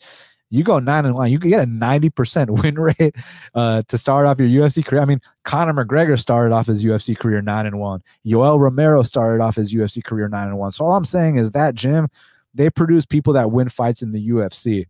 You 0.50 0.62
go 0.64 0.78
9 0.78 1.06
and 1.06 1.14
1 1.14 1.30
you 1.30 1.38
can 1.38 1.50
get 1.50 1.62
a 1.62 1.66
90% 1.66 2.50
win 2.62 2.74
rate 2.74 3.16
uh, 3.54 3.82
to 3.88 3.96
start 3.96 4.26
off 4.26 4.38
your 4.38 4.48
UFC 4.48 4.84
career. 4.84 5.00
I 5.00 5.06
mean 5.06 5.20
Conor 5.44 5.72
McGregor 5.72 6.20
started 6.20 6.54
off 6.54 6.66
his 6.66 6.84
UFC 6.84 7.16
career 7.16 7.40
9 7.40 7.66
and 7.66 7.78
1 7.78 8.02
Yoel 8.26 8.60
Romero 8.60 9.02
started 9.02 9.42
off 9.42 9.56
his 9.56 9.74
UFC 9.74 10.04
career 10.04 10.28
9 10.28 10.48
and 10.48 10.58
1 10.58 10.72
so 10.72 10.84
all 10.84 10.94
I'm 10.94 11.06
saying 11.06 11.38
is 11.38 11.52
that 11.52 11.74
gym 11.74 12.08
they 12.54 12.68
produce 12.68 13.06
people 13.06 13.32
that 13.32 13.50
win 13.50 13.70
fights 13.70 14.02
in 14.02 14.12
the 14.12 14.28
UFC 14.28 14.86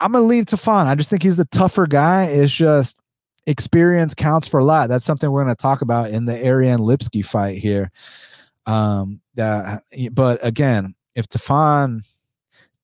I'm 0.00 0.12
gonna 0.12 0.24
lean 0.24 0.44
Tafon. 0.44 0.86
I 0.86 0.94
just 0.94 1.10
think 1.10 1.22
he's 1.22 1.36
the 1.36 1.44
tougher 1.46 1.86
guy. 1.86 2.24
It's 2.24 2.52
just 2.52 2.98
experience 3.46 4.14
counts 4.14 4.48
for 4.48 4.60
a 4.60 4.64
lot. 4.64 4.88
That's 4.88 5.04
something 5.04 5.30
we're 5.30 5.42
gonna 5.42 5.54
talk 5.54 5.82
about 5.82 6.10
in 6.10 6.24
the 6.24 6.44
Ariane 6.44 6.78
Lipsky 6.78 7.24
fight 7.24 7.58
here. 7.58 7.90
Um, 8.66 9.20
that, 9.34 9.82
but 10.12 10.44
again, 10.44 10.94
if 11.14 11.28
Tafon, 11.28 12.02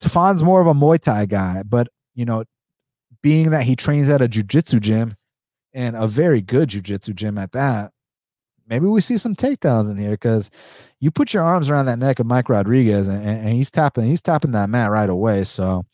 Tafon's 0.01 0.43
more 0.43 0.61
of 0.61 0.67
a 0.67 0.75
Muay 0.75 0.99
Thai 0.99 1.27
guy, 1.27 1.63
but 1.63 1.89
you 2.15 2.25
know, 2.25 2.45
being 3.23 3.51
that 3.51 3.65
he 3.65 3.77
trains 3.77 4.09
at 4.09 4.23
a 4.23 4.29
jujitsu 4.29 4.81
gym 4.81 5.15
and 5.75 5.97
a 5.97 6.07
very 6.07 6.41
good 6.41 6.69
jujitsu 6.71 7.15
gym 7.15 7.39
at 7.39 7.53
that, 7.53 7.93
maybe 8.67 8.87
we 8.87 9.01
see 9.01 9.17
some 9.17 9.35
takedowns 9.35 9.91
in 9.91 9.97
here 9.97 10.13
because 10.13 10.51
you 11.01 11.11
put 11.11 11.33
your 11.33 11.43
arms 11.43 11.71
around 11.71 11.87
that 11.87 11.99
neck 11.99 12.19
of 12.19 12.27
Mike 12.27 12.49
Rodriguez 12.49 13.09
and, 13.09 13.25
and 13.25 13.49
he's 13.49 13.71
tapping, 13.71 14.07
he's 14.07 14.23
tapping 14.23 14.53
that 14.53 14.71
mat 14.71 14.91
right 14.91 15.11
away. 15.11 15.45
So 15.45 15.85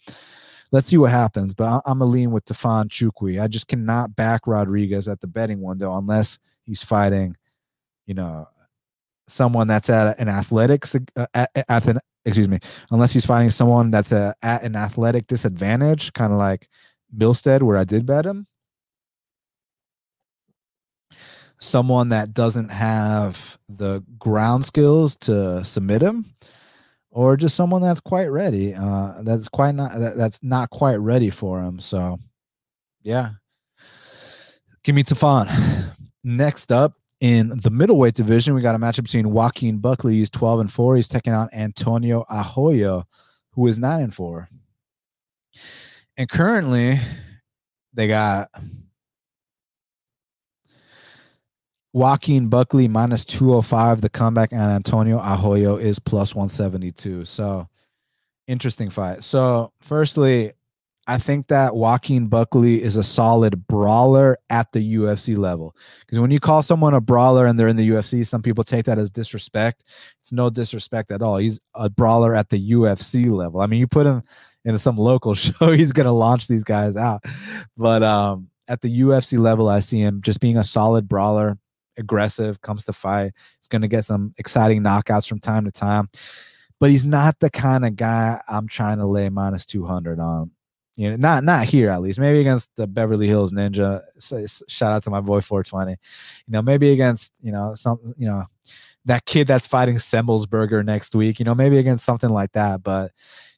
let's 0.72 0.88
see 0.88 0.96
what 0.96 1.10
happens. 1.10 1.54
But 1.54 1.82
I'm 1.86 2.00
a 2.00 2.04
lean 2.04 2.32
with 2.32 2.46
Tafon 2.46 2.86
Nchukwi. 2.86 3.40
I 3.40 3.46
just 3.46 3.68
cannot 3.68 4.16
back 4.16 4.46
Rodriguez 4.46 5.06
at 5.06 5.20
the 5.20 5.26
betting 5.26 5.60
window 5.60 5.96
unless 5.96 6.38
he's 6.64 6.82
fighting, 6.82 7.36
you 8.06 8.14
know, 8.14 8.48
someone 9.28 9.68
that's 9.68 9.90
at 9.90 10.18
an 10.18 10.28
athletics 10.28 10.96
uh, 11.16 11.26
at, 11.34 11.50
at 11.68 11.86
an, 11.86 11.98
excuse 12.24 12.48
me, 12.48 12.58
unless 12.90 13.12
he's 13.12 13.26
fighting 13.26 13.50
someone 13.50 13.90
that's 13.90 14.10
a, 14.10 14.34
at 14.42 14.62
an 14.62 14.74
athletic 14.74 15.26
disadvantage, 15.26 16.12
kind 16.14 16.32
of 16.32 16.38
like 16.38 16.68
Milstead, 17.16 17.62
where 17.62 17.76
I 17.76 17.84
did 17.84 18.06
bet 18.06 18.26
him. 18.26 18.46
Someone 21.58 22.08
that 22.08 22.34
doesn't 22.34 22.70
have 22.70 23.56
the 23.68 24.02
ground 24.18 24.64
skills 24.64 25.14
to 25.18 25.64
submit 25.64 26.02
him 26.02 26.34
or 27.12 27.36
just 27.36 27.54
someone 27.54 27.82
that's 27.82 28.00
quite 28.00 28.26
ready. 28.26 28.74
Uh, 28.74 29.22
that's 29.22 29.48
quite 29.48 29.74
not 29.74 29.96
that, 29.98 30.16
that's 30.16 30.42
not 30.42 30.70
quite 30.70 30.96
ready 30.96 31.30
for 31.30 31.62
him. 31.62 31.78
So, 31.78 32.18
yeah, 33.02 33.30
give 34.82 34.94
me 34.94 35.04
Tafon. 35.04 35.48
Next 36.24 36.72
up 36.72 36.94
in 37.20 37.52
the 37.60 37.70
middleweight 37.70 38.14
division, 38.14 38.54
we 38.54 38.62
got 38.62 38.74
a 38.74 38.78
matchup 38.78 39.04
between 39.04 39.30
Joaquin 39.30 39.78
Buckley. 39.78 40.14
He's 40.14 40.30
twelve 40.30 40.60
and 40.60 40.72
four. 40.72 40.96
He's 40.96 41.08
taking 41.08 41.32
on 41.32 41.48
Antonio 41.52 42.24
Arroyo, 42.30 43.04
who 43.52 43.66
is 43.66 43.78
nine 43.78 44.02
and 44.02 44.14
four. 44.14 44.48
And 46.16 46.28
currently, 46.28 46.98
they 47.92 48.08
got 48.08 48.48
Joaquin 51.92 52.48
Buckley 52.48 52.88
minus 52.88 53.24
205. 53.24 54.00
The 54.00 54.08
comeback 54.08 54.52
and 54.52 54.62
Antonio 54.62 55.18
Arroyo 55.18 55.76
is 55.76 55.98
plus 55.98 56.34
172. 56.34 57.24
So 57.24 57.68
interesting 58.46 58.90
fight. 58.90 59.22
So, 59.22 59.72
firstly, 59.80 60.52
I 61.08 61.18
think 61.18 61.48
that 61.48 61.74
Joaquin 61.74 62.28
Buckley 62.28 62.82
is 62.82 62.94
a 62.94 63.02
solid 63.02 63.66
brawler 63.66 64.38
at 64.50 64.70
the 64.72 64.94
UFC 64.94 65.36
level. 65.36 65.74
Because 66.00 66.20
when 66.20 66.30
you 66.30 66.38
call 66.38 66.62
someone 66.62 66.94
a 66.94 67.00
brawler 67.00 67.46
and 67.46 67.58
they're 67.58 67.68
in 67.68 67.76
the 67.76 67.88
UFC, 67.88 68.24
some 68.24 68.40
people 68.40 68.62
take 68.62 68.84
that 68.84 68.98
as 68.98 69.10
disrespect. 69.10 69.84
It's 70.20 70.32
no 70.32 70.48
disrespect 70.48 71.10
at 71.10 71.20
all. 71.20 71.38
He's 71.38 71.60
a 71.74 71.90
brawler 71.90 72.36
at 72.36 72.50
the 72.50 72.70
UFC 72.72 73.28
level. 73.30 73.60
I 73.60 73.66
mean, 73.66 73.80
you 73.80 73.88
put 73.88 74.06
him 74.06 74.22
in 74.64 74.78
some 74.78 74.96
local 74.96 75.34
show, 75.34 75.72
he's 75.72 75.92
going 75.92 76.06
to 76.06 76.12
launch 76.12 76.46
these 76.46 76.62
guys 76.64 76.96
out. 76.96 77.24
But 77.76 78.04
um, 78.04 78.48
at 78.68 78.80
the 78.80 79.00
UFC 79.00 79.38
level, 79.38 79.68
I 79.68 79.80
see 79.80 80.00
him 80.00 80.22
just 80.22 80.38
being 80.38 80.56
a 80.56 80.64
solid 80.64 81.08
brawler 81.08 81.58
aggressive, 81.96 82.60
comes 82.60 82.84
to 82.84 82.92
fight. 82.92 83.32
He's 83.58 83.68
going 83.68 83.82
to 83.82 83.88
get 83.88 84.04
some 84.04 84.34
exciting 84.38 84.82
knockouts 84.82 85.28
from 85.28 85.38
time 85.38 85.64
to 85.64 85.70
time, 85.70 86.08
but 86.80 86.90
he's 86.90 87.06
not 87.06 87.38
the 87.40 87.50
kind 87.50 87.84
of 87.84 87.96
guy 87.96 88.40
I'm 88.48 88.68
trying 88.68 88.98
to 88.98 89.06
lay 89.06 89.28
minus 89.28 89.66
200 89.66 90.18
on. 90.18 90.50
You 90.94 91.10
know, 91.10 91.16
not 91.16 91.42
not 91.44 91.64
here 91.64 91.88
at 91.90 92.02
least. 92.02 92.20
Maybe 92.20 92.40
against 92.40 92.70
the 92.76 92.86
Beverly 92.86 93.26
Hills 93.26 93.50
Ninja. 93.50 94.02
Shout 94.68 94.92
out 94.92 95.02
to 95.04 95.10
my 95.10 95.22
boy 95.22 95.40
420. 95.40 95.92
You 95.92 95.96
know, 96.48 96.60
maybe 96.60 96.90
against 96.90 97.32
you 97.40 97.50
know 97.50 97.72
some 97.72 97.98
you 98.18 98.26
know 98.28 98.44
that 99.06 99.24
kid 99.24 99.46
that's 99.46 99.66
fighting 99.66 99.96
Semelsberger 99.96 100.84
next 100.84 101.14
week. 101.14 101.38
You 101.38 101.46
know, 101.46 101.54
maybe 101.54 101.78
against 101.78 102.04
something 102.04 102.28
like 102.28 102.52
that. 102.52 102.82
But 102.82 103.12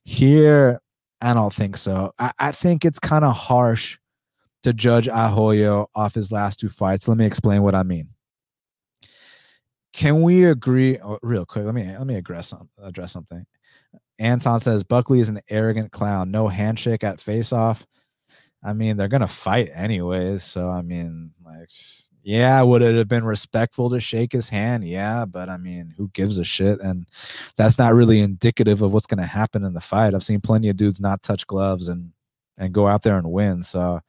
here, 0.05 0.81
I 1.21 1.35
don't 1.35 1.53
think 1.53 1.77
so. 1.77 2.13
I, 2.19 2.31
I 2.39 2.53
think 2.53 2.85
it's 2.85 3.01
kind 3.01 3.25
of 3.25 3.35
harsh 3.35 3.99
to 4.63 4.73
judge 4.73 5.09
Ahoyo 5.09 5.87
off 5.95 6.15
his 6.15 6.31
last 6.33 6.61
two 6.61 6.69
fights. 6.69 7.09
Let 7.09 7.19
me 7.19 7.27
explain 7.27 7.63
what 7.63 7.75
I 7.75 7.83
mean. 7.83 8.14
Can 9.95 10.23
we 10.23 10.45
agree 10.45 10.99
oh, 10.99 11.21
real 11.23 11.47
quick? 11.47 11.65
Let 11.65 11.75
me 11.75 11.85
let 11.87 12.07
me 12.07 12.17
address 12.17 12.53
address 12.83 13.13
something. 13.13 13.47
Anton 14.19 14.59
says 14.59 14.83
Buckley 14.83 15.21
is 15.21 15.29
an 15.29 15.41
arrogant 15.49 15.93
clown. 15.93 16.33
No 16.33 16.49
handshake 16.49 17.05
at 17.05 17.21
face 17.21 17.53
off. 17.53 17.87
I 18.63 18.73
mean, 18.73 18.97
they're 18.97 19.09
gonna 19.09 19.29
fight 19.29 19.71
anyways. 19.73 20.43
So 20.43 20.69
I 20.69 20.83
mean, 20.83 21.31
like, 21.45 21.69
yeah, 22.25 22.61
would 22.63 22.83
it 22.83 22.97
have 22.97 23.07
been 23.07 23.25
respectful 23.25 23.89
to 23.91 24.01
shake 24.01 24.33
his 24.33 24.49
hand? 24.49 24.83
Yeah, 24.83 25.27
but 25.27 25.49
I 25.49 25.59
mean, 25.59 25.95
who 25.97 26.09
gives 26.09 26.39
a 26.39 26.45
shit? 26.45 26.81
And 26.81 27.07
that's 27.57 27.79
not 27.79 27.95
really 27.95 28.19
indicative 28.21 28.83
of 28.83 28.93
what's 28.93 29.07
gonna 29.07 29.27
happen 29.27 29.65
in 29.65 29.75
the 29.75 29.81
fight. 29.81 30.13
I've 30.13 30.25
seen 30.25 30.41
plenty 30.41 30.69
of 30.71 30.77
dudes 30.77 31.01
not 31.01 31.23
touch 31.23 31.47
gloves 31.47 31.87
and 31.87 32.11
and 32.59 32.73
go 32.73 32.89
out 32.89 33.03
there 33.03 33.17
and 33.17 33.31
win. 33.31 33.63
So 33.63 34.01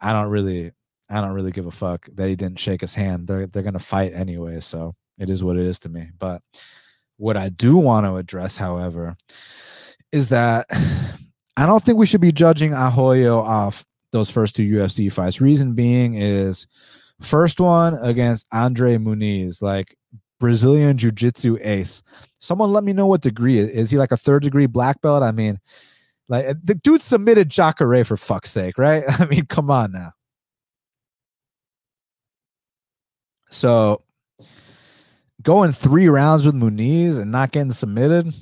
I 0.00 0.12
don't 0.12 0.28
really 0.28 0.70
I 1.10 1.20
don't 1.20 1.32
really 1.32 1.52
give 1.52 1.66
a 1.66 1.70
fuck 1.70 2.06
that 2.14 2.28
he 2.28 2.36
didn't 2.36 2.58
shake 2.58 2.80
his 2.80 2.94
hand. 2.94 3.26
They're 3.26 3.46
they're 3.46 3.62
gonna 3.62 3.78
fight 3.78 4.14
anyway, 4.14 4.60
so 4.60 4.94
it 5.18 5.30
is 5.30 5.42
what 5.42 5.56
it 5.56 5.66
is 5.66 5.78
to 5.80 5.88
me. 5.88 6.10
But 6.18 6.42
what 7.16 7.36
I 7.36 7.48
do 7.48 7.76
want 7.76 8.06
to 8.06 8.16
address, 8.16 8.56
however, 8.56 9.16
is 10.12 10.28
that 10.30 10.66
I 11.56 11.66
don't 11.66 11.82
think 11.82 11.98
we 11.98 12.06
should 12.06 12.20
be 12.20 12.32
judging 12.32 12.72
Arroyo 12.72 13.40
off 13.40 13.84
those 14.12 14.30
first 14.30 14.56
two 14.56 14.62
UFC 14.62 15.12
fights. 15.12 15.40
Reason 15.40 15.74
being 15.74 16.14
is 16.14 16.66
first 17.20 17.60
one 17.60 17.94
against 17.94 18.46
Andre 18.52 18.96
Muniz, 18.96 19.60
like 19.60 19.96
Brazilian 20.38 20.96
Jiu 20.96 21.10
Jitsu 21.10 21.58
ace. 21.60 22.02
Someone 22.38 22.72
let 22.72 22.84
me 22.84 22.92
know 22.92 23.06
what 23.06 23.22
degree 23.22 23.58
is 23.58 23.90
he 23.90 23.98
like 23.98 24.12
a 24.12 24.16
third 24.16 24.42
degree 24.42 24.66
black 24.66 25.00
belt? 25.02 25.22
I 25.22 25.32
mean, 25.32 25.58
like 26.28 26.46
the 26.62 26.76
dude 26.76 27.02
submitted 27.02 27.48
Jacare 27.48 28.04
for 28.04 28.16
fuck's 28.16 28.50
sake, 28.50 28.78
right? 28.78 29.04
I 29.20 29.26
mean, 29.26 29.46
come 29.46 29.70
on 29.70 29.92
now. 29.92 30.12
So 33.50 34.02
going 35.42 35.72
three 35.72 36.08
rounds 36.08 36.44
with 36.44 36.54
Muniz 36.54 37.18
and 37.18 37.30
not 37.30 37.52
getting 37.52 37.72
submitted. 37.72 38.32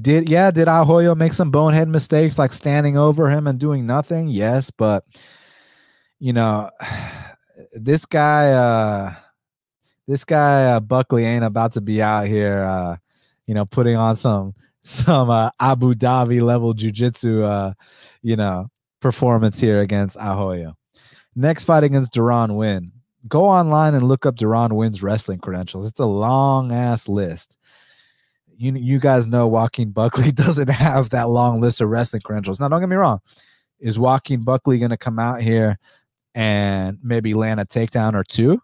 Did 0.00 0.28
yeah, 0.28 0.50
did 0.50 0.68
Ahoyo 0.68 1.16
make 1.16 1.32
some 1.32 1.50
bonehead 1.50 1.88
mistakes 1.88 2.38
like 2.38 2.52
standing 2.52 2.96
over 2.96 3.30
him 3.30 3.46
and 3.46 3.58
doing 3.58 3.86
nothing? 3.86 4.28
Yes, 4.28 4.70
but 4.70 5.04
you 6.18 6.32
know, 6.32 6.70
this 7.72 8.04
guy 8.04 8.52
uh 8.52 9.14
this 10.06 10.24
guy 10.24 10.72
uh, 10.72 10.80
Buckley 10.80 11.24
ain't 11.24 11.44
about 11.44 11.72
to 11.72 11.80
be 11.80 12.00
out 12.00 12.26
here 12.26 12.62
uh 12.64 12.96
you 13.46 13.54
know 13.54 13.64
putting 13.64 13.96
on 13.96 14.16
some 14.16 14.54
some 14.82 15.30
uh, 15.30 15.50
Abu 15.60 15.94
Dhabi 15.94 16.40
level 16.40 16.74
jujitsu, 16.74 17.44
uh, 17.44 17.74
you 18.22 18.36
know, 18.36 18.68
performance 19.00 19.60
here 19.60 19.80
against 19.80 20.16
Ahoyo. 20.16 20.74
Next 21.36 21.64
fight 21.64 21.84
against 21.84 22.12
Deron 22.12 22.56
Winn. 22.56 22.92
Go 23.28 23.44
online 23.44 23.94
and 23.94 24.08
look 24.08 24.26
up 24.26 24.36
Deron 24.36 24.72
Winn's 24.72 25.02
wrestling 25.02 25.38
credentials. 25.38 25.86
It's 25.86 26.00
a 26.00 26.06
long 26.06 26.72
ass 26.72 27.08
list. 27.08 27.56
You 28.56 28.74
you 28.74 28.98
guys 28.98 29.26
know 29.26 29.46
Joaquin 29.46 29.90
Buckley 29.90 30.32
doesn't 30.32 30.70
have 30.70 31.10
that 31.10 31.28
long 31.28 31.60
list 31.60 31.80
of 31.80 31.88
wrestling 31.88 32.22
credentials. 32.22 32.58
Now, 32.58 32.68
don't 32.68 32.80
get 32.80 32.88
me 32.88 32.96
wrong. 32.96 33.20
Is 33.78 33.98
Joaquin 33.98 34.42
Buckley 34.42 34.78
going 34.78 34.90
to 34.90 34.96
come 34.96 35.18
out 35.18 35.40
here 35.40 35.78
and 36.34 36.98
maybe 37.02 37.34
land 37.34 37.60
a 37.60 37.64
takedown 37.64 38.14
or 38.14 38.24
two? 38.24 38.60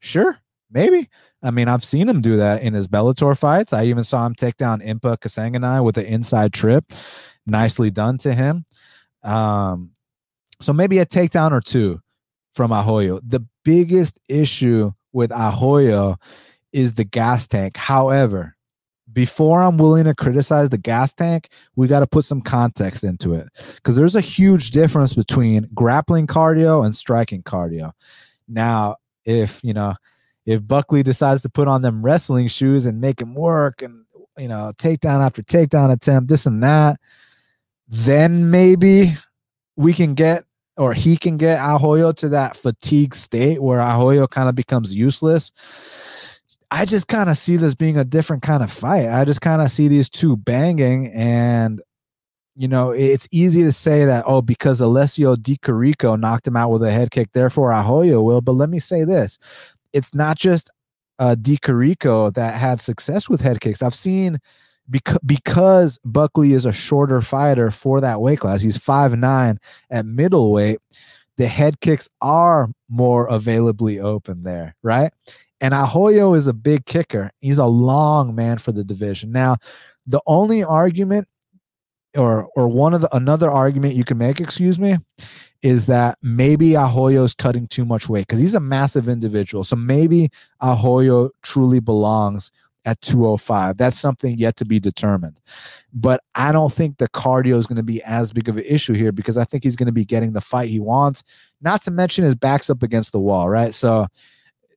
Sure, 0.00 0.38
maybe. 0.70 1.08
I 1.42 1.50
mean, 1.50 1.68
I've 1.68 1.84
seen 1.84 2.08
him 2.08 2.20
do 2.20 2.38
that 2.38 2.62
in 2.62 2.72
his 2.74 2.88
Bellator 2.88 3.36
fights. 3.36 3.72
I 3.72 3.84
even 3.84 4.04
saw 4.04 4.24
him 4.26 4.34
take 4.34 4.56
down 4.56 4.80
Impa 4.80 5.18
Kasanganay 5.18 5.84
with 5.84 5.98
an 5.98 6.06
inside 6.06 6.52
trip. 6.52 6.92
Nicely 7.46 7.90
done 7.90 8.18
to 8.18 8.34
him. 8.34 8.64
Um, 9.22 9.90
so 10.60 10.72
maybe 10.72 10.98
a 10.98 11.06
takedown 11.06 11.52
or 11.52 11.60
two 11.60 12.00
from 12.54 12.72
Arroyo. 12.72 13.20
The 13.22 13.40
biggest 13.66 14.20
issue 14.28 14.92
with 15.12 15.32
Arroyo 15.32 16.16
is 16.72 16.94
the 16.94 17.04
gas 17.04 17.48
tank. 17.48 17.76
However, 17.76 18.54
before 19.12 19.60
I'm 19.60 19.76
willing 19.76 20.04
to 20.04 20.14
criticize 20.14 20.68
the 20.68 20.78
gas 20.78 21.12
tank, 21.12 21.48
we 21.74 21.88
got 21.88 22.00
to 22.00 22.06
put 22.06 22.24
some 22.24 22.40
context 22.40 23.02
into 23.02 23.34
it 23.34 23.48
because 23.74 23.96
there's 23.96 24.14
a 24.14 24.20
huge 24.20 24.70
difference 24.70 25.14
between 25.14 25.68
grappling 25.74 26.28
cardio 26.28 26.84
and 26.84 26.94
striking 26.94 27.42
cardio. 27.42 27.90
Now, 28.46 28.96
if 29.24 29.58
you 29.64 29.74
know, 29.74 29.94
if 30.44 30.64
Buckley 30.66 31.02
decides 31.02 31.42
to 31.42 31.48
put 31.48 31.66
on 31.66 31.82
them 31.82 32.04
wrestling 32.04 32.46
shoes 32.46 32.86
and 32.86 33.00
make 33.00 33.20
him 33.20 33.34
work 33.34 33.82
and 33.82 34.04
you 34.38 34.46
know 34.46 34.70
takedown 34.78 35.24
after 35.24 35.42
takedown 35.42 35.92
attempt, 35.92 36.28
this 36.28 36.46
and 36.46 36.62
that, 36.62 37.00
then 37.88 38.50
maybe 38.50 39.14
we 39.76 39.92
can 39.92 40.14
get 40.14 40.44
or 40.76 40.94
he 40.94 41.16
can 41.16 41.36
get 41.36 41.58
Ahoyo 41.58 42.14
to 42.16 42.28
that 42.30 42.56
fatigue 42.56 43.14
state 43.14 43.62
where 43.62 43.78
Ahoyo 43.78 44.28
kind 44.28 44.48
of 44.48 44.54
becomes 44.54 44.94
useless. 44.94 45.52
I 46.70 46.84
just 46.84 47.08
kind 47.08 47.30
of 47.30 47.38
see 47.38 47.56
this 47.56 47.74
being 47.74 47.96
a 47.96 48.04
different 48.04 48.42
kind 48.42 48.62
of 48.62 48.70
fight. 48.70 49.08
I 49.08 49.24
just 49.24 49.40
kind 49.40 49.62
of 49.62 49.70
see 49.70 49.88
these 49.88 50.10
two 50.10 50.36
banging 50.36 51.12
and 51.12 51.80
you 52.58 52.68
know, 52.68 52.90
it's 52.90 53.28
easy 53.30 53.62
to 53.64 53.72
say 53.72 54.06
that, 54.06 54.24
oh, 54.26 54.40
because 54.40 54.80
Alessio 54.80 55.36
Di 55.36 55.58
Chirico 55.58 56.18
knocked 56.18 56.48
him 56.48 56.56
out 56.56 56.70
with 56.70 56.82
a 56.82 56.90
head 56.90 57.10
kick, 57.10 57.32
therefore 57.32 57.70
Ahoyo 57.70 58.24
will. 58.24 58.40
But 58.40 58.52
let 58.52 58.70
me 58.70 58.78
say 58.78 59.04
this 59.04 59.38
it's 59.92 60.14
not 60.14 60.38
just 60.38 60.70
uh, 61.18 61.34
Di 61.34 61.58
Chirico 61.58 62.32
that 62.32 62.54
had 62.54 62.80
success 62.80 63.28
with 63.28 63.42
head 63.42 63.60
kicks. 63.60 63.82
I've 63.82 63.94
seen 63.94 64.38
because 64.90 65.18
because 65.24 65.98
Buckley 66.04 66.52
is 66.52 66.66
a 66.66 66.72
shorter 66.72 67.20
fighter 67.20 67.70
for 67.70 68.00
that 68.00 68.20
weight 68.20 68.40
class. 68.40 68.60
He's 68.60 68.76
five 68.76 69.16
nine 69.16 69.58
at 69.90 70.06
middleweight. 70.06 70.78
The 71.36 71.46
head 71.46 71.80
kicks 71.80 72.08
are 72.22 72.70
more 72.88 73.26
availably 73.26 74.00
open 74.00 74.42
there, 74.42 74.74
right? 74.82 75.12
And 75.60 75.74
Ahoyo 75.74 76.36
is 76.36 76.46
a 76.46 76.52
big 76.52 76.86
kicker. 76.86 77.30
He's 77.40 77.58
a 77.58 77.66
long 77.66 78.34
man 78.34 78.58
for 78.58 78.72
the 78.72 78.84
division. 78.84 79.32
Now, 79.32 79.56
the 80.06 80.20
only 80.26 80.62
argument 80.62 81.28
or 82.16 82.48
or 82.56 82.68
one 82.68 82.94
of 82.94 83.00
the 83.02 83.14
another 83.14 83.50
argument 83.50 83.94
you 83.94 84.04
can 84.04 84.18
make, 84.18 84.40
excuse 84.40 84.78
me, 84.78 84.96
is 85.62 85.86
that 85.86 86.18
maybe 86.22 86.76
Arroyo 86.76 87.24
is 87.24 87.34
cutting 87.34 87.66
too 87.66 87.84
much 87.84 88.08
weight 88.08 88.26
because 88.26 88.38
he's 88.38 88.54
a 88.54 88.60
massive 88.60 89.08
individual. 89.08 89.64
So 89.64 89.76
maybe 89.76 90.30
Ahoyo 90.62 91.30
truly 91.42 91.80
belongs 91.80 92.50
at 92.86 93.00
205. 93.02 93.76
That's 93.76 93.98
something 93.98 94.38
yet 94.38 94.56
to 94.56 94.64
be 94.64 94.80
determined. 94.80 95.40
But 95.92 96.22
I 96.36 96.52
don't 96.52 96.72
think 96.72 96.96
the 96.96 97.08
cardio 97.08 97.56
is 97.56 97.66
going 97.66 97.76
to 97.76 97.82
be 97.82 98.02
as 98.04 98.32
big 98.32 98.48
of 98.48 98.56
an 98.56 98.64
issue 98.64 98.94
here 98.94 99.12
because 99.12 99.36
I 99.36 99.44
think 99.44 99.64
he's 99.64 99.76
going 99.76 99.86
to 99.86 99.92
be 99.92 100.04
getting 100.04 100.32
the 100.32 100.40
fight 100.40 100.70
he 100.70 100.80
wants. 100.80 101.24
Not 101.60 101.82
to 101.82 101.90
mention 101.90 102.24
his 102.24 102.36
back's 102.36 102.70
up 102.70 102.82
against 102.82 103.12
the 103.12 103.18
wall, 103.18 103.50
right? 103.50 103.74
So 103.74 104.06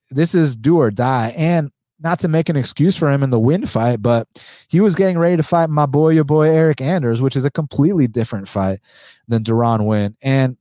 this 0.09 0.33
is 0.35 0.57
do 0.57 0.77
or 0.77 0.91
die. 0.91 1.33
And 1.37 1.71
not 2.01 2.19
to 2.19 2.27
make 2.27 2.49
an 2.49 2.55
excuse 2.55 2.95
for 2.95 3.09
him 3.11 3.23
in 3.23 3.29
the 3.29 3.39
Winn 3.39 3.65
fight, 3.65 4.01
but 4.01 4.27
he 4.69 4.79
was 4.79 4.95
getting 4.95 5.17
ready 5.17 5.37
to 5.37 5.43
fight 5.43 5.69
my 5.69 5.85
boy, 5.85 6.09
your 6.09 6.23
boy 6.23 6.49
Eric 6.49 6.81
Anders, 6.81 7.21
which 7.21 7.35
is 7.35 7.45
a 7.45 7.51
completely 7.51 8.07
different 8.07 8.47
fight 8.47 8.79
than 9.27 9.43
Deron 9.43 9.85
Winn. 9.85 10.15
And 10.21 10.57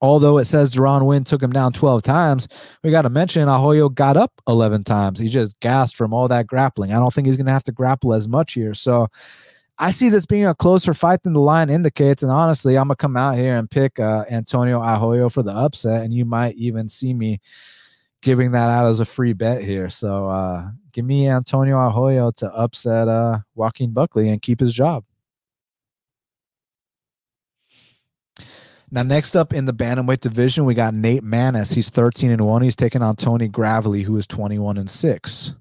although 0.00 0.38
it 0.38 0.44
says 0.44 0.74
Deron 0.74 1.06
Winn 1.06 1.24
took 1.24 1.42
him 1.42 1.52
down 1.52 1.72
12 1.72 2.02
times, 2.02 2.48
we 2.82 2.90
got 2.90 3.02
to 3.02 3.10
mention 3.10 3.48
Arroyo 3.48 3.88
got 3.88 4.16
up 4.16 4.32
11 4.46 4.84
times. 4.84 5.18
He 5.18 5.28
just 5.28 5.58
gassed 5.60 5.96
from 5.96 6.12
all 6.12 6.28
that 6.28 6.46
grappling. 6.46 6.92
I 6.92 6.98
don't 6.98 7.12
think 7.12 7.26
he's 7.26 7.36
going 7.36 7.46
to 7.46 7.52
have 7.52 7.64
to 7.64 7.72
grapple 7.72 8.14
as 8.14 8.28
much 8.28 8.54
here. 8.54 8.74
So 8.74 9.08
I 9.78 9.90
see 9.90 10.08
this 10.08 10.26
being 10.26 10.46
a 10.46 10.54
closer 10.54 10.94
fight 10.94 11.22
than 11.22 11.34
the 11.34 11.40
line 11.40 11.70
indicates. 11.70 12.22
And 12.22 12.32
honestly, 12.32 12.76
I'm 12.76 12.88
going 12.88 12.96
to 12.96 13.00
come 13.00 13.16
out 13.16 13.36
here 13.36 13.56
and 13.56 13.70
pick 13.70 14.00
uh, 14.00 14.24
Antonio 14.30 14.82
Arroyo 14.82 15.28
for 15.28 15.42
the 15.42 15.52
upset. 15.52 16.02
And 16.02 16.12
you 16.12 16.24
might 16.24 16.56
even 16.56 16.88
see 16.88 17.14
me 17.14 17.40
giving 18.20 18.52
that 18.52 18.68
out 18.68 18.86
as 18.86 19.00
a 19.00 19.04
free 19.04 19.32
bet 19.32 19.62
here. 19.62 19.88
So 19.88 20.28
uh, 20.28 20.68
give 20.92 21.04
me 21.04 21.28
Antonio 21.28 21.76
Arroyo 21.78 22.32
to 22.32 22.52
upset 22.52 23.08
uh, 23.08 23.38
Joaquin 23.54 23.92
Buckley 23.92 24.28
and 24.28 24.42
keep 24.42 24.58
his 24.58 24.74
job. 24.74 25.04
Now, 28.90 29.02
next 29.02 29.36
up 29.36 29.52
in 29.52 29.66
the 29.66 29.74
bantamweight 29.74 30.20
division, 30.20 30.64
we 30.64 30.74
got 30.74 30.94
Nate 30.94 31.22
Maness. 31.22 31.74
He's 31.74 31.90
13 31.90 32.30
and 32.30 32.40
1. 32.40 32.62
He's 32.62 32.76
taking 32.76 33.02
on 33.02 33.16
Tony 33.16 33.48
Gravely, 33.48 34.02
who 34.02 34.16
is 34.16 34.26
21 34.26 34.78
and 34.78 34.88
6. 34.88 35.54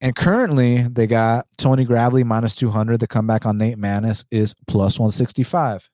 And 0.00 0.14
currently, 0.14 0.82
they 0.82 1.06
got 1.06 1.46
Tony 1.56 1.84
Gravely 1.84 2.24
minus 2.24 2.54
200. 2.54 3.00
The 3.00 3.06
comeback 3.06 3.46
on 3.46 3.56
Nate 3.58 3.78
Maness 3.78 4.24
is 4.30 4.54
plus 4.66 4.98
165. 4.98 5.88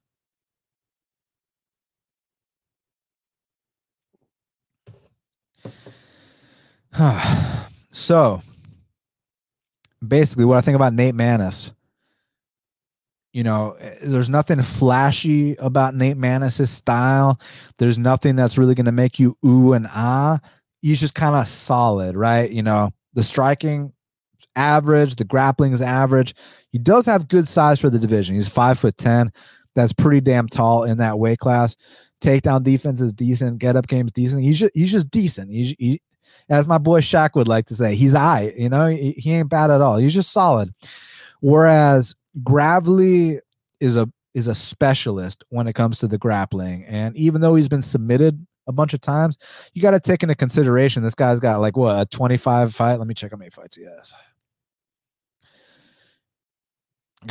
so 7.91 8.43
basically 10.07 10.45
what 10.45 10.59
I 10.59 10.61
think 10.61 10.77
about 10.77 10.93
Nate 10.93 11.15
Maness. 11.15 11.73
You 13.35 13.43
know, 13.43 13.77
eh, 13.81 13.97
there's 14.01 14.31
nothing 14.31 14.63
flashy 14.63 15.57
about 15.57 15.95
Nate 15.95 16.17
Maness's 16.17 16.71
style. 16.71 17.39
There's 17.79 17.99
nothing 17.99 18.37
that's 18.37 18.57
really 18.57 18.77
going 18.77 18.87
to 18.87 18.93
make 18.93 19.19
you 19.19 19.37
ooh 19.45 19.75
and 19.75 19.87
ah. 19.91 20.39
He's 20.81 21.01
just 21.01 21.15
kind 21.15 21.35
of 21.35 21.49
solid, 21.49 22.15
right? 22.15 22.51
You 22.51 22.63
know, 22.63 22.93
the 23.15 23.23
striking 23.23 23.93
average, 24.55 25.17
the 25.17 25.25
grappling 25.25 25.73
is 25.73 25.83
average. 25.83 26.35
He 26.71 26.79
does 26.79 27.07
have 27.07 27.27
good 27.27 27.49
size 27.49 27.81
for 27.81 27.91
the 27.91 27.99
division. 27.99 28.35
He's 28.35 28.47
five 28.47 28.79
foot 28.79 28.97
ten. 28.97 29.33
That's 29.75 29.93
pretty 29.93 30.21
damn 30.21 30.47
tall 30.47 30.85
in 30.85 30.99
that 30.99 31.19
weight 31.19 31.39
class. 31.39 31.75
Takedown 32.21 32.63
defense 32.63 33.01
is 33.01 33.13
decent. 33.13 33.59
Get 33.59 33.77
up 33.77 33.89
game 33.89 34.07
is 34.07 34.13
decent. 34.13 34.43
He's 34.43 34.61
just 34.61 34.73
he's 34.75 34.93
just 34.93 35.11
decent. 35.11 35.51
He's, 35.51 35.75
he, 35.79 36.01
as 36.49 36.69
my 36.69 36.79
boy 36.79 37.01
Shaq 37.01 37.31
would 37.35 37.49
like 37.49 37.67
to 37.67 37.75
say, 37.75 37.97
he's 37.97 38.15
I. 38.15 38.53
You 38.57 38.69
know, 38.69 38.87
he, 38.87 39.13
he 39.13 39.33
ain't 39.33 39.51
bad 39.51 39.71
at 39.71 39.81
all. 39.81 39.97
He's 39.97 40.15
just 40.15 40.33
solid. 40.33 40.71
Whereas 41.41 42.15
Gravely 42.43 43.41
is 43.81 43.97
a 43.97 44.11
is 44.35 44.49
a 44.49 44.55
specialist 44.55 45.45
when 45.51 45.69
it 45.69 45.75
comes 45.75 45.99
to 45.99 46.09
the 46.09 46.19
grappling, 46.19 46.85
and 46.85 47.17
even 47.17 47.41
though 47.41 47.55
he's 47.55 47.69
been 47.69 47.83
submitted 47.83 48.45
a 48.67 48.73
bunch 48.73 48.95
of 48.95 49.01
times, 49.01 49.37
you 49.73 49.83
got 49.83 49.93
to 49.93 50.01
take 50.01 50.23
into 50.23 50.35
consideration 50.35 51.03
this 51.03 51.15
guy's 51.15 51.41
got 51.41 51.61
like 51.61 51.77
what 51.77 52.01
a 52.01 52.07
25 52.07 52.75
fight. 52.75 52.97
Let 52.97 53.07
me 53.07 53.15
check 53.15 53.31
how 53.31 53.37
many 53.37 53.51
fights 53.51 53.77
he 53.77 53.85
has. 53.85 54.15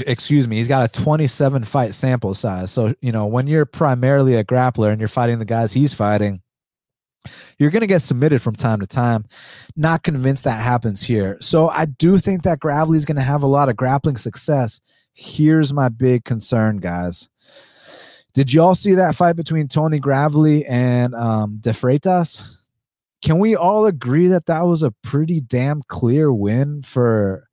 Excuse 0.08 0.48
me, 0.48 0.58
he's 0.58 0.68
got 0.68 0.90
a 0.90 1.02
27 1.02 1.64
fight 1.64 1.94
sample 1.94 2.34
size. 2.34 2.72
So, 2.72 2.96
you 3.02 3.12
know, 3.12 3.28
when 3.28 3.46
you're 3.48 3.66
primarily 3.66 4.36
a 4.36 4.44
grappler 4.44 4.92
and 4.92 5.00
you're 5.00 5.08
fighting 5.08 5.38
the 5.38 5.46
guys 5.46 5.72
he's 5.72 5.94
fighting, 5.94 6.42
you're 7.58 7.72
going 7.72 7.82
to 7.82 7.88
get 7.88 8.02
submitted 8.02 8.42
from 8.42 8.56
time 8.56 8.80
to 8.80 8.88
time. 8.88 9.26
Not 9.76 10.04
convinced 10.04 10.44
that 10.44 10.62
happens 10.62 11.02
here. 11.02 11.38
So 11.42 11.70
I 11.70 11.86
do 11.86 12.18
think 12.18 12.44
that 12.44 12.60
Gravely 12.60 12.98
is 12.98 13.06
going 13.06 13.18
to 13.18 13.24
have 13.24 13.44
a 13.44 13.48
lot 13.48 13.70
of 13.70 13.76
grappling 13.76 14.18
success. 14.18 14.80
Here's 15.14 15.74
my 15.74 15.90
big 15.90 16.26
concern, 16.26 16.78
guys. 16.78 17.30
Did 18.34 18.52
you 18.52 18.64
all 18.64 18.76
see 18.76 18.96
that 18.96 19.16
fight 19.16 19.36
between 19.36 19.68
Tony 19.68 20.00
Gravely 20.00 20.66
and 20.66 21.14
um, 21.14 21.58
De 21.60 21.70
Freitas? 21.70 22.58
Can 23.22 23.40
we 23.40 23.56
all 23.56 23.86
agree 23.86 24.28
that 24.28 24.48
that 24.48 24.66
was 24.66 24.84
a 24.84 24.92
pretty 24.92 25.40
damn 25.40 25.84
clear 25.84 26.34
win 26.34 26.82
for 26.82 27.48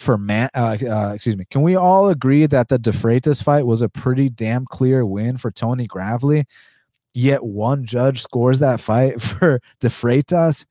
for 0.00 0.18
man? 0.18 0.50
Uh, 0.54 0.76
uh, 0.82 1.12
excuse 1.14 1.36
me. 1.36 1.46
Can 1.50 1.62
we 1.62 1.76
all 1.76 2.08
agree 2.08 2.46
that 2.46 2.68
the 2.68 2.78
De 2.78 2.90
Freitas 2.90 3.42
fight 3.42 3.64
was 3.64 3.80
a 3.80 3.88
pretty 3.88 4.28
damn 4.28 4.66
clear 4.66 5.06
win 5.06 5.38
for 5.38 5.50
Tony 5.52 5.86
Gravely? 5.86 6.44
Yet 7.14 7.44
one 7.44 7.84
judge 7.84 8.22
scores 8.22 8.58
that 8.60 8.80
fight 8.80 9.20
for 9.20 9.60
DeFreitas, 9.80 10.64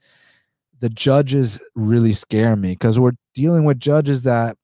The 0.80 0.90
judges 0.90 1.62
really 1.76 2.14
scare 2.14 2.56
me 2.56 2.72
because 2.72 3.00
we're 3.00 3.12
dealing 3.36 3.66
with 3.66 3.80
judges 3.80 4.24
that 4.24 4.58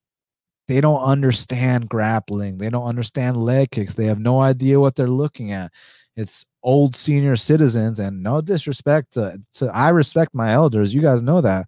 they 0.68 0.82
don't 0.82 1.02
understand 1.02 1.88
grappling. 1.88 2.58
They 2.58 2.70
don't 2.70 2.86
understand 2.88 3.38
leg 3.38 3.72
kicks. 3.72 3.94
They 3.94 4.06
have 4.06 4.20
no 4.20 4.42
idea 4.42 4.80
what 4.80 4.96
they're 4.96 5.08
looking 5.08 5.52
at. 5.52 5.72
It's 6.18 6.46
old 6.64 6.96
senior 6.96 7.38
citizens, 7.38 8.00
and 8.00 8.24
no 8.24 8.42
disrespect 8.42 9.14
to, 9.14 9.40
to 9.54 9.68
I 9.68 9.90
respect 9.90 10.34
my 10.34 10.52
elders. 10.52 10.94
You 10.94 11.02
guys 11.02 11.22
know 11.22 11.42
that. 11.42 11.68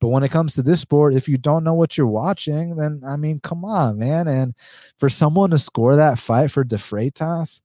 But 0.00 0.08
when 0.08 0.22
it 0.22 0.30
comes 0.30 0.54
to 0.54 0.62
this 0.62 0.80
sport, 0.80 1.14
if 1.14 1.28
you 1.28 1.36
don't 1.36 1.62
know 1.62 1.74
what 1.74 1.96
you're 1.96 2.06
watching, 2.06 2.76
then 2.76 3.02
I 3.06 3.16
mean, 3.16 3.38
come 3.40 3.64
on, 3.64 3.98
man. 3.98 4.26
And 4.26 4.54
for 4.98 5.10
someone 5.10 5.50
to 5.50 5.58
score 5.58 5.94
that 5.94 6.18
fight 6.18 6.50
for 6.50 6.64
De 6.64 6.76
Freitas, 6.76 7.60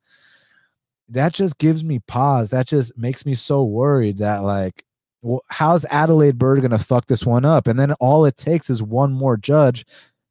that 1.10 1.34
just 1.34 1.58
gives 1.58 1.84
me 1.84 2.00
pause. 2.00 2.50
That 2.50 2.68
just 2.68 2.98
makes 2.98 3.26
me 3.26 3.34
so 3.34 3.64
worried 3.64 4.18
that 4.18 4.44
like, 4.44 4.84
well, 5.22 5.44
how's 5.50 5.86
Adalaide 5.86 6.38
Byrd 6.38 6.62
gonna 6.62 6.78
fuck 6.78 7.08
this 7.08 7.26
one 7.26 7.46
up? 7.46 7.68
And 7.68 7.80
then 7.80 7.94
all 7.94 8.26
it 8.26 8.38
takes 8.38 8.70
is 8.70 8.82
one 8.82 9.12
more 9.14 9.38
judge 9.38 9.86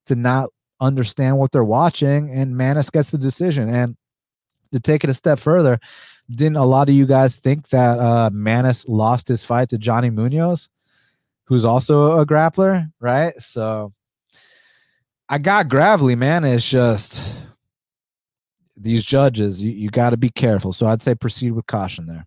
to 0.07 0.15
not 0.15 0.51
understand 0.81 1.39
what 1.39 1.53
they're 1.53 1.65
watching, 1.65 2.31
and 2.31 2.55
Maness 2.55 2.91
gets 2.91 3.11
the 3.11 3.19
decision. 3.19 3.69
And 3.69 3.97
to 4.73 4.81
take 4.81 5.05
it 5.05 5.11
a 5.11 5.15
step 5.15 5.39
further, 5.39 5.79
didn't 6.31 6.57
a 6.57 6.65
lot 6.65 6.89
of 6.89 6.95
you 6.95 7.07
guys 7.07 7.37
think 7.37 7.69
that 7.69 7.99
uh 7.99 8.31
Maness 8.31 8.85
lost 8.89 9.29
his 9.29 9.45
fight 9.45 9.69
to 9.71 9.79
Johnny 9.79 10.11
Munoz, 10.11 10.69
who's 11.45 11.65
also 11.65 12.19
a 12.19 12.27
grappler, 12.27 12.91
right? 13.01 13.35
So 13.39 13.93
I 15.29 15.39
got 15.39 15.69
Gravely, 15.69 16.17
man. 16.17 16.45
It's 16.45 16.69
just 16.69 17.44
these 18.77 19.05
judges, 19.05 19.63
you, 19.63 19.73
you 19.73 19.91
got 19.91 20.11
to 20.11 20.17
be 20.17 20.31
careful. 20.31 20.73
So 20.73 20.87
I'd 20.87 21.03
say 21.03 21.15
proceed 21.15 21.53
with 21.53 21.67
caution 21.67 22.07
there. 22.07 22.27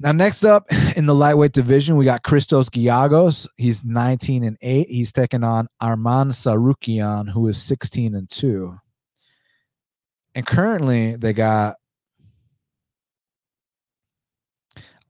Now, 0.00 0.12
next 0.12 0.44
up 0.44 0.66
in 0.96 1.06
the 1.06 1.14
lightweight 1.14 1.52
division, 1.52 1.96
we 1.96 2.04
got 2.04 2.22
Christos 2.22 2.70
Giagos. 2.70 3.48
He's 3.56 3.84
19 3.84 4.44
and 4.44 4.56
8. 4.60 4.88
He's 4.88 5.12
taking 5.12 5.44
on 5.44 5.68
Arman 5.82 6.30
Tsarukyan, 6.30 7.30
who 7.30 7.48
is 7.48 7.60
16 7.60 8.14
and 8.14 8.30
2. 8.30 8.78
And 10.34 10.46
currently, 10.46 11.16
they 11.16 11.32
got 11.32 11.76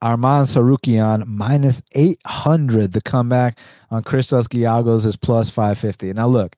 Arman 0.02 0.46
Tsarukyan 0.46 1.26
minus 1.26 1.82
800. 1.94 2.92
The 2.92 3.02
comeback 3.02 3.58
on 3.90 4.02
Christos 4.02 4.48
Giagos 4.48 5.04
is 5.04 5.16
plus 5.16 5.50
550. 5.50 6.14
Now, 6.14 6.28
look, 6.28 6.56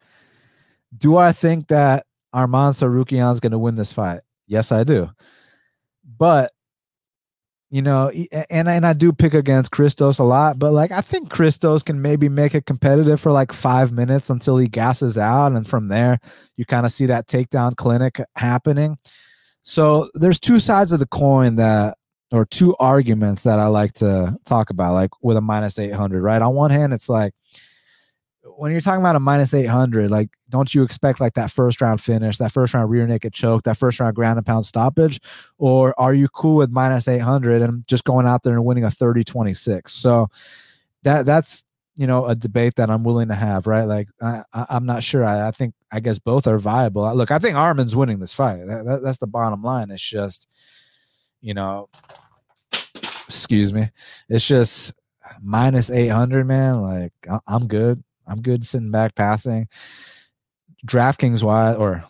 do 0.96 1.16
I 1.16 1.32
think 1.32 1.68
that 1.68 2.06
Arman 2.34 2.72
Tsarukyan 2.72 3.32
is 3.32 3.40
going 3.40 3.52
to 3.52 3.58
win 3.58 3.74
this 3.74 3.92
fight. 3.92 4.20
Yes, 4.46 4.72
I 4.72 4.84
do. 4.84 5.10
But 6.18 6.52
you 7.70 7.82
know, 7.82 8.10
and 8.50 8.68
and 8.68 8.84
I 8.84 8.92
do 8.94 9.12
pick 9.12 9.32
against 9.32 9.70
Christos 9.70 10.18
a 10.18 10.24
lot, 10.24 10.58
but 10.58 10.72
like 10.72 10.90
I 10.90 11.00
think 11.00 11.30
Christos 11.30 11.84
can 11.84 12.02
maybe 12.02 12.28
make 12.28 12.54
it 12.54 12.66
competitive 12.66 13.20
for 13.20 13.30
like 13.30 13.52
five 13.52 13.92
minutes 13.92 14.28
until 14.28 14.56
he 14.58 14.66
gasses 14.66 15.16
out, 15.16 15.52
and 15.52 15.66
from 15.66 15.86
there 15.86 16.18
you 16.56 16.64
kind 16.64 16.84
of 16.84 16.92
see 16.92 17.06
that 17.06 17.28
takedown 17.28 17.76
clinic 17.76 18.20
happening. 18.34 18.96
So 19.62 20.08
there's 20.14 20.40
two 20.40 20.58
sides 20.58 20.90
of 20.90 20.98
the 20.98 21.06
coin 21.06 21.54
that, 21.56 21.96
or 22.32 22.44
two 22.44 22.74
arguments 22.80 23.42
that 23.44 23.60
I 23.60 23.68
like 23.68 23.92
to 23.94 24.36
talk 24.46 24.70
about, 24.70 24.94
like 24.94 25.10
with 25.22 25.36
a 25.36 25.40
minus 25.40 25.78
eight 25.78 25.94
hundred. 25.94 26.22
Right 26.22 26.42
on 26.42 26.54
one 26.54 26.72
hand, 26.72 26.92
it's 26.92 27.08
like 27.08 27.34
when 28.60 28.72
you're 28.72 28.82
talking 28.82 29.00
about 29.00 29.16
a 29.16 29.20
minus 29.20 29.54
800, 29.54 30.10
like, 30.10 30.28
don't 30.50 30.74
you 30.74 30.82
expect 30.82 31.18
like 31.18 31.32
that 31.32 31.50
first 31.50 31.80
round 31.80 31.98
finish, 31.98 32.36
that 32.36 32.52
first 32.52 32.74
round 32.74 32.90
rear 32.90 33.06
naked 33.06 33.32
choke, 33.32 33.62
that 33.62 33.78
first 33.78 33.98
round 33.98 34.14
ground 34.14 34.36
and 34.36 34.44
pound 34.44 34.66
stoppage? 34.66 35.18
Or 35.56 35.98
are 35.98 36.12
you 36.12 36.28
cool 36.28 36.56
with 36.56 36.70
minus 36.70 37.08
800 37.08 37.62
and 37.62 37.88
just 37.88 38.04
going 38.04 38.26
out 38.26 38.42
there 38.42 38.52
and 38.52 38.66
winning 38.66 38.84
a 38.84 38.90
30 38.90 39.24
26? 39.24 39.90
So 39.90 40.28
that 41.04 41.24
that's, 41.24 41.64
you 41.96 42.06
know, 42.06 42.26
a 42.26 42.34
debate 42.34 42.74
that 42.74 42.90
I'm 42.90 43.02
willing 43.02 43.28
to 43.28 43.34
have, 43.34 43.66
right? 43.66 43.84
Like, 43.84 44.08
I, 44.20 44.42
I, 44.52 44.76
am 44.76 44.84
not 44.84 45.02
sure. 45.02 45.24
I, 45.24 45.48
I, 45.48 45.52
think, 45.52 45.72
I 45.90 46.00
guess 46.00 46.18
both 46.18 46.46
are 46.46 46.58
viable. 46.58 47.14
Look, 47.14 47.30
I 47.30 47.38
think 47.38 47.56
Arman's 47.56 47.96
winning 47.96 48.18
this 48.18 48.34
fight. 48.34 48.66
That, 48.66 48.84
that, 48.84 49.02
that's 49.02 49.18
the 49.18 49.26
bottom 49.26 49.62
line. 49.62 49.90
It's 49.90 50.06
just, 50.06 50.46
you 51.40 51.54
know, 51.54 51.88
excuse 53.24 53.72
me. 53.72 53.88
It's 54.28 54.46
just 54.46 54.92
minus 55.42 55.90
800, 55.90 56.46
man. 56.46 56.82
Like, 56.82 57.14
I'm 57.46 57.66
good. 57.66 58.04
I'm 58.30 58.42
good 58.42 58.66
sitting 58.66 58.90
back 58.90 59.14
passing. 59.14 59.68
DraftKings 60.86 61.42
wise, 61.42 61.76
or 61.76 62.04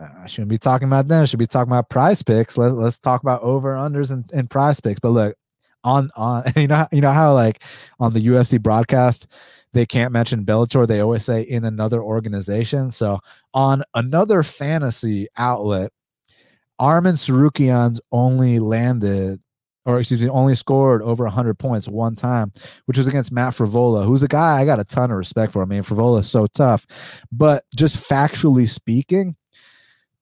uh, 0.00 0.08
I 0.22 0.26
shouldn't 0.26 0.48
be 0.48 0.58
talking 0.58 0.88
about 0.88 1.08
them. 1.08 1.22
I 1.22 1.24
should 1.26 1.38
be 1.38 1.46
talking 1.46 1.70
about 1.70 1.90
PrizePicks. 1.90 2.56
Let, 2.56 2.72
let's 2.72 2.98
talk 2.98 3.22
about 3.22 3.42
over 3.42 3.74
unders 3.74 4.10
and, 4.10 4.24
and 4.32 4.50
PrizePicks. 4.50 5.00
But 5.00 5.10
look, 5.10 5.36
on 5.84 6.10
on 6.16 6.44
you 6.56 6.66
know 6.66 6.86
you 6.92 7.00
know 7.00 7.12
how 7.12 7.32
like 7.32 7.62
on 7.98 8.12
the 8.12 8.26
UFC 8.26 8.60
broadcast 8.60 9.28
they 9.72 9.86
can't 9.86 10.12
mention 10.12 10.44
Bellator. 10.44 10.86
They 10.86 11.00
always 11.00 11.24
say 11.24 11.42
in 11.42 11.64
another 11.64 12.02
organization. 12.02 12.90
So 12.90 13.20
on 13.52 13.82
another 13.94 14.42
fantasy 14.42 15.28
outlet, 15.36 15.92
Arman 16.80 17.14
Tsarukyan's 17.14 18.00
only 18.10 18.58
landed 18.58 19.40
or 19.86 20.00
excuse 20.00 20.20
me, 20.20 20.28
only 20.28 20.56
scored 20.56 21.00
over 21.02 21.24
100 21.24 21.58
points 21.58 21.88
one 21.88 22.16
time, 22.16 22.52
which 22.86 22.98
was 22.98 23.06
against 23.06 23.30
Matt 23.30 23.54
Frevola, 23.54 24.04
who's 24.04 24.24
a 24.24 24.28
guy 24.28 24.60
I 24.60 24.66
got 24.66 24.80
a 24.80 24.84
ton 24.84 25.12
of 25.12 25.16
respect 25.16 25.52
for. 25.52 25.62
I 25.62 25.64
mean, 25.64 25.82
Frevola 25.82 26.20
is 26.20 26.30
so 26.30 26.48
tough. 26.48 26.84
But 27.30 27.64
just 27.76 27.96
factually 27.96 28.68
speaking, 28.68 29.36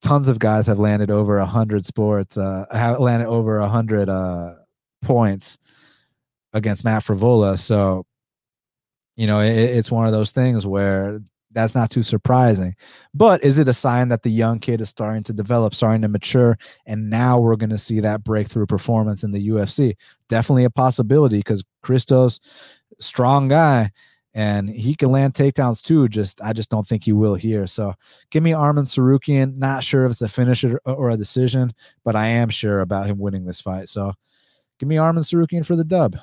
tons 0.02 0.28
of 0.28 0.38
guys 0.38 0.66
have 0.66 0.78
landed 0.78 1.10
over 1.10 1.38
100 1.38 1.86
sports, 1.86 2.36
uh, 2.36 2.66
have 2.70 3.00
landed 3.00 3.26
over 3.26 3.58
100 3.60 4.10
uh, 4.10 4.54
points 5.00 5.56
against 6.52 6.84
Matt 6.84 7.02
Frevola. 7.02 7.58
So, 7.58 8.04
you 9.16 9.26
know, 9.26 9.40
it, 9.40 9.56
it's 9.56 9.90
one 9.90 10.04
of 10.04 10.12
those 10.12 10.30
things 10.30 10.66
where 10.66 11.20
that's 11.54 11.74
not 11.74 11.90
too 11.90 12.02
surprising. 12.02 12.74
But 13.14 13.42
is 13.42 13.58
it 13.58 13.68
a 13.68 13.72
sign 13.72 14.08
that 14.08 14.22
the 14.22 14.30
young 14.30 14.58
kid 14.58 14.80
is 14.80 14.88
starting 14.88 15.22
to 15.24 15.32
develop, 15.32 15.74
starting 15.74 16.02
to 16.02 16.08
mature, 16.08 16.58
and 16.86 17.08
now 17.08 17.38
we're 17.38 17.56
going 17.56 17.70
to 17.70 17.78
see 17.78 18.00
that 18.00 18.24
breakthrough 18.24 18.66
performance 18.66 19.24
in 19.24 19.32
the 19.32 19.48
UFC? 19.48 19.96
Definitely 20.28 20.64
a 20.64 20.70
possibility 20.70 21.38
because 21.38 21.64
Christos, 21.82 22.40
strong 22.98 23.48
guy, 23.48 23.90
and 24.34 24.68
he 24.68 24.94
can 24.94 25.10
land 25.10 25.34
takedowns 25.34 25.80
too. 25.80 26.08
Just 26.08 26.40
I 26.42 26.52
just 26.52 26.68
don't 26.68 26.86
think 26.86 27.04
he 27.04 27.12
will 27.12 27.36
here. 27.36 27.66
So 27.66 27.94
give 28.30 28.42
me 28.42 28.50
Arman 28.50 28.84
Tsarukyan. 28.84 29.56
Not 29.56 29.84
sure 29.84 30.04
if 30.04 30.10
it's 30.10 30.22
a 30.22 30.28
finish 30.28 30.64
or 30.84 31.10
a 31.10 31.16
decision, 31.16 31.72
but 32.04 32.16
I 32.16 32.26
am 32.26 32.48
sure 32.50 32.80
about 32.80 33.06
him 33.06 33.18
winning 33.18 33.44
this 33.44 33.60
fight. 33.60 33.88
So 33.88 34.12
give 34.80 34.88
me 34.88 34.96
Arman 34.96 35.18
Tsarukyan 35.18 35.64
for 35.64 35.76
the 35.76 35.84
dub. 35.84 36.16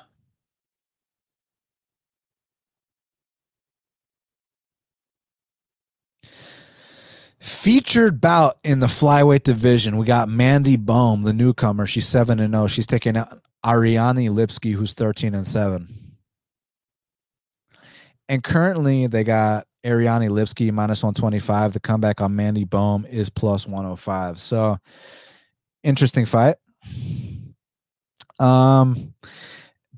Featured 7.42 8.20
bout 8.20 8.58
in 8.62 8.78
the 8.78 8.86
flyweight 8.86 9.42
division. 9.42 9.96
We 9.96 10.06
got 10.06 10.28
Mandy 10.28 10.76
Bohm, 10.76 11.22
the 11.22 11.32
newcomer. 11.32 11.88
She's 11.88 12.06
7 12.06 12.38
and 12.38 12.54
0. 12.54 12.68
She's 12.68 12.86
taking 12.86 13.16
out 13.16 13.36
Ariane 13.66 14.28
Lipsky, 14.32 14.70
who's 14.72 14.92
13 14.92 15.34
and 15.34 15.44
7. 15.44 15.88
And 18.28 18.44
currently 18.44 19.08
they 19.08 19.24
got 19.24 19.66
Ariane 19.84 20.30
Lipsky 20.30 20.70
minus 20.70 21.02
125. 21.02 21.72
The 21.72 21.80
comeback 21.80 22.20
on 22.20 22.36
Mandy 22.36 22.62
Bohm 22.62 23.04
is 23.06 23.28
plus 23.28 23.66
105. 23.66 24.38
So 24.38 24.78
interesting 25.82 26.26
fight. 26.26 26.54
Um 28.38 29.14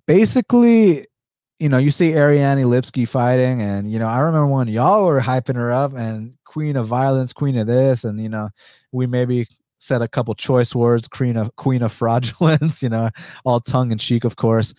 basically, 0.07 1.09
you 1.59 1.69
know, 1.69 1.79
you 1.79 1.91
see 1.91 2.15
Ariane 2.15 2.59
Lipsky 2.59 3.07
fighting, 3.07 3.63
and 3.63 3.91
you 3.91 3.99
know, 3.99 4.09
I 4.09 4.19
remember 4.19 4.47
when 4.49 4.69
y'all 4.69 5.05
were 5.05 5.21
hyping 5.21 5.57
her 5.57 5.73
up 5.73 5.95
and 5.95 6.35
Queen 6.45 6.77
of 6.77 6.87
Violence, 6.87 7.33
Queen 7.33 7.57
of 7.59 7.67
this, 7.67 8.05
and 8.05 8.21
you 8.21 8.29
know, 8.29 8.49
we 8.93 9.07
maybe 9.07 9.47
said 9.79 10.03
a 10.03 10.09
couple 10.09 10.35
choice 10.35 10.75
words, 10.75 11.07
Queen 11.07 11.37
of 11.37 11.55
Queen 11.57 11.83
of 11.83 11.93
Fraudulence, 11.99 12.83
you 12.83 12.89
know, 12.89 13.11
all 13.45 13.61
tongue 13.61 13.93
in 13.93 13.99
cheek, 13.99 14.25
of 14.25 14.37
course. 14.37 14.75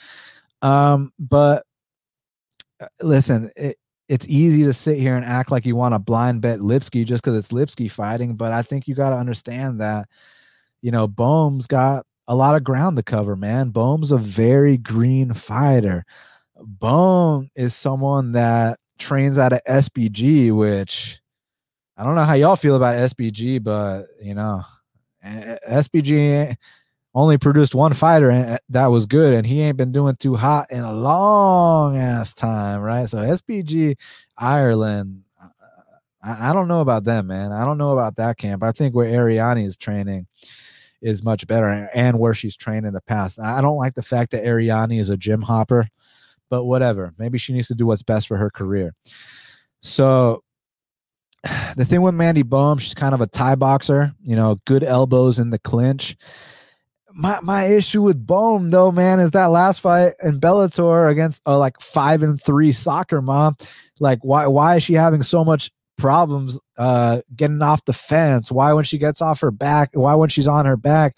Um, 0.62 1.14
but 1.20 1.64
uh, 2.82 2.88
listen, 3.02 3.50
it, 3.56 3.78
it's 4.08 4.28
easy 4.28 4.64
to 4.64 4.74
sit 4.74 4.98
here 4.98 5.16
and 5.16 5.26
act 5.26 5.52
like 5.52 5.66
you 5.66 5.76
want 5.76 5.94
to 5.94 6.00
blind 6.00 6.42
bet 6.42 6.62
Lipsky 6.62 7.06
just 7.06 7.24
because 7.24 7.38
it's 7.38 7.52
Lipsky 7.52 7.88
fighting, 7.88 8.36
but 8.36 8.52
I 8.52 8.62
think 8.62 8.88
you 8.88 8.96
got 8.96 9.12
to 9.12 9.16
understand 9.16 9.82
that, 9.82 10.08
you 10.82 10.92
know, 10.92 11.08
Bohm's 11.08 11.68
got 11.68 12.06
a 12.28 12.36
lot 12.36 12.56
of 12.56 12.64
ground 12.64 12.98
to 12.98 13.04
cover, 13.04 13.36
man. 13.36 13.72
Bohm's 13.72 14.12
a 14.12 14.18
very 14.18 14.78
green 14.78 15.34
fighter. 15.34 16.06
Bohm 16.58 17.50
is 17.56 17.76
someone 17.76 18.32
that 18.34 18.80
trains 18.98 19.38
out 19.38 19.54
of 19.54 19.64
SBG, 19.68 20.52
which 20.56 21.20
I 21.98 22.04
don't 22.04 22.16
know 22.16 22.24
how 22.24 22.34
y'all 22.34 22.56
feel 22.56 22.76
about 22.76 22.96
SBG, 22.96 23.64
but 23.64 24.06
you 24.22 24.34
know, 24.36 24.64
SBG 25.24 26.56
only 27.14 27.38
produced 27.38 27.74
one 27.74 27.94
fighter 27.94 28.32
uh, 28.32 28.58
that 28.70 28.88
was 28.88 29.06
good, 29.06 29.34
and 29.34 29.48
he 29.48 29.62
ain't 29.62 29.78
been 29.78 29.92
doing 29.92 30.16
too 30.18 30.36
hot 30.36 30.68
in 30.70 30.84
a 30.84 30.94
long 30.94 31.98
ass 31.98 32.34
time, 32.34 32.82
right? 32.82 33.08
So 33.08 33.20
SBG 33.20 33.96
Ireland, 34.38 35.24
uh, 35.42 35.48
I, 36.22 36.50
I 36.50 36.54
don't 36.54 36.68
know 36.68 36.82
about 36.82 37.06
them, 37.06 37.28
man. 37.28 37.54
I 37.54 37.64
don't 37.64 37.78
know 37.78 37.94
about 37.94 38.18
that 38.18 38.38
camp. 38.38 38.64
I 38.64 38.74
think 38.74 38.94
where 38.94 39.08
Ariane 39.08 39.60
is 39.60 39.78
training 39.78 40.28
is 41.02 41.24
much 41.24 41.48
better, 41.48 41.90
and 41.94 42.20
where 42.20 42.34
she's 42.34 42.56
trained 42.56 42.86
in 42.86 42.94
the 42.94 43.02
past. 43.02 43.40
I 43.40 43.62
don't 43.62 43.78
like 43.78 43.94
the 43.94 44.02
fact 44.02 44.32
that 44.32 44.46
Ariane 44.46 44.92
is 44.92 45.10
a 45.10 45.18
gym 45.18 45.42
hopper 45.42 45.88
but 46.50 46.66
whatever. 46.66 47.14
Maybe 47.18 47.38
she 47.38 47.54
needs 47.54 47.68
to 47.68 47.76
do 47.76 47.86
what's 47.86 48.04
best 48.04 48.28
for 48.28 48.38
her 48.38 48.50
career. 48.50 48.94
So 49.82 50.44
the 51.76 51.86
thing 51.86 52.02
with 52.02 52.16
Mandy 52.16 52.44
Bohm, 52.44 52.78
she's 52.78 52.94
kind 52.94 53.14
of 53.14 53.22
a 53.22 53.28
Thai 53.28 53.56
boxer, 53.56 54.14
you 54.22 54.36
know, 54.36 54.60
good 54.66 54.84
elbows 54.84 55.40
in 55.40 55.50
the 55.50 55.60
clinch. 55.60 56.16
My 57.14 57.40
my 57.42 57.66
issue 57.66 58.02
with 58.02 58.26
Bohm 58.26 58.72
though, 58.72 58.92
man, 58.92 59.20
is 59.20 59.32
that 59.32 59.46
last 59.46 59.80
fight 59.80 60.14
in 60.24 60.40
Bellator 60.40 61.10
against 61.10 61.42
a 61.46 61.58
like 61.58 61.80
five 61.80 62.24
and 62.24 62.42
three 62.42 62.72
soccer 62.72 63.22
mom. 63.22 63.56
Like, 64.00 64.20
why 64.22 64.48
why 64.48 64.76
is 64.76 64.84
she 64.84 64.94
having 64.94 65.24
so 65.24 65.46
much 65.46 65.72
problems 65.98 66.60
uh 66.78 67.22
getting 67.34 67.62
off 67.62 67.86
the 67.86 67.94
fence? 67.94 68.52
Why 68.52 68.74
when 68.74 68.84
she 68.84 68.98
gets 68.98 69.22
off 69.22 69.40
her 69.40 69.52
back, 69.52 69.92
why 69.94 70.14
when 70.16 70.28
she's 70.28 70.48
on 70.48 70.66
her 70.66 70.76
back, 70.76 71.16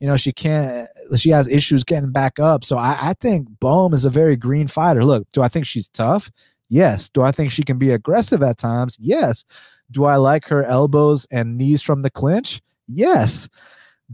you 0.00 0.06
know 0.06 0.16
she 0.16 0.32
can't 0.32 0.88
she 1.16 1.30
has 1.30 1.46
issues 1.46 1.84
getting 1.84 2.10
back 2.10 2.40
up. 2.40 2.64
So 2.64 2.76
i, 2.76 2.96
I 3.00 3.14
think 3.20 3.46
bohm 3.60 3.94
is 3.94 4.04
a 4.04 4.10
very 4.10 4.36
green 4.36 4.66
fighter. 4.66 5.04
Look 5.04 5.30
do 5.32 5.42
i 5.42 5.48
think 5.48 5.66
she's 5.66 5.88
tough? 5.88 6.30
Yes. 6.68 7.08
Do 7.08 7.22
i 7.22 7.30
think 7.30 7.52
she 7.52 7.62
can 7.62 7.78
be 7.78 7.90
aggressive 7.92 8.42
at 8.42 8.58
times? 8.58 8.96
Yes. 9.00 9.44
Do 9.90 10.06
i 10.06 10.16
like 10.16 10.46
her 10.46 10.64
elbows 10.64 11.26
and 11.30 11.56
knees 11.56 11.82
from 11.82 12.00
the 12.00 12.10
clinch? 12.10 12.60
Yes. 12.88 13.48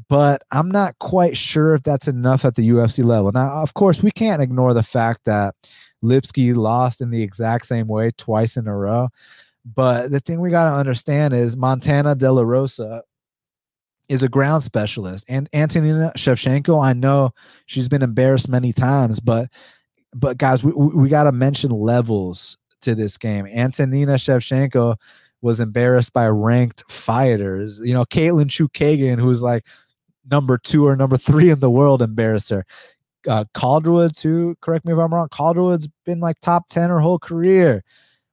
But 0.08 0.42
i'm 0.50 0.70
not 0.70 0.98
quite 0.98 1.36
sure 1.36 1.74
if 1.74 1.82
that's 1.84 2.08
enough 2.08 2.44
at 2.44 2.56
the 2.56 2.68
ufc 2.70 3.02
level. 3.02 3.32
Now 3.32 3.62
of 3.62 3.74
course 3.74 4.02
we 4.02 4.10
can't 4.10 4.42
ignore 4.42 4.74
the 4.74 4.82
fact 4.82 5.24
that 5.24 5.54
lipsky 6.02 6.52
lost 6.52 7.00
in 7.00 7.10
the 7.10 7.22
exact 7.22 7.66
same 7.66 7.86
way 7.86 8.10
twice 8.18 8.56
in 8.56 8.66
a 8.66 8.76
row. 8.76 9.08
But 9.64 10.10
the 10.10 10.20
thing 10.20 10.40
we 10.40 10.50
got 10.50 10.70
to 10.70 10.76
understand 10.76 11.32
is 11.34 11.56
montana 11.56 12.14
de 12.14 12.30
la 12.30 12.42
rosa 12.42 13.02
is 14.08 14.22
a 14.22 14.28
ground 14.28 14.62
specialist. 14.62 15.24
And 15.28 15.48
Antonina 15.52 16.12
Shevchenko, 16.16 16.82
I 16.82 16.92
know 16.92 17.30
she's 17.66 17.88
been 17.88 18.02
embarrassed 18.02 18.48
many 18.48 18.72
times, 18.72 19.20
but 19.20 19.48
but 20.14 20.38
guys, 20.38 20.64
we, 20.64 20.72
we 20.72 21.08
got 21.08 21.24
to 21.24 21.32
mention 21.32 21.70
levels 21.70 22.56
to 22.82 22.94
this 22.94 23.18
game. 23.18 23.46
Antonina 23.46 24.14
Shevchenko 24.14 24.96
was 25.42 25.60
embarrassed 25.60 26.12
by 26.12 26.26
ranked 26.26 26.84
fighters. 26.90 27.78
You 27.82 27.92
know, 27.92 28.04
Katlyn 28.04 28.46
Chookagian, 28.46 29.18
who's 29.18 29.42
like 29.42 29.66
number 30.30 30.56
two 30.58 30.86
or 30.86 30.96
number 30.96 31.16
three 31.18 31.50
in 31.50 31.60
the 31.60 31.70
world, 31.70 32.02
embarrassed 32.02 32.50
her. 32.50 32.64
Uh, 33.28 33.44
Calderwood, 33.54 34.16
too. 34.16 34.56
Correct 34.60 34.86
me 34.86 34.92
if 34.92 34.98
I'm 34.98 35.12
wrong. 35.12 35.28
Calderwood's 35.30 35.88
been 36.04 36.20
like 36.20 36.40
top 36.40 36.68
10 36.68 36.90
her 36.90 37.00
whole 37.00 37.18
career. 37.18 37.82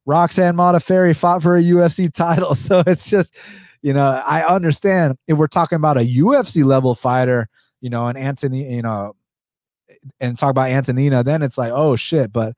Roxanne 0.06 0.56
Modafferi 0.56 1.16
fought 1.16 1.42
for 1.42 1.58
a 1.58 1.62
UFC 1.62 2.14
title. 2.14 2.56
So 2.64 2.84
it's 2.86 3.10
just, 3.10 3.36
you 3.84 3.94
know, 3.94 4.06
I 4.26 4.44
understand 4.44 5.18
if 5.28 5.38
we're 5.38 5.48
talking 5.48 5.76
about 5.76 5.98
a 5.98 6.08
UFC 6.08 6.64
level 6.64 6.96
fighter, 6.96 7.48
you 7.82 7.90
know, 7.90 8.08
and 8.08 8.18
Anthony, 8.18 8.74
you 8.74 8.82
know, 8.82 9.14
and 10.20 10.40
talk 10.40 10.52
about 10.52 10.70
Antonina, 10.70 11.24
then 11.24 11.44
it's 11.44 11.58
like, 11.58 11.72
oh 11.72 11.96
shit. 11.96 12.32
But 12.32 12.56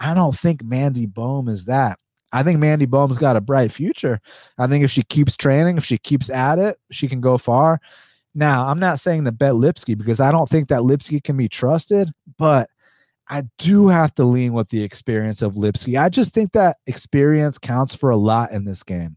I 0.00 0.14
don't 0.14 0.36
think 0.36 0.64
Mandy 0.64 1.06
Bohm 1.06 1.48
is 1.48 1.66
that. 1.66 1.98
I 2.32 2.42
think 2.42 2.58
Mandy 2.58 2.86
Bohm's 2.86 3.18
got 3.18 3.36
a 3.36 3.42
bright 3.42 3.70
future. 3.70 4.18
I 4.58 4.66
think 4.66 4.82
if 4.82 4.90
she 4.90 5.02
keeps 5.02 5.36
training, 5.36 5.76
if 5.76 5.84
she 5.84 5.98
keeps 5.98 6.30
at 6.30 6.58
it, 6.58 6.78
she 6.90 7.06
can 7.06 7.20
go 7.20 7.36
far. 7.36 7.78
Now, 8.34 8.66
I'm 8.66 8.80
not 8.80 8.98
saying 8.98 9.26
to 9.26 9.32
bet 9.32 9.52
Lipsky 9.52 9.94
because 9.94 10.20
I 10.20 10.32
don't 10.32 10.48
think 10.48 10.68
that 10.68 10.84
Lipsky 10.84 11.22
can 11.22 11.36
be 11.36 11.50
trusted, 11.50 12.10
but 12.38 12.70
I 13.28 13.44
do 13.58 13.88
have 13.88 14.14
to 14.14 14.24
lean 14.24 14.54
with 14.54 14.70
the 14.70 14.82
experience 14.82 15.42
of 15.42 15.56
Lipsky. 15.56 15.98
I 15.98 16.08
just 16.08 16.32
think 16.32 16.52
that 16.52 16.78
experience 16.86 17.58
counts 17.58 17.94
for 17.94 18.08
a 18.08 18.16
lot 18.16 18.50
in 18.52 18.64
this 18.64 18.82
game. 18.82 19.16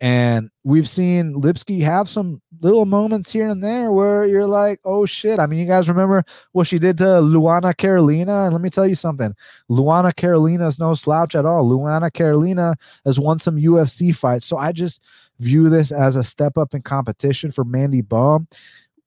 And 0.00 0.50
we've 0.62 0.88
seen 0.88 1.32
Lipsky 1.34 1.80
have 1.80 2.06
some 2.06 2.42
little 2.60 2.84
moments 2.84 3.32
here 3.32 3.46
and 3.46 3.64
there 3.64 3.90
where 3.90 4.26
you're 4.26 4.46
like, 4.46 4.78
oh 4.84 5.06
shit. 5.06 5.38
I 5.38 5.46
mean, 5.46 5.58
you 5.58 5.64
guys 5.64 5.88
remember 5.88 6.22
what 6.52 6.66
she 6.66 6.78
did 6.78 6.98
to 6.98 7.04
Luana 7.04 7.74
Carolina? 7.74 8.44
And 8.44 8.52
let 8.52 8.60
me 8.60 8.68
tell 8.68 8.86
you 8.86 8.94
something 8.94 9.34
Luana 9.70 10.14
Carolina 10.14 10.66
is 10.66 10.78
no 10.78 10.94
slouch 10.94 11.34
at 11.34 11.46
all. 11.46 11.64
Luana 11.64 12.12
Carolina 12.12 12.74
has 13.06 13.18
won 13.18 13.38
some 13.38 13.56
UFC 13.56 14.14
fights. 14.14 14.44
So 14.46 14.58
I 14.58 14.72
just 14.72 15.00
view 15.38 15.70
this 15.70 15.92
as 15.92 16.16
a 16.16 16.22
step 16.22 16.58
up 16.58 16.74
in 16.74 16.82
competition 16.82 17.50
for 17.50 17.64
Mandy 17.64 18.02
Bohm. 18.02 18.48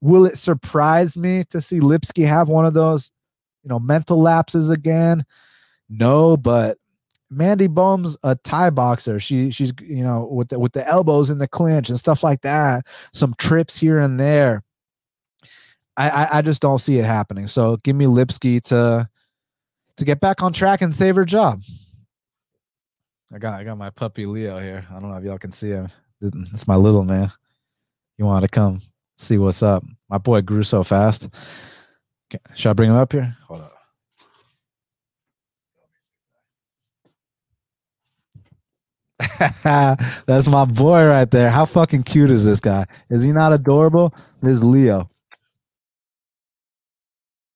Will 0.01 0.25
it 0.25 0.37
surprise 0.37 1.15
me 1.15 1.43
to 1.45 1.61
see 1.61 1.81
Lipsky 1.81 2.25
have 2.25 2.49
one 2.49 2.65
of 2.65 2.73
those, 2.73 3.11
you 3.63 3.69
know, 3.69 3.79
mental 3.79 4.19
lapses 4.19 4.69
again? 4.69 5.23
No, 5.87 6.35
but 6.35 6.77
Mandy 7.31 7.67
Bohm's 7.67 8.17
a 8.23 8.35
Thai 8.35 8.71
boxer. 8.71 9.19
She 9.19 9.51
she's 9.51 9.71
you 9.81 10.03
know 10.03 10.27
with 10.31 10.49
the 10.49 10.59
with 10.59 10.73
the 10.73 10.87
elbows 10.87 11.29
in 11.29 11.37
the 11.37 11.47
clinch 11.47 11.89
and 11.89 11.99
stuff 11.99 12.23
like 12.23 12.41
that. 12.41 12.87
Some 13.13 13.35
trips 13.37 13.77
here 13.77 13.99
and 13.99 14.19
there. 14.19 14.63
I, 15.97 16.09
I, 16.09 16.37
I 16.37 16.41
just 16.41 16.61
don't 16.61 16.77
see 16.77 16.97
it 16.97 17.05
happening. 17.05 17.47
So 17.47 17.77
give 17.83 17.95
me 17.95 18.05
Lipsky 18.05 18.61
to 18.61 19.07
to 19.97 20.05
get 20.05 20.19
back 20.19 20.41
on 20.41 20.53
track 20.53 20.81
and 20.81 20.95
save 20.95 21.15
her 21.15 21.25
job. 21.25 21.61
I 23.31 23.37
got 23.37 23.59
I 23.59 23.63
got 23.63 23.77
my 23.77 23.91
puppy 23.91 24.25
Leo 24.25 24.57
here. 24.59 24.85
I 24.89 24.99
don't 24.99 25.11
know 25.11 25.17
if 25.17 25.23
y'all 25.23 25.37
can 25.37 25.51
see 25.51 25.69
him. 25.69 25.89
It's 26.21 26.67
my 26.67 26.75
little 26.75 27.03
man. 27.03 27.31
You 28.17 28.25
want 28.25 28.43
to 28.43 28.49
come 28.49 28.81
see 29.17 29.37
what's 29.37 29.61
up? 29.61 29.83
My 30.09 30.17
boy 30.17 30.41
grew 30.41 30.63
so 30.63 30.83
fast. 30.83 31.29
Should 32.55 32.69
I 32.69 32.73
bring 32.73 32.89
him 32.89 32.95
up 32.95 33.11
here? 33.11 33.35
Hold 33.47 33.61
up. 33.61 33.78
That's 39.63 40.47
my 40.47 40.65
boy 40.65 41.05
right 41.05 41.29
there. 41.29 41.49
How 41.49 41.65
fucking 41.65 42.03
cute 42.03 42.31
is 42.31 42.45
this 42.45 42.59
guy? 42.59 42.85
Is 43.09 43.23
he 43.23 43.31
not 43.31 43.53
adorable? 43.53 44.13
This 44.41 44.53
is 44.53 44.63
Leo. 44.63 45.09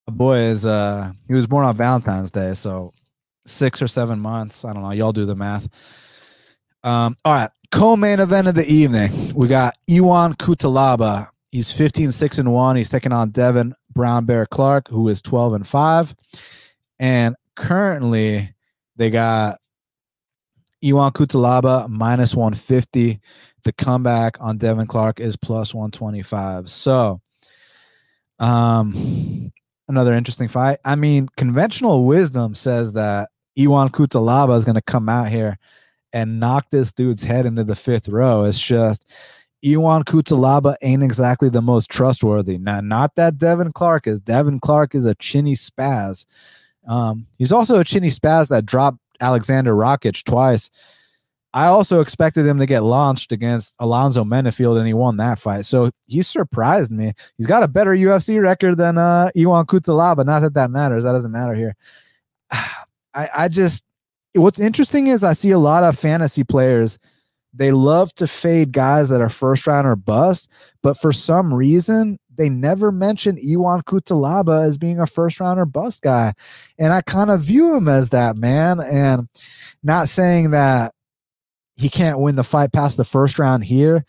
My 0.08 0.14
boy 0.14 0.38
is 0.38 0.66
uh 0.66 1.12
he 1.28 1.34
was 1.34 1.48
born 1.48 1.66
on 1.66 1.78
Valentine's 1.78 2.32
Day, 2.32 2.54
so 2.54 2.92
six 3.48 3.82
or 3.82 3.88
seven 3.88 4.20
months. 4.20 4.66
I 4.66 4.74
don't 4.74 4.84
know. 4.84 4.92
Y'all 4.92 5.14
do 5.14 5.26
the 5.26 5.36
math. 5.36 5.68
Um, 6.84 7.16
all 7.24 7.34
right. 7.34 7.50
Co-main 7.72 8.20
event 8.20 8.48
of 8.48 8.56
the 8.56 8.68
evening. 8.72 9.34
We 9.34 9.48
got 9.48 9.76
Ion 9.90 10.36
Cutelaba. 10.36 11.28
He's 11.52 11.72
15, 11.72 12.12
6 12.12 12.38
and 12.40 12.52
1. 12.52 12.76
He's 12.76 12.90
taking 12.90 13.12
on 13.12 13.30
Devin 13.30 13.74
Brown 13.94 14.26
Bear 14.26 14.46
Clark, 14.46 14.90
who 14.90 15.08
is 15.10 15.22
12 15.22 15.54
and 15.54 15.68
5. 15.68 16.16
And 17.00 17.36
currently 17.56 18.54
they 18.96 19.10
got 19.10 19.60
Ion 20.84 21.12
Cutelaba 21.12 21.88
minus 21.90 22.36
150. 22.36 23.20
The 23.64 23.74
comeback 23.74 24.36
on 24.42 24.58
Devin 24.58 24.88
Clark 24.88 25.20
is 25.20 25.38
plus 25.38 25.74
125. 25.74 26.70
So, 26.70 27.22
um, 28.40 29.52
another 29.88 30.14
interesting 30.14 30.50
fight. 30.50 30.80
I 30.84 30.96
mean, 30.96 31.30
conventional 31.38 32.04
wisdom 32.04 32.56
says 32.56 32.94
that 32.94 33.30
Ion 33.58 33.90
Cutelaba 33.90 34.58
is 34.58 34.66
going 34.66 34.76
to 34.76 34.82
come 34.82 35.08
out 35.08 35.30
here 35.30 35.58
and 36.12 36.40
knock 36.40 36.70
this 36.70 36.92
dude's 36.92 37.24
head 37.24 37.46
into 37.46 37.64
the 37.64 37.76
fifth 37.76 38.10
row. 38.10 38.44
It's 38.44 38.60
just 38.60 39.10
Ion 39.66 40.04
Cutelaba 40.04 40.76
ain't 40.82 41.04
exactly 41.04 41.50
the 41.50 41.62
most 41.62 41.90
trustworthy. 41.90 42.58
Now, 42.58 42.82
not 42.82 43.16
that 43.16 43.38
Devin 43.38 43.72
Clark 43.72 44.08
is. 44.08 44.20
Devin 44.20 44.60
Clark 44.60 44.94
is 44.94 45.06
a 45.06 45.16
chinny 45.16 45.56
spaz. 45.56 46.26
Um, 46.88 47.28
he's 47.38 47.54
also 47.54 47.80
a 47.80 47.86
chinny 47.86 48.10
spaz 48.10 48.50
that 48.50 48.66
dropped 48.66 48.98
Alexander 49.24 49.74
Rakic 49.74 50.24
twice. 50.24 50.70
I 51.56 51.68
also 51.68 52.02
expected 52.02 52.48
him 52.48 52.58
to 52.60 52.66
get 52.66 52.82
launched 52.82 53.32
against 53.32 53.76
Alonzo 53.80 54.24
Menifield, 54.24 54.78
and 54.78 54.88
he 54.88 54.94
won 54.94 55.18
that 55.18 55.38
fight. 55.38 55.66
So 55.66 55.92
he 56.08 56.24
surprised 56.24 56.92
me. 56.92 57.14
He's 57.38 57.46
got 57.46 57.62
a 57.62 57.68
better 57.68 57.92
UFC 57.92 58.42
record 58.42 58.78
than 58.78 58.98
uh, 58.98 59.30
Ion 59.38 59.66
Cutelaba. 59.68 60.26
Not 60.26 60.42
that 60.42 60.56
that 60.56 60.72
matters. 60.72 61.04
That 61.04 61.14
doesn't 61.14 61.32
matter 61.32 61.54
here. 61.54 61.76
I, 62.52 63.30
I 63.38 63.48
just, 63.48 63.84
what's 64.34 64.60
interesting 64.60 65.08
is 65.08 65.24
I 65.24 65.34
see 65.34 65.52
a 65.52 65.60
lot 65.60 65.84
of 65.84 65.98
fantasy 65.98 66.44
players. 66.44 66.98
They 67.54 67.72
love 67.72 68.12
to 68.16 68.26
fade 68.26 68.72
guys 68.72 69.10
that 69.10 69.22
are 69.22 69.30
first 69.30 69.68
round 69.68 69.86
or 69.86 69.96
bust, 69.96 70.50
but 70.82 70.98
for 70.98 71.12
some 71.12 71.54
reason, 71.54 72.18
they 72.36 72.50
never 72.50 72.92
mention 72.92 73.38
Ion 73.38 73.82
Cutelaba 73.84 74.66
as 74.66 74.78
being 74.78 75.00
a 75.00 75.06
first 75.06 75.40
rounder 75.40 75.66
bust 75.66 76.02
guy. 76.02 76.34
And 76.78 76.94
I 76.94 77.02
kind 77.02 77.32
of 77.32 77.42
view 77.42 77.76
him 77.76 77.88
as 77.88 78.10
that, 78.10 78.38
man. 78.38 78.80
And 78.80 79.28
not 79.84 80.10
saying 80.10 80.52
that 80.52 80.94
he 81.76 81.90
can't 81.90 82.20
win 82.20 82.36
the 82.36 82.44
fight 82.44 82.72
past 82.72 82.98
the 82.98 83.04
first 83.04 83.40
round 83.40 83.64
here. 83.64 84.06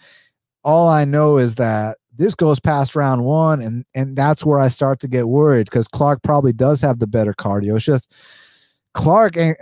All 0.63 0.89
I 0.89 1.05
know 1.05 1.39
is 1.39 1.57
that 1.57 1.99
this 2.17 2.35
goes 2.35 2.61
past 2.61 2.95
round 2.95 3.25
one, 3.25 3.61
and 3.61 3.85
and 3.95 4.17
that's 4.17 4.45
where 4.45 4.61
I 4.61 4.69
start 4.69 5.01
to 5.01 5.09
get 5.09 5.29
worried 5.29 5.65
because 5.67 5.89
Clark 5.89 6.23
probably 6.23 6.53
does 6.53 6.81
have 6.81 6.99
the 6.99 7.07
better 7.07 7.35
cardio. 7.35 7.77
It's 7.77 7.85
just 7.85 8.13
Clark 8.95 9.37
ain't, 9.37 9.59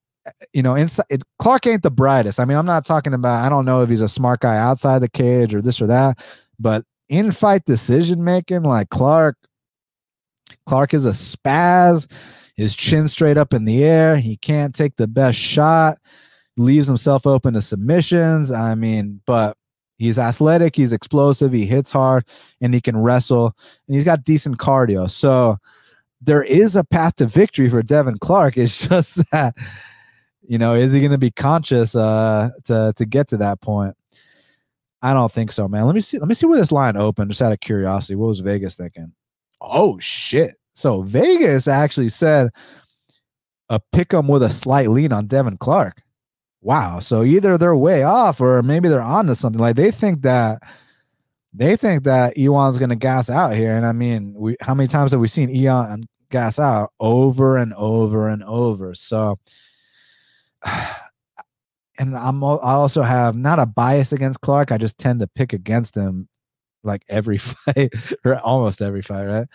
you 0.52 0.62
know, 0.62 0.74
inside 0.74 1.06
it, 1.10 1.22
Clark 1.38 1.66
ain't 1.66 1.82
the 1.82 1.90
brightest. 1.90 2.40
I 2.40 2.44
mean, 2.44 2.56
I'm 2.56 2.66
not 2.66 2.86
talking 2.86 3.14
about. 3.14 3.44
I 3.44 3.48
don't 3.48 3.64
know 3.64 3.82
if 3.82 3.90
he's 3.90 4.00
a 4.00 4.08
smart 4.08 4.40
guy 4.40 4.56
outside 4.56 5.00
the 5.00 5.08
cage 5.08 5.54
or 5.54 5.60
this 5.60 5.80
or 5.80 5.86
that, 5.88 6.18
but 6.58 6.84
in 7.08 7.32
fight 7.32 7.64
decision 7.64 8.24
making, 8.24 8.62
like 8.62 8.90
Clark, 8.90 9.36
Clark 10.66 10.94
is 10.94 11.04
a 11.04 11.10
spaz. 11.10 12.10
His 12.56 12.74
chin 12.74 13.06
straight 13.06 13.36
up 13.36 13.52
in 13.52 13.66
the 13.66 13.84
air. 13.84 14.16
He 14.16 14.36
can't 14.38 14.74
take 14.74 14.96
the 14.96 15.06
best 15.06 15.38
shot 15.38 15.98
leaves 16.56 16.86
himself 16.86 17.26
open 17.26 17.54
to 17.54 17.60
submissions. 17.60 18.50
I 18.50 18.74
mean, 18.74 19.20
but 19.26 19.56
he's 19.98 20.18
athletic, 20.18 20.76
he's 20.76 20.92
explosive, 20.92 21.52
he 21.52 21.66
hits 21.66 21.92
hard, 21.92 22.24
and 22.60 22.74
he 22.74 22.80
can 22.80 22.96
wrestle, 22.96 23.54
and 23.86 23.94
he's 23.94 24.04
got 24.04 24.24
decent 24.24 24.58
cardio. 24.58 25.10
So 25.10 25.58
there 26.20 26.42
is 26.42 26.76
a 26.76 26.84
path 26.84 27.16
to 27.16 27.26
victory 27.26 27.68
for 27.68 27.82
Devin 27.82 28.18
Clark. 28.18 28.56
It's 28.56 28.88
just 28.88 29.16
that, 29.30 29.54
you 30.48 30.58
know, 30.58 30.74
is 30.74 30.92
he 30.92 31.00
going 31.00 31.12
to 31.12 31.18
be 31.18 31.30
conscious 31.30 31.94
uh, 31.94 32.50
to 32.64 32.92
to 32.96 33.04
get 33.04 33.28
to 33.28 33.36
that 33.38 33.60
point? 33.60 33.94
I 35.10 35.14
don't 35.14 35.32
think 35.32 35.52
so, 35.52 35.68
man. 35.68 35.86
Let 35.86 35.94
me 35.94 36.00
see. 36.00 36.18
Let 36.18 36.28
me 36.28 36.34
see 36.34 36.46
where 36.46 36.58
this 36.58 36.72
line 36.72 36.96
opened. 36.96 37.30
Just 37.30 37.42
out 37.42 37.52
of 37.52 37.60
curiosity, 37.60 38.14
what 38.14 38.28
was 38.28 38.40
Vegas 38.40 38.74
thinking? 38.74 39.12
Oh 39.60 39.98
shit! 39.98 40.56
So 40.74 41.02
Vegas 41.02 41.68
actually 41.68 42.08
said 42.08 42.50
a 43.68 43.80
pick 43.92 44.14
'em 44.14 44.28
with 44.28 44.42
a 44.42 44.50
slight 44.50 44.88
lean 44.90 45.12
on 45.12 45.26
Devin 45.26 45.56
Clark 45.58 46.02
wow. 46.66 46.98
So 46.98 47.22
either 47.22 47.56
they're 47.56 47.76
way 47.76 48.02
off 48.02 48.40
or 48.40 48.62
maybe 48.62 48.88
they're 48.88 49.00
on 49.00 49.28
to 49.28 49.34
something. 49.36 49.60
Like 49.60 49.76
they 49.76 49.92
think 49.92 50.22
that 50.22 50.62
they 51.54 51.76
think 51.76 52.02
that 52.04 52.36
Ewan's 52.36 52.78
gonna 52.78 52.96
gas 52.96 53.30
out 53.30 53.54
here. 53.54 53.74
And 53.76 53.86
I 53.86 53.92
mean, 53.92 54.34
we 54.34 54.56
how 54.60 54.74
many 54.74 54.88
times 54.88 55.12
have 55.12 55.20
we 55.20 55.28
seen 55.28 55.48
Ewan 55.48 56.08
gas 56.30 56.58
out 56.58 56.92
over 57.00 57.56
and 57.56 57.72
over 57.74 58.28
and 58.28 58.42
over? 58.44 58.94
So 58.94 59.38
and 61.98 62.16
I'm 62.16 62.42
I 62.44 62.58
also 62.58 63.02
have 63.02 63.36
not 63.36 63.58
a 63.58 63.66
bias 63.66 64.12
against 64.12 64.40
Clark. 64.40 64.72
I 64.72 64.78
just 64.78 64.98
tend 64.98 65.20
to 65.20 65.26
pick 65.26 65.52
against 65.52 65.94
him 65.94 66.28
like 66.84 67.02
every 67.08 67.38
fight 67.38 67.92
or 68.24 68.38
almost 68.40 68.82
every 68.82 69.02
fight, 69.02 69.24
right? 69.24 69.46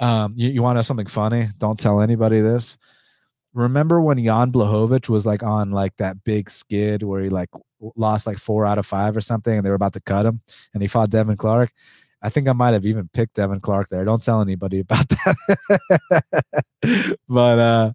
Um, 0.00 0.34
you, 0.36 0.48
you 0.50 0.62
want 0.62 0.76
to 0.76 0.78
know 0.78 0.82
something 0.82 1.06
funny? 1.06 1.48
Don't 1.58 1.78
tell 1.78 2.00
anybody 2.00 2.40
this 2.40 2.78
remember 3.54 4.00
when 4.00 4.22
Jan 4.22 4.52
Blachowicz 4.52 5.08
was 5.08 5.26
like 5.26 5.42
on 5.42 5.70
like 5.70 5.96
that 5.96 6.22
big 6.24 6.50
skid 6.50 7.02
where 7.02 7.22
he 7.22 7.28
like 7.28 7.48
lost 7.96 8.26
like 8.26 8.38
four 8.38 8.66
out 8.66 8.78
of 8.78 8.86
five 8.86 9.16
or 9.16 9.20
something 9.20 9.56
and 9.56 9.64
they 9.64 9.70
were 9.70 9.76
about 9.76 9.92
to 9.94 10.00
cut 10.00 10.26
him 10.26 10.40
and 10.74 10.82
he 10.82 10.88
fought 10.88 11.10
Devin 11.10 11.36
Clark? 11.36 11.72
I 12.20 12.30
think 12.30 12.48
I 12.48 12.52
might 12.52 12.74
have 12.74 12.86
even 12.86 13.08
picked 13.12 13.34
Devin 13.34 13.60
Clark 13.60 13.88
there. 13.90 14.04
Don't 14.04 14.22
tell 14.22 14.40
anybody 14.40 14.80
about 14.80 15.08
that. 15.08 17.14
but 17.28 17.58
uh 17.58 17.92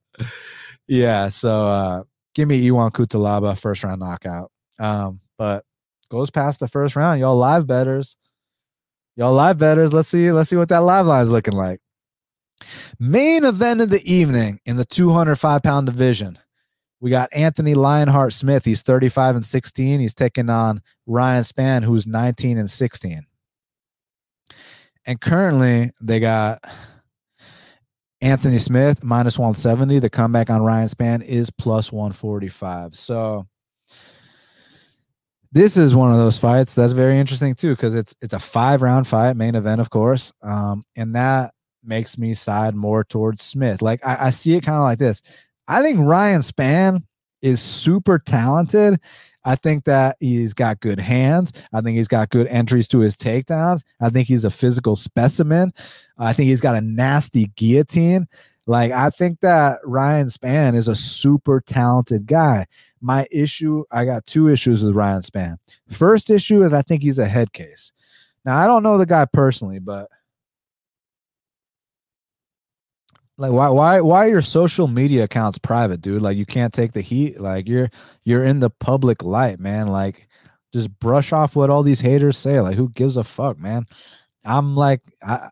yeah, 0.88 1.30
so 1.30 1.68
uh 1.68 2.04
give 2.34 2.48
me 2.48 2.66
Ion 2.66 2.92
Cutelaba 2.92 3.58
first 3.58 3.84
round 3.84 4.00
knockout. 4.00 4.52
Um, 4.80 5.20
but 5.38 5.66
goes 6.10 6.30
past 6.30 6.60
the 6.60 6.68
first 6.68 6.96
round. 6.96 7.20
Y'all 7.20 7.38
live 7.38 7.68
betters. 7.68 8.16
Y'all 9.16 9.34
live 9.34 9.58
betters. 9.58 9.94
Let's 9.94 10.10
see, 10.10 10.32
let's 10.32 10.50
see 10.50 10.56
what 10.56 10.70
that 10.70 10.80
live 10.80 11.06
line 11.06 11.24
is 11.24 11.32
looking 11.32 11.54
like. 11.54 11.80
Main 13.00 13.44
event 13.44 13.82
of 13.82 13.90
the 13.90 14.02
evening 14.12 14.60
in 14.66 14.76
the 14.76 14.86
205 14.86 15.62
pound 15.62 15.86
division. 15.86 16.40
We 17.00 17.10
got 17.10 17.34
Anthony 17.34 17.74
Lionheart 17.74 18.32
Smith. 18.32 18.64
He's 18.64 18.82
35 18.82 19.36
and 19.36 19.46
16. 19.46 20.00
He's 20.00 20.14
taking 20.14 20.50
on 20.50 20.82
Ryan 21.06 21.44
Spann, 21.44 21.84
who's 21.84 22.08
19 22.08 22.58
and 22.58 22.72
16. 22.72 23.26
And 25.06 25.20
currently, 25.20 25.92
they 26.02 26.22
got 26.22 26.64
Anthony 28.24 28.58
Smith 28.58 29.04
minus 29.04 29.38
170. 29.38 30.00
The 30.00 30.10
comeback 30.10 30.50
on 30.50 30.62
Ryan 30.62 30.88
Spann 30.88 31.24
is 31.24 31.50
plus 31.50 31.92
145. 31.92 32.96
So 32.96 33.46
this 35.52 35.76
is 35.76 35.94
one 35.94 36.10
of 36.10 36.18
those 36.18 36.38
fights 36.38 36.74
that's 36.74 36.94
very 36.94 37.20
interesting 37.20 37.54
too 37.54 37.72
because 37.76 37.94
it's 37.94 38.16
it's 38.22 38.34
a 38.34 38.40
five 38.40 38.82
round 38.82 39.08
fight, 39.08 39.36
main 39.36 39.56
event, 39.56 39.82
of 39.82 39.90
course. 39.90 40.32
Um, 40.42 40.84
and 40.96 41.16
that 41.16 41.54
makes 41.84 42.18
me 42.18 42.34
side 42.34 42.76
more 42.76 43.04
towards 43.04 43.44
Smith. 43.44 43.82
Like 43.82 44.00
I, 44.06 44.28
I 44.28 44.30
see 44.30 44.54
it 44.54 44.62
kind 44.62 44.78
of 44.78 44.84
like 44.84 45.00
this. 45.00 45.22
I 45.68 45.82
think 45.82 46.00
Ryan 46.00 46.42
Spann 46.42 47.04
is 47.42 47.62
super 47.62 48.20
talented. 48.20 49.02
I 49.46 49.56
think 49.56 49.86
that 49.86 50.18
he's 50.20 50.54
got 50.54 50.80
good 50.80 51.00
hands. 51.00 51.52
I 51.74 51.82
think 51.82 51.98
he's 51.98 52.08
got 52.08 52.30
good 52.30 52.48
entries 52.48 52.88
to 52.90 53.00
his 53.00 53.18
takedowns. 53.18 53.84
I 54.02 54.10
think 54.10 54.28
he's 54.28 54.46
a 54.46 54.52
physical 54.52 54.96
specimen. 54.96 55.72
I 56.18 56.34
think 56.34 56.48
he's 56.48 56.62
got 56.62 56.76
a 56.76 56.82
nasty 56.82 57.48
guillotine. 57.56 58.28
Like 58.66 58.92
I 58.92 59.10
think 59.10 59.42
that 59.42 59.80
Ryan 59.84 60.28
Spann 60.28 60.76
is 60.76 60.88
a 60.88 60.96
super 60.96 61.60
talented 61.60 62.26
guy. 62.26 62.66
My 63.02 63.28
issue, 63.32 63.84
I 63.92 64.06
got 64.06 64.26
two 64.26 64.48
issues 64.48 64.82
with 64.84 64.96
Ryan 64.96 65.22
Spann. 65.22 65.58
First 65.90 66.30
issue 66.30 66.64
is 66.64 66.74
I 66.74 66.82
think 66.82 67.04
he's 67.04 67.20
a 67.20 67.28
head 67.28 67.52
case. 67.52 67.92
Now 68.46 68.58
I 68.58 68.68
don't 68.68 68.84
know 68.84 68.98
the 68.98 69.06
guy 69.06 69.26
personally, 69.26 69.80
but 69.80 70.10
like 73.44 73.52
why 73.52 73.68
why 73.68 74.00
why 74.00 74.26
are 74.26 74.30
your 74.30 74.42
social 74.42 74.88
media 74.88 75.26
accounts 75.26 75.58
private 75.58 76.00
dude? 76.00 76.22
Like 76.22 76.38
you 76.38 76.46
can't 76.46 76.74
take 76.74 76.94
the 76.94 77.02
heat. 77.02 77.42
Like 77.42 77.68
you're 77.68 77.90
you're 78.24 78.46
in 78.46 78.62
the 78.62 78.70
public 78.70 79.22
light 79.22 79.60
man. 79.60 79.88
Like 79.88 80.30
just 80.74 80.98
brush 81.00 81.34
off 81.34 81.54
what 81.54 81.70
all 81.70 81.84
these 81.84 82.00
haters 82.00 82.38
say. 82.38 82.62
Like 82.62 82.78
who 82.78 82.90
gives 82.92 83.18
a 83.18 83.24
fuck 83.24 83.60
man? 83.60 83.86
I'm 84.46 84.76
like 84.76 85.02
i 85.22 85.50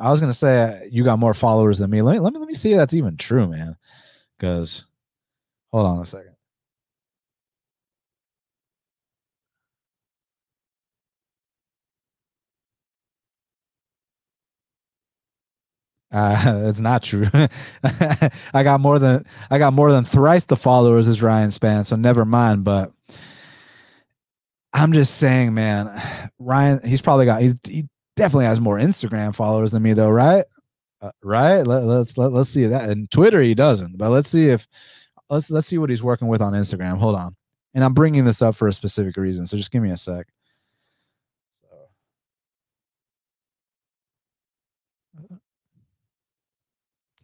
i 0.00 0.10
was 0.10 0.20
gonna 0.20 0.32
say 0.32 0.62
uh, 0.62 0.84
you 0.90 1.04
got 1.04 1.18
more 1.18 1.34
followers 1.34 1.78
than 1.78 1.90
me. 1.90 2.00
Let 2.00 2.12
me 2.12 2.20
let 2.20 2.32
me, 2.32 2.38
let 2.38 2.48
me 2.48 2.54
see 2.54 2.72
if 2.72 2.78
that's 2.78 2.94
even 2.94 3.16
true 3.16 3.48
man. 3.48 3.76
Because 4.38 4.84
hold 5.72 5.86
on 5.86 5.98
a 5.98 6.06
second 6.06 6.35
Uh, 16.12 16.62
it's 16.68 16.80
not 16.80 17.02
true. 17.02 17.26
I 17.82 18.62
got 18.62 18.80
more 18.80 18.98
than 18.98 19.24
I 19.50 19.58
got 19.58 19.72
more 19.72 19.92
than 19.92 20.04
thrice 20.04 20.44
the 20.44 20.56
followers 20.56 21.08
as 21.08 21.22
Ryan 21.22 21.50
Spann, 21.50 21.84
so 21.84 21.96
never 21.96 22.24
mind. 22.24 22.64
But 22.64 22.92
I'm 24.72 24.92
just 24.92 25.16
saying, 25.16 25.54
man, 25.54 25.90
Ryan, 26.38 26.80
he's 26.86 27.02
probably 27.02 27.26
got 27.26 27.42
he's 27.42 27.54
he 27.66 27.88
definitely 28.16 28.46
has 28.46 28.60
more 28.60 28.78
Instagram 28.78 29.34
followers 29.34 29.72
than 29.72 29.82
me, 29.82 29.92
though, 29.92 30.10
right? 30.10 30.44
Uh, 31.00 31.10
right? 31.22 31.62
Let, 31.62 31.84
let's 31.84 32.16
let, 32.16 32.32
let's 32.32 32.50
see 32.50 32.66
that. 32.66 32.88
And 32.88 33.10
Twitter, 33.10 33.40
he 33.40 33.54
doesn't. 33.54 33.98
But 33.98 34.10
let's 34.10 34.28
see 34.28 34.48
if 34.48 34.66
let's 35.28 35.50
let's 35.50 35.66
see 35.66 35.78
what 35.78 35.90
he's 35.90 36.02
working 36.02 36.28
with 36.28 36.40
on 36.40 36.52
Instagram. 36.52 36.98
Hold 36.98 37.16
on, 37.16 37.36
and 37.74 37.84
I'm 37.84 37.94
bringing 37.94 38.24
this 38.24 38.42
up 38.42 38.54
for 38.54 38.68
a 38.68 38.72
specific 38.72 39.16
reason. 39.16 39.46
So 39.46 39.56
just 39.56 39.70
give 39.70 39.82
me 39.82 39.90
a 39.90 39.96
sec. 39.96 40.26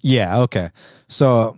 Yeah, 0.02 0.38
okay. 0.40 0.70
So 1.08 1.56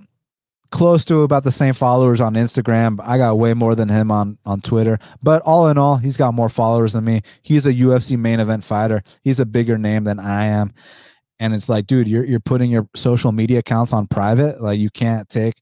close 0.74 1.04
to 1.04 1.22
about 1.22 1.44
the 1.44 1.52
same 1.52 1.72
followers 1.72 2.20
on 2.20 2.34
Instagram. 2.34 2.98
I 3.02 3.16
got 3.16 3.38
way 3.38 3.54
more 3.54 3.76
than 3.76 3.88
him 3.88 4.10
on 4.10 4.38
on 4.44 4.60
Twitter. 4.60 4.98
But 5.22 5.40
all 5.42 5.68
in 5.68 5.78
all, 5.78 5.96
he's 5.96 6.16
got 6.16 6.34
more 6.34 6.48
followers 6.48 6.92
than 6.94 7.04
me. 7.04 7.22
He's 7.42 7.64
a 7.64 7.72
UFC 7.72 8.18
main 8.18 8.40
event 8.40 8.64
fighter. 8.64 9.02
He's 9.22 9.38
a 9.38 9.46
bigger 9.46 9.78
name 9.78 10.02
than 10.02 10.18
I 10.18 10.46
am. 10.46 10.74
And 11.38 11.54
it's 11.54 11.68
like, 11.68 11.86
dude, 11.86 12.08
you're 12.08 12.24
you're 12.24 12.40
putting 12.40 12.70
your 12.70 12.88
social 12.94 13.30
media 13.30 13.60
accounts 13.60 13.92
on 13.92 14.08
private. 14.08 14.60
Like 14.60 14.80
you 14.80 14.90
can't 14.90 15.28
take 15.28 15.60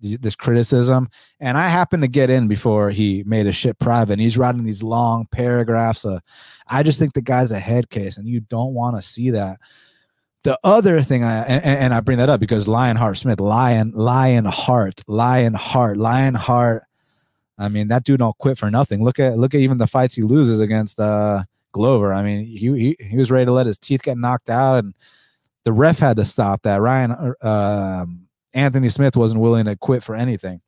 this 0.00 0.34
criticism, 0.34 1.08
and 1.40 1.58
I 1.58 1.68
happened 1.68 2.02
to 2.04 2.08
get 2.08 2.30
in 2.30 2.48
before 2.48 2.90
he 2.90 3.24
made 3.26 3.46
a 3.46 3.52
shit 3.52 3.78
private. 3.78 4.14
And 4.14 4.22
he's 4.22 4.38
writing 4.38 4.64
these 4.64 4.82
long 4.82 5.26
paragraphs. 5.30 6.04
Of, 6.06 6.22
I 6.68 6.82
just 6.82 6.98
think 6.98 7.12
the 7.12 7.20
guy's 7.20 7.50
a 7.50 7.60
head 7.60 7.90
case, 7.90 8.16
and 8.16 8.26
you 8.26 8.40
don't 8.40 8.74
want 8.74 8.96
to 8.96 9.02
see 9.02 9.30
that. 9.30 9.58
The 10.44 10.58
other 10.62 11.02
thing 11.02 11.24
I 11.24 11.42
and, 11.44 11.64
and 11.64 11.94
I 11.94 12.00
bring 12.00 12.18
that 12.18 12.28
up 12.28 12.40
because 12.40 12.68
Lionheart 12.68 13.18
Smith, 13.18 13.40
Lion, 13.40 13.92
Lionheart, 13.94 15.02
Lionheart, 15.06 15.98
Lionheart. 15.98 16.82
I 17.58 17.68
mean, 17.68 17.88
that 17.88 18.04
dude 18.04 18.20
don't 18.20 18.38
quit 18.38 18.56
for 18.56 18.70
nothing. 18.70 19.02
Look 19.02 19.18
at 19.18 19.36
look 19.36 19.54
at 19.54 19.60
even 19.60 19.78
the 19.78 19.86
fights 19.86 20.14
he 20.14 20.22
loses 20.22 20.60
against 20.60 21.00
uh 21.00 21.42
Glover. 21.72 22.14
I 22.14 22.22
mean, 22.22 22.44
he, 22.46 22.56
he 22.56 22.96
he 22.98 23.16
was 23.16 23.30
ready 23.30 23.46
to 23.46 23.52
let 23.52 23.66
his 23.66 23.78
teeth 23.78 24.02
get 24.02 24.16
knocked 24.16 24.48
out, 24.48 24.84
and 24.84 24.94
the 25.64 25.72
ref 25.72 25.98
had 25.98 26.16
to 26.16 26.24
stop 26.24 26.62
that. 26.62 26.80
Ryan 26.80 27.34
uh, 27.40 28.06
Anthony 28.54 28.88
Smith 28.88 29.16
wasn't 29.16 29.40
willing 29.40 29.66
to 29.66 29.76
quit 29.76 30.02
for 30.02 30.14
anything. 30.14 30.60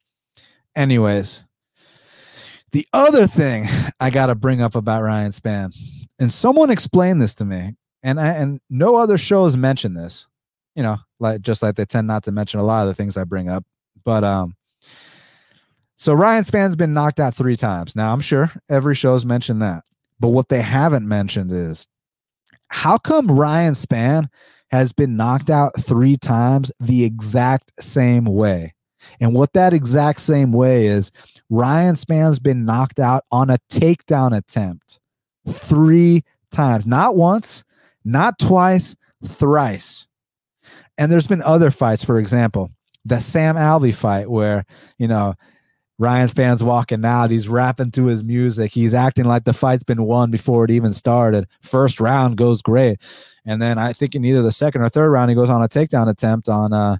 Anyways, 0.76 1.44
the 2.72 2.86
other 2.92 3.26
thing 3.26 3.66
I 3.98 4.10
got 4.10 4.26
to 4.26 4.34
bring 4.34 4.60
up 4.60 4.74
about 4.74 5.02
Ryan 5.02 5.30
Spann, 5.30 5.76
and 6.18 6.30
someone 6.30 6.70
explained 6.70 7.22
this 7.22 7.34
to 7.36 7.44
me, 7.44 7.74
and 8.02 8.20
I, 8.20 8.28
and 8.28 8.60
no 8.70 8.96
other 8.96 9.18
shows 9.18 9.56
mention 9.56 9.94
this, 9.94 10.26
you 10.74 10.82
know, 10.82 10.98
like 11.18 11.42
just 11.42 11.62
like 11.62 11.76
they 11.76 11.84
tend 11.84 12.06
not 12.06 12.24
to 12.24 12.32
mention 12.32 12.60
a 12.60 12.64
lot 12.64 12.82
of 12.82 12.88
the 12.88 12.94
things 12.94 13.16
I 13.16 13.24
bring 13.24 13.48
up. 13.48 13.64
But 14.04 14.24
um, 14.24 14.56
so 15.96 16.14
Ryan 16.14 16.44
Spann's 16.44 16.76
been 16.76 16.92
knocked 16.92 17.20
out 17.20 17.34
three 17.34 17.56
times. 17.56 17.94
Now 17.94 18.12
I'm 18.12 18.20
sure 18.20 18.50
every 18.68 18.94
show's 18.94 19.26
mentioned 19.26 19.62
that, 19.62 19.84
but 20.18 20.28
what 20.28 20.48
they 20.48 20.62
haven't 20.62 21.06
mentioned 21.06 21.52
is 21.52 21.86
how 22.68 22.98
come 22.98 23.30
Ryan 23.30 23.74
Spann 23.74 24.28
has 24.70 24.92
been 24.92 25.16
knocked 25.16 25.50
out 25.50 25.72
three 25.80 26.16
times 26.16 26.70
the 26.78 27.04
exact 27.04 27.72
same 27.80 28.24
way. 28.24 28.74
And 29.18 29.34
what 29.34 29.52
that 29.54 29.72
exact 29.74 30.20
same 30.20 30.52
way 30.52 30.86
is 30.86 31.10
Ryan 31.48 31.96
Spann's 31.96 32.38
been 32.38 32.64
knocked 32.64 33.00
out 33.00 33.24
on 33.30 33.50
a 33.50 33.58
takedown 33.70 34.36
attempt 34.36 35.00
three 35.48 36.22
times, 36.52 36.86
not 36.86 37.16
once, 37.16 37.64
not 38.04 38.38
twice, 38.38 38.96
thrice. 39.26 40.06
And 40.98 41.10
there's 41.10 41.26
been 41.26 41.42
other 41.42 41.70
fights, 41.70 42.04
for 42.04 42.18
example, 42.18 42.70
the 43.04 43.20
Sam 43.20 43.56
Alvey 43.56 43.94
fight 43.94 44.30
where, 44.30 44.64
you 44.98 45.08
know, 45.08 45.34
Ryan 45.98 46.28
Spann's 46.28 46.62
walking 46.62 47.04
out. 47.04 47.30
He's 47.30 47.48
rapping 47.48 47.90
to 47.92 48.06
his 48.06 48.24
music. 48.24 48.72
He's 48.72 48.94
acting 48.94 49.26
like 49.26 49.44
the 49.44 49.52
fight's 49.52 49.84
been 49.84 50.04
won 50.04 50.30
before 50.30 50.64
it 50.64 50.70
even 50.70 50.94
started. 50.94 51.46
First 51.60 52.00
round 52.00 52.38
goes 52.38 52.62
great. 52.62 52.98
And 53.44 53.60
then 53.60 53.78
I 53.78 53.92
think 53.92 54.14
in 54.14 54.24
either 54.24 54.42
the 54.42 54.52
second 54.52 54.80
or 54.80 54.88
third 54.88 55.10
round, 55.10 55.30
he 55.30 55.34
goes 55.34 55.50
on 55.50 55.62
a 55.62 55.68
takedown 55.68 56.08
attempt 56.08 56.48
on 56.48 56.72
uh 56.72 56.96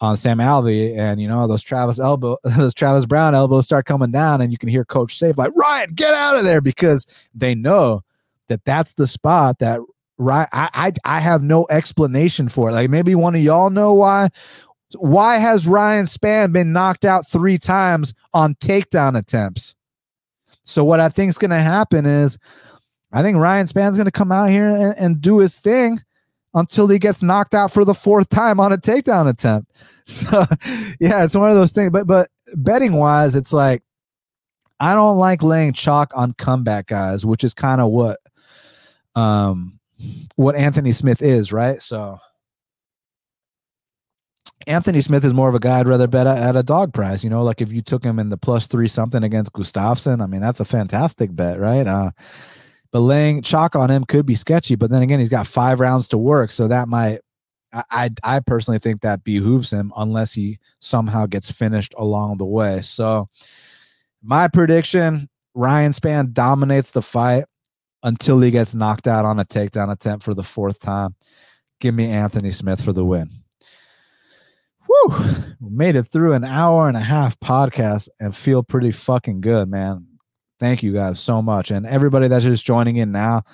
on 0.00 0.16
Sam 0.16 0.38
Alvey, 0.38 0.96
and 0.96 1.20
you 1.20 1.28
know 1.28 1.46
those 1.46 1.62
Travis 1.62 1.98
elbow, 1.98 2.38
those 2.44 2.72
Travis 2.72 3.04
Browne 3.06 3.34
elbows 3.34 3.66
start 3.66 3.84
coming 3.84 4.10
down, 4.10 4.40
and 4.40 4.50
you 4.50 4.58
can 4.58 4.68
hear 4.68 4.84
Coach 4.84 5.18
Sayif 5.18 5.36
like 5.36 5.52
Ryan, 5.54 5.92
get 5.94 6.14
out 6.14 6.36
of 6.36 6.44
there 6.44 6.60
because 6.60 7.06
they 7.34 7.54
know 7.54 8.02
that 8.48 8.64
that's 8.64 8.94
the 8.94 9.06
spot 9.06 9.58
that 9.58 9.80
right. 10.20 10.48
I, 10.52 10.68
I 10.74 11.16
I 11.16 11.20
have 11.20 11.42
no 11.42 11.66
explanation 11.70 12.48
for 12.48 12.70
it. 12.70 12.72
Like 12.72 12.90
maybe 12.90 13.14
one 13.14 13.34
of 13.34 13.42
y'all 13.42 13.70
know 13.70 13.94
why. 13.94 14.28
Why 14.96 15.36
has 15.36 15.68
Ryan 15.68 16.06
Spann 16.06 16.52
been 16.52 16.72
knocked 16.72 17.04
out 17.04 17.28
three 17.28 17.58
times 17.58 18.12
on 18.34 18.56
takedown 18.56 19.16
attempts? 19.16 19.76
So 20.64 20.84
what 20.84 20.98
I 20.98 21.08
think 21.08 21.30
is 21.30 21.38
going 21.38 21.52
to 21.52 21.60
happen 21.60 22.06
is 22.06 22.38
I 23.12 23.22
think 23.22 23.38
Ryan 23.38 23.68
Spann's 23.68 23.96
going 23.96 24.06
to 24.06 24.12
come 24.12 24.32
out 24.32 24.50
here 24.50 24.68
and, 24.68 24.98
and, 24.98 25.20
do 25.20 25.38
his 25.38 25.58
thing 25.58 26.00
until 26.54 26.88
he 26.88 26.98
gets 26.98 27.22
knocked 27.22 27.54
out 27.54 27.72
for 27.72 27.84
the 27.84 27.94
fourth 27.94 28.28
time 28.28 28.58
on 28.58 28.72
a 28.72 28.78
takedown 28.78 29.28
attempt. 29.28 29.70
So, 30.06 30.44
yeah, 30.98 31.22
it's 31.22 31.36
one 31.36 31.50
of 31.50 31.56
those 31.56 31.70
things. 31.70 31.90
But 31.90 32.08
but 32.08 32.30
betting 32.56 32.94
wise, 32.94 33.36
it's 33.36 33.52
like 33.52 33.84
I 34.80 34.94
don't 34.94 35.18
like 35.18 35.44
laying 35.44 35.72
chalk 35.72 36.10
on 36.16 36.32
comeback 36.32 36.88
guys, 36.88 37.24
which 37.24 37.44
is 37.44 37.54
kind 37.54 37.80
of 37.80 37.90
what 37.92 38.18
um 39.14 39.79
what 40.36 40.56
Anthony 40.56 40.92
Smith 40.92 41.22
is, 41.22 41.52
right? 41.52 41.80
So 41.82 42.18
Anthony 44.66 45.00
Smith 45.00 45.24
is 45.24 45.34
more 45.34 45.48
of 45.48 45.54
a 45.54 45.58
guy 45.58 45.80
I'd 45.80 45.88
rather 45.88 46.06
bet 46.06 46.26
at 46.26 46.56
a 46.56 46.62
dog 46.62 46.92
price. 46.92 47.24
You 47.24 47.30
know, 47.30 47.42
like 47.42 47.60
if 47.60 47.72
you 47.72 47.80
took 47.80 48.04
him 48.04 48.18
in 48.18 48.28
the 48.28 48.36
plus 48.36 48.66
three 48.66 48.88
something 48.88 49.22
against 49.22 49.52
Gustafsson, 49.52 50.22
I 50.22 50.26
mean 50.26 50.40
that's 50.40 50.60
a 50.60 50.64
fantastic 50.64 51.34
bet, 51.34 51.58
right? 51.58 51.86
Uh, 51.86 52.10
but 52.92 53.00
laying 53.00 53.42
chalk 53.42 53.76
on 53.76 53.90
him 53.90 54.04
could 54.04 54.26
be 54.26 54.34
sketchy. 54.34 54.74
But 54.74 54.90
then 54.90 55.02
again, 55.02 55.20
he's 55.20 55.28
got 55.28 55.46
five 55.46 55.80
rounds 55.80 56.08
to 56.08 56.18
work, 56.18 56.50
so 56.50 56.68
that 56.68 56.88
might. 56.88 57.20
I 57.72 58.10
I 58.24 58.40
personally 58.40 58.80
think 58.80 59.00
that 59.02 59.22
behooves 59.22 59.72
him 59.72 59.92
unless 59.96 60.32
he 60.32 60.58
somehow 60.80 61.26
gets 61.26 61.52
finished 61.52 61.94
along 61.96 62.38
the 62.38 62.44
way. 62.44 62.82
So 62.82 63.28
my 64.22 64.48
prediction: 64.48 65.28
Ryan 65.54 65.92
Spann 65.92 66.32
dominates 66.32 66.90
the 66.90 67.02
fight 67.02 67.44
until 68.02 68.40
he 68.40 68.50
gets 68.50 68.74
knocked 68.74 69.06
out 69.06 69.24
on 69.24 69.38
a 69.38 69.44
takedown 69.44 69.92
attempt 69.92 70.24
for 70.24 70.34
the 70.34 70.42
fourth 70.42 70.80
time. 70.80 71.14
Give 71.80 71.94
me 71.94 72.08
Anthony 72.08 72.50
Smith 72.50 72.82
for 72.82 72.92
the 72.92 73.04
win. 73.04 73.30
Whew, 74.86 75.54
made 75.60 75.96
it 75.96 76.04
through 76.04 76.32
an 76.32 76.44
hour 76.44 76.88
and 76.88 76.96
a 76.96 77.00
half 77.00 77.38
podcast 77.40 78.08
and 78.18 78.34
feel 78.34 78.62
pretty 78.62 78.90
fucking 78.90 79.40
good, 79.40 79.68
man. 79.68 80.06
Thank 80.58 80.82
you 80.82 80.92
guys 80.92 81.20
so 81.20 81.40
much. 81.40 81.70
And 81.70 81.86
everybody 81.86 82.28
that's 82.28 82.44
just 82.44 82.66
joining 82.66 82.96
in 82.96 83.12
now, 83.12 83.44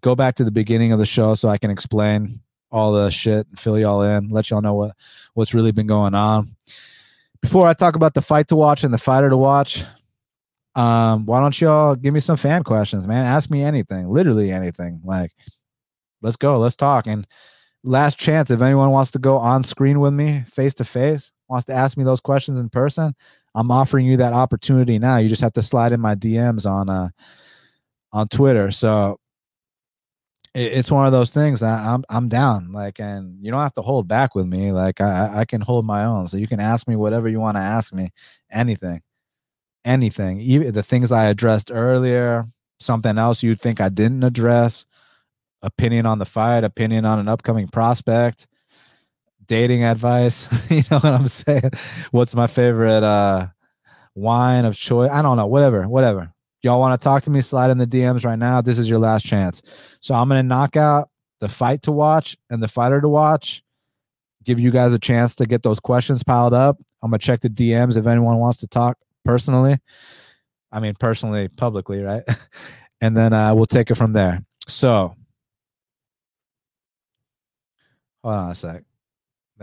go 0.00 0.14
back 0.14 0.36
to 0.36 0.44
the 0.44 0.50
beginning 0.50 0.92
of 0.92 0.98
the 0.98 1.06
show 1.06 1.34
so 1.34 1.48
I 1.48 1.58
can 1.58 1.70
explain 1.70 2.40
all 2.70 2.92
the 2.92 3.10
shit 3.10 3.46
and 3.48 3.58
fill 3.58 3.78
y'all 3.78 4.02
in, 4.02 4.30
let 4.30 4.50
y'all 4.50 4.62
know 4.62 4.74
what 4.74 4.96
what's 5.34 5.54
really 5.54 5.72
been 5.72 5.86
going 5.86 6.14
on. 6.14 6.54
Before 7.40 7.66
I 7.66 7.74
talk 7.74 7.96
about 7.96 8.14
the 8.14 8.22
fight 8.22 8.48
to 8.48 8.56
watch 8.56 8.84
and 8.84 8.94
the 8.94 8.98
fighter 8.98 9.28
to 9.28 9.36
watch, 9.36 9.84
um, 10.74 11.26
why 11.26 11.40
don't 11.40 11.60
y'all 11.60 11.94
give 11.94 12.14
me 12.14 12.20
some 12.20 12.36
fan 12.36 12.64
questions, 12.64 13.06
man? 13.06 13.24
Ask 13.24 13.50
me 13.50 13.62
anything, 13.62 14.08
literally 14.08 14.50
anything. 14.50 15.00
Like, 15.04 15.32
let's 16.22 16.36
go, 16.36 16.58
let's 16.58 16.76
talk. 16.76 17.06
And 17.06 17.26
last 17.84 18.18
chance, 18.18 18.50
if 18.50 18.62
anyone 18.62 18.90
wants 18.90 19.10
to 19.12 19.18
go 19.18 19.36
on 19.38 19.64
screen 19.64 20.00
with 20.00 20.14
me, 20.14 20.44
face 20.46 20.74
to 20.74 20.84
face, 20.84 21.32
wants 21.48 21.66
to 21.66 21.74
ask 21.74 21.96
me 21.96 22.04
those 22.04 22.20
questions 22.20 22.58
in 22.58 22.70
person, 22.70 23.14
I'm 23.54 23.70
offering 23.70 24.06
you 24.06 24.16
that 24.16 24.32
opportunity 24.32 24.98
now. 24.98 25.18
You 25.18 25.28
just 25.28 25.42
have 25.42 25.52
to 25.54 25.62
slide 25.62 25.92
in 25.92 26.00
my 26.00 26.14
DMs 26.14 26.70
on 26.70 26.88
uh 26.88 27.08
on 28.12 28.28
Twitter. 28.28 28.70
So 28.70 29.18
it, 30.54 30.72
it's 30.72 30.90
one 30.90 31.06
of 31.06 31.12
those 31.12 31.30
things. 31.32 31.62
I, 31.62 31.80
am 31.80 31.86
I'm, 31.86 32.04
I'm 32.08 32.28
down. 32.28 32.72
Like, 32.72 32.98
and 33.00 33.36
you 33.44 33.50
don't 33.50 33.60
have 33.60 33.74
to 33.74 33.82
hold 33.82 34.08
back 34.08 34.34
with 34.34 34.46
me. 34.46 34.72
Like, 34.72 35.00
I 35.00 35.40
I 35.40 35.44
can 35.44 35.60
hold 35.60 35.84
my 35.84 36.04
own. 36.04 36.28
So 36.28 36.36
you 36.36 36.48
can 36.48 36.60
ask 36.60 36.88
me 36.88 36.96
whatever 36.96 37.28
you 37.28 37.40
want 37.40 37.56
to 37.56 37.62
ask 37.62 37.92
me, 37.92 38.10
anything, 38.50 39.02
anything. 39.84 40.40
Even 40.40 40.72
the 40.72 40.82
things 40.82 41.12
I 41.12 41.26
addressed 41.26 41.70
earlier, 41.72 42.46
something 42.80 43.18
else 43.18 43.42
you'd 43.42 43.60
think 43.60 43.80
I 43.80 43.88
didn't 43.88 44.24
address, 44.24 44.84
opinion 45.62 46.06
on 46.06 46.18
the 46.18 46.24
fight, 46.24 46.64
opinion 46.64 47.04
on 47.04 47.18
an 47.18 47.28
upcoming 47.28 47.68
prospect 47.68 48.46
dating 49.46 49.84
advice. 49.84 50.48
you 50.70 50.82
know 50.90 50.98
what 50.98 51.12
I'm 51.12 51.28
saying? 51.28 51.70
What's 52.10 52.34
my 52.34 52.46
favorite 52.46 53.02
uh 53.02 53.48
wine 54.14 54.64
of 54.64 54.76
choice? 54.76 55.10
I 55.10 55.22
don't 55.22 55.36
know. 55.36 55.46
Whatever, 55.46 55.88
whatever. 55.88 56.32
Y'all 56.62 56.78
want 56.78 56.98
to 56.98 57.04
talk 57.04 57.22
to 57.24 57.30
me? 57.30 57.40
Slide 57.40 57.70
in 57.70 57.78
the 57.78 57.86
DMs 57.86 58.24
right 58.24 58.38
now. 58.38 58.60
This 58.60 58.78
is 58.78 58.88
your 58.88 58.98
last 58.98 59.26
chance. 59.26 59.62
So 60.00 60.14
I'm 60.14 60.28
gonna 60.28 60.42
knock 60.42 60.76
out 60.76 61.10
the 61.40 61.48
fight 61.48 61.82
to 61.82 61.92
watch 61.92 62.36
and 62.50 62.62
the 62.62 62.68
fighter 62.68 63.00
to 63.00 63.08
watch. 63.08 63.62
Give 64.44 64.58
you 64.58 64.70
guys 64.70 64.92
a 64.92 64.98
chance 64.98 65.34
to 65.36 65.46
get 65.46 65.62
those 65.62 65.80
questions 65.80 66.22
piled 66.22 66.54
up. 66.54 66.78
I'm 67.02 67.10
gonna 67.10 67.18
check 67.18 67.40
the 67.40 67.50
DMs 67.50 67.96
if 67.96 68.06
anyone 68.06 68.38
wants 68.38 68.58
to 68.58 68.66
talk 68.66 68.96
personally. 69.24 69.78
I 70.70 70.80
mean, 70.80 70.94
personally, 70.98 71.48
publicly, 71.48 72.02
right? 72.02 72.22
and 73.00 73.16
then 73.16 73.32
uh, 73.32 73.54
we'll 73.54 73.66
take 73.66 73.90
it 73.90 73.94
from 73.96 74.12
there. 74.12 74.42
So, 74.66 75.14
hold 78.22 78.34
on 78.34 78.50
a 78.50 78.54
sec 78.54 78.84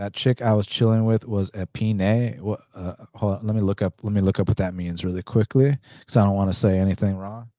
that 0.00 0.14
chick 0.14 0.40
I 0.40 0.54
was 0.54 0.66
chilling 0.66 1.04
with 1.04 1.26
was 1.26 1.50
a 1.52 1.66
pine. 1.66 2.38
What? 2.40 2.60
Uh, 2.74 2.94
hold 3.14 3.38
on, 3.38 3.46
let 3.46 3.54
me 3.54 3.60
look 3.60 3.82
up. 3.82 3.94
Let 4.02 4.12
me 4.14 4.22
look 4.22 4.40
up 4.40 4.48
what 4.48 4.56
that 4.56 4.74
means 4.74 5.04
really 5.04 5.22
quickly, 5.22 5.76
because 5.98 6.16
I 6.16 6.24
don't 6.24 6.34
want 6.36 6.50
to 6.50 6.58
say 6.58 6.78
anything 6.78 7.16
wrong. 7.16 7.50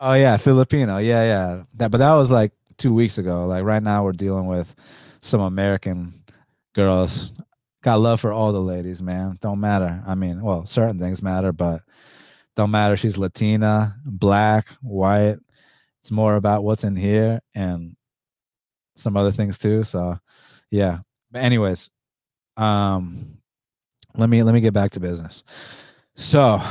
Oh 0.00 0.12
yeah, 0.12 0.36
Filipino. 0.36 0.98
Yeah, 0.98 1.22
yeah. 1.24 1.62
That, 1.76 1.90
but 1.90 1.98
that 1.98 2.12
was 2.12 2.30
like 2.30 2.52
two 2.76 2.92
weeks 2.92 3.16
ago. 3.16 3.46
Like 3.46 3.64
right 3.64 3.82
now, 3.82 4.04
we're 4.04 4.12
dealing 4.12 4.46
with 4.46 4.74
some 5.26 5.40
American 5.40 6.22
girls. 6.74 7.32
Got 7.82 8.00
love 8.00 8.20
for 8.20 8.32
all 8.32 8.52
the 8.52 8.60
ladies, 8.60 9.02
man. 9.02 9.38
Don't 9.40 9.60
matter. 9.60 10.02
I 10.06 10.14
mean, 10.14 10.42
well, 10.42 10.66
certain 10.66 10.98
things 10.98 11.22
matter, 11.22 11.52
but 11.52 11.82
don't 12.56 12.70
matter. 12.70 12.96
She's 12.96 13.18
Latina, 13.18 13.96
black, 14.04 14.68
white, 14.80 15.36
it's 16.06 16.12
more 16.12 16.36
about 16.36 16.62
what's 16.62 16.84
in 16.84 16.94
here 16.94 17.40
and 17.52 17.96
some 18.94 19.16
other 19.16 19.32
things 19.32 19.58
too. 19.58 19.82
So 19.82 20.16
yeah. 20.70 20.98
But 21.32 21.42
anyways, 21.42 21.90
um 22.56 23.38
let 24.14 24.28
me 24.30 24.44
let 24.44 24.54
me 24.54 24.60
get 24.60 24.72
back 24.72 24.92
to 24.92 25.00
business. 25.00 25.42
So 26.14 26.62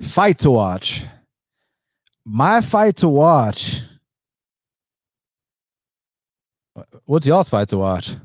fight 0.00 0.38
to 0.38 0.50
watch. 0.50 1.04
My 2.24 2.62
fight 2.62 2.96
to 2.96 3.08
watch 3.08 3.82
what's 7.08 7.26
y'all's 7.26 7.48
fight 7.48 7.68
to 7.70 7.78
watch? 7.78 8.16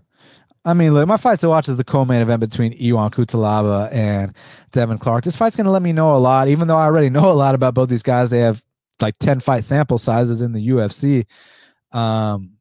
I 0.66 0.74
mean, 0.74 0.94
look, 0.94 1.08
my 1.08 1.18
fight 1.18 1.40
to 1.40 1.50
watch 1.50 1.70
is 1.70 1.78
the 1.78 1.84
co-main 1.84 2.22
event 2.22 2.42
between 2.42 2.74
Ion 2.74 3.12
Cutelaba 3.12 3.92
and 3.92 4.34
Devin 4.72 4.98
Clark. 4.98 5.24
This 5.24 5.36
fight's 5.36 5.56
going 5.56 5.66
to 5.66 5.72
let 5.72 5.82
me 5.82 5.94
know 5.94 6.16
a 6.16 6.20
lot, 6.20 6.50
even 6.50 6.68
though 6.68 6.78
I 6.78 6.84
already 6.84 7.10
know 7.10 7.32
a 7.32 7.34
lot 7.34 7.56
about 7.56 7.74
both 7.74 7.90
these 7.90 8.04
guys. 8.04 8.30
They 8.30 8.40
have 8.40 8.62
like 9.02 9.18
10 9.20 9.40
fight 9.40 9.64
sample 9.64 9.98
sizes 9.98 10.42
in 10.42 10.52
the 10.52 10.68
UFC. 10.68 11.26
Um, 11.92 12.58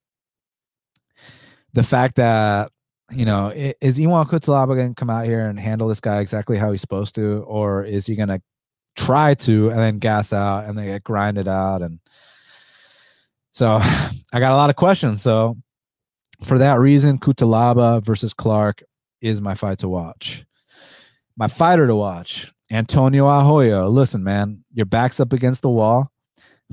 the 1.72 1.82
fact 1.82 2.16
that 2.16 2.70
you 3.10 3.24
know 3.24 3.52
is 3.54 3.98
Ion 3.98 4.26
Cutelaba 4.26 4.76
going 4.76 4.94
to 4.94 4.98
come 4.98 5.10
out 5.10 5.24
here 5.24 5.48
and 5.48 5.58
handle 5.58 5.88
this 5.88 6.00
guy 6.00 6.20
exactly 6.20 6.56
how 6.56 6.70
he's 6.70 6.80
supposed 6.80 7.14
to, 7.16 7.44
or 7.48 7.84
is 7.84 8.06
he 8.06 8.14
going 8.14 8.28
to 8.28 8.40
try 8.94 9.34
to 9.34 9.70
and 9.70 9.78
then 9.78 9.98
gas 9.98 10.32
out 10.32 10.64
and 10.64 10.78
then 10.78 10.86
get 10.86 11.02
grinded 11.02 11.48
out? 11.48 11.82
And 11.82 11.98
so 13.52 13.78
I 14.32 14.40
got 14.40 14.52
a 14.52 14.56
lot 14.56 14.70
of 14.70 14.76
questions. 14.76 15.22
So 15.22 15.56
for 16.44 16.59
that 16.59 16.78
reason, 16.81 17.19
Cutelaba 17.19 18.02
versus 18.02 18.32
Clark 18.32 18.82
is 19.20 19.40
my 19.40 19.55
fight 19.55 19.78
to 19.78 19.89
watch. 19.89 20.44
My 21.36 21.48
fighter 21.48 21.86
to 21.86 21.94
watch, 21.94 22.52
Antonio 22.70 23.27
Arroyo. 23.27 23.89
Listen, 23.89 24.23
man, 24.23 24.64
your 24.73 24.86
back's 24.86 25.20
up 25.20 25.32
against 25.32 25.62
the 25.62 25.70
wall. 25.70 26.10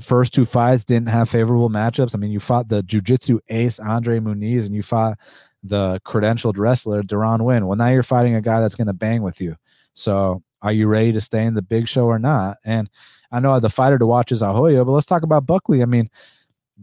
First 0.00 0.32
two 0.34 0.44
fights 0.44 0.84
didn't 0.84 1.08
have 1.08 1.28
favorable 1.28 1.68
matchups. 1.68 2.14
I 2.14 2.18
mean, 2.18 2.30
you 2.30 2.40
fought 2.40 2.68
the 2.68 2.82
jiu-jitsu 2.82 3.38
ace 3.48 3.78
Andre 3.78 4.18
Muniz 4.18 4.66
and 4.66 4.74
you 4.74 4.82
fought 4.82 5.18
the 5.62 6.00
credentialed 6.06 6.56
wrestler 6.56 7.02
Deron 7.02 7.42
Winn. 7.42 7.66
Well, 7.66 7.76
now 7.76 7.88
you're 7.88 8.02
fighting 8.02 8.34
a 8.34 8.40
guy 8.40 8.60
that's 8.60 8.74
going 8.74 8.86
to 8.86 8.94
bang 8.94 9.22
with 9.22 9.40
you. 9.40 9.56
So, 9.94 10.42
are 10.62 10.72
you 10.72 10.88
ready 10.88 11.12
to 11.12 11.20
stay 11.20 11.44
in 11.44 11.54
the 11.54 11.62
big 11.62 11.88
show 11.88 12.06
or 12.06 12.18
not? 12.18 12.58
And 12.64 12.90
I 13.32 13.40
know 13.40 13.58
the 13.60 13.70
fighter 13.70 13.98
to 13.98 14.06
watch 14.06 14.32
is 14.32 14.42
Arroyo, 14.42 14.84
but 14.84 14.92
let's 14.92 15.06
talk 15.06 15.22
about 15.22 15.46
Buckley. 15.46 15.82
I 15.82 15.86
mean, 15.86 16.08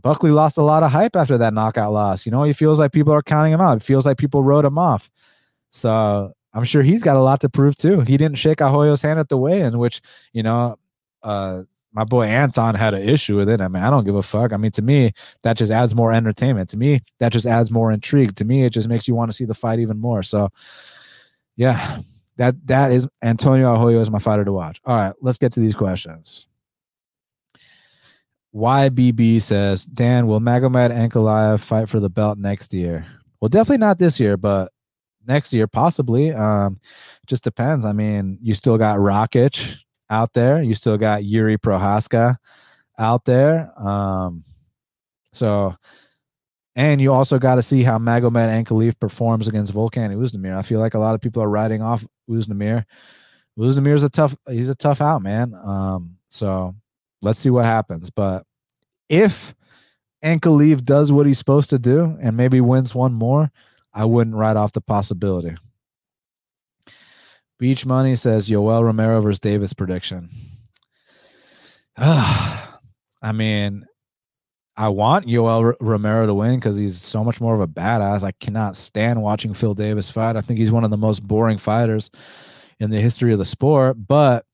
Buckley 0.02 0.32
lost 0.32 0.57
a 0.57 0.64
lot 0.64 0.84
of 0.84 0.91
hype 0.91 1.15
after 1.15 1.38
that 1.38 1.53
knockout 1.53 1.91
loss. 1.91 2.26
You 2.26 2.32
know, 2.32 2.44
he 2.44 2.53
feels 2.53 2.80
like 2.80 2.91
people 2.91 3.14
are 3.14 3.24
counting 3.24 3.53
him 3.53 3.61
out. 3.61 3.78
It 3.78 3.84
feels 3.84 4.06
like 4.06 4.18
people 4.18 4.44
wrote 4.44 4.65
him 4.65 4.78
off. 4.78 5.10
So 5.72 6.34
I'm 6.53 6.64
sure 6.64 6.82
he's 6.82 7.03
got 7.03 7.18
a 7.18 7.22
lot 7.22 7.41
to 7.41 7.49
prove 7.49 7.76
too. 7.76 8.02
He 8.02 8.18
didn't 8.18 8.38
shake 8.38 8.61
Arroyo's 8.61 9.02
hand 9.02 9.19
at 9.19 9.30
the 9.30 9.38
weigh-in, 9.38 9.78
which 9.78 10.02
you 10.34 10.44
know, 10.44 10.78
uh, 11.24 11.64
my 11.94 12.03
boy 12.03 12.26
Anton 12.26 12.76
had 12.76 12.94
an 12.94 13.07
issue 13.07 13.38
with 13.38 13.49
it. 13.49 13.61
I 13.61 13.68
mean, 13.68 13.84
I 13.84 13.90
don't 13.90 14.03
give 14.03 14.15
a 14.15 14.22
fuck. 14.22 14.53
I 14.53 14.57
mean, 14.57 14.72
to 14.72 14.82
me, 14.82 15.14
that 15.41 15.57
just 15.57 15.72
adds 15.72 15.95
more 15.95 16.14
entertainment. 16.14 16.69
To 16.69 16.78
me, 16.78 16.99
that 17.19 17.32
just 17.32 17.48
adds 17.48 17.72
more 17.72 17.91
intrigue. 17.91 18.36
To 18.36 18.45
me, 18.45 18.64
it 18.64 18.72
just 18.72 18.88
makes 18.88 19.07
you 19.07 19.15
want 19.15 19.32
to 19.32 19.36
see 19.36 19.45
the 19.45 19.53
fight 19.53 19.80
even 19.80 19.98
more. 19.98 20.22
So, 20.24 20.49
yeah, 21.56 22.02
that 22.38 22.56
that 22.68 22.91
is 22.91 23.07
Antonio 23.22 23.74
Arroyo 23.74 23.99
is 23.99 24.11
my 24.11 24.19
fighter 24.19 24.45
to 24.45 24.53
watch. 24.53 24.82
All 24.86 24.95
right, 24.95 25.14
let's 25.22 25.38
get 25.38 25.52
to 25.53 25.60
these 25.60 25.76
questions. 25.76 26.47
YBB 28.58 29.42
says, 29.42 29.86
Dan, 29.86 30.26
will 30.26 30.40
Magomed 30.40 30.92
Ankalaev 30.92 31.60
fight 31.60 31.88
for 31.88 32.00
the 32.00 32.10
belt 32.10 32.40
next 32.40 32.74
year? 32.74 33.06
Well, 33.40 33.50
definitely 33.50 33.78
not 33.78 34.00
this 34.00 34.20
year, 34.20 34.36
but 34.36 34.72
next 35.28 35.54
year 35.54 35.68
possibly. 35.68 36.34
Um, 36.34 36.78
just 37.28 37.44
depends. 37.44 37.86
I 37.86 37.92
mean, 37.92 38.40
you 38.42 38.56
still 38.56 38.78
got 38.78 38.98
Rakic 38.98 39.78
out 40.10 40.34
there. 40.34 40.62
You 40.64 40.74
still 40.74 40.98
got 40.98 41.24
Yuri 41.24 41.58
Prochazka 41.58 42.38
out 42.98 43.26
there. 43.26 43.72
Um, 43.80 44.44
so, 45.34 45.76
and 46.76 47.00
you 47.00 47.14
also 47.14 47.38
got 47.38 47.56
to 47.56 47.62
see 47.62 47.84
how 47.84 48.00
Magomed 48.00 48.66
Ankalaev 48.66 49.00
performs 49.00 49.48
against 49.48 49.74
Volkan 49.74 50.16
Oezdemir. 50.16 50.56
I 50.56 50.64
feel 50.64 50.80
like 50.80 50.96
a 50.96 51.00
lot 51.00 51.14
of 51.14 51.22
people 51.22 51.44
are 51.44 51.50
writing 51.50 51.84
off 51.84 52.06
Oezdemir. 52.28 52.86
Oezdemir's 53.60 54.04
a 54.04 54.10
tough. 54.10 54.36
He's 54.50 54.70
a 54.70 54.76
tough 54.76 55.02
out 55.02 55.22
man. 55.22 55.54
Um, 55.54 56.18
so 56.32 56.76
let's 57.22 57.40
see 57.40 57.50
what 57.50 57.66
happens. 57.66 58.10
But 58.10 58.47
if 59.10 59.56
Ankalaev 60.24 60.84
does 60.84 61.12
what 61.12 61.26
he's 61.26 61.38
supposed 61.38 61.70
to 61.70 61.80
do 61.80 62.18
and 62.22 62.36
maybe 62.36 62.62
wins 62.62 62.96
one 62.96 63.14
more, 63.14 63.52
I 63.94 64.06
wouldn't 64.06 64.36
write 64.36 64.58
off 64.58 64.74
the 64.74 64.82
possibility. 64.82 65.56
Beach 67.60 67.86
Money 67.86 68.16
says 68.16 68.50
Yoel 68.50 68.84
Romero 68.84 69.20
versus 69.22 69.40
Davis 69.40 69.74
prediction. 69.74 70.30
I 71.98 73.32
mean, 73.34 73.86
I 74.76 74.90
want 74.90 75.26
Yoel 75.26 75.66
R- 75.66 75.78
Romero 75.82 76.28
to 76.28 76.34
win 76.36 76.60
because 76.60 76.78
he's 76.78 77.02
so 77.02 77.24
much 77.24 77.42
more 77.42 77.56
of 77.56 77.62
a 77.62 77.68
badass. 77.68 78.24
I 78.24 78.32
cannot 78.34 78.76
stand 78.76 79.22
watching 79.24 79.56
Phil 79.56 79.74
Davis 79.74 80.12
fight. 80.12 80.36
I 80.36 80.42
think 80.42 80.60
he's 80.60 80.72
one 80.72 80.84
of 80.84 80.92
the 80.92 80.98
most 80.98 81.28
boring 81.28 81.58
fighters 81.58 82.12
in 82.80 82.92
the 82.92 83.02
history 83.02 83.34
of 83.34 83.40
the 83.40 83.46
sport. 83.46 83.98
But 84.08 84.46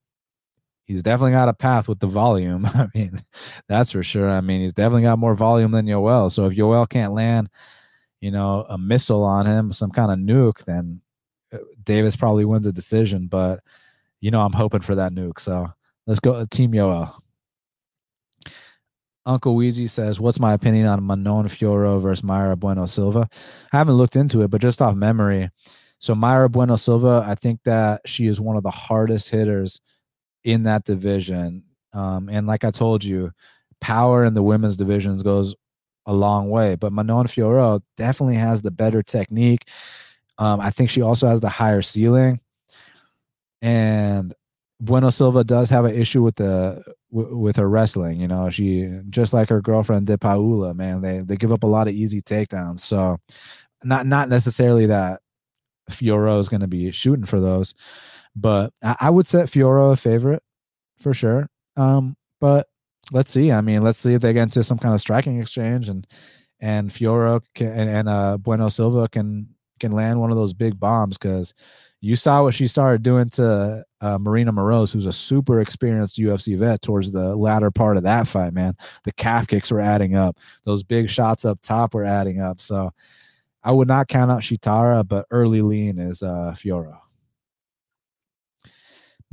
he's 0.85 1.03
definitely 1.03 1.31
got 1.31 1.49
a 1.49 1.53
path 1.53 1.87
with 1.87 1.99
the 1.99 2.07
volume. 2.07 2.65
I 2.73 2.87
mean, 2.93 3.21
that's 3.67 3.91
for 3.91 4.03
sure. 4.03 4.29
I 4.29 4.41
mean, 4.41 4.61
he's 4.61 4.73
definitely 4.73 5.03
got 5.03 5.19
more 5.19 5.35
volume 5.35 5.71
than 5.71 5.85
Yoel. 5.85 6.31
So 6.31 6.45
if 6.45 6.53
Yoel 6.53 6.87
can't 6.87 7.13
land, 7.13 7.49
you 8.21 8.31
know, 8.31 8.65
a 8.69 8.77
missile 8.77 9.23
on 9.23 9.45
him, 9.45 9.71
some 9.71 9.91
kind 9.91 10.11
of 10.11 10.19
nuke, 10.19 10.63
then 10.65 11.01
uh, 11.53 11.59
Davis 11.83 12.15
probably 12.15 12.45
wins 12.45 12.67
a 12.67 12.71
decision. 12.71 13.27
But 13.27 13.59
you 14.21 14.31
know, 14.31 14.41
I'm 14.41 14.53
hoping 14.53 14.81
for 14.81 14.95
that 14.95 15.13
nuke. 15.13 15.39
So 15.39 15.67
let's 16.07 16.19
go, 16.19 16.33
uh, 16.33 16.45
Team 16.49 16.71
Yoel. 16.71 17.13
Uncle 19.25 19.55
Weezy 19.55 19.89
says, 19.89 20.19
"What's 20.19 20.39
my 20.39 20.53
opinion 20.53 20.85
on 20.87 21.05
Manon 21.05 21.47
Fiorot 21.47 22.01
versus 22.01 22.25
Mayra 22.25 22.59
Bueno 22.59 22.85
Silva?" 22.85 23.29
I 23.71 23.77
haven't 23.77 23.95
looked 23.95 24.17
into 24.17 24.41
it, 24.41 24.49
but 24.49 24.59
just 24.59 24.81
off 24.81 24.95
memory, 24.95 25.49
so 25.99 26.13
Mayra 26.13 26.51
Bueno 26.51 26.75
Silva, 26.75 27.23
I 27.25 27.35
think 27.35 27.63
that 27.63 28.01
she 28.05 28.27
is 28.27 28.41
one 28.41 28.57
of 28.57 28.63
the 28.63 28.71
hardest 28.71 29.29
hitters 29.29 29.79
in 30.43 30.63
that 30.63 30.85
division. 30.85 31.63
Um, 31.93 32.29
and 32.29 32.47
like 32.47 32.63
I 32.63 32.71
told 32.71 33.03
you, 33.03 33.31
power 33.81 34.23
in 34.23 34.33
the 34.33 34.43
women's 34.43 34.77
divisions 34.77 35.23
goes 35.23 35.55
a 36.05 36.13
long 36.13 36.49
way. 36.49 36.75
But 36.75 36.93
Manon 36.93 37.27
Fiorot 37.27 37.81
definitely 37.97 38.35
has 38.35 38.61
the 38.61 38.71
better 38.71 39.03
technique. 39.03 39.67
Um, 40.37 40.59
I 40.59 40.69
think 40.69 40.89
she 40.89 41.01
also 41.01 41.27
has 41.27 41.39
the 41.39 41.49
higher 41.49 41.81
ceiling. 41.81 42.39
And 43.61 44.33
Bueno 44.79 45.09
Silva 45.09 45.43
does 45.43 45.69
have 45.69 45.85
an 45.85 45.95
issue 45.95 46.21
with 46.21 46.35
the 46.35 46.83
w- 47.11 47.37
with 47.37 47.55
her 47.55 47.69
wrestling. 47.69 48.19
You 48.19 48.27
know, 48.27 48.49
she 48.49 48.89
just 49.09 49.33
like 49.33 49.47
her 49.49 49.61
girlfriend 49.61 50.07
De 50.07 50.17
Paula, 50.17 50.73
man. 50.73 51.01
They 51.01 51.19
they 51.19 51.37
give 51.37 51.53
up 51.53 51.63
a 51.63 51.67
lot 51.67 51.87
of 51.87 51.93
easy 51.93 52.21
takedowns. 52.21 52.81
So 52.81 53.17
not 53.83 54.05
not 54.05 54.27
necessarily 54.27 54.87
that 54.87 55.21
Fiorot 55.89 56.39
is 56.39 56.49
going 56.49 56.61
to 56.61 56.67
be 56.67 56.91
shooting 56.91 57.25
for 57.25 57.39
those, 57.39 57.73
but 58.35 58.73
I, 58.83 58.95
I 59.01 59.09
would 59.09 59.27
set 59.27 59.47
Fiorot 59.47 59.93
a 59.93 59.97
favorite 59.97 60.43
for 60.99 61.13
sure. 61.13 61.49
Um, 61.75 62.15
but 62.39 62.67
let's 63.11 63.31
see. 63.31 63.51
I 63.51 63.61
mean, 63.61 63.83
let's 63.83 63.99
see 63.99 64.13
if 64.13 64.21
they 64.21 64.33
get 64.33 64.43
into 64.43 64.63
some 64.63 64.77
kind 64.77 64.93
of 64.93 65.01
striking 65.01 65.39
exchange 65.39 65.89
and 65.89 66.07
and 66.59 66.89
Fiorot 66.89 67.41
can, 67.55 67.67
and, 67.67 67.89
and 67.89 68.09
uh, 68.09 68.37
Bueno 68.37 68.69
Silva 68.69 69.07
can 69.09 69.49
can 69.79 69.91
land 69.91 70.19
one 70.19 70.31
of 70.31 70.37
those 70.37 70.53
big 70.53 70.79
bombs 70.79 71.17
because 71.17 71.53
you 71.99 72.15
saw 72.15 72.43
what 72.43 72.53
she 72.53 72.67
started 72.67 73.01
doing 73.01 73.29
to 73.29 73.83
uh, 74.01 74.17
Marina 74.17 74.51
Moroz, 74.51 74.93
who's 74.93 75.05
a 75.05 75.11
super 75.11 75.61
experienced 75.61 76.17
UFC 76.17 76.57
vet 76.57 76.81
towards 76.81 77.11
the 77.11 77.35
latter 77.35 77.71
part 77.71 77.97
of 77.97 78.03
that 78.03 78.27
fight, 78.27 78.53
man. 78.53 78.75
The 79.03 79.13
calf 79.13 79.47
kicks 79.47 79.71
were 79.71 79.79
adding 79.79 80.15
up. 80.15 80.37
Those 80.65 80.83
big 80.83 81.09
shots 81.09 81.45
up 81.45 81.61
top 81.61 81.93
were 81.93 82.03
adding 82.03 82.41
up. 82.41 82.59
So 82.59 82.91
I 83.63 83.71
would 83.71 83.87
not 83.87 84.09
count 84.09 84.31
out 84.31 84.41
Sheetara, 84.41 85.07
but 85.07 85.25
early 85.31 85.61
lean 85.61 85.97
is 85.97 86.23
uh, 86.23 86.53
Fiorot 86.55 87.02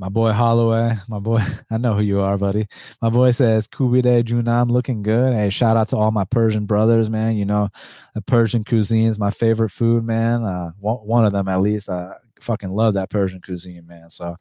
my 0.01 0.09
boy 0.09 0.33
Holloway, 0.33 0.97
my 1.09 1.19
boy, 1.19 1.41
I 1.71 1.77
know 1.77 1.93
who 1.93 2.01
you 2.01 2.23
are, 2.23 2.39
buddy. 2.39 2.67
My 3.03 3.11
boy 3.11 3.33
says 3.33 3.69
Kubide 3.69 4.25
Junam 4.25 4.71
looking 4.71 5.03
good. 5.03 5.35
Hey, 5.35 5.51
shout 5.51 5.77
out 5.77 5.91
to 5.91 5.97
all 5.99 6.11
my 6.11 6.25
Persian 6.25 6.65
brothers, 6.65 7.11
man. 7.11 7.37
You 7.37 7.45
know, 7.45 7.69
the 8.15 8.23
Persian 8.23 8.65
cuisine 8.65 9.09
is 9.09 9.19
my 9.19 9.31
favorite 9.31 9.69
food, 9.69 10.03
man. 10.03 10.43
Uh, 10.43 10.71
one, 10.81 11.27
of 11.27 11.33
them 11.33 11.49
at 11.49 11.61
least. 11.61 11.91
I 11.91 12.15
fucking 12.41 12.71
love 12.71 12.95
that 12.95 13.11
Persian 13.11 13.43
cuisine, 13.43 13.87
man. 13.87 14.09
So 14.09 14.37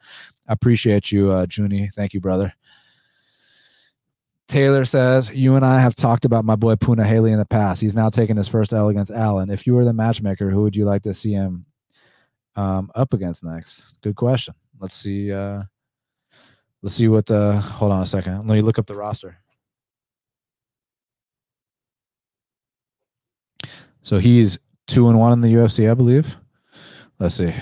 I 0.47 0.53
appreciate 0.53 1.11
you, 1.11 1.33
uh, 1.33 1.45
Junie. 1.45 1.89
Thank 1.93 2.13
you, 2.13 2.21
brother. 2.21 2.53
Taylor 4.47 4.85
says, 4.85 5.29
You 5.29 5.57
and 5.57 5.65
I 5.65 5.81
have 5.81 5.93
talked 5.93 6.23
about 6.23 6.45
my 6.45 6.55
boy 6.55 6.75
Punahele 6.75 7.29
in 7.29 7.37
the 7.37 7.45
past. 7.45 7.81
He's 7.81 7.93
now 7.93 8.09
taking 8.09 8.37
his 8.37 8.47
first 8.47 8.71
L 8.71 8.87
against 8.87 9.11
Allen. 9.11 9.49
If 9.49 9.67
you 9.67 9.75
were 9.75 9.83
the 9.83 9.91
matchmaker, 9.91 10.49
who 10.49 10.61
would 10.61 10.77
you 10.77 10.85
like 10.85 11.03
to 11.03 11.13
see 11.13 11.33
him 11.33 11.65
um, 12.55 12.89
up 12.95 13.13
against 13.13 13.43
next? 13.43 13.97
Good 14.01 14.15
question. 14.15 14.55
Let's 14.79 14.95
see. 14.95 15.31
Uh, 15.31 15.63
let's 16.81 16.95
see 16.95 17.07
what 17.07 17.25
the. 17.25 17.59
Hold 17.59 17.91
on 17.91 18.01
a 18.01 18.05
second. 18.05 18.47
Let 18.47 18.55
me 18.55 18.61
look 18.61 18.79
up 18.79 18.87
the 18.87 18.95
roster. 18.95 19.37
So 24.01 24.17
he's 24.17 24.57
two 24.87 25.09
and 25.09 25.19
one 25.19 25.33
in 25.33 25.41
the 25.41 25.49
UFC, 25.49 25.89
I 25.89 25.93
believe. 25.93 26.37
Let's 27.19 27.35
see. 27.35 27.53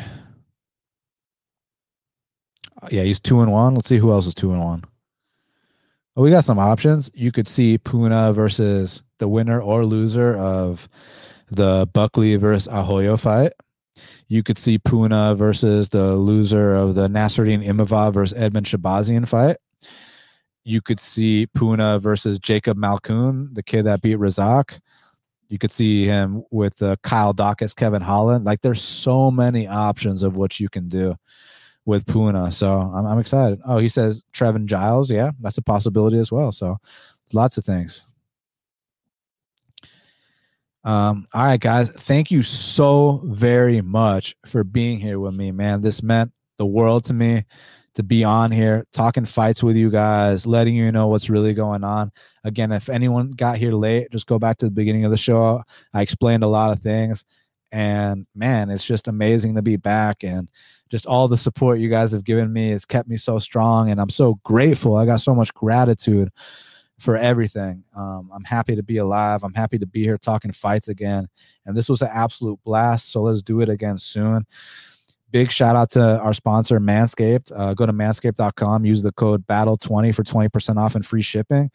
Yeah, 2.90 3.04
he's 3.04 3.20
two 3.20 3.42
and 3.42 3.52
one. 3.52 3.76
Let's 3.76 3.90
see 3.90 3.98
who 3.98 4.12
else 4.12 4.28
is 4.28 4.36
two 4.36 4.54
and 4.54 4.64
one. 4.64 4.84
Well, 6.16 6.24
we 6.24 6.30
got 6.30 6.46
some 6.46 6.60
options. 6.60 7.12
You 7.14 7.32
could 7.32 7.48
see 7.48 7.78
Puna 7.78 8.34
versus 8.34 9.02
the 9.20 9.28
winner 9.28 9.62
or 9.62 9.86
loser 9.86 10.36
of 10.38 10.88
the 11.50 11.88
Buckley 11.94 12.36
versus 12.36 12.68
Arroyo 12.72 13.18
fight. 13.18 13.54
You 14.28 14.44
could 14.44 14.58
see 14.58 14.78
Puna 14.78 15.36
versus 15.36 15.90
the 15.90 16.16
loser 16.16 16.76
of 16.76 16.96
the 16.96 17.08
Nassourdine 17.08 17.66
Imavov 17.66 18.14
versus 18.14 18.38
Edmen 18.38 18.64
Shahbazyan 18.64 19.28
fight. 19.28 19.58
You 20.64 20.82
could 20.82 21.00
see 21.00 21.48
Puna 21.48 22.00
versus 22.00 22.40
Jacob 22.40 22.78
Malkoun, 22.78 23.56
the 23.56 23.64
kid 23.64 23.84
that 23.84 24.02
beat 24.02 24.18
Razak. 24.18 24.80
you 25.50 25.58
could 25.58 25.72
see 25.72 26.06
him 26.06 26.44
with 26.52 26.82
uh, 26.82 26.98
Kyle 27.04 27.34
Daukaus, 27.34 27.76
Kevin 27.76 28.02
Holland. 28.02 28.46
Like 28.46 28.62
there's 28.62 28.82
so 28.82 29.32
many 29.32 29.68
options 29.68 30.24
of 30.24 30.36
what 30.36 30.60
you 30.60 30.70
can 30.70 30.90
do 30.90 31.16
with 31.86 32.06
Puna. 32.06 32.52
So 32.52 32.80
I'm, 32.80 33.06
I'm 33.06 33.20
excited. 33.20 33.60
Oh, 33.66 33.78
he 33.78 33.88
says 33.88 34.24
Trevin 34.34 34.66
Giles. 34.66 35.10
Yeah, 35.10 35.32
that's 35.40 35.58
a 35.58 35.62
possibility 35.62 36.20
as 36.20 36.32
well. 36.32 36.52
So 36.52 36.78
lots 37.34 37.58
of 37.58 37.66
things. 37.66 38.04
Um, 40.88 41.26
all 41.34 41.44
right, 41.44 41.60
guys. 41.60 41.90
Thank 41.90 42.32
you 42.32 42.42
so 42.42 43.22
very 43.26 43.82
much 43.82 44.34
for 44.46 44.64
being 44.64 45.02
here 45.02 45.20
with 45.20 45.36
me, 45.36 45.52
man. 45.52 45.82
This 45.82 46.02
meant 46.02 46.32
the 46.58 46.66
world 46.66 47.04
to 47.06 47.14
me 47.14 47.44
to 47.96 48.04
be 48.04 48.24
on 48.24 48.52
here 48.52 48.86
talking 48.94 49.26
fights 49.26 49.62
with 49.62 49.76
you 49.76 49.90
guys, 49.92 50.48
letting 50.48 50.76
you 50.76 50.90
know 50.94 51.08
what's 51.08 51.30
really 51.30 51.54
going 51.54 51.84
on. 51.84 52.10
Again, 52.46 52.72
if 52.72 52.88
anyone 52.88 53.32
got 53.32 53.58
here 53.58 53.74
late, 53.74 54.12
just 54.14 54.28
go 54.28 54.40
back 54.40 54.56
to 54.60 54.66
the 54.66 54.72
beginning 54.72 55.04
of 55.04 55.12
the 55.12 55.18
show. 55.18 55.62
I 55.94 56.02
explained 56.02 56.46
a 56.46 56.48
lot 56.48 56.72
of 56.72 56.80
things. 56.80 57.26
And 57.74 58.26
man, 58.34 58.70
it's 58.70 58.86
just 58.86 59.10
amazing 59.10 59.56
to 59.56 59.62
be 59.62 59.76
back. 59.76 60.24
And 60.24 60.50
just 60.88 61.06
all 61.06 61.28
the 61.28 61.36
support 61.36 61.80
you 61.80 61.90
guys 61.90 62.14
have 62.14 62.24
given 62.24 62.54
me 62.54 62.70
has 62.70 62.86
kept 62.86 63.10
me 63.10 63.18
so 63.18 63.40
strong. 63.40 63.92
And 63.92 64.00
I'm 64.00 64.10
so 64.10 64.40
grateful. 64.46 64.96
I 64.96 65.06
got 65.06 65.20
so 65.20 65.36
much 65.36 65.54
gratitude 65.54 66.30
for 67.00 67.16
everything. 67.16 67.84
Um, 67.96 68.30
I'm 68.34 68.44
happy 68.44 68.76
to 68.76 68.84
be 68.84 68.98
alive. 68.98 69.44
I'm 69.44 69.54
happy 69.54 69.78
to 69.78 69.86
be 69.86 70.04
here 70.04 70.18
talking 70.18 70.52
fights 70.52 70.88
again. 70.88 71.28
And 71.66 71.78
this 71.78 71.90
was 71.90 72.02
an 72.02 72.10
absolute 72.12 72.60
blast. 72.64 73.12
So 73.12 73.22
let's 73.22 73.42
do 73.42 73.62
it 73.62 73.70
again 73.70 73.98
soon 73.98 74.46
big 75.32 75.52
shout 75.52 75.76
out 75.76 75.90
to 75.92 76.20
our 76.20 76.34
sponsor 76.34 76.80
manscaped 76.80 77.52
uh, 77.56 77.74
go 77.74 77.86
to 77.86 77.94
manscaped.com 77.94 78.86
use 78.86 79.02
the 79.02 79.12
code 79.14 79.46
battle20 79.48 80.14
for 80.14 80.24
20% 80.24 80.78
off 80.78 80.96
and 80.96 81.06
free 81.06 81.22
shipping 81.22 81.70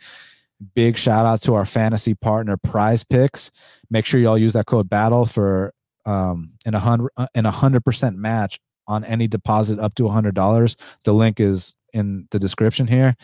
big 0.75 0.97
shout 0.97 1.27
out 1.27 1.41
to 1.41 1.55
our 1.55 1.65
fantasy 1.65 2.15
partner 2.15 2.57
PrizePicks 2.57 3.51
make 3.91 4.07
sure 4.07 4.21
y'all 4.21 4.39
use 4.39 4.53
that 4.53 4.67
code 4.67 4.89
battle 4.89 5.27
for 5.27 5.73
um 6.07 6.53
in 6.65 6.75
a 6.75 6.79
hundred 6.81 7.11
uh, 7.17 7.81
percent 7.85 8.17
match 8.17 8.59
on 8.89 9.05
any 9.05 9.29
deposit 9.29 9.79
up 9.79 9.95
to 9.95 10.07
a 10.07 10.11
hundred 10.11 10.35
dollars 10.35 10.77
the 11.05 11.13
link 11.13 11.39
is 11.39 11.77
in 11.93 12.27
the 12.31 12.39
description 12.39 12.87
here 12.87 13.15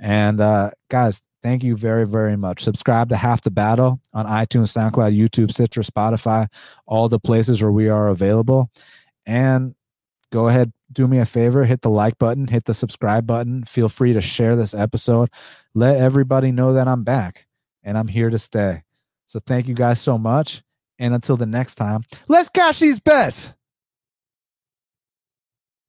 and 0.00 0.40
uh 0.40 0.70
guys 0.90 1.20
thank 1.46 1.62
you 1.62 1.76
very 1.76 2.06
very 2.06 2.36
much 2.36 2.62
subscribe 2.62 3.08
to 3.08 3.16
half 3.16 3.40
the 3.42 3.50
battle 3.50 4.00
on 4.12 4.26
itunes 4.26 4.72
soundcloud 4.76 5.16
youtube 5.16 5.50
stitcher 5.50 5.82
spotify 5.82 6.46
all 6.86 7.08
the 7.08 7.20
places 7.20 7.62
where 7.62 7.72
we 7.72 7.88
are 7.88 8.08
available 8.08 8.70
and 9.26 9.74
go 10.30 10.48
ahead, 10.48 10.72
do 10.92 11.06
me 11.06 11.18
a 11.18 11.24
favor, 11.24 11.64
hit 11.64 11.82
the 11.82 11.90
like 11.90 12.18
button, 12.18 12.46
hit 12.46 12.64
the 12.64 12.74
subscribe 12.74 13.26
button. 13.26 13.64
Feel 13.64 13.88
free 13.88 14.12
to 14.12 14.20
share 14.20 14.56
this 14.56 14.74
episode. 14.74 15.30
Let 15.74 15.96
everybody 15.96 16.52
know 16.52 16.74
that 16.74 16.88
I'm 16.88 17.04
back 17.04 17.46
and 17.82 17.98
I'm 17.98 18.08
here 18.08 18.30
to 18.30 18.38
stay. 18.38 18.82
So 19.26 19.40
thank 19.40 19.66
you 19.66 19.74
guys 19.74 20.00
so 20.00 20.18
much. 20.18 20.62
And 20.98 21.12
until 21.12 21.36
the 21.36 21.46
next 21.46 21.74
time, 21.74 22.04
let's 22.28 22.48
cash 22.48 22.78
these 22.78 23.00
bets. 23.00 23.54